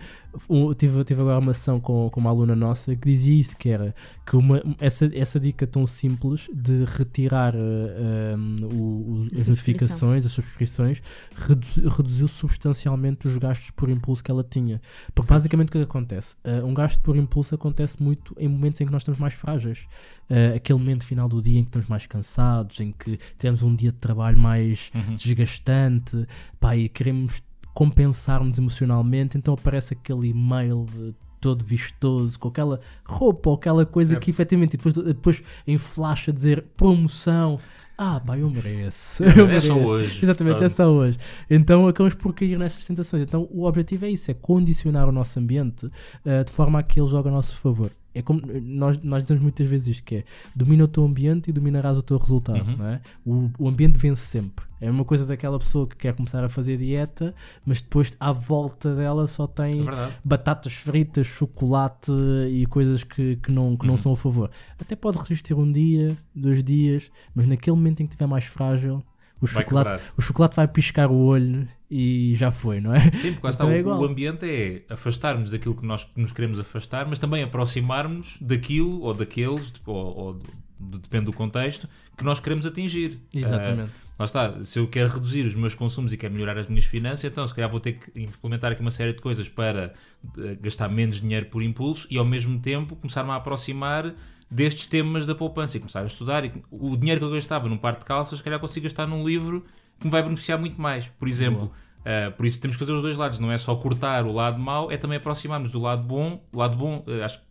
um, 0.48 0.72
tive, 0.74 1.02
tive 1.04 1.20
agora 1.20 1.38
uma 1.38 1.52
sessão 1.54 1.80
com, 1.80 2.08
com 2.10 2.20
uma 2.20 2.30
aluna 2.30 2.54
nossa 2.54 2.94
que 2.94 3.08
dizia 3.10 3.34
isso: 3.34 3.56
que 3.56 3.68
era 3.68 3.94
que 4.26 4.36
uma, 4.36 4.62
essa, 4.80 5.10
essa 5.14 5.40
dica 5.40 5.66
tão 5.66 5.86
simples 5.86 6.48
de 6.52 6.84
retirar 6.84 7.54
eh, 7.54 8.34
um, 8.36 8.56
o- 8.66 9.22
o- 9.22 9.28
as 9.34 9.46
notificações, 9.46 10.26
as 10.26 10.32
subscrições, 10.32 11.02
redu- 11.34 11.88
reduziu 11.88 12.28
substancialmente 12.28 13.26
os 13.26 13.36
gastos 13.38 13.70
por 13.70 13.88
impulso 13.90 14.22
que 14.22 14.30
ela 14.30 14.44
tinha. 14.44 14.80
Porque 15.14 15.30
basicamente 15.32 15.68
o 15.68 15.72
que 15.72 15.78
é 15.78 15.82
acontece? 15.82 16.36
Eh, 16.44 16.62
um 16.62 16.74
gasto 16.74 17.00
por 17.00 17.16
impulso 17.16 17.54
acontece 17.54 18.02
muito 18.02 18.34
em 18.38 18.48
momentos 18.48 18.80
em 18.80 18.86
que 18.86 18.92
nós 18.92 19.02
estamos 19.02 19.18
mais 19.20 19.34
frágeis. 19.34 19.86
Eh, 20.28 20.54
aquele 20.56 20.78
momento 20.78 21.06
final 21.06 21.28
do 21.28 21.40
dia 21.40 21.58
em 21.58 21.62
que 21.64 21.70
estamos 21.70 21.88
mais 21.88 22.06
cansados, 22.06 22.80
em 22.80 22.92
que 22.92 23.18
temos 23.38 23.62
um 23.62 23.74
dia 23.74 23.90
de 23.90 23.98
trabalho 23.98 24.38
mais 24.38 24.90
Uhum. 24.94 25.16
desgastante, 25.16 26.26
pá, 26.60 26.76
e 26.76 26.88
queremos 26.88 27.42
compensar-nos 27.78 28.58
emocionalmente, 28.58 29.38
então 29.38 29.54
aparece 29.54 29.94
aquele 29.94 30.30
e-mail 30.30 30.84
de 30.92 31.14
todo 31.40 31.64
vistoso, 31.64 32.36
com 32.36 32.48
aquela 32.48 32.80
roupa 33.06 33.50
ou 33.50 33.54
aquela 33.54 33.86
coisa 33.86 34.10
Certo. 34.14 34.24
que 34.24 34.30
efetivamente 34.30 34.76
depois, 34.76 34.94
depois 34.94 35.42
em 35.64 35.78
flash 35.78 36.28
a 36.28 36.32
dizer 36.32 36.64
promoção. 36.76 37.56
Ah, 37.96 38.18
pá, 38.18 38.36
eu 38.36 38.50
mereço. 38.50 39.22
É, 39.22 39.26
eu 39.38 39.46
é 39.48 39.60
só 39.60 39.74
mereço. 39.74 39.92
hoje. 39.92 40.24
Exatamente, 40.24 40.60
Ah. 40.60 40.66
é 40.66 40.68
só 40.68 40.88
hoje. 40.88 41.18
Então 41.48 41.86
acabamos 41.86 42.16
por 42.16 42.34
cair 42.34 42.58
nessas 42.58 42.84
tentações. 42.84 43.22
Então 43.22 43.46
o 43.48 43.64
objetivo 43.64 44.06
é 44.06 44.10
isso: 44.10 44.28
é 44.28 44.34
condicionar 44.34 45.08
o 45.08 45.12
nosso 45.12 45.38
ambiente 45.38 45.88
eh, 46.24 46.42
de 46.42 46.50
forma 46.50 46.80
a 46.80 46.82
que 46.82 46.98
ele 46.98 47.06
jogue 47.08 47.28
a 47.28 47.30
nosso 47.30 47.56
favor. 47.58 47.92
É 48.14 48.22
como 48.22 48.40
nós, 48.62 48.98
nós 49.02 49.22
dizemos 49.22 49.42
muitas 49.42 49.66
vezes 49.66 49.88
isto: 49.88 50.04
que 50.04 50.16
é 50.16 50.24
domina 50.56 50.84
o 50.84 50.88
teu 50.88 51.04
ambiente 51.04 51.50
e 51.50 51.52
dominarás 51.52 51.96
o 51.98 52.02
teu 52.02 52.16
resultado. 52.18 52.68
Uhum. 52.70 52.76
Não 52.76 52.86
é? 52.88 53.00
o, 53.24 53.50
o 53.58 53.68
ambiente 53.68 53.98
vence 53.98 54.22
sempre. 54.22 54.66
É 54.80 54.90
uma 54.90 55.04
coisa 55.04 55.26
daquela 55.26 55.58
pessoa 55.58 55.86
que 55.88 55.96
quer 55.96 56.14
começar 56.14 56.42
a 56.44 56.48
fazer 56.48 56.76
dieta, 56.78 57.34
mas 57.66 57.82
depois 57.82 58.16
à 58.20 58.30
volta 58.32 58.94
dela 58.94 59.26
só 59.26 59.44
É 59.44 59.46
tem 59.48 59.84
verdade. 59.84 60.14
batatas 60.24 60.72
fritas, 60.72 61.26
chocolate 61.26 62.12
e 62.50 62.64
coisas 62.66 63.02
que, 63.04 63.36
que, 63.36 63.50
não, 63.50 63.76
que 63.76 63.84
não 63.86 63.94
Uhum. 63.94 63.98
são 63.98 64.12
a 64.12 64.16
favor. 64.16 64.50
Até 64.80 64.94
pode 64.96 65.18
resistir 65.18 65.54
um 65.54 65.70
dia, 65.70 66.16
dois 66.34 66.62
dias, 66.62 67.10
mas 67.34 67.46
naquele 67.48 67.76
momento 67.76 68.00
em 68.02 68.06
que 68.06 68.12
estiver 68.12 68.28
mais 68.28 68.44
frágil, 68.44 69.02
o 69.40 69.46
Vai 69.46 69.62
chocolate, 69.64 69.90
quebrar. 69.90 70.12
o 70.16 70.20
chocolate 70.22 70.56
vai 70.56 70.68
piscar 70.68 71.10
o 71.10 71.16
olho 71.16 71.66
e 71.90 72.34
já 72.36 72.50
foi, 72.50 72.80
não 72.80 72.94
é? 72.94 73.10
Sim, 73.12 73.32
porque 73.32 73.48
está, 73.48 73.64
é 73.64 73.82
o- 73.82 74.04
ambiente 74.04 74.44
é 74.44 74.82
afastarmos 74.92 75.50
daquilo 75.50 75.74
que 75.74 75.86
nós 75.86 76.06
nos 76.16 76.32
queremos 76.32 76.58
afastar, 76.60 77.06
mas 77.08 77.18
também 77.18 77.42
aproximarmos 77.42 78.36
daquilo 78.40 79.00
ou 79.02 79.14
daqueles, 79.14 79.72
ou, 79.86 79.96
ou 80.16 80.34
de- 80.34 80.98
depende 80.98 81.26
do 81.26 81.32
contexto, 81.32 81.88
que 82.16 82.24
nós 82.24 82.40
queremos 82.40 82.66
atingir. 82.66 83.18
Exatamente. 83.34 83.90
Ah, 83.94 84.08
lá 84.18 84.24
está, 84.24 84.64
se 84.64 84.78
eu 84.78 84.86
quero 84.88 85.08
reduzir 85.08 85.46
os 85.46 85.54
meus 85.54 85.74
consumos 85.74 86.12
e 86.12 86.16
quero 86.16 86.34
melhorar 86.34 86.58
as 86.58 86.66
minhas 86.68 86.84
finanças, 86.84 87.24
então 87.24 87.46
se 87.46 87.54
calhar 87.54 87.70
vou 87.70 87.80
ter 87.80 87.94
que 87.94 88.20
implementar 88.20 88.72
aqui 88.72 88.80
uma 88.80 88.90
série 88.90 89.12
de 89.12 89.20
coisas 89.20 89.48
para 89.48 89.94
eh, 90.38 90.56
gastar 90.60 90.88
menos 90.88 91.20
dinheiro 91.20 91.46
por 91.46 91.62
impulso 91.62 92.06
e 92.10 92.18
ao 92.18 92.24
mesmo 92.24 92.58
tempo 92.58 92.96
começar-me 92.96 93.30
a 93.30 93.36
aproximar 93.36 94.14
destes 94.50 94.86
temas 94.86 95.26
da 95.26 95.34
poupança 95.34 95.76
e 95.76 95.80
começar 95.80 96.02
a 96.02 96.06
estudar. 96.06 96.44
E 96.44 96.52
o 96.70 96.96
dinheiro 96.96 97.20
que 97.20 97.26
eu 97.26 97.30
gastava 97.30 97.68
num 97.68 97.76
par 97.78 97.96
de 97.96 98.04
calças, 98.04 98.38
se 98.38 98.44
calhar 98.44 98.58
consigo 98.58 98.84
gastar 98.84 99.06
num 99.06 99.24
livro 99.26 99.64
que 99.98 100.06
me 100.06 100.10
vai 100.10 100.22
beneficiar 100.22 100.58
muito 100.58 100.80
mais. 100.80 101.06
Por 101.08 101.28
exemplo, 101.28 101.70
Uh, 101.98 102.32
por 102.32 102.46
isso 102.46 102.58
temos 102.58 102.76
que 102.76 102.78
fazer 102.78 102.92
os 102.92 103.02
dois 103.02 103.18
lados, 103.18 103.38
não 103.38 103.52
é 103.52 103.58
só 103.58 103.74
cortar 103.76 104.24
o 104.24 104.32
lado 104.32 104.58
mau, 104.58 104.90
é 104.90 104.96
também 104.96 105.18
aproximarmos 105.18 105.70
do 105.70 105.78
lado 105.78 106.02
bom. 106.04 106.42
O 106.52 106.56
lado 106.58 106.74
bom, 106.74 107.04
uh, 107.06 107.22
acho 107.22 107.38
que 107.38 107.44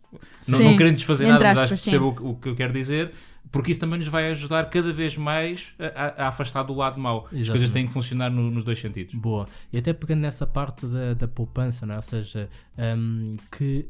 não, 0.50 0.58
Sim, 0.58 0.64
não 0.64 0.76
querendo 0.76 0.96
desfazer 0.96 1.28
nada, 1.28 1.44
mas 1.44 1.58
acho 1.58 1.74
que 1.76 1.82
percebo 1.90 2.16
o, 2.20 2.30
o 2.30 2.34
que 2.36 2.48
eu 2.48 2.56
quero 2.56 2.72
dizer, 2.72 3.12
porque 3.52 3.70
isso 3.70 3.78
também 3.78 4.00
nos 4.00 4.08
vai 4.08 4.28
ajudar 4.32 4.68
cada 4.68 4.92
vez 4.92 5.16
mais 5.16 5.74
a, 5.78 5.84
a- 6.22 6.24
a 6.24 6.28
afastar 6.28 6.64
do 6.64 6.74
lado 6.74 6.98
mau. 6.98 7.18
As 7.18 7.24
Exatamente. 7.26 7.50
coisas 7.50 7.70
têm 7.70 7.86
que 7.86 7.92
funcionar 7.92 8.30
no- 8.30 8.50
nos 8.50 8.64
dois 8.64 8.80
sentidos. 8.80 9.14
Boa. 9.14 9.46
E 9.72 9.78
até 9.78 9.92
pegando 9.92 10.22
nessa 10.22 10.44
parte 10.46 10.86
da, 10.86 11.14
da 11.14 11.28
poupança, 11.28 11.86
não 11.86 11.92
é? 11.94 11.98
ou 11.98 12.02
seja, 12.02 12.48
hum, 12.76 13.36
que 13.56 13.86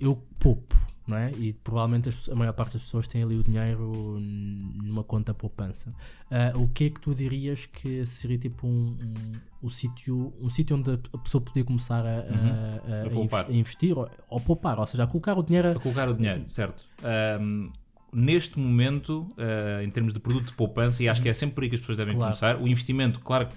eu 0.00 0.16
poupo, 0.38 0.74
não 1.06 1.16
é? 1.16 1.30
E 1.32 1.52
provavelmente 1.52 2.08
as 2.08 2.28
a 2.28 2.34
maior 2.34 2.52
parte 2.52 2.74
das 2.74 2.82
pessoas 2.82 3.06
tem 3.08 3.22
ali 3.22 3.36
o 3.36 3.42
dinheiro 3.42 4.18
numa 4.20 5.02
conta 5.04 5.34
poupança. 5.34 5.94
Ah, 6.30 6.52
o 6.56 6.68
que 6.68 6.84
é 6.84 6.90
que 6.90 7.00
tu 7.00 7.14
dirias 7.14 7.66
que 7.66 8.04
seria 8.06 8.38
tipo 8.38 8.66
um, 8.66 8.96
um, 9.00 9.12
o 9.62 9.68
sítio, 9.70 10.32
um 10.40 10.48
sítio 10.48 10.76
onde 10.76 10.92
a 11.12 11.18
pessoa 11.18 11.40
podia 11.40 11.64
começar 11.64 12.04
a, 12.06 12.08
a- 12.08 13.00
a- 13.00 13.02
A 13.02 13.06
a 13.06 13.10
poupar. 13.10 13.44
inv- 13.46 13.50
a 13.50 13.58
investir 13.58 13.98
ou, 13.98 14.08
ou 14.28 14.40
poupar, 14.40 14.78
ou 14.78 14.86
seja, 14.86 15.04
a 15.04 15.06
colocar 15.06 15.38
o 15.38 15.42
dinheiro. 15.42 15.70
A 15.72 15.74
colocar 15.80 16.08
o 16.08 16.14
dinheiro, 16.14 16.44
certo. 16.48 16.82
Um, 17.40 17.70
neste 18.12 18.58
momento, 18.58 19.26
uh, 19.32 19.82
em 19.82 19.90
termos 19.90 20.12
de 20.12 20.20
produto 20.20 20.46
de 20.48 20.52
poupança, 20.54 21.02
e 21.02 21.08
acho 21.08 21.22
que 21.22 21.28
é 21.28 21.32
sempre 21.34 21.54
por 21.54 21.64
aí 21.64 21.68
que 21.68 21.74
as 21.76 21.80
pessoas 21.80 21.96
devem 21.96 22.14
Claro. 22.14 22.30
começar, 22.30 22.60
o 22.62 22.68
investimento, 22.68 23.20
claro 23.20 23.46
que 23.48 23.54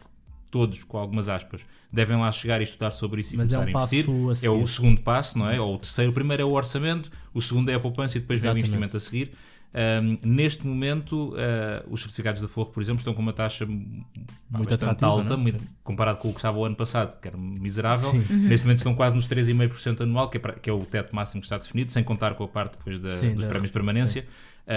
todos, 0.55 0.85
com 0.85 0.97
algumas 0.97 1.27
aspas, 1.27 1.65
devem 1.91 2.15
lá 2.17 2.31
chegar 2.31 2.61
e 2.61 2.63
estudar 2.63 2.91
sobre 2.91 3.19
isso 3.19 3.33
e 3.33 3.37
Mas 3.37 3.51
é 3.51 3.57
começar 3.57 3.59
um 3.59 3.77
a 3.77 3.83
investir. 3.83 4.05
passo 4.05 4.45
a 4.45 4.47
é 4.47 4.49
o 4.49 4.65
segundo 4.65 5.01
passo, 5.01 5.37
não 5.37 5.49
é? 5.49 5.59
Ou 5.59 5.75
o 5.75 5.77
terceiro. 5.77 6.11
O 6.11 6.13
primeiro 6.13 6.41
é 6.43 6.45
o 6.45 6.51
orçamento, 6.53 7.11
o 7.33 7.41
segundo 7.41 7.69
é 7.69 7.73
a 7.73 7.79
poupança 7.79 8.17
e 8.17 8.21
depois 8.21 8.39
vem 8.39 8.49
o 8.49 8.57
Exatamente. 8.57 8.69
investimento 8.69 8.95
a 8.95 8.99
seguir. 9.01 9.31
Um, 9.77 10.17
neste 10.23 10.65
momento, 10.65 11.33
uh, 11.33 11.91
os 11.91 11.99
certificados 11.99 12.41
da 12.41 12.47
Forro, 12.47 12.69
por 12.71 12.81
exemplo, 12.81 12.99
estão 12.99 13.13
com 13.13 13.21
uma 13.21 13.33
taxa 13.33 13.65
muito 13.65 14.69
bastante 14.69 15.03
alta, 15.03 15.33
é? 15.33 15.37
muito- 15.37 15.61
comparado 15.83 16.17
com 16.19 16.29
o 16.29 16.31
que 16.31 16.39
estava 16.39 16.57
o 16.57 16.63
ano 16.63 16.77
passado, 16.77 17.19
que 17.19 17.27
era 17.27 17.35
miserável. 17.37 18.11
Sim. 18.11 18.23
Neste 18.47 18.65
momento 18.65 18.77
estão 18.77 18.95
quase 18.95 19.13
nos 19.13 19.27
3,5% 19.27 19.99
anual, 20.03 20.29
que 20.29 20.37
é, 20.37 20.39
pra- 20.39 20.53
que 20.53 20.69
é 20.69 20.73
o 20.73 20.79
teto 20.85 21.13
máximo 21.13 21.41
que 21.41 21.45
está 21.47 21.57
definido, 21.57 21.91
sem 21.91 22.05
contar 22.05 22.35
com 22.35 22.45
a 22.45 22.47
parte 22.47 22.77
depois 22.77 22.97
da- 22.99 23.17
Sim, 23.17 23.33
dos 23.33 23.43
da- 23.43 23.49
prémios 23.49 23.69
de 23.69 23.73
permanência, 23.73 24.25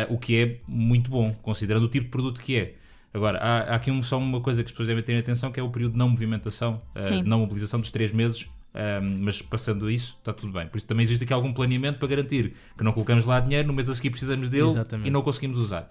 uh, 0.08 0.12
o 0.12 0.18
que 0.18 0.36
é 0.36 0.56
muito 0.66 1.08
bom, 1.12 1.32
considerando 1.42 1.84
o 1.84 1.88
tipo 1.88 2.06
de 2.06 2.10
produto 2.10 2.40
que 2.40 2.56
é. 2.56 2.74
Agora, 3.12 3.38
há, 3.38 3.58
há 3.72 3.74
aqui 3.76 3.90
um- 3.90 4.02
só 4.02 4.18
uma 4.18 4.40
coisa 4.40 4.62
que 4.62 4.66
as 4.66 4.72
pessoas 4.72 4.88
devem 4.88 5.02
ter 5.02 5.16
atenção, 5.18 5.50
que 5.50 5.58
é 5.58 5.62
o 5.62 5.70
período 5.70 5.92
de 5.92 5.98
não 5.98 6.08
movimentação, 6.10 6.80
uh, 6.94 7.22
não 7.24 7.40
mobilização 7.40 7.80
dos 7.80 7.90
3 7.90 8.12
meses, 8.12 8.48
um, 8.74 9.18
mas 9.24 9.40
passando 9.40 9.90
isso, 9.90 10.16
está 10.18 10.32
tudo 10.32 10.52
bem. 10.52 10.66
Por 10.66 10.76
isso 10.78 10.86
também 10.86 11.02
existe 11.04 11.24
aqui 11.24 11.32
algum 11.32 11.52
planeamento 11.52 11.98
para 11.98 12.08
garantir 12.08 12.54
que 12.76 12.84
não 12.84 12.92
colocamos 12.92 13.24
lá 13.24 13.40
dinheiro, 13.40 13.66
no 13.66 13.72
mês 13.74 13.88
a 13.88 13.94
seguir 13.94 14.10
precisamos 14.10 14.48
dele 14.50 14.68
Exatamente. 14.70 15.08
e 15.08 15.10
não 15.10 15.22
conseguimos 15.22 15.58
usar. 15.58 15.88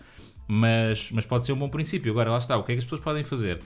Mas, 0.48 1.12
mas 1.12 1.26
pode 1.26 1.46
ser 1.46 1.52
um 1.54 1.58
bom 1.58 1.70
princípio. 1.70 2.12
Agora, 2.12 2.32
lá 2.32 2.38
está, 2.38 2.56
o 2.56 2.64
que 2.64 2.72
é 2.72 2.76
que 2.76 2.80
as 2.80 2.86
pessoas 2.86 3.02
podem 3.02 3.24
fazer? 3.24 3.60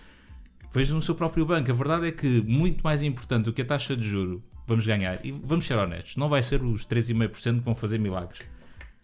Vejam 0.73 0.95
no 0.95 1.01
seu 1.01 1.13
próprio 1.13 1.45
banco. 1.45 1.69
A 1.69 1.73
verdade 1.73 2.07
é 2.07 2.11
que 2.11 2.41
muito 2.41 2.81
mais 2.81 3.03
importante 3.03 3.45
do 3.45 3.53
que 3.53 3.61
a 3.61 3.65
taxa 3.65 3.95
de 3.95 4.03
juro 4.03 4.41
vamos 4.65 4.85
ganhar, 4.85 5.19
e 5.25 5.31
vamos 5.31 5.65
ser 5.65 5.77
honestos, 5.77 6.15
não 6.15 6.29
vai 6.29 6.41
ser 6.41 6.63
os 6.63 6.85
3,5% 6.85 7.59
que 7.59 7.65
vão 7.65 7.75
fazer 7.75 7.97
milagres. 7.99 8.39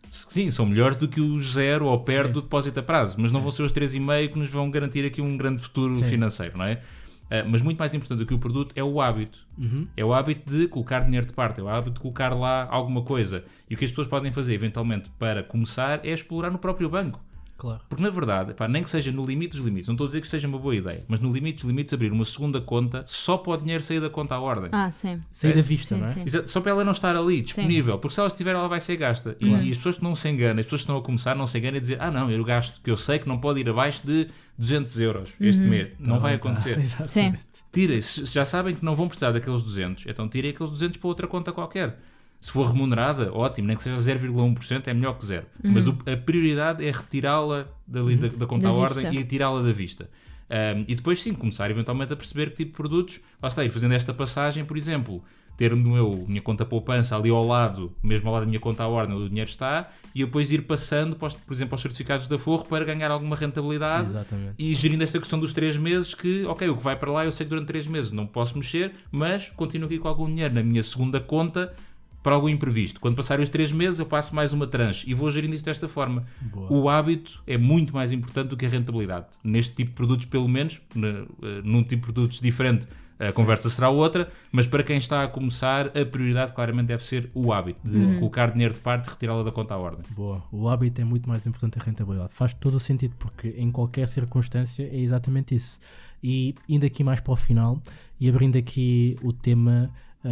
Sim, 0.10 0.49
são 0.51 0.66
melhores 0.66 0.97
do 0.97 1.08
que 1.08 1.22
os 1.22 1.53
zero 1.53 1.88
ou 1.88 1.99
perto 1.99 2.28
Sim. 2.28 2.34
do 2.34 2.41
depósito 2.41 2.80
a 2.80 2.84
prazo, 2.84 3.16
mas 3.18 3.32
não 3.32 3.41
vão 3.41 3.51
ser 3.51 3.64
os 3.64 3.72
3,5% 3.72 4.32
que 4.32 4.39
nos 4.39 4.49
vão 4.49 4.70
garantir 4.70 5.05
aqui 5.05 5.22
um 5.22 5.38
grande 5.38 5.62
futuro 5.62 5.97
Sim. 5.97 6.05
financeiro, 6.05 6.58
não 6.58 6.66
é? 6.66 6.82
Ah, 7.30 7.43
mas 7.45 7.62
muito 7.62 7.78
mais 7.78 7.93
importante 7.93 8.20
do 8.20 8.26
que 8.26 8.34
o 8.34 8.39
produto 8.39 8.74
é 8.76 8.84
o 8.84 9.01
hábito. 9.01 9.45
Uhum. 9.58 9.88
É 9.95 10.03
o 10.03 10.14
hábito 10.14 10.49
de 10.49 10.68
colocar 10.68 11.01
dinheiro 11.01 11.26
de 11.26 11.34
parte, 11.34 11.60
é 11.60 11.64
o 11.64 11.68
hábito 11.68 11.95
de 11.95 11.99
colocar 11.99 12.34
lá 12.34 12.68
alguma 12.70 13.01
coisa. 13.01 13.43
E 13.70 13.76
o 13.76 13.78
que 13.78 13.86
as 13.86 13.91
pessoas 13.91 14.08
podem 14.08 14.32
fazer, 14.32 14.53
eventualmente, 14.53 15.10
para 15.20 15.43
começar, 15.43 16.05
é 16.05 16.12
explorar 16.12 16.51
no 16.51 16.58
próprio 16.58 16.89
banco. 16.89 17.22
Claro. 17.58 17.82
Porque 17.89 18.03
na 18.03 18.10
verdade, 18.10 18.53
pá, 18.53 18.68
nem 18.68 18.84
que 18.84 18.89
seja 18.89 19.12
no 19.12 19.26
limite 19.26 19.58
dos 19.58 19.66
limites, 19.66 19.88
não 19.88 19.95
estou 19.95 20.05
a 20.05 20.08
dizer 20.08 20.22
que 20.22 20.28
seja 20.28 20.47
uma 20.47 20.60
boa 20.60 20.76
ideia, 20.76 21.03
mas 21.08 21.20
no 21.20 21.34
limite 21.34 21.58
dos 21.58 21.66
limites 21.66 21.91
abrir 21.93 22.12
uma 22.12 22.24
segunda 22.24 22.62
conta 22.62 23.03
só 23.08 23.36
para 23.36 23.53
o 23.53 23.58
dinheiro 23.58 23.82
sair 23.82 23.99
da 23.99 24.10
conta 24.10 24.36
à 24.36 24.39
ordem. 24.39 24.70
Ah, 24.72 24.91
sim. 24.91 25.20
Sair 25.32 25.55
da 25.55 25.62
vista, 25.62 25.95
Sim, 25.95 26.01
não 26.01 26.08
é? 26.08 26.28
sim. 26.28 26.45
Só 26.45 26.62
para 26.62 26.72
ela 26.72 26.84
não 26.84 26.91
estar 26.91 27.16
ali, 27.16 27.41
disponível, 27.41 27.97
porque 27.97 28.14
se 28.14 28.20
ela 28.20 28.28
estiver, 28.28 28.53
ela 28.53 28.68
vai 28.68 28.80
ser 28.80 28.95
gasta. 28.95 29.36
E, 29.41 29.47
e 29.47 29.72
as 29.72 29.78
pessoas 29.78 29.97
que 29.97 30.03
não 30.03 30.14
se 30.14 30.30
enganam, 30.30 30.60
as 30.60 30.66
pessoas 30.66 30.82
que 30.82 30.84
estão 30.84 30.97
a 30.97 31.01
começar, 31.01 31.36
não 31.36 31.47
se 31.47 31.58
enganam 31.58 31.78
a 31.78 31.82
dizer: 31.82 31.97
Ah, 31.99 32.12
não, 32.12 32.30
eu 32.30 32.43
gasto 32.43 32.80
que 32.82 32.91
eu 32.91 32.97
sei 32.97 33.18
que 33.18 33.28
não 33.28 33.39
pode 33.39 33.60
ir 33.60 33.70
abaixo 33.70 34.05
de 34.05 34.28
200 34.58 35.01
euros 35.01 35.30
este 35.39 35.62
mês. 35.62 35.89
Não 35.99 36.20
vai 36.20 36.34
tá. 36.34 36.38
acontecer. 36.38 36.78
Exatamente. 36.80 37.39
Tirem, 37.72 37.99
já 38.01 38.45
sabem 38.45 38.76
que 38.76 38.86
não 38.86 38.95
vão 38.95 39.08
precisar 39.08 39.32
daqueles 39.32 39.62
200, 39.62 40.05
então 40.08 40.28
tirem 40.28 40.51
aqueles 40.51 40.72
200 40.72 40.97
para 40.97 41.08
outra 41.08 41.28
conta 41.28 41.51
qualquer. 41.51 41.99
Se 42.39 42.51
for 42.51 42.67
remunerada, 42.67 43.33
ótimo, 43.33 43.67
nem 43.67 43.75
que 43.75 43.83
seja 43.83 43.97
0,1%, 43.97 44.88
é 44.88 44.93
melhor 44.93 45.17
que 45.17 45.25
zero. 45.25 45.45
Mas 45.63 45.88
o- 45.88 45.97
a 46.11 46.15
prioridade 46.15 46.85
é 46.85 46.91
retirá-la 46.91 47.67
dali 47.88 48.15
da, 48.15 48.27
da 48.27 48.45
conta 48.45 48.67
Da 48.67 48.69
à 48.69 48.73
ordem 48.73 49.05
vista. 49.05 49.19
e 49.19 49.23
tirá-la 49.23 49.61
da 49.61 49.71
vista. 49.71 50.09
Um, 50.49 50.85
e 50.88 50.95
depois 50.95 51.21
sim, 51.21 51.33
começar 51.33 51.69
eventualmente 51.69 52.13
a 52.13 52.15
perceber 52.15 52.51
que 52.51 52.57
tipo 52.57 52.71
de 52.71 52.77
produtos, 52.77 53.19
lá 53.41 53.49
está, 53.49 53.65
e 53.65 53.69
fazendo 53.69 53.93
esta 53.93 54.13
passagem, 54.13 54.63
por 54.63 54.77
exemplo, 54.77 55.21
ter 55.57 55.75
no 55.75 55.89
meu, 55.91 56.25
minha 56.27 56.41
conta 56.41 56.63
poupança 56.63 57.17
ali 57.17 57.29
ao 57.31 57.45
lado, 57.45 57.91
mesmo 58.01 58.27
ao 58.27 58.33
lado 58.35 58.43
da 58.43 58.47
minha 58.47 58.59
conta 58.59 58.83
à 58.83 58.88
ordem 58.88 59.15
onde 59.15 59.25
o 59.25 59.29
dinheiro 59.29 59.49
está, 59.49 59.89
e 60.15 60.23
depois 60.23 60.49
ir 60.51 60.61
passando, 60.61 61.15
para 61.17 61.29
por 61.31 61.53
exemplo, 61.53 61.73
aos 61.73 61.81
certificados 61.81 62.27
da 62.27 62.38
Forro 62.38 62.63
para 62.65 62.85
ganhar 62.85 63.09
alguma 63.11 63.35
rentabilidade 63.35 64.09
Exatamente. 64.09 64.53
e 64.59 64.73
gerindo 64.75 65.03
esta 65.03 65.17
questão 65.19 65.39
dos 65.39 65.51
três 65.51 65.75
meses 65.75 66.13
que, 66.13 66.45
ok, 66.45 66.69
o 66.69 66.77
que 66.77 66.83
vai 66.83 66.95
para 66.95 67.11
lá 67.11 67.25
eu 67.25 67.31
sei 67.31 67.45
que 67.45 67.49
durante 67.49 67.67
três 67.67 67.88
meses 67.88 68.11
não 68.11 68.25
posso 68.27 68.55
mexer, 68.55 68.93
mas 69.11 69.49
continuo 69.49 69.88
aqui 69.88 69.97
com 69.97 70.07
algum 70.07 70.27
dinheiro 70.27 70.53
na 70.53 70.61
minha 70.63 70.83
segunda 70.83 71.19
conta 71.19 71.73
para 72.22 72.36
algum 72.36 72.49
imprevisto. 72.49 72.99
Quando 72.99 73.15
passarem 73.15 73.43
os 73.43 73.49
três 73.49 73.72
meses 73.72 73.99
eu 73.99 74.05
passo 74.05 74.36
mais 74.36 74.53
uma 74.53 74.68
tranche 74.68 75.09
e 75.09 75.13
vou 75.13 75.30
gerindo 75.32 75.55
isto 75.55 75.65
desta 75.65 75.88
forma. 75.88 76.26
Boa. 76.41 76.72
O 76.72 76.89
hábito 76.89 77.41
é 77.47 77.57
muito 77.57 77.93
mais 77.93 78.11
importante 78.11 78.49
do 78.49 78.57
que 78.57 78.65
a 78.65 78.70
rentabilidade. 78.70 79.28
Neste 79.43 79.76
tipo 79.76 79.91
de 79.91 79.95
produtos, 79.95 80.26
pelo 80.26 80.47
menos, 80.47 80.82
eh, 80.95 81.61
num 81.63 81.82
tipo 81.82 82.07
de 82.07 82.13
produtos 82.13 82.41
diferente, 82.41 82.88
a 83.20 83.32
conversa 83.32 83.70
será 83.70 83.89
outra, 83.89 84.32
mas 84.51 84.68
para 84.68 84.84
quem 84.84 84.97
está 84.97 85.24
a 85.24 85.28
começar, 85.28 85.88
a 85.88 86.05
prioridade 86.05 86.53
claramente 86.53 86.88
deve 86.88 87.03
ser 87.03 87.32
o 87.34 87.51
hábito 87.51 87.88
de 87.88 88.20
colocar 88.20 88.51
dinheiro 88.51 88.76
de 88.76 88.80
parte 88.80 89.07
e 89.07 89.09
retirá-lo 89.09 89.43
da 89.43 89.51
conta 89.51 89.74
à 89.74 89.78
ordem. 89.78 90.05
Boa. 90.11 90.43
O 90.51 90.70
hábito 90.70 91.01
é 91.01 91.03
muito 91.03 91.28
mais 91.28 91.45
importante 91.47 91.74
que 91.74 91.80
a 91.80 91.84
rentabilidade. 91.84 92.34
Faz 92.34 92.53
todo 92.53 92.76
o 92.76 92.80
sentido, 92.80 93.15
porque 93.18 93.55
em 93.57 93.72
qualquer 93.72 94.07
circunstância 94.07 94.84
é 94.84 94.99
exatamente 94.99 95.55
isso. 95.55 95.80
E 96.24 96.53
indo 96.70 96.86
aqui 96.86 97.03
mais 97.03 97.20
para 97.20 97.34
o 97.34 97.36
final 97.36 97.82
e 98.20 98.30
abrindo 98.30 98.57
aqui 98.57 99.18
o 99.24 99.34
tema 99.34 99.91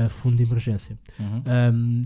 fundo 0.10 0.38
de 0.38 0.44
emergência. 0.44 0.98
Uhum. 1.20 1.44
Um, 1.74 2.02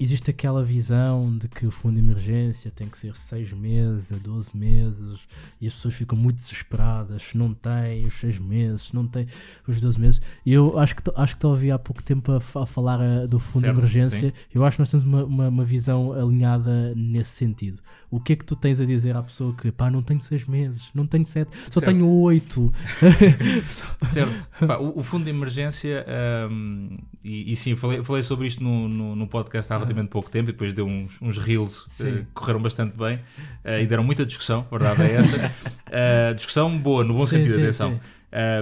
existe 0.00 0.30
aquela 0.30 0.64
visão 0.64 1.36
de 1.36 1.46
que 1.46 1.66
o 1.66 1.70
fundo 1.70 1.94
de 1.94 2.00
emergência 2.00 2.70
tem 2.74 2.88
que 2.88 2.96
ser 2.96 3.14
6 3.14 3.52
meses 3.52 4.10
a 4.10 4.16
12 4.16 4.56
meses 4.56 5.20
e 5.60 5.66
as 5.66 5.74
pessoas 5.74 5.94
ficam 5.94 6.16
muito 6.16 6.36
desesperadas 6.36 7.22
se 7.22 7.36
não 7.36 7.52
tem 7.52 8.06
os 8.06 8.14
6 8.14 8.38
meses, 8.38 8.82
se 8.82 8.94
não 8.94 9.06
tem 9.06 9.26
os 9.68 9.78
12 9.78 10.00
meses. 10.00 10.22
E 10.44 10.54
eu 10.54 10.78
acho 10.78 10.96
que, 10.96 11.02
acho 11.14 11.36
que 11.36 11.46
ouvi 11.46 11.70
há 11.70 11.78
pouco 11.78 12.02
tempo 12.02 12.32
a, 12.32 12.36
a 12.36 12.66
falar 12.66 12.98
ah, 12.98 13.26
do 13.26 13.38
fundo 13.38 13.62
Certo, 13.62 13.74
de 13.74 13.80
emergência. 13.80 14.32
Eu 14.54 14.64
acho 14.64 14.78
que 14.78 14.80
nós 14.80 14.90
temos 14.90 15.04
uma, 15.04 15.24
uma, 15.24 15.48
uma 15.48 15.64
visão 15.64 16.12
alinhada 16.12 16.94
nesse 16.94 17.32
sentido. 17.32 17.78
O 18.10 18.18
que 18.18 18.32
é 18.32 18.36
que 18.36 18.44
tu 18.44 18.56
tens 18.56 18.80
a 18.80 18.84
dizer 18.84 19.16
à 19.16 19.22
pessoa 19.22 19.54
que 19.54 19.70
pá, 19.70 19.90
não 19.90 20.02
tenho 20.02 20.20
6 20.20 20.46
meses, 20.46 20.90
não 20.94 21.06
tenho 21.06 21.26
7, 21.26 21.50
só 21.70 21.78
Certo. 21.78 21.84
tenho 21.84 22.08
8? 22.08 22.72
Certo. 24.08 24.48
Pá, 24.66 24.78
o, 24.78 24.98
o 24.98 25.02
fundo 25.02 25.24
de 25.24 25.30
emergência, 25.30 26.04
hum, 26.50 26.98
e, 27.22 27.52
e 27.52 27.56
sim, 27.56 27.76
falei, 27.76 28.02
falei 28.02 28.22
sobre 28.22 28.46
isto 28.46 28.64
no, 28.64 28.88
no, 28.88 29.14
no 29.14 29.28
podcast 29.28 29.72
há 29.72 29.89
relativamente 29.90 30.08
pouco 30.08 30.30
tempo 30.30 30.50
e 30.50 30.52
depois 30.52 30.72
deu 30.72 30.86
uns, 30.86 31.20
uns 31.20 31.36
reels 31.36 31.86
que 31.96 32.26
correram 32.32 32.60
bastante 32.62 32.96
bem 32.96 33.20
eh, 33.64 33.82
e 33.82 33.86
deram 33.86 34.04
muita 34.04 34.24
discussão, 34.24 34.66
a 34.70 34.78
verdade 34.78 35.02
é 35.02 35.12
essa. 35.14 35.52
Eh, 35.92 36.34
discussão 36.34 36.78
boa, 36.78 37.02
no 37.02 37.14
bom 37.14 37.26
Sim, 37.26 37.38
sentido, 37.38 37.54
sim, 37.54 37.60
atenção. 37.62 37.92
sim. 37.94 38.00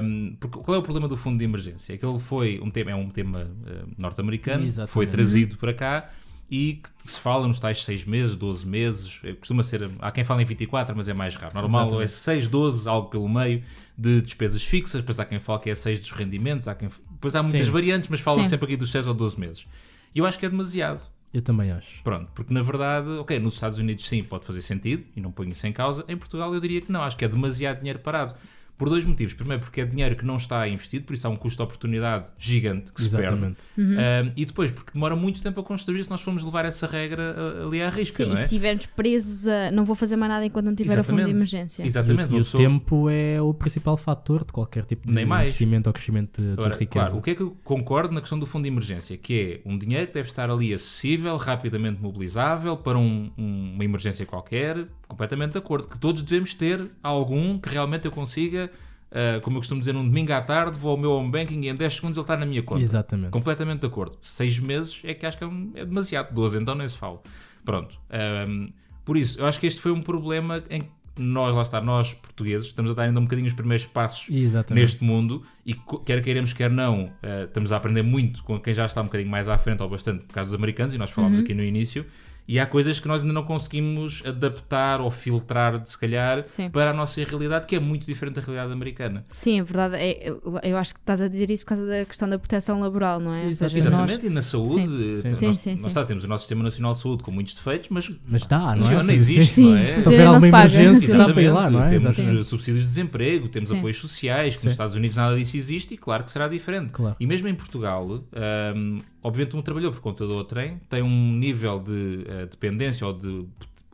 Um, 0.02 0.34
porque 0.40 0.58
qual 0.60 0.76
é 0.76 0.78
o 0.78 0.82
problema 0.82 1.06
do 1.06 1.14
fundo 1.14 1.36
de 1.36 1.44
emergência? 1.44 1.92
É 1.92 1.98
que 1.98 2.06
ele 2.06 2.18
foi 2.18 2.58
um 2.62 2.70
tema, 2.70 2.90
é 2.90 2.94
um 2.94 3.10
tema 3.10 3.46
eh, 3.66 3.82
norte-americano, 3.98 4.64
foi 4.86 5.06
trazido 5.06 5.58
para 5.58 5.74
cá 5.74 6.08
e 6.50 6.80
que 7.04 7.12
se 7.12 7.20
fala 7.20 7.46
nos 7.46 7.60
tais 7.60 7.84
6 7.84 8.06
meses, 8.06 8.34
12 8.34 8.66
meses, 8.66 9.20
costuma 9.38 9.62
ser, 9.62 9.90
há 9.98 10.10
quem 10.10 10.24
fale 10.24 10.42
em 10.42 10.46
24, 10.46 10.96
mas 10.96 11.06
é 11.06 11.12
mais 11.12 11.34
raro. 11.34 11.54
Normal 11.54 11.88
Exatamente. 11.88 12.04
é 12.04 12.16
6, 12.16 12.48
12, 12.48 12.88
algo 12.88 13.10
pelo 13.10 13.28
meio 13.28 13.62
de 13.96 14.22
despesas 14.22 14.62
fixas, 14.62 15.02
depois 15.02 15.20
há 15.20 15.26
quem 15.26 15.38
fale 15.38 15.60
que 15.60 15.68
é 15.68 15.74
6 15.74 16.00
dos 16.00 16.12
rendimentos, 16.12 16.66
há 16.66 16.74
quem, 16.74 16.88
depois 17.10 17.34
há 17.34 17.42
muitas 17.42 17.66
Sim. 17.66 17.70
variantes, 17.70 18.08
mas 18.08 18.20
fala 18.20 18.42
Sim. 18.42 18.48
sempre 18.48 18.64
aqui 18.64 18.76
dos 18.76 18.90
6 18.90 19.06
ou 19.06 19.12
12 19.12 19.38
meses. 19.38 19.66
E 20.14 20.18
eu 20.18 20.24
acho 20.24 20.38
que 20.38 20.46
é 20.46 20.48
demasiado. 20.48 21.02
Eu 21.32 21.42
também 21.42 21.70
acho. 21.70 22.02
Pronto, 22.02 22.30
porque 22.34 22.52
na 22.52 22.62
verdade, 22.62 23.08
ok, 23.10 23.38
nos 23.38 23.54
Estados 23.54 23.78
Unidos 23.78 24.08
sim, 24.08 24.22
pode 24.22 24.46
fazer 24.46 24.62
sentido, 24.62 25.04
e 25.14 25.20
não 25.20 25.30
ponho 25.30 25.50
isso 25.50 25.66
em 25.66 25.72
causa. 25.72 26.04
Em 26.08 26.16
Portugal 26.16 26.52
eu 26.54 26.60
diria 26.60 26.80
que 26.80 26.90
não, 26.90 27.02
acho 27.02 27.16
que 27.16 27.24
é 27.24 27.28
demasiado 27.28 27.78
dinheiro 27.78 27.98
parado. 27.98 28.34
Por 28.78 28.88
dois 28.88 29.04
motivos. 29.04 29.34
Primeiro, 29.34 29.60
porque 29.60 29.80
é 29.80 29.84
dinheiro 29.84 30.14
que 30.14 30.24
não 30.24 30.36
está 30.36 30.66
investido, 30.68 31.04
por 31.04 31.12
isso 31.12 31.26
há 31.26 31.30
um 31.30 31.34
custo 31.36 31.56
de 31.58 31.62
oportunidade 31.64 32.30
gigante 32.38 32.92
que 32.92 33.02
se 33.02 33.10
perde. 33.10 33.26
Exatamente. 33.26 33.58
Um, 33.76 34.32
e 34.36 34.44
depois, 34.46 34.70
porque 34.70 34.92
demora 34.94 35.16
muito 35.16 35.42
tempo 35.42 35.60
a 35.60 35.64
construir 35.64 36.02
se 36.04 36.08
nós 36.10 36.20
formos 36.20 36.44
levar 36.44 36.64
essa 36.64 36.86
regra 36.86 37.34
uh, 37.36 37.66
ali 37.66 37.82
à 37.82 37.90
risca, 37.90 38.22
Sim, 38.24 38.30
não 38.30 38.30
e 38.30 38.34
é? 38.34 38.36
se 38.36 38.44
estivermos 38.44 38.86
presos 38.86 39.48
a 39.48 39.70
não 39.72 39.84
vou 39.84 39.96
fazer 39.96 40.14
mais 40.16 40.30
nada 40.30 40.46
enquanto 40.46 40.66
não 40.66 40.74
tiver 40.76 40.92
o 40.98 41.02
fundo 41.02 41.16
de 41.16 41.22
Exatamente. 41.22 41.36
emergência. 41.36 41.84
Exatamente. 41.84 42.28
E, 42.30 42.34
uma 42.34 42.40
o 42.40 42.44
pessoa- 42.44 42.62
tempo 42.62 43.10
é 43.10 43.42
o 43.42 43.52
principal 43.52 43.96
fator 43.96 44.44
de 44.44 44.52
qualquer 44.52 44.84
tipo 44.84 45.08
de 45.08 45.12
Nem 45.12 45.26
mais. 45.26 45.48
investimento 45.48 45.88
ou 45.88 45.92
crescimento 45.92 46.40
de, 46.40 46.46
de 46.46 46.52
Agora, 46.52 46.74
riqueza. 46.76 46.90
claro, 47.06 47.16
o 47.18 47.22
que 47.22 47.30
é 47.30 47.34
que 47.34 47.42
eu 47.42 47.56
concordo 47.64 48.14
na 48.14 48.20
questão 48.20 48.38
do 48.38 48.46
fundo 48.46 48.62
de 48.62 48.68
emergência? 48.68 49.16
Que 49.16 49.60
é 49.64 49.68
um 49.68 49.76
dinheiro 49.76 50.06
que 50.06 50.14
deve 50.14 50.28
estar 50.28 50.48
ali 50.50 50.72
acessível, 50.72 51.36
rapidamente 51.36 52.00
mobilizável 52.00 52.76
para 52.76 52.96
um- 52.96 53.30
um- 53.36 53.72
uma 53.74 53.84
emergência 53.84 54.24
qualquer, 54.24 54.86
completamente 55.08 55.52
de 55.52 55.58
acordo. 55.58 55.88
Que 55.88 55.98
todos 55.98 56.22
devemos 56.22 56.54
ter 56.54 56.90
algum 57.02 57.58
que 57.58 57.68
realmente 57.68 58.04
eu 58.06 58.12
consiga, 58.12 58.67
ah, 59.10 59.40
como 59.40 59.56
eu 59.56 59.60
costumo 59.60 59.80
dizer, 59.80 59.92
num 59.92 60.04
domingo 60.04 60.32
à 60.32 60.40
tarde, 60.40 60.78
vou 60.78 60.92
ao 60.92 60.96
meu 60.96 61.12
home 61.12 61.30
banking 61.30 61.60
e 61.62 61.68
em 61.68 61.74
10 61.74 61.94
segundos 61.94 62.16
ele 62.18 62.24
está 62.24 62.36
na 62.36 62.46
minha 62.46 62.62
conta. 62.62 62.80
Exatamente. 62.80 63.30
Completamente 63.30 63.80
de 63.80 63.86
acordo. 63.86 64.16
Seis 64.20 64.58
meses 64.58 65.00
é 65.04 65.14
que 65.14 65.24
acho 65.26 65.38
que 65.38 65.44
é, 65.44 65.46
um- 65.46 65.72
é 65.74 65.84
demasiado. 65.84 66.32
12 66.34 66.58
então 66.58 66.74
nem 66.74 66.86
se 66.88 66.96
fala. 66.98 67.20
Pronto. 67.64 67.98
Ahm, 68.10 68.66
por 69.04 69.16
isso, 69.16 69.40
eu 69.40 69.46
acho 69.46 69.58
que 69.58 69.66
este 69.66 69.80
foi 69.80 69.92
um 69.92 70.02
problema 70.02 70.62
em 70.70 70.82
que 70.82 70.88
nós, 71.18 71.52
lá 71.54 71.62
está, 71.62 71.80
nós 71.80 72.14
portugueses, 72.14 72.68
estamos 72.68 72.92
a 72.92 72.94
dar 72.94 73.02
ainda 73.04 73.18
um 73.18 73.24
bocadinho 73.24 73.48
os 73.48 73.54
primeiros 73.54 73.86
passos 73.86 74.28
Exatamente. 74.30 74.82
neste 74.84 75.02
mundo 75.02 75.42
e 75.66 75.74
quer 76.04 76.22
queiramos, 76.22 76.52
quer 76.52 76.70
não, 76.70 77.10
eh, 77.22 77.44
estamos 77.44 77.72
a 77.72 77.76
aprender 77.76 78.02
muito 78.02 78.40
com 78.44 78.56
quem 78.60 78.72
já 78.72 78.86
está 78.86 79.00
um 79.00 79.06
bocadinho 79.06 79.28
mais 79.30 79.48
à 79.48 79.58
frente 79.58 79.82
ou 79.82 79.88
bastante, 79.88 80.24
por 80.26 80.32
causa 80.34 80.50
dos 80.50 80.54
americanos, 80.54 80.94
e 80.94 80.98
nós 80.98 81.10
falámos 81.10 81.40
aqui 81.40 81.54
no 81.54 81.64
início. 81.64 82.06
E 82.48 82.58
há 82.58 82.64
coisas 82.64 82.98
que 82.98 83.06
nós 83.06 83.20
ainda 83.20 83.34
não 83.34 83.42
conseguimos 83.44 84.22
adaptar 84.26 85.02
ou 85.02 85.10
filtrar, 85.10 85.84
se 85.84 85.98
calhar, 85.98 86.44
Sim. 86.46 86.70
para 86.70 86.90
a 86.90 86.94
nossa 86.94 87.22
realidade, 87.22 87.66
que 87.66 87.76
é 87.76 87.80
muito 87.80 88.06
diferente 88.06 88.36
da 88.36 88.40
realidade 88.40 88.72
americana. 88.72 89.22
Sim, 89.28 89.60
é 89.60 89.62
verdade. 89.62 89.96
É, 89.96 90.30
eu, 90.62 90.76
acho 90.78 90.94
que 90.94 91.00
estás 91.00 91.20
a 91.20 91.28
dizer 91.28 91.50
isso 91.50 91.62
por 91.64 91.70
causa 91.70 91.86
da 91.86 92.04
questão 92.06 92.26
da 92.26 92.38
proteção 92.38 92.80
laboral, 92.80 93.20
não 93.20 93.34
é? 93.34 93.46
Exato. 93.48 93.72
seja, 93.72 93.78
Exatamente, 93.88 94.22
nós- 94.22 94.24
e 94.24 94.30
na 94.30 94.40
saúde, 94.42 94.74
Sim. 94.86 95.18
eh, 95.26 95.36
Sim. 95.36 95.46
nós, 95.46 95.56
Sim, 95.58 95.74
nós 95.76 95.86
está, 95.88 96.04
temos 96.06 96.24
o 96.24 96.28
nosso 96.28 96.44
Sistema 96.44 96.62
Nacional 96.62 96.94
de 96.94 97.00
Saúde 97.00 97.22
com 97.22 97.30
muitos 97.30 97.54
defeitos, 97.54 97.90
mas 97.90 98.10
Mas 98.26 98.46
dá, 98.46 98.58
não 98.58 98.72
é? 98.72 98.76
funciona, 98.78 99.04
Sim, 99.04 99.12
existe, 99.12 99.54
sim. 99.54 99.70
não 99.70 99.76
é? 99.76 99.98
Se 100.00 100.08
houver 100.08 100.26
alguma 100.26 100.48
emergência, 100.48 101.18
dá 101.18 101.28
para 101.32 101.42
ir 101.42 101.50
lá, 101.52 101.68
não 101.70 101.84
é? 101.84 101.88
Temos 101.90 102.12
Exatamente. 102.18 102.40
eh, 102.40 102.44
subsídios 102.44 102.84
de 102.84 102.88
desemprego, 102.88 103.48
temos 103.48 103.68
Sim. 103.68 103.76
apoios 103.78 103.98
sociais, 103.98 104.56
que 104.56 104.64
nos 104.64 104.72
Estados 104.72 104.94
Unidos 104.94 105.16
nada 105.18 105.36
disso 105.36 105.54
existe 105.54 105.92
e 105.92 105.96
claro 105.98 106.24
que 106.24 106.30
será 106.30 106.48
diferente. 106.48 106.92
Claro. 106.92 107.14
E 107.20 107.26
mesmo 107.26 107.46
em 107.46 107.54
Portugal, 107.54 108.22
ahm, 108.32 109.00
obviamente 109.22 109.56
um 109.56 109.62
trabalhador 109.62 109.92
por 109.94 110.00
conta 110.00 110.26
do 110.26 110.34
outrem 110.34 110.80
tem 110.88 111.02
um 111.02 111.32
nível 111.32 111.80
de 111.80 112.24
eh, 112.26 112.46
dependência 112.46 113.06
ou 113.06 113.12
de, 113.12 113.46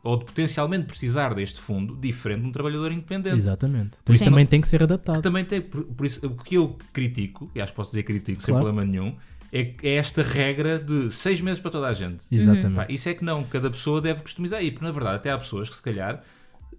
ou 0.03 0.17
de 0.17 0.25
potencialmente 0.25 0.85
precisar 0.85 1.33
deste 1.33 1.59
fundo 1.59 1.95
diferente 1.95 2.41
de 2.41 2.47
um 2.47 2.51
trabalhador 2.51 2.91
independente. 2.91 3.35
Exatamente. 3.35 3.97
Por 4.03 4.13
isso 4.13 4.23
Sim. 4.23 4.29
também 4.29 4.45
tem 4.45 4.61
que 4.61 4.67
ser 4.67 4.83
adaptado. 4.83 5.21
Também 5.21 5.43
tem, 5.43 5.61
por, 5.61 5.83
por 5.83 6.05
isso, 6.05 6.25
o 6.27 6.35
que 6.35 6.55
eu 6.55 6.77
critico, 6.93 7.49
e 7.55 7.61
acho 7.61 7.71
que 7.71 7.75
posso 7.75 7.91
dizer 7.91 8.03
critico 8.03 8.41
sem 8.41 8.53
Claro. 8.53 8.65
problema 8.65 8.89
nenhum, 8.89 9.15
é, 9.51 9.73
é 9.83 9.95
esta 9.95 10.21
regra 10.21 10.77
de 10.77 11.09
seis 11.11 11.39
meses 11.41 11.59
para 11.59 11.71
toda 11.71 11.87
a 11.87 11.93
gente. 11.93 12.23
Exatamente. 12.31 12.75
Pá, 12.75 12.85
isso 12.89 13.07
é 13.09 13.13
que 13.13 13.23
não, 13.23 13.43
cada 13.43 13.69
pessoa 13.69 14.01
deve 14.01 14.21
customizar. 14.21 14.63
E 14.63 14.69
porque, 14.69 14.85
na 14.85 14.91
verdade, 14.91 15.15
até 15.15 15.31
há 15.31 15.37
pessoas 15.37 15.69
que 15.69 15.75
se 15.75 15.81
calhar 15.81 16.21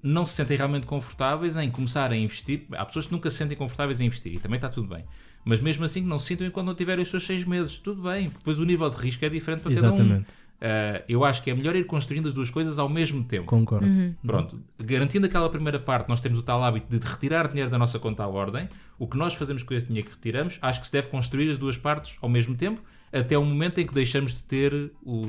não 0.03 0.25
se 0.27 0.35
sentem 0.35 0.57
realmente 0.57 0.87
confortáveis 0.87 1.57
em 1.57 1.71
começar 1.71 2.13
a 2.13 2.17
investir. 2.17 2.67
Há 2.73 2.85
pessoas 2.85 3.07
que 3.07 3.13
nunca 3.13 3.31
se 3.31 3.39
sentem 3.39 3.57
confortáveis 3.57 4.01
em 4.01 4.07
investir 4.07 4.35
e 4.35 4.39
também 4.39 4.57
está 4.57 4.69
tudo 4.69 4.89
bem. 4.89 5.05
Mas 5.47 5.61
mesmo 5.61 5.85
assim 5.85 6.03
que 6.03 6.09
não 6.09 6.19
se 6.19 6.27
sintam 6.27 6.47
enquanto 6.47 6.67
não 6.67 6.75
tiverem 6.75 7.03
os 7.05 7.09
seus 7.09 7.25
seis 7.25 7.45
meses. 7.45 7.79
Tudo 7.79 8.03
bem, 8.03 8.29
depois 8.29 8.59
o 8.59 8.65
nível 8.65 8.91
de 8.91 8.97
risco 8.97 9.25
é 9.25 9.29
diferente 9.29 9.61
para 9.63 9.73
cada 9.75 9.93
um. 9.93 9.95
Exatamente. 9.95 10.27
Ah, 10.61 11.03
eu 11.09 11.23
acho 11.25 11.43
que 11.43 11.51
é 11.51 11.55
melhor 11.55 11.77
ir 11.77 11.85
construindo 11.85 12.27
as 12.27 12.33
duas 12.33 12.51
coisas 12.51 12.79
ao 12.79 12.89
mesmo 12.89 13.23
tempo. 13.23 13.45
Concordo. 13.47 13.87
Pronto, 14.27 14.59
garantindo 14.83 15.27
aquela 15.27 15.49
primeira 15.49 15.79
parte, 15.79 16.09
nós 16.09 16.21
temos 16.21 16.39
o 16.39 16.43
tal 16.43 16.65
hábito 16.65 16.87
de 16.99 17.07
retirar 17.07 17.47
dinheiro 17.49 17.71
da 17.71 17.79
nossa 17.79 17.99
conta 17.99 18.25
à 18.25 18.27
ordem. 18.27 18.69
O 18.99 19.07
que 19.07 19.17
nós 19.17 19.35
fazemos 19.35 19.63
com 19.63 19.73
esse 19.75 19.87
dinheiro 19.87 20.09
que 20.09 20.15
retiramos, 20.15 20.59
acho 20.61 20.81
que 20.81 20.87
se 20.87 20.93
deve 20.93 21.09
construir 21.09 21.51
as 21.51 21.59
duas 21.59 21.77
partes 21.79 22.17
ao 22.21 22.29
mesmo 22.29 22.57
tempo, 22.57 22.83
até 23.13 23.37
o 23.39 23.45
momento 23.45 23.79
em 23.81 23.87
que 23.87 23.95
deixamos 23.95 24.35
de 24.35 24.43
ter 24.43 24.91
o- 25.05 25.29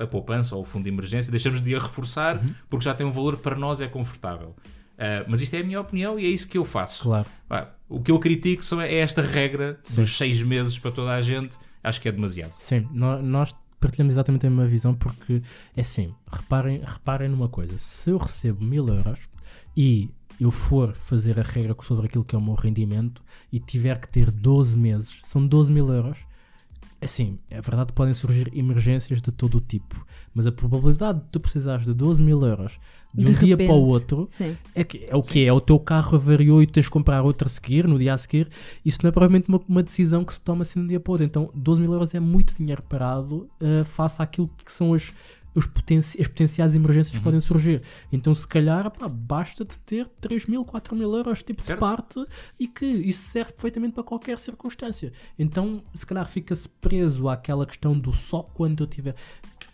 a 0.00 0.06
poupança 0.06 0.54
ou 0.54 0.62
o 0.62 0.64
fundo 0.64 0.84
de 0.84 0.90
emergência, 0.90 1.30
deixamos 1.30 1.60
de 1.60 1.74
a 1.74 1.80
reforçar, 1.80 2.40
porque 2.70 2.84
já 2.84 2.94
tem 2.94 3.04
um 3.06 3.10
valor 3.10 3.36
que 3.36 3.42
para 3.42 3.56
nós 3.56 3.80
é 3.80 3.88
confortável. 3.88 4.54
Ah, 4.98 5.24
mas 5.28 5.40
isto 5.40 5.54
é 5.54 5.60
a 5.60 5.64
minha 5.64 5.80
opinião 5.80 6.18
e 6.18 6.24
é 6.26 6.28
isso 6.28 6.48
que 6.48 6.56
eu 6.58 6.64
faço. 6.64 7.02
Claro. 7.02 7.26
O 7.88 8.00
que 8.00 8.10
eu 8.10 8.18
critico 8.18 8.64
são, 8.64 8.80
é 8.80 8.92
esta 8.96 9.22
regra 9.22 9.78
dos 9.94 10.16
seis 10.16 10.42
meses 10.42 10.78
para 10.78 10.90
toda 10.90 11.12
a 11.12 11.20
gente, 11.20 11.56
acho 11.84 12.00
que 12.00 12.08
é 12.08 12.12
demasiado. 12.12 12.54
Sim, 12.58 12.88
nó- 12.92 13.22
nós 13.22 13.54
partilhamos 13.78 14.14
exatamente 14.14 14.46
a 14.46 14.50
mesma 14.50 14.66
visão 14.66 14.92
porque 14.94 15.40
é 15.76 15.80
assim, 15.82 16.12
reparem, 16.32 16.80
reparem 16.84 17.28
numa 17.28 17.48
coisa, 17.48 17.76
se 17.78 18.10
eu 18.10 18.18
recebo 18.18 18.64
mil 18.64 18.88
euros 18.88 19.20
e 19.76 20.10
eu 20.40 20.50
for 20.50 20.92
fazer 20.94 21.38
a 21.38 21.42
regra 21.42 21.76
sobre 21.82 22.06
aquilo 22.06 22.24
que 22.24 22.34
é 22.34 22.38
o 22.38 22.42
meu 22.42 22.54
rendimento 22.54 23.22
e 23.52 23.60
tiver 23.60 24.00
que 24.00 24.08
ter 24.08 24.30
12 24.30 24.76
meses, 24.76 25.20
são 25.24 25.46
12 25.46 25.70
mil 25.70 25.88
euros, 25.92 26.18
assim, 27.00 27.36
é 27.50 27.60
verdade 27.60 27.86
que 27.88 27.92
podem 27.92 28.14
surgir 28.14 28.50
emergências 28.54 29.20
de 29.20 29.30
todo 29.30 29.56
o 29.56 29.60
tipo, 29.60 30.04
mas 30.34 30.46
a 30.46 30.52
probabilidade 30.52 31.20
de 31.20 31.26
tu 31.30 31.40
precisares 31.40 31.84
de 31.84 31.92
12 31.92 32.22
mil 32.22 32.40
euros 32.44 32.78
de, 33.16 33.24
De 33.24 33.30
um 33.30 33.34
dia 33.34 33.56
para 33.56 33.66
o 33.66 33.68
repente. 33.68 33.92
outro 33.92 34.26
Sim. 34.28 34.56
é, 34.74 34.84
que, 34.84 35.06
é 35.08 35.16
o 35.16 35.22
que 35.22 35.44
é? 35.44 35.52
O 35.52 35.60
teu 35.60 35.78
carro 35.78 36.16
avariou 36.16 36.62
e 36.62 36.66
tens 36.66 36.84
de 36.84 36.90
comprar 36.90 37.22
outro 37.22 37.46
a 37.46 37.48
seguir, 37.48 37.88
no 37.88 37.98
dia 37.98 38.12
a 38.12 38.18
seguir. 38.18 38.48
Isso 38.84 38.98
não 39.02 39.08
é 39.08 39.12
provavelmente 39.12 39.48
uma, 39.48 39.60
uma 39.66 39.82
decisão 39.82 40.22
que 40.22 40.34
se 40.34 40.40
toma 40.40 40.62
assim 40.62 40.80
de 40.80 40.84
um 40.84 40.88
dia 40.88 41.00
para 41.00 41.10
o 41.10 41.12
outro. 41.12 41.26
Então, 41.26 41.50
12 41.54 41.80
mil 41.80 41.92
euros 41.92 42.14
é 42.14 42.20
muito 42.20 42.54
dinheiro 42.54 42.82
parado 42.82 43.48
uh, 43.60 43.84
face 43.84 44.20
àquilo 44.20 44.50
que 44.62 44.70
são 44.70 44.92
as, 44.92 45.14
os 45.56 45.66
as 46.20 46.28
potenciais 46.28 46.74
emergências 46.74 47.16
que 47.16 47.24
podem 47.24 47.40
surgir. 47.40 47.82
Então, 48.12 48.34
se 48.34 48.46
calhar, 48.46 48.90
pá, 48.90 49.08
basta 49.08 49.64
de 49.64 49.78
ter 49.78 50.06
3 50.20 50.46
mil, 50.46 50.64
4 50.64 50.94
mil 50.94 51.14
euros 51.14 51.42
tipo 51.42 51.64
Certo. 51.64 51.78
de 51.78 51.80
parte 51.80 52.24
e 52.60 52.68
que 52.68 52.84
isso 52.84 53.30
serve 53.30 53.52
perfeitamente 53.52 53.94
para 53.94 54.04
qualquer 54.04 54.38
circunstância. 54.38 55.12
Então, 55.38 55.82
se 55.94 56.06
calhar, 56.06 56.26
fica-se 56.28 56.68
preso 56.68 57.28
àquela 57.28 57.66
questão 57.66 57.98
do 57.98 58.12
só 58.12 58.42
quando 58.42 58.84
eu 58.84 58.86
tiver. 58.86 59.14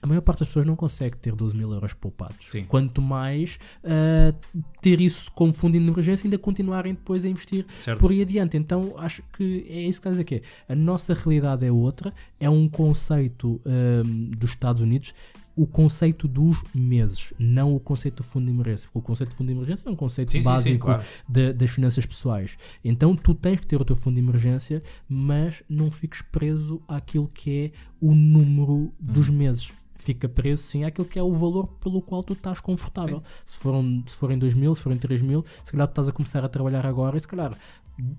A 0.03 0.07
maior 0.07 0.21
parte 0.21 0.41
das 0.41 0.49
pessoas 0.49 0.67
não 0.67 0.75
consegue 0.75 1.17
ter 1.17 1.33
12 1.33 1.57
mil 1.57 1.73
euros 1.73 1.95
poupados. 1.95 2.51
Sim. 2.51 2.65
Quanto 2.65 3.01
mais 3.01 3.57
uh, 3.85 4.37
ter 4.81 5.01
isso 5.01 5.31
como 5.31 5.53
fundo 5.53 5.79
de 5.79 5.79
emergência 5.79 6.25
e 6.25 6.27
ainda 6.27 6.39
continuarem 6.39 6.93
depois 6.93 7.25
a 7.25 7.29
investir 7.29 7.65
Certo. 7.79 8.01
por 8.01 8.11
aí 8.11 8.21
adiante. 8.21 8.57
Então 8.57 8.95
acho 8.99 9.23
que 9.33 9.65
é 9.69 9.83
isso 9.83 10.01
que 10.01 10.09
está 10.09 10.09
a 10.09 10.13
dizer 10.13 10.25
que 10.25 10.35
é. 10.37 10.43
A 10.69 10.75
nossa 10.75 11.15
realidade 11.15 11.65
é 11.65 11.71
outra, 11.71 12.13
é 12.41 12.51
um 12.51 12.69
conceito 12.69 13.61
um, 13.65 14.31
dos 14.31 14.51
Estados 14.51 14.83
Unidos, 14.83 15.15
o 15.55 15.67
conceito 15.67 16.27
dos 16.27 16.63
meses, 16.75 17.33
não 17.39 17.75
o 17.75 17.81
conceito 17.81 18.23
do 18.23 18.29
fundo 18.29 18.47
de 18.47 18.53
emergência. 18.53 18.89
Porque 18.93 18.99
o 18.99 19.03
conceito 19.03 19.31
do 19.31 19.37
fundo 19.37 19.49
de 19.49 19.53
emergência 19.55 19.89
é 19.89 19.93
um 19.93 19.97
conceito 19.97 20.31
Sim, 20.31 20.39
sim, 20.39 20.43
sim, 20.43 20.49
básico 20.51 20.85
claro. 20.87 21.03
da- 21.29 21.53
das 21.53 21.71
finanças 21.71 22.07
pessoais. 22.07 22.57
Então 22.85 23.15
tu 23.15 23.35
tens 23.35 23.61
que 23.61 23.67
ter 23.67 23.81
o 23.81 23.85
teu 23.85 23.97
fundo 23.97 24.15
de 24.15 24.21
emergência, 24.21 24.83
mas 25.09 25.63
não 25.69 25.91
fiques 25.91 26.23
preso 26.23 26.81
àquilo 26.89 27.29
que 27.29 27.51
é 27.67 27.73
o 28.01 28.15
número 28.15 28.93
dos 28.99 29.29
Uhum. 29.29 29.37
meses. 29.37 29.73
Fica 29.95 30.29
preso 30.29 30.65
sim 30.65 30.83
àquilo 30.83 31.07
que 31.07 31.17
é 31.17 31.23
o 31.23 31.33
valor 31.33 31.69
pelo 31.81 32.03
qual 32.03 32.25
tu 32.25 32.33
estás 32.33 32.59
confortável. 32.59 33.23
Se, 33.47 33.57
foram, 33.57 34.03
se 34.05 34.17
forem 34.17 34.37
2 34.37 34.53
mil, 34.53 34.75
se 34.75 34.81
forem 34.83 34.99
3 34.99 35.23
mil, 35.23 35.45
se 35.65 35.71
calhar 35.71 35.87
tu 35.87 35.91
estás 35.93 36.09
a 36.09 36.13
começar 36.13 36.45
a 36.45 36.49
trabalhar 36.49 36.85
agora 36.85 37.17
e 37.17 37.21
se 37.21 37.29
calhar 37.29 37.57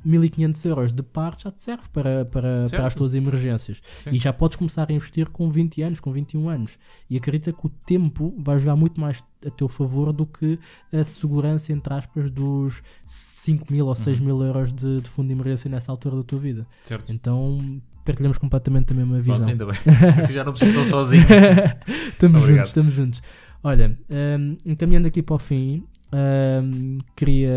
1500 0.06 0.66
euros 0.66 0.94
de 0.94 1.04
parte 1.04 1.44
já 1.44 1.52
te 1.52 1.62
serve 1.64 1.84
para, 1.92 2.26
para, 2.26 2.68
para 2.70 2.86
as 2.88 2.94
tuas 2.96 3.14
emergências. 3.16 3.82
Sim. 4.04 4.12
E 4.12 4.18
já 4.18 4.32
podes 4.32 4.58
começar 4.58 4.90
a 4.90 4.94
investir 4.94 5.30
com 5.30 5.50
20 5.50 5.82
anos, 5.82 6.00
com 6.00 6.12
21 6.12 6.48
anos. 6.50 6.78
E 7.10 7.18
acredita 7.18 7.52
que 7.52 7.66
o 7.66 7.70
tempo 7.70 8.34
vai 8.38 8.58
jogar 8.60 8.76
muito 8.76 9.00
mais 9.00 9.24
a 9.46 9.50
teu 9.50 9.68
favor 9.68 10.14
do 10.14 10.26
que 10.26 10.58
a 10.92 11.04
segurança, 11.04 11.74
entre 11.74 11.94
aspas, 11.94 12.30
dos 12.32 12.82
5 13.06 13.72
mil 13.72 13.88
ou 13.88 13.96
6 13.96 14.20
Uhum. 14.20 14.26
mil 14.26 14.42
euros 14.44 14.72
de, 14.72 15.02
de 15.02 15.10
fundo 15.10 15.28
de 15.28 15.34
emergência 15.34 15.70
nessa 15.70 15.92
altura 15.92 16.18
da 16.18 16.24
tua 16.24 16.40
vida. 16.40 16.66
Certo. 16.84 17.12
Então 17.12 17.82
partilhamos 18.06 18.38
completamente 18.38 18.92
a 18.92 18.96
mesma 18.96 19.20
visão. 19.22 19.38
Pronto, 19.46 19.50
ainda 19.50 19.66
bem. 19.66 19.76
Assim 20.24 20.34
já 20.34 20.44
não 20.44 20.52
me 20.54 20.60
sinto 20.60 20.84
sozinho. 20.84 21.24
estamos 22.12 22.40
Obrigado. 22.42 22.48
juntos, 22.58 22.68
estamos 22.70 22.94
juntos. 22.94 23.24
Olha, 23.66 23.98
hum, 24.10 24.58
encaminhando 24.66 25.08
aqui 25.08 25.22
para 25.24 25.36
o 25.36 25.40
fim, 25.40 25.86
hum, 26.14 26.98
queria 27.16 27.52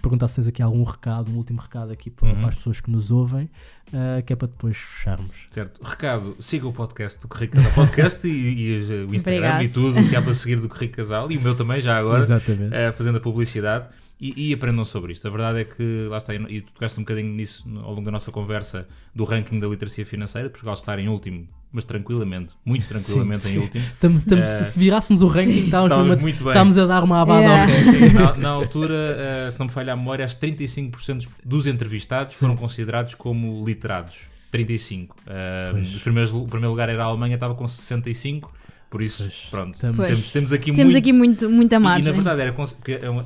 perguntar 0.00 0.28
se 0.28 0.36
tens 0.36 0.46
aqui 0.48 0.62
algum 0.62 0.82
recado, 0.84 1.30
um 1.30 1.36
último 1.36 1.60
recado 1.60 1.92
aqui 1.92 2.10
para, 2.10 2.28
Uhum. 2.28 2.40
para 2.40 2.48
as 2.50 2.54
pessoas 2.56 2.80
que 2.80 2.90
nos 2.90 3.10
ouvem, 3.10 3.48
ah, 3.92 4.22
que 4.22 4.32
é 4.32 4.36
para 4.36 4.48
depois 4.48 4.76
fecharmos. 4.76 5.36
Certo. 5.50 5.80
Recado, 5.82 6.36
siga 6.40 6.66
o 6.66 6.72
podcast 6.72 7.20
do 7.20 7.28
Correio 7.28 7.50
Casal 7.50 7.72
Podcast 7.72 8.26
e, 8.26 8.30
e, 8.30 9.04
uh, 9.04 9.10
o 9.10 9.14
Instagram 9.14 9.38
Obrigado. 9.40 9.62
e 9.62 9.68
tudo 9.68 10.00
o 10.00 10.08
que 10.08 10.16
há 10.16 10.22
para 10.22 10.32
seguir 10.32 10.56
do 10.60 10.68
Correio 10.68 10.90
Casal 10.92 11.30
e 11.30 11.36
o 11.36 11.40
meu 11.40 11.54
também 11.54 11.80
já 11.80 11.96
agora, 11.98 12.26
eh, 12.72 12.92
fazendo 12.92 13.18
a 13.18 13.20
publicidade. 13.20 13.86
E, 14.18 14.48
e 14.48 14.54
aprendam 14.54 14.82
sobre 14.84 15.12
isto. 15.12 15.26
A 15.28 15.30
verdade 15.30 15.60
é 15.60 15.64
que, 15.64 16.06
lá 16.08 16.16
está, 16.16 16.34
e 16.34 16.62
tu 16.62 16.72
tocaste 16.72 16.98
um 16.98 17.02
bocadinho 17.02 17.34
nisso 17.34 17.68
ao 17.82 17.90
longo 17.90 18.00
da 18.06 18.10
nossa 18.10 18.32
conversa 18.32 18.88
do 19.14 19.24
ranking 19.24 19.60
da 19.60 19.66
literacia 19.66 20.06
financeira, 20.06 20.48
Portugal 20.48 20.72
estar 20.72 20.98
em 20.98 21.06
último, 21.06 21.46
mas 21.70 21.84
tranquilamente, 21.84 22.54
muito 22.64 22.88
tranquilamente 22.88 23.42
Sim, 23.42 23.48
em 23.48 23.52
sim. 23.52 23.58
último. 23.58 23.84
Estamos, 23.84 24.20
estamos- 24.22 24.48
Eh, 24.48 24.64
se 24.64 24.78
virássemos 24.78 25.20
o 25.20 25.26
ranking, 25.26 25.64
estávamos, 25.64 25.92
Estávamos 25.92 26.22
muito 26.22 26.38
bem. 26.38 26.48
estávamos 26.48 26.78
a 26.78 26.86
dar 26.86 27.04
uma 27.04 27.20
abada 27.20 27.42
Yeah. 27.42 27.66
Sim, 27.66 27.84
sim. 27.84 28.08
Na, 28.14 28.36
na 28.38 28.48
altura, 28.48 28.94
eh, 29.18 29.50
se 29.50 29.58
não 29.58 29.66
me 29.66 29.72
falha 29.72 29.92
a 29.92 29.96
memória, 29.96 30.26
que 30.26 30.34
35% 30.34 31.28
dos 31.44 31.66
entrevistados 31.66 32.34
foram 32.36 32.56
considerados 32.56 33.14
como 33.14 33.62
literados. 33.66 34.28
35. 34.50 35.14
Eh, 35.26 35.68
Pois. 35.72 35.94
os 35.94 36.02
primeiros, 36.02 36.32
o 36.32 36.46
primeiro 36.46 36.70
lugar 36.70 36.88
era 36.88 37.02
a 37.02 37.06
Alemanha, 37.08 37.34
estava 37.34 37.54
com 37.54 37.66
65. 37.66 38.50
Por 38.88 39.02
isso, 39.02 39.24
Pois. 39.24 39.46
pronto, 39.50 39.78
Pois. 39.96 40.08
temos, 40.08 40.32
temos 40.32 40.52
aqui 40.52 40.66
Temos 40.72 40.84
muito. 40.92 40.96
aqui 40.98 41.12
muito, 41.12 41.50
muita 41.50 41.74
E- 41.74 41.78
e, 41.78 41.80
margem. 41.80 42.04
na 42.06 42.12
verdade 42.12 42.40
era, 42.40 42.54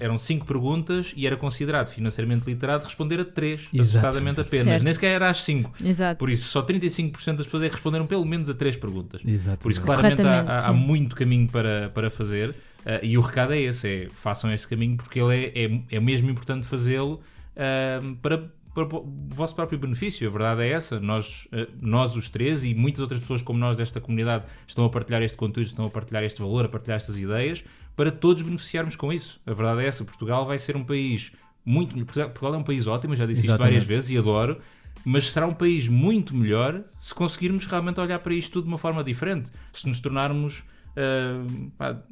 eram, 0.00 0.16
cinco 0.18 0.46
perguntas 0.46 1.12
e 1.14 1.26
era 1.26 1.36
considerado 1.36 1.90
financeiramente 1.90 2.46
literado 2.46 2.84
responder 2.84 3.20
a 3.20 3.24
três, 3.24 3.68
Exato. 3.72 3.80
assustadamente 3.82 4.40
apenas. 4.40 4.64
Certo. 4.66 4.82
Nem 4.82 4.92
sequer 4.94 5.14
era 5.16 5.28
às 5.28 5.38
cinco. 5.44 5.70
Exato. 5.84 6.18
Por 6.18 6.30
isso, 6.30 6.48
só 6.48 6.62
35% 6.62 7.36
das 7.36 7.46
pessoas 7.46 7.62
é 7.64 7.68
responderam 7.68 8.06
pelo 8.06 8.24
menos 8.24 8.48
a 8.48 8.54
três 8.54 8.74
perguntas. 8.74 9.20
Exatamente. 9.24 9.60
Por 9.62 9.70
isso, 9.70 9.82
claramente, 9.82 10.22
há, 10.22 10.40
há- 10.40 10.66
há 10.68 10.72
muito 10.72 11.14
caminho 11.14 11.46
para, 11.48 11.90
para 11.94 12.10
fazer. 12.10 12.54
eh, 12.86 13.00
e 13.02 13.18
o 13.18 13.20
recado 13.20 13.52
é 13.52 13.60
esse: 13.60 13.86
é, 13.86 14.08
façam 14.14 14.50
esse 14.52 14.66
caminho 14.66 14.96
porque 14.96 15.20
ele 15.20 15.52
é, 15.54 15.64
é, 15.64 15.96
é 15.96 16.00
mesmo 16.00 16.30
importante 16.30 16.66
fazê-lo 16.66 17.20
ahm, 17.54 18.14
para, 18.22 18.44
para 18.74 18.84
o 18.84 19.04
vosso 19.28 19.54
próprio 19.54 19.78
benefício. 19.78 20.28
A 20.28 20.30
verdade 20.30 20.62
é 20.62 20.68
essa. 20.70 21.00
Nós, 21.00 21.48
eh, 21.52 21.68
nós, 21.80 22.16
os 22.16 22.28
três, 22.28 22.64
e 22.64 22.74
muitas 22.74 23.00
outras 23.00 23.20
pessoas 23.20 23.42
como 23.42 23.58
nós 23.58 23.76
desta 23.76 24.00
comunidade, 24.00 24.44
estão 24.66 24.84
a 24.84 24.88
partilhar 24.88 25.22
este 25.22 25.36
conteúdo, 25.36 25.66
estão 25.66 25.86
a 25.86 25.90
partilhar 25.90 26.22
este 26.22 26.40
valor, 26.40 26.64
a 26.64 26.68
partilhar 26.68 26.96
estas 26.96 27.18
ideias, 27.18 27.64
para 27.96 28.10
todos 28.10 28.42
beneficiarmos 28.42 28.96
com 28.96 29.12
isso. 29.12 29.40
A 29.46 29.52
verdade 29.52 29.82
é 29.82 29.86
essa. 29.86 30.04
Portugal 30.04 30.46
vai 30.46 30.58
ser 30.58 30.76
um 30.76 30.84
país 30.84 31.32
muito. 31.64 31.94
Portugal 31.94 32.28
Portugal 32.28 32.54
é 32.54 32.58
um 32.58 32.64
país 32.64 32.86
ótimo, 32.86 33.16
já 33.16 33.26
disse 33.26 33.40
isto 33.40 33.50
Exatamente. 33.50 33.72
várias 33.72 33.84
vezes 33.84 34.10
e 34.10 34.18
adoro 34.18 34.60
mas 35.02 35.30
será 35.30 35.46
um 35.46 35.54
país 35.54 35.88
muito 35.88 36.36
melhor 36.36 36.82
se 37.00 37.14
conseguirmos 37.14 37.64
realmente 37.64 37.98
olhar 37.98 38.18
para 38.18 38.34
isto 38.34 38.52
tudo 38.52 38.64
de 38.64 38.68
uma 38.68 38.76
forma 38.76 39.02
diferente. 39.02 39.50
Se 39.72 39.88
nos 39.88 39.98
tornarmos 39.98 40.62
ah, 40.96 41.44
pá, 41.76 42.02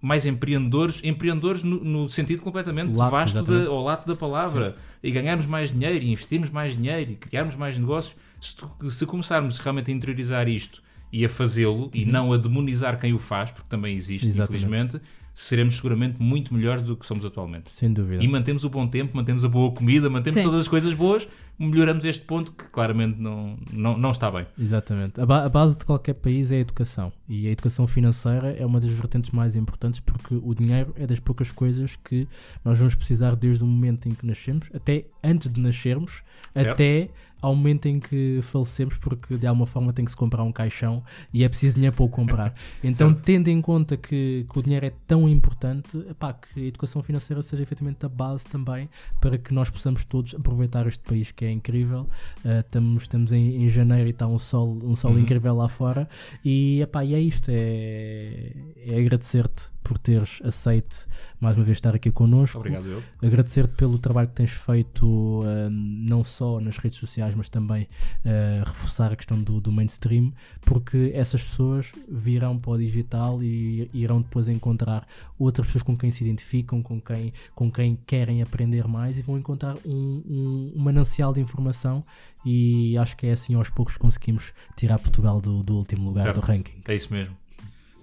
mais 0.00 0.24
empreendedores, 0.26 1.00
empreendedores 1.04 1.62
no, 1.62 1.82
no 1.84 2.08
sentido 2.08 2.40
completamente 2.42 2.96
Lato, 2.96 3.10
vasto 3.10 3.42
da, 3.42 3.66
ao 3.66 3.82
lato 3.84 4.06
da 4.08 4.16
palavra, 4.16 4.76
e 5.02 5.10
ganharmos 5.10 5.46
mais 5.46 5.70
dinheiro, 5.72 6.02
e 6.04 6.10
investirmos 6.12 6.48
mais 6.50 6.74
dinheiro, 6.76 7.10
e 7.12 7.16
criarmos 7.16 7.54
mais 7.56 7.76
negócios. 7.76 8.16
Se, 8.40 8.56
tu- 8.56 8.90
se 8.90 9.04
começarmos 9.04 9.58
realmente 9.58 9.90
a 9.90 9.94
interiorizar 9.94 10.48
isto 10.48 10.82
e 11.12 11.24
a 11.24 11.28
fazê-lo 11.28 11.90
e 11.92 12.04
não 12.06 12.32
a 12.32 12.36
demonizar 12.38 12.98
quem 12.98 13.12
o 13.12 13.18
faz, 13.18 13.50
porque 13.50 13.66
também 13.68 13.94
existe, 13.94 14.24
Uhum. 14.26 14.30
Exatamente. 14.32 14.64
infelizmente, 14.64 15.00
seremos 15.34 15.76
seguramente 15.76 16.16
muito 16.20 16.54
melhores 16.54 16.82
do 16.82 16.96
que 16.96 17.04
somos 17.04 17.24
atualmente. 17.24 17.70
Sem 17.70 17.92
dúvida. 17.92 18.22
E 18.24 18.28
mantemos 18.28 18.64
o 18.64 18.70
bom 18.70 18.86
tempo, 18.86 19.16
mantemos 19.16 19.44
a 19.44 19.48
boa 19.48 19.70
comida, 19.72 20.08
mantemos 20.08 20.38
Sim. 20.38 20.42
todas 20.44 20.62
as 20.62 20.68
coisas 20.68 20.92
boas, 20.94 21.28
melhoramos 21.66 22.04
este 22.04 22.24
ponto 22.24 22.52
que 22.52 22.64
claramente 22.68 23.20
não, 23.20 23.56
não, 23.72 23.96
não 23.98 24.10
está 24.10 24.30
bem. 24.30 24.46
Exatamente. 24.58 25.20
A, 25.20 25.26
ba- 25.26 25.44
a 25.44 25.48
base 25.48 25.78
de 25.78 25.84
qualquer 25.84 26.14
país 26.14 26.50
é 26.50 26.56
a 26.56 26.60
educação. 26.60 27.12
E 27.28 27.46
a 27.46 27.50
educação 27.50 27.86
financeira 27.86 28.52
é 28.58 28.64
uma 28.64 28.80
das 28.80 28.90
vertentes 28.90 29.30
mais 29.30 29.54
importantes 29.56 30.00
porque 30.00 30.34
o 30.34 30.54
dinheiro 30.54 30.94
é 30.96 31.06
das 31.06 31.20
poucas 31.20 31.52
coisas 31.52 31.96
que 31.96 32.26
nós 32.64 32.78
vamos 32.78 32.94
precisar 32.94 33.36
desde 33.36 33.62
o 33.62 33.66
momento 33.66 34.08
em 34.08 34.12
que 34.14 34.26
nascemos, 34.26 34.68
até 34.74 35.04
antes 35.22 35.48
de 35.52 35.60
nascermos, 35.60 36.22
Certo. 36.54 36.70
até 36.72 37.10
ao 37.42 37.54
momento 37.56 37.86
em 37.86 37.98
que 37.98 38.40
falecemos, 38.42 38.96
porque 38.98 39.36
de 39.38 39.46
alguma 39.46 39.64
forma 39.66 39.92
tem 39.94 40.04
que 40.04 40.10
se 40.10 40.16
comprar 40.16 40.42
um 40.42 40.52
caixão 40.52 41.02
e 41.32 41.42
é 41.42 41.48
preciso 41.48 41.74
dinheiro 41.76 41.94
para 41.96 42.04
o 42.04 42.08
comprar. 42.08 42.54
Então, 42.84 43.10
Certo. 43.14 43.24
tendo 43.24 43.48
em 43.48 43.60
conta 43.62 43.96
que, 43.96 44.44
que 44.50 44.58
o 44.58 44.62
dinheiro 44.62 44.84
é 44.84 44.92
tão 45.06 45.26
importante, 45.28 45.96
epá, 46.10 46.34
que 46.34 46.60
a 46.60 46.66
educação 46.66 47.02
financeira 47.02 47.40
seja 47.42 47.62
efetivamente 47.62 48.04
a 48.04 48.08
base 48.10 48.44
também 48.46 48.90
para 49.20 49.38
que 49.38 49.54
nós 49.54 49.70
possamos 49.70 50.04
todos 50.04 50.34
aproveitar 50.34 50.86
este 50.86 51.02
país 51.02 51.30
que 51.30 51.44
é 51.46 51.49
incrível. 51.50 52.06
Uh, 52.44 52.60
estamos, 52.60 53.02
estamos 53.02 53.32
em, 53.32 53.62
em 53.64 53.68
janeiro 53.68 54.06
e 54.08 54.10
está 54.10 54.26
um 54.26 54.38
sol, 54.38 54.78
um 54.82 54.94
sol 54.96 55.12
Uhum. 55.12 55.18
incrível 55.20 55.54
lá 55.56 55.68
fora. 55.68 56.08
E, 56.44 56.80
epá, 56.80 57.04
e 57.04 57.14
é 57.14 57.20
isto: 57.20 57.50
é, 57.52 58.52
é 58.86 58.98
agradecer-te 58.98 59.68
por 59.90 59.98
teres 59.98 60.40
aceito 60.44 61.08
mais 61.40 61.56
uma 61.56 61.64
vez 61.64 61.78
estar 61.78 61.96
aqui 61.96 62.12
connosco. 62.12 62.58
Obrigado, 62.58 62.86
eu. 62.86 63.02
Agradecer-te 63.20 63.74
pelo 63.74 63.98
trabalho 63.98 64.28
que 64.28 64.34
tens 64.34 64.52
feito, 64.52 65.04
um, 65.04 65.70
não 65.70 66.22
só 66.22 66.60
nas 66.60 66.76
redes 66.76 66.96
sociais, 66.96 67.34
mas 67.34 67.48
também 67.48 67.88
uh, 68.24 68.64
reforçar 68.64 69.10
a 69.12 69.16
questão 69.16 69.42
do, 69.42 69.60
do 69.60 69.72
mainstream, 69.72 70.32
porque 70.60 71.10
essas 71.12 71.42
pessoas 71.42 71.90
virão 72.08 72.56
para 72.56 72.70
o 72.70 72.78
digital 72.78 73.42
e 73.42 73.90
irão 73.92 74.22
depois 74.22 74.48
encontrar 74.48 75.04
outras 75.36 75.66
pessoas 75.66 75.82
com 75.82 75.96
quem 75.96 76.12
se 76.12 76.22
identificam, 76.22 76.80
com 76.84 77.00
quem, 77.00 77.32
com 77.52 77.68
quem 77.68 77.98
querem 78.06 78.42
aprender 78.42 78.86
mais 78.86 79.18
e 79.18 79.22
vão 79.22 79.36
encontrar 79.36 79.76
um, 79.84 80.22
um, 80.24 80.72
um 80.76 80.80
manancial 80.80 81.32
de 81.32 81.40
informação. 81.40 82.04
E 82.46 82.96
acho 82.96 83.16
que 83.16 83.26
é 83.26 83.32
assim 83.32 83.56
aos 83.56 83.70
poucos 83.70 83.94
que 83.94 84.00
conseguimos 84.00 84.52
tirar 84.76 85.00
Portugal 85.00 85.40
do, 85.40 85.64
do 85.64 85.74
último 85.76 86.06
lugar 86.06 86.22
Certo. 86.22 86.40
do 86.40 86.46
ranking. 86.46 86.80
É 86.86 86.94
isso 86.94 87.12
mesmo. 87.12 87.34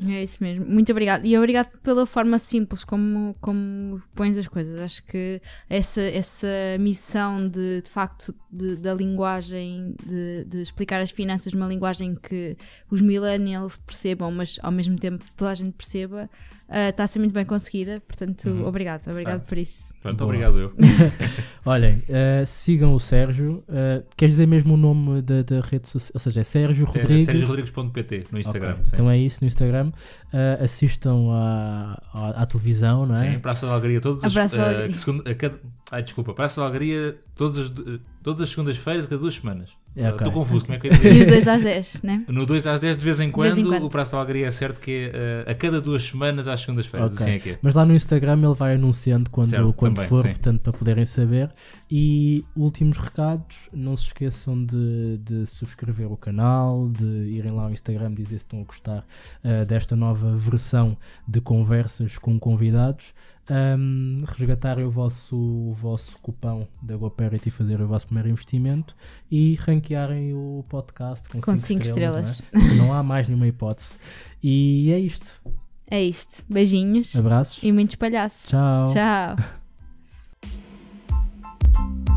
É 0.05 0.23
isso 0.23 0.37
mesmo. 0.39 0.63
Muito 0.65 0.91
obrigado. 0.91 1.25
E 1.25 1.35
obrigado 1.35 1.75
pela 1.79 2.05
forma 2.05 2.37
simples 2.37 2.83
como, 2.83 3.35
como 3.41 3.99
pões 4.13 4.37
as 4.37 4.47
coisas. 4.47 4.77
Acho 4.79 5.03
que 5.05 5.41
essa, 5.67 6.01
essa 6.01 6.47
missão 6.79 7.47
de, 7.49 7.81
de 7.81 7.89
facto 7.89 8.33
de- 8.51 8.75
da 8.75 8.93
linguagem, 8.93 9.95
de, 10.05 10.43
de 10.45 10.61
explicar 10.61 11.01
as 11.01 11.09
finanças 11.09 11.51
numa 11.51 11.67
linguagem 11.67 12.13
que 12.15 12.55
os 12.91 13.01
millennials 13.01 13.77
percebam, 13.77 14.31
mas 14.31 14.59
ao 14.61 14.71
mesmo 14.71 14.97
tempo 14.99 15.25
toda 15.35 15.49
a 15.51 15.55
gente 15.55 15.73
perceba, 15.73 16.29
está 16.69 17.03
a 17.03 17.07
ser 17.07 17.19
muito 17.19 17.33
bem 17.33 17.45
conseguida. 17.45 18.01
Portanto, 18.07 18.49
Uhum. 18.49 18.65
obrigado. 18.67 19.07
Obrigado 19.09 19.41
Ah. 19.43 19.47
por 19.47 19.57
isso. 19.57 19.87
Pronto, 20.01 20.17
Boa. 20.19 20.27
obrigado, 20.29 20.57
eu. 20.59 20.73
Olhem, 21.65 22.03
uh, 22.07 22.45
sigam 22.45 22.93
o 22.93 22.99
Sérgio. 22.99 23.63
Uh, 23.67 24.03
queres 24.15 24.33
dizer 24.33 24.45
mesmo 24.47 24.75
o 24.75 24.77
nome 24.77 25.21
da, 25.21 25.41
da 25.41 25.59
rede 25.61 25.87
social? 25.87 26.11
Ou 26.13 26.19
seja, 26.19 26.41
é 26.41 26.43
Sérgio 26.43 26.85
É 26.85 26.87
Rodrigues. 26.99 27.25
SérgioRodrigues.pt 27.25 28.27
no 28.31 28.39
Instagram. 28.39 28.71
Ok, 28.73 28.85
sim. 28.85 28.91
Então 28.93 29.09
é 29.09 29.17
isso 29.17 29.39
no 29.41 29.47
Instagram. 29.47 29.87
Uh, 30.33 30.63
assistam 30.63 31.29
à, 31.31 32.01
à, 32.13 32.29
à 32.43 32.45
televisão, 32.45 33.05
não 33.05 33.15
é? 33.15 33.33
Sim, 33.33 33.39
Praça 33.39 33.65
da 33.65 33.73
Alegria, 33.73 33.99
todas 33.99 34.23
A 34.23 34.27
as 34.27 34.33
Praça 34.33 34.57
da 34.57 34.65
Alegria. 34.65 34.89
que 34.93 34.99
segunda- 34.99 35.29
a 35.29 35.35
cada- 35.35 35.59
Ai, 35.91 36.03
desculpa, 36.03 36.33
Praça 36.33 36.61
da 36.61 36.67
Alegria 36.67 37.17
todas 37.35 37.57
as, 37.57 37.73
todas 38.21 38.41
as 38.41 38.49
segundas-feiras, 38.49 39.05
a 39.05 39.07
cada 39.07 39.21
duas 39.21 39.35
semanas. 39.35 39.71
É, 39.97 40.03
Eh, 40.03 40.09
ok. 40.09 40.17
Estou 40.27 40.31
confuso, 40.31 40.65
como 40.65 40.77
é 40.77 40.79
que 40.79 40.87
eu 40.87 40.93
ia 40.93 40.97
E 40.97 41.07
os 41.09 41.13
dizer? 41.17 41.25
dois 41.31 41.47
às 41.47 41.63
10, 41.63 42.01
né? 42.03 42.23
No 42.27 42.45
2 42.45 42.67
às 42.67 42.79
10 42.79 42.97
de 42.97 43.03
vez 43.03 43.19
em 43.19 43.23
vez 43.23 43.33
quando, 43.33 43.57
em 43.59 43.63
quando. 43.65 43.85
o 43.85 43.89
Praça 43.89 44.11
da 44.15 44.21
Alegria 44.21 44.45
é 44.47 44.51
certo 44.51 44.79
que 44.79 44.91
é 45.13 45.43
eh, 45.47 45.51
a 45.51 45.55
cada 45.55 45.81
duas 45.81 46.03
semanas 46.03 46.47
às 46.47 46.59
segundas-feiras, 46.61 47.13
Ok. 47.13 47.25
assim 47.25 47.35
é 47.35 47.39
que 47.39 47.49
é. 47.51 47.59
Mas 47.61 47.73
lá 47.75 47.83
no 47.83 47.95
Instagram 47.95 48.39
ele 48.43 48.53
vai 48.53 48.75
anunciando 48.75 49.29
quando, 49.31 49.49
Certo, 49.49 49.73
quando 49.73 49.95
também, 49.95 50.07
for, 50.09 50.21
sim. 50.21 50.29
portanto, 50.29 50.61
para 50.61 50.73
poderem 50.73 51.05
saber. 51.05 51.49
E 51.89 52.45
últimos 52.55 52.97
recados: 52.97 53.57
não 53.73 53.97
se 53.97 54.03
esqueçam 54.05 54.63
de, 54.63 55.17
de 55.23 55.45
subscrever 55.47 56.11
o 56.11 56.17
canal, 56.17 56.89
de 56.89 57.05
irem 57.05 57.51
lá 57.53 57.63
ao 57.63 57.71
Instagram 57.71 58.13
dizer 58.13 58.29
se 58.39 58.45
estão 58.45 58.61
a 58.61 58.63
gostar 58.63 59.05
uh, 59.43 59.65
desta 59.65 59.95
nova 59.95 60.35
versão 60.35 60.95
de 61.27 61.41
conversas 61.41 62.17
com 62.17 62.37
convidados 62.39 63.13
um, 63.49 64.23
resgatarem 64.27 64.85
o 64.85 64.91
vosso, 64.91 65.35
o 65.35 65.73
vosso 65.73 66.17
cupão 66.19 66.67
da 66.81 66.95
GoParity 66.95 67.49
e 67.49 67.51
fazer 67.51 67.81
o 67.81 67.87
vosso 67.87 68.07
primeiro 68.07 68.29
investimento 68.29 68.95
e 69.29 69.55
ranquearem 69.55 70.33
o 70.33 70.63
podcast 70.69 71.29
com 71.29 71.57
5 71.57 71.81
estrelas. 71.81 72.39
estrelas. 72.39 72.41
Não, 72.53 72.73
é? 72.73 72.87
não 72.87 72.93
há 72.93 73.03
mais 73.03 73.27
nenhuma 73.27 73.47
hipótese. 73.47 73.97
E 74.43 74.91
é 74.91 74.99
isto. 74.99 75.41
É 75.89 76.03
isto. 76.03 76.43
Beijinhos. 76.49 77.15
Abraços. 77.15 77.63
E 77.63 77.71
muitos 77.71 77.95
palhaços. 77.95 78.49
Tchau. 78.49 78.85
Tchau. 78.93 79.37